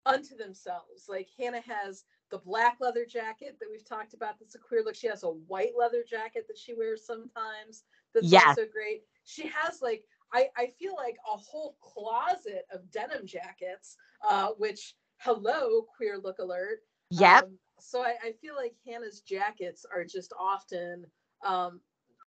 unto 0.06 0.36
themselves. 0.36 1.08
Like 1.08 1.30
Hannah 1.38 1.62
has 1.62 2.04
the 2.32 2.40
black 2.40 2.78
leather 2.80 3.06
jacket 3.06 3.58
that 3.60 3.68
we've 3.70 3.88
talked 3.88 4.14
about. 4.14 4.40
That's 4.40 4.56
a 4.56 4.60
queer 4.60 4.84
look. 4.84 4.96
She 4.96 5.08
has 5.08 5.24
a 5.24 5.30
white 5.30 5.74
leather 5.78 6.04
jacket 6.08 6.46
that 6.48 6.58
she 6.58 6.74
wears 6.74 7.06
sometimes. 7.06 7.84
That's 8.14 8.32
Yes. 8.32 8.48
also 8.50 8.66
great. 8.72 9.04
She 9.24 9.48
has 9.48 9.82
like 9.82 10.06
I 10.34 10.50
I 10.58 10.68
feel 10.80 10.96
like 10.96 11.18
a 11.32 11.38
whole 11.38 11.78
closet 11.82 12.66
of 12.74 12.90
denim 12.92 13.26
jackets. 13.26 13.98
Uh, 14.28 14.50
which 14.58 14.96
hello 15.18 15.84
queer 15.96 16.18
look 16.18 16.40
alert. 16.40 16.80
Yep. 17.12 17.44
Um, 17.44 17.58
so 17.80 18.02
I, 18.02 18.16
I 18.24 18.32
feel 18.34 18.56
like 18.56 18.74
Hannah's 18.86 19.22
jackets 19.22 19.86
are 19.94 20.04
just 20.04 20.34
often 20.40 21.06
um 21.46 21.80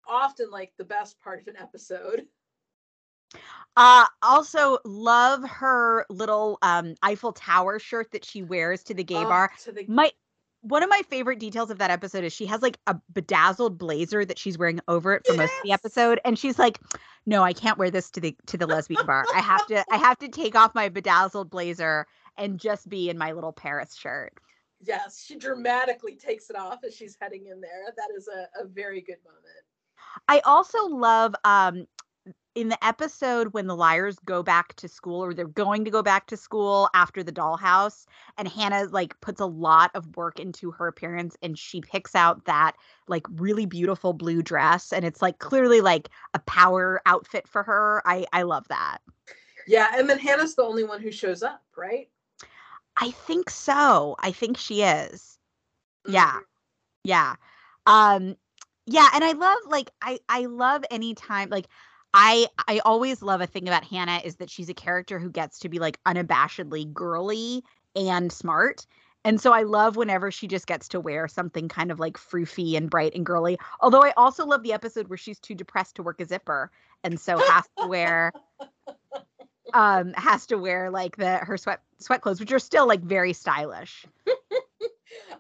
often 0.09 0.51
like 0.51 0.73
the 0.78 0.85
best 0.85 1.20
part 1.20 1.40
of 1.40 1.48
an 1.48 1.56
episode. 1.60 2.27
Uh 3.77 4.07
also 4.23 4.79
love 4.85 5.43
her 5.49 6.05
little 6.11 6.59
um 6.63 6.95
Eiffel 7.03 7.33
Tower 7.33 7.79
shirt 7.79 8.11
that 8.13 8.25
she 8.25 8.43
wears 8.43 8.83
to 8.85 8.95
the 8.95 9.05
gay 9.05 9.17
Oh, 9.17 9.25
bar. 9.29 9.51
the 9.67 9.85
My 9.89 10.11
one 10.61 10.83
of 10.83 10.91
my 10.91 11.03
favorite 11.09 11.41
details 11.41 11.71
of 11.71 11.79
that 11.79 11.91
episode 11.91 12.23
is 12.23 12.33
she 12.33 12.47
has 12.47 12.63
like 12.63 12.79
a 12.87 12.97
bedazzled 13.13 13.79
blazer 13.79 14.25
that 14.25 14.39
she's 14.39 14.57
wearing 14.59 14.81
over 14.87 15.15
it 15.15 15.27
for 15.27 15.35
most 15.35 15.53
of 15.53 15.63
the 15.65 15.73
episode 15.73 16.21
and 16.25 16.39
she's 16.39 16.59
like 16.59 16.79
no 17.27 17.43
I 17.43 17.53
can't 17.53 17.79
wear 17.79 17.91
this 17.91 18.11
to 18.11 18.21
the 18.21 18.37
to 18.47 18.57
the 18.57 18.67
lesbian 18.67 19.07
bar. 19.07 19.25
I 19.35 19.41
have 19.41 19.67
to 19.69 19.85
I 19.91 19.97
have 19.99 20.19
to 20.19 20.29
take 20.29 20.55
off 20.55 20.75
my 20.75 20.89
bedazzled 20.89 21.51
blazer 21.51 22.07
and 22.37 22.61
just 22.61 22.89
be 22.89 23.09
in 23.11 23.19
my 23.19 23.33
little 23.33 23.53
Paris 23.53 23.95
shirt. 23.95 24.35
Yes, 24.85 25.25
she 25.25 25.37
dramatically 25.37 26.17
takes 26.17 26.51
it 26.51 26.57
off 26.57 26.81
as 26.85 26.95
she's 26.95 27.17
heading 27.21 27.47
in 27.47 27.61
there. 27.61 27.85
That 27.97 28.09
is 28.17 28.29
a, 28.29 28.63
a 28.63 28.67
very 28.67 29.01
good 29.01 29.19
moment. 29.25 29.65
I 30.29 30.41
also 30.41 30.87
love 30.87 31.35
um 31.45 31.87
in 32.55 32.69
the 32.69 32.85
episode 32.85 33.55
when 33.55 33.66
the 33.66 33.77
liars 33.77 34.19
go 34.24 34.43
back 34.43 34.74
to 34.74 34.89
school 34.89 35.24
or 35.24 35.33
they're 35.33 35.47
going 35.47 35.85
to 35.85 35.91
go 35.91 36.03
back 36.03 36.27
to 36.27 36.37
school 36.37 36.89
after 36.95 37.23
the 37.23 37.33
dollhouse 37.33 38.05
and 38.37 38.47
Hannah 38.47 38.85
like 38.91 39.19
puts 39.20 39.41
a 39.41 39.47
lot 39.47 39.91
of 39.95 40.16
work 40.16 40.39
into 40.39 40.70
her 40.73 40.87
appearance 40.87 41.37
and 41.43 41.59
she 41.59 41.81
picks 41.81 42.15
out 42.15 42.45
that 42.45 42.77
like 43.09 43.27
really 43.37 43.65
beautiful 43.65 44.12
blue 44.12 44.43
dress 44.43 44.93
and 44.93 45.05
it's 45.05 45.23
like 45.23 45.39
clearly 45.39 45.81
like 45.81 46.11
a 46.35 46.39
power 46.41 47.01
outfit 47.07 47.49
for 47.49 47.62
her. 47.62 48.03
I 48.05 48.27
I 48.33 48.43
love 48.43 48.69
that. 48.69 48.99
Yeah, 49.66 49.93
and 49.95 50.09
then 50.09 50.19
Hannah's 50.19 50.55
the 50.55 50.65
only 50.65 50.85
one 50.85 51.01
who 51.01 51.11
shows 51.11 51.43
up, 51.43 51.62
right? 51.77 52.09
I 52.99 53.11
think 53.12 53.49
so. 53.49 54.16
I 54.19 54.33
think 54.33 54.59
she 54.59 54.83
is. 54.83 55.39
Yeah. 56.07 56.33
Mhm. 56.33 56.43
Yeah. 57.05 57.37
Um 57.87 58.37
yeah, 58.87 59.09
and 59.15 59.24
I 59.24 59.33
love 59.33 59.59
like 59.66 59.91
I 60.03 60.19
I 60.29 60.47
love 60.47 60.85
anytime 60.91 61.49
like 61.49 61.69
I 62.15 62.47
I 62.69 62.81
always 62.85 63.23
love 63.23 63.41
a 63.41 63.47
thing 63.47 63.69
about 63.69 63.85
Hannah 63.85 64.21
is 64.25 64.37
that 64.37 64.51
she's 64.51 64.69
a 64.69 64.75
character 64.75 65.19
who 65.19 65.31
gets 65.31 65.61
to 65.61 65.69
be 65.69 65.79
like 65.79 65.99
unabashedly 66.05 66.93
girly 66.93 67.65
and 67.97 68.31
smart. 68.33 68.87
And 69.25 69.41
so 69.41 69.53
I 69.53 69.63
love 69.63 69.97
whenever 69.97 70.31
she 70.33 70.49
just 70.49 70.67
gets 70.67 70.89
to 70.89 71.01
wear 71.01 71.29
something 71.29 71.69
kind 71.69 71.93
of 71.93 72.01
like 72.01 72.17
froofy 72.19 72.77
and 72.77 72.91
bright 72.91 73.15
and 73.15 73.25
girly. 73.25 73.59
Although 73.81 74.03
I 74.03 74.13
also 74.17 74.45
love 74.45 74.63
the 74.63 74.73
episode 74.73 75.09
where 75.09 75.17
she's 75.17 75.39
too 75.39 75.55
depressed 75.55 75.97
to 75.97 76.03
work 76.03 76.21
a 76.21 76.27
zipper 76.27 76.71
and 77.05 77.21
so 77.21 77.39
has 77.39 77.65
to 77.79 77.87
wear 77.87 78.33
um 79.75 80.13
has 80.15 80.47
to 80.47 80.57
wear 80.59 80.91
like 80.91 81.17
the 81.17 81.39
her 81.39 81.57
sweat 81.57 81.81
sweat 81.99 82.21
clothes 82.21 82.41
which 82.41 82.53
are 82.53 82.59
still 82.59 82.87
like 82.87 83.01
very 83.01 83.33
stylish. 83.33 84.05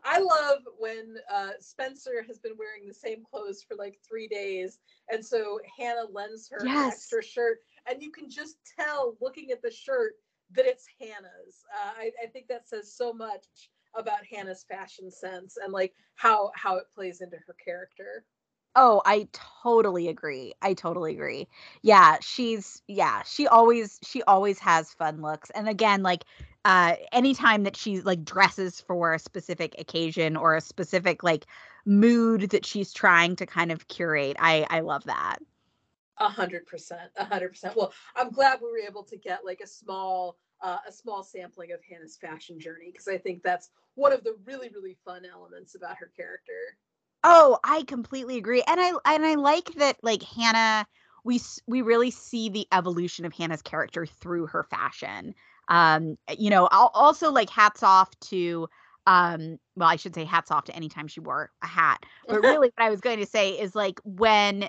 I 0.04 0.18
love 0.20 0.60
when 0.78 1.16
uh, 1.30 1.50
Spencer 1.60 2.22
has 2.26 2.38
been 2.38 2.52
wearing 2.58 2.86
the 2.86 2.94
same 2.94 3.22
clothes 3.24 3.62
for 3.62 3.76
like 3.76 3.98
three 4.06 4.28
days, 4.28 4.78
and 5.10 5.24
so 5.24 5.60
Hannah 5.78 6.06
lends 6.12 6.48
her 6.50 6.66
an 6.66 6.82
Yes. 6.82 6.92
extra 6.92 7.22
shirt, 7.22 7.58
and 7.86 8.02
you 8.02 8.10
can 8.10 8.28
just 8.30 8.56
tell 8.78 9.16
looking 9.20 9.50
at 9.50 9.62
the 9.62 9.70
shirt 9.70 10.14
that 10.54 10.66
it's 10.66 10.86
Hannah's. 11.00 11.64
Uh, 11.72 11.92
I, 11.98 12.12
I 12.22 12.26
think 12.26 12.48
that 12.48 12.68
says 12.68 12.92
so 12.94 13.12
much 13.12 13.46
about 13.94 14.24
Hannah's 14.24 14.64
fashion 14.64 15.10
sense 15.10 15.56
and 15.62 15.72
like 15.72 15.94
how 16.14 16.50
how 16.54 16.76
it 16.76 16.84
plays 16.94 17.20
into 17.20 17.36
her 17.46 17.54
character. 17.64 18.24
Oh, 18.76 19.02
I 19.04 19.28
totally 19.32 20.08
agree. 20.08 20.54
I 20.62 20.74
totally 20.74 21.12
agree. 21.12 21.48
Yeah, 21.82 22.18
she's 22.20 22.82
yeah, 22.88 23.22
she 23.24 23.46
always 23.46 23.98
she 24.02 24.22
always 24.22 24.58
has 24.60 24.92
fun 24.94 25.20
looks. 25.22 25.50
And 25.50 25.68
again, 25.68 26.02
like 26.02 26.24
uh 26.64 26.94
anytime 27.12 27.64
that 27.64 27.76
she 27.76 28.00
like 28.00 28.24
dresses 28.24 28.80
for 28.80 29.12
a 29.14 29.18
specific 29.18 29.74
occasion 29.78 30.36
or 30.36 30.54
a 30.56 30.60
specific 30.60 31.22
like 31.22 31.46
mood 31.84 32.50
that 32.50 32.64
she's 32.66 32.92
trying 32.92 33.36
to 33.36 33.46
kind 33.46 33.72
of 33.72 33.88
curate, 33.88 34.36
I 34.38 34.66
I 34.70 34.80
love 34.80 35.04
that. 35.04 35.38
A 36.18 36.28
hundred 36.28 36.66
percent, 36.66 37.10
a 37.16 37.24
hundred 37.24 37.50
percent. 37.50 37.74
Well, 37.76 37.92
I'm 38.14 38.30
glad 38.30 38.60
we 38.60 38.70
were 38.70 38.78
able 38.78 39.02
to 39.04 39.16
get 39.16 39.44
like 39.44 39.60
a 39.60 39.66
small, 39.66 40.36
uh, 40.60 40.78
a 40.86 40.92
small 40.92 41.22
sampling 41.22 41.72
of 41.72 41.80
Hannah's 41.82 42.16
fashion 42.16 42.60
journey 42.60 42.90
because 42.92 43.08
I 43.08 43.18
think 43.18 43.42
that's 43.42 43.70
one 43.94 44.12
of 44.12 44.22
the 44.22 44.36
really, 44.44 44.68
really 44.68 44.96
fun 45.04 45.24
elements 45.24 45.74
about 45.74 45.96
her 45.96 46.12
character. 46.14 46.76
Oh, 47.24 47.58
I 47.64 47.82
completely 47.84 48.36
agree. 48.36 48.62
And 48.66 48.80
I 48.80 48.92
and 49.04 49.24
I 49.24 49.34
like 49.34 49.74
that 49.74 49.96
like 50.02 50.22
Hannah 50.22 50.86
we 51.24 51.40
we 51.66 51.82
really 51.82 52.10
see 52.10 52.48
the 52.48 52.66
evolution 52.72 53.24
of 53.24 53.32
Hannah's 53.32 53.62
character 53.62 54.06
through 54.06 54.46
her 54.48 54.64
fashion. 54.64 55.34
Um 55.72 56.16
you 56.38 56.50
know, 56.50 56.68
I'll 56.70 56.92
also 56.94 57.32
like 57.32 57.50
hats 57.50 57.82
off 57.82 58.10
to 58.30 58.68
um 59.06 59.58
well, 59.74 59.88
I 59.88 59.96
should 59.96 60.14
say 60.14 60.24
hats 60.24 60.50
off 60.50 60.64
to 60.66 60.76
any 60.76 60.88
time 60.88 61.08
she 61.08 61.20
wore 61.20 61.50
a 61.62 61.66
hat. 61.66 62.04
But 62.28 62.42
really 62.42 62.70
what 62.76 62.86
I 62.86 62.90
was 62.90 63.00
going 63.00 63.18
to 63.18 63.26
say 63.26 63.58
is 63.58 63.74
like 63.74 63.98
when 64.04 64.64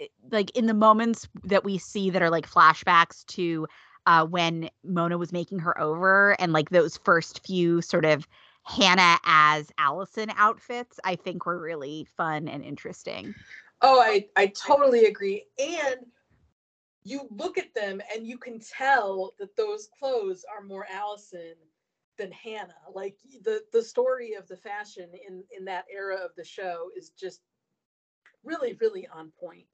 eh, 0.00 0.06
like 0.30 0.50
in 0.56 0.66
the 0.66 0.74
moments 0.74 1.28
that 1.44 1.64
we 1.64 1.78
see 1.78 2.10
that 2.10 2.22
are 2.22 2.30
like 2.30 2.50
flashbacks 2.50 3.24
to 3.26 3.66
uh 4.06 4.26
when 4.26 4.68
Mona 4.84 5.16
was 5.16 5.32
making 5.32 5.60
her 5.60 5.80
over 5.80 6.36
and 6.40 6.52
like 6.52 6.70
those 6.70 6.98
first 6.98 7.46
few 7.46 7.80
sort 7.80 8.04
of 8.04 8.26
Hannah 8.64 9.18
as 9.24 9.70
Alison 9.78 10.30
outfits, 10.36 11.00
I 11.02 11.16
think 11.16 11.46
were 11.46 11.58
really 11.58 12.06
fun 12.16 12.48
and 12.48 12.62
interesting. 12.62 13.34
Oh, 13.80 14.00
I, 14.00 14.26
I 14.36 14.48
totally 14.48 15.06
agree. 15.06 15.44
And 15.58 16.04
you 17.04 17.26
look 17.30 17.58
at 17.58 17.74
them 17.74 18.00
and 18.14 18.26
you 18.26 18.38
can 18.38 18.60
tell 18.60 19.32
that 19.38 19.56
those 19.56 19.88
clothes 19.98 20.44
are 20.52 20.62
more 20.62 20.86
Alison 20.90 21.54
than 22.18 22.32
Hannah. 22.32 22.74
Like 22.92 23.16
the 23.42 23.62
the 23.72 23.82
story 23.82 24.34
of 24.34 24.48
the 24.48 24.56
fashion 24.56 25.10
in 25.26 25.44
in 25.56 25.64
that 25.66 25.86
era 25.92 26.16
of 26.16 26.32
the 26.36 26.44
show 26.44 26.90
is 26.96 27.10
just 27.10 27.40
really 28.44 28.74
really 28.80 29.06
on 29.08 29.32
point. 29.40 29.66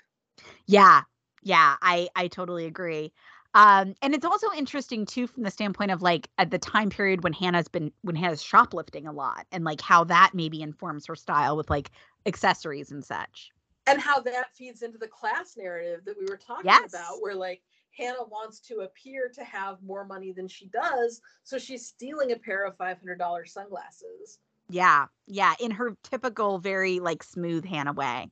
Yeah. 0.67 1.03
Yeah, 1.43 1.77
I 1.83 2.09
I 2.17 2.29
totally 2.29 2.65
agree. 2.67 3.13
Um, 3.55 3.95
and 4.03 4.15
it's 4.15 4.25
also 4.25 4.49
interesting 4.57 5.07
too 5.07 5.27
from 5.29 5.45
the 5.45 5.51
standpoint 5.51 5.93
of 5.93 6.03
like 6.03 6.29
at 6.39 6.51
the 6.51 6.59
time 6.59 6.91
period 6.91 7.23
when 7.23 7.33
Hannah's 7.33 7.69
been 7.69 7.93
when 8.03 8.17
Hannah's 8.17 8.43
shoplifting 8.43 9.07
a 9.07 9.13
lot 9.13 9.47
and 9.53 9.63
like 9.63 9.81
how 9.81 10.05
that 10.05 10.33
maybe 10.35 10.61
informs 10.63 11.07
her 11.07 11.15
style 11.15 11.57
with 11.57 11.71
like 11.71 11.91
accessories 12.27 12.91
and 12.91 13.05
such. 13.05 13.53
And 13.87 14.01
how 14.01 14.21
that 14.21 14.55
feeds 14.57 14.83
into 14.83 14.99
the 14.99 15.09
class 15.09 15.57
narrative 15.57 16.05
that 16.07 16.19
we 16.19 16.25
were 16.27 16.39
talking 16.39 16.67
Yes. 16.67 16.89
about, 16.89 17.21
where 17.21 17.35
like 17.35 17.63
Hannah 17.97 18.25
wants 18.25 18.61
to 18.61 18.81
appear 18.81 19.31
to 19.35 19.45
have 19.45 19.83
more 19.83 20.05
money 20.05 20.33
than 20.33 20.49
she 20.49 20.69
does, 20.69 21.21
so 21.43 21.59
she's 21.59 21.87
stealing 21.87 22.33
a 22.33 22.37
pair 22.37 22.65
of 22.65 22.77
five 22.77 22.99
hundred 22.99 23.19
dollars 23.19 23.53
sunglasses. 23.53 24.39
Yeah, 24.69 25.07
yeah, 25.27 25.55
in 25.61 25.71
her 25.73 25.95
typical 26.03 26.59
very 26.59 26.99
like 26.99 27.23
smooth 27.23 27.65
Hannah 27.65 27.93
way. 27.93 28.31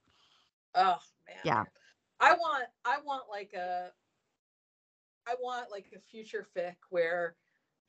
Oh 0.74 0.98
man. 1.28 1.36
Yeah. 1.44 1.64
I 2.20 2.32
want 2.34 2.64
I 2.84 2.98
want 3.04 3.24
like 3.30 3.52
a 3.52 3.90
I 5.26 5.34
want 5.40 5.70
like 5.70 5.92
a 5.94 6.00
future 6.00 6.46
fic 6.56 6.76
where 6.88 7.36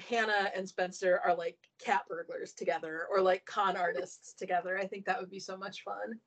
Hannah 0.10 0.52
and 0.56 0.68
Spencer 0.68 1.22
are 1.24 1.36
like 1.36 1.58
cat 1.80 2.04
burglars 2.10 2.54
together 2.54 3.08
or 3.10 3.22
like 3.22 3.46
con 3.46 3.78
artists 3.78 4.34
together. 4.34 4.78
I 4.78 4.86
think 4.86 5.06
that 5.06 5.20
would 5.20 5.30
be 5.32 5.40
so 5.40 5.56
much 5.56 5.84
fun. 5.84 6.20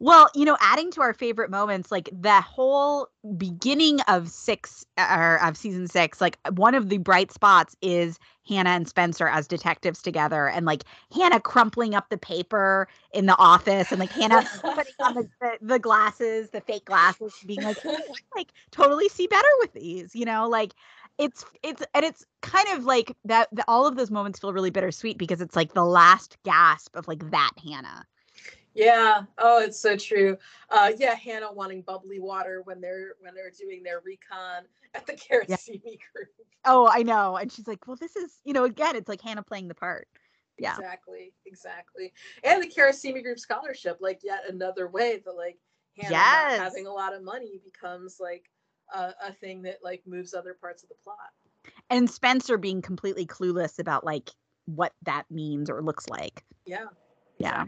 Well, 0.00 0.28
you 0.34 0.44
know, 0.44 0.56
adding 0.60 0.90
to 0.92 1.00
our 1.02 1.14
favorite 1.14 1.50
moments, 1.50 1.90
like 1.90 2.10
the 2.12 2.40
whole 2.40 3.08
beginning 3.36 4.00
of 4.02 4.28
six 4.28 4.84
or 4.98 5.42
of 5.42 5.56
season 5.56 5.86
six, 5.86 6.20
like 6.20 6.38
one 6.56 6.74
of 6.74 6.88
the 6.88 6.98
bright 6.98 7.32
spots 7.32 7.76
is 7.80 8.18
Hannah 8.46 8.70
and 8.70 8.88
Spencer 8.88 9.28
as 9.28 9.46
detectives 9.46 10.02
together, 10.02 10.48
and 10.48 10.66
like 10.66 10.84
Hannah 11.14 11.40
crumpling 11.40 11.94
up 11.94 12.08
the 12.10 12.18
paper 12.18 12.88
in 13.12 13.26
the 13.26 13.38
office, 13.38 13.92
and 13.92 14.00
like 14.00 14.12
Hannah 14.12 14.44
putting 14.62 14.92
on 15.00 15.14
the, 15.14 15.28
the, 15.40 15.58
the 15.62 15.78
glasses, 15.78 16.50
the 16.50 16.60
fake 16.60 16.84
glasses, 16.84 17.32
being 17.46 17.62
like, 17.62 17.78
"Oh, 17.86 17.96
I, 17.96 18.14
like 18.36 18.52
totally 18.72 19.08
see 19.08 19.26
better 19.26 19.48
with 19.60 19.72
these, 19.72 20.14
you 20.14 20.24
know, 20.24 20.48
like 20.48 20.74
it's 21.18 21.44
it's 21.62 21.82
and 21.94 22.04
it's 22.04 22.26
kind 22.42 22.68
of 22.76 22.84
like 22.84 23.16
that. 23.24 23.48
The, 23.52 23.64
all 23.68 23.86
of 23.86 23.96
those 23.96 24.10
moments 24.10 24.40
feel 24.40 24.52
really 24.52 24.70
bittersweet 24.70 25.18
because 25.18 25.40
it's 25.40 25.56
like 25.56 25.72
the 25.72 25.84
last 25.84 26.36
gasp 26.44 26.96
of 26.96 27.06
like 27.08 27.30
that 27.30 27.52
Hannah. 27.62 28.04
Yeah. 28.74 29.22
Oh, 29.38 29.62
it's 29.62 29.78
so 29.78 29.96
true. 29.96 30.36
Uh, 30.68 30.92
yeah, 30.98 31.14
Hannah 31.14 31.52
wanting 31.52 31.82
bubbly 31.82 32.20
water 32.20 32.62
when 32.64 32.80
they're 32.80 33.12
when 33.20 33.34
they're 33.34 33.50
doing 33.50 33.82
their 33.82 34.00
recon 34.00 34.64
at 34.94 35.06
the 35.06 35.12
Carissimi 35.30 35.98
group. 36.12 36.28
Oh, 36.64 36.88
I 36.90 37.02
know. 37.02 37.36
And 37.36 37.52
she's 37.52 37.68
like, 37.68 37.86
well, 37.86 37.96
this 38.00 38.16
is, 38.16 38.40
you 38.44 38.52
know, 38.52 38.64
again, 38.64 38.96
it's 38.96 39.08
like 39.08 39.20
Hannah 39.20 39.42
playing 39.42 39.68
the 39.68 39.74
part. 39.74 40.08
Yeah. 40.58 40.74
Exactly. 40.76 41.32
Exactly. 41.46 42.12
And 42.42 42.62
the 42.62 42.68
Carissimi 42.68 43.22
group 43.22 43.38
scholarship, 43.38 43.98
like 44.00 44.20
yet 44.22 44.42
another 44.48 44.88
way 44.88 45.20
that 45.24 45.36
like 45.36 45.58
Hannah 45.96 46.10
Yes. 46.10 46.58
having 46.60 46.86
a 46.86 46.92
lot 46.92 47.14
of 47.14 47.22
money 47.22 47.60
becomes 47.64 48.18
like 48.18 48.50
a, 48.94 49.12
a 49.26 49.32
thing 49.32 49.62
that 49.62 49.78
like 49.82 50.02
moves 50.06 50.34
other 50.34 50.54
parts 50.54 50.82
of 50.82 50.88
the 50.88 50.94
plot. 51.04 51.16
And 51.90 52.10
Spencer 52.10 52.56
being 52.56 52.82
completely 52.82 53.26
clueless 53.26 53.78
about 53.78 54.04
like 54.04 54.30
what 54.66 54.92
that 55.02 55.24
means 55.30 55.68
or 55.68 55.82
looks 55.82 56.08
like. 56.08 56.44
Yeah. 56.64 56.86
Yeah. 57.38 57.64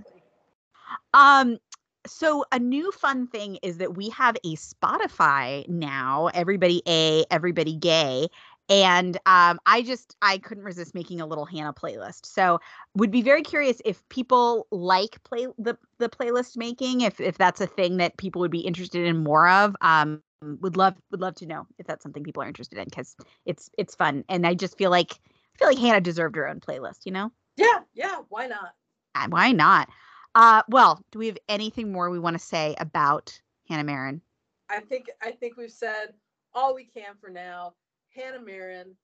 Um, 1.14 1.58
so 2.06 2.44
a 2.52 2.58
new 2.58 2.92
fun 2.92 3.26
thing 3.26 3.58
is 3.62 3.78
that 3.78 3.96
we 3.96 4.10
have 4.10 4.36
a 4.44 4.54
Spotify 4.56 5.68
now, 5.68 6.30
everybody 6.34 6.82
A, 6.86 7.24
everybody 7.30 7.74
gay. 7.76 8.28
And 8.68 9.16
um, 9.26 9.60
I 9.64 9.82
just 9.82 10.16
I 10.22 10.38
couldn't 10.38 10.64
resist 10.64 10.94
making 10.94 11.20
a 11.20 11.26
little 11.26 11.44
Hannah 11.44 11.72
playlist. 11.72 12.26
So 12.26 12.60
would 12.96 13.12
be 13.12 13.22
very 13.22 13.42
curious 13.42 13.80
if 13.84 14.06
people 14.08 14.66
like 14.72 15.22
play 15.22 15.46
the 15.56 15.78
the 15.98 16.08
playlist 16.08 16.56
making, 16.56 17.02
if 17.02 17.20
if 17.20 17.38
that's 17.38 17.60
a 17.60 17.66
thing 17.68 17.98
that 17.98 18.16
people 18.16 18.40
would 18.40 18.50
be 18.50 18.60
interested 18.60 19.06
in 19.06 19.22
more 19.22 19.48
of. 19.48 19.76
Um, 19.82 20.20
would 20.42 20.76
love 20.76 20.94
would 21.10 21.20
love 21.20 21.36
to 21.36 21.46
know 21.46 21.66
if 21.78 21.86
that's 21.86 22.02
something 22.02 22.24
people 22.24 22.42
are 22.42 22.48
interested 22.48 22.78
in 22.78 22.86
because 22.86 23.14
it's 23.44 23.70
it's 23.78 23.94
fun. 23.94 24.24
And 24.28 24.46
I 24.46 24.54
just 24.54 24.76
feel 24.76 24.90
like 24.90 25.12
I 25.12 25.58
feel 25.58 25.68
like 25.68 25.78
Hannah 25.78 26.00
deserved 26.00 26.36
her 26.36 26.48
own 26.48 26.60
playlist, 26.60 27.00
you 27.04 27.12
know? 27.12 27.30
Yeah. 27.56 27.80
Yeah. 27.94 28.16
Why 28.28 28.46
not? 28.48 28.74
Uh, 29.14 29.28
Why 29.28 29.52
not? 29.52 29.88
Uh, 30.36 30.62
well, 30.68 31.00
do 31.12 31.18
we 31.18 31.28
have 31.28 31.38
anything 31.48 31.90
more 31.90 32.10
we 32.10 32.18
want 32.18 32.38
to 32.38 32.44
say 32.44 32.76
about 32.78 33.40
Hannah 33.70 33.84
Marin? 33.84 34.20
I 34.68 34.80
think 34.80 35.06
I 35.22 35.30
think 35.30 35.56
we've 35.56 35.72
said 35.72 36.12
all 36.52 36.74
we 36.74 36.84
can 36.84 37.14
for 37.18 37.30
now. 37.30 37.72
Hannah 38.14 38.42
Marin, 38.42 38.94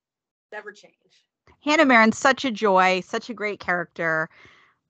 never 0.53 0.73
change. 0.73 1.25
Hannah 1.65 1.87
Marin, 1.87 2.13
such 2.13 2.45
a 2.45 2.51
joy, 2.51 3.01
such 3.01 3.31
a 3.31 3.35
great 3.35 3.61
character. 3.61 4.29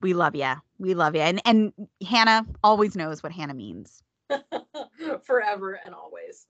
We 0.01 0.13
love 0.13 0.35
you. 0.35 0.53
We 0.79 0.95
love 0.95 1.15
you. 1.15 1.21
And 1.21 1.41
and 1.45 1.71
Hannah 2.05 2.45
always 2.61 2.93
knows 2.97 3.23
what 3.23 3.31
Hannah 3.31 3.53
means. 3.53 4.03
Forever 5.23 5.79
and 5.85 5.95
always. 5.95 6.45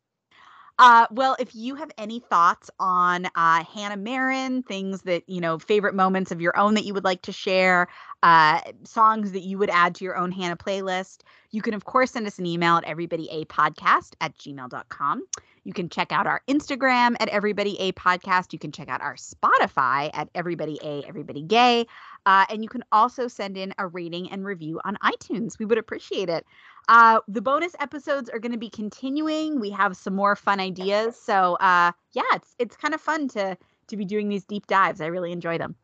Uh, 0.80 1.06
well, 1.12 1.36
if 1.38 1.54
you 1.54 1.76
have 1.76 1.92
any 2.00 2.20
thoughts 2.20 2.70
on 2.80 3.28
uh, 3.36 3.64
Hannah 3.64 3.98
Marin, 3.98 4.64
things 4.64 5.04
that, 5.04 5.24
you 5.28 5.40
know, 5.40 5.60
favorite 5.60 5.94
moments 5.94 6.32
of 6.32 6.42
your 6.42 6.58
own 6.58 6.74
that 6.74 6.84
you 6.84 6.96
would 6.96 7.04
like 7.04 7.22
to 7.24 7.32
share, 7.32 7.88
uh, 8.24 8.62
songs 8.86 9.34
that 9.34 9.42
you 9.42 9.58
would 9.58 9.70
add 9.70 9.94
to 9.96 10.06
your 10.06 10.16
own 10.16 10.32
Hannah 10.32 10.56
playlist, 10.56 11.20
you 11.52 11.62
can, 11.62 11.74
of 11.74 11.84
course, 11.84 12.12
send 12.12 12.26
us 12.26 12.40
an 12.40 12.46
email 12.46 12.78
at 12.78 12.86
everybodyapodcast 12.86 14.14
at 14.22 14.36
gmail.com. 14.38 15.24
You 15.66 15.74
can 15.74 15.90
check 15.90 16.12
out 16.12 16.26
our 16.26 16.42
Instagram 16.48 17.16
at 17.20 17.28
Everybody 17.30 17.78
A 17.80 17.92
Podcast. 17.92 18.54
You 18.54 18.60
can 18.60 18.72
check 18.72 18.88
out 18.88 19.02
our 19.02 19.16
Spotify 19.16 20.10
at 20.14 20.30
Everybody 20.36 20.80
A, 20.82 21.04
Everybody 21.06 21.42
Gay. 21.42 21.86
Uh, 22.26 22.46
and 22.50 22.64
you 22.64 22.70
can 22.70 22.84
also 22.94 23.28
send 23.28 23.58
in 23.58 23.74
a 23.78 23.88
rating 23.88 24.32
and 24.32 24.46
review 24.46 24.80
on 24.86 24.98
iTunes. 25.04 25.60
We 25.60 25.66
would 25.66 25.78
appreciate 25.78 26.30
it. 26.30 26.46
Uh, 26.88 27.20
the 27.28 27.42
bonus 27.42 27.76
episodes 27.80 28.30
are 28.30 28.40
going 28.40 28.52
to 28.54 28.58
be 28.58 28.70
continuing. 28.70 29.60
We 29.60 29.70
have 29.72 29.98
some 29.98 30.16
more 30.16 30.36
fun 30.38 30.62
ideas. 30.62 31.18
So 31.20 31.56
uh, 31.56 31.92
yeah, 32.14 32.24
it's 32.34 32.56
it's 32.58 32.76
kind 32.78 32.94
of 32.94 33.02
fun 33.02 33.28
to 33.30 33.58
to 33.88 33.98
be 33.98 34.06
doing 34.06 34.30
these 34.30 34.46
deep 34.46 34.68
dives. 34.68 35.02
I 35.02 35.08
really 35.08 35.32
enjoy 35.32 35.58
them. 35.58 35.76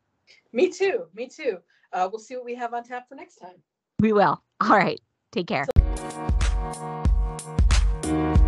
Me 0.52 0.70
too. 0.70 1.06
Me 1.14 1.28
too. 1.28 1.58
Uh, 1.92 2.08
we'll 2.12 2.20
see 2.20 2.36
what 2.36 2.46
we 2.46 2.56
have 2.56 2.74
on 2.74 2.84
tap 2.84 3.10
for 3.10 3.16
next 3.16 3.38
time. 3.38 3.56
We 4.00 4.14
will. 4.14 4.42
All 4.62 4.70
right. 4.70 5.00
Take 5.32 5.48
care. 5.48 5.66
You. 8.06 8.40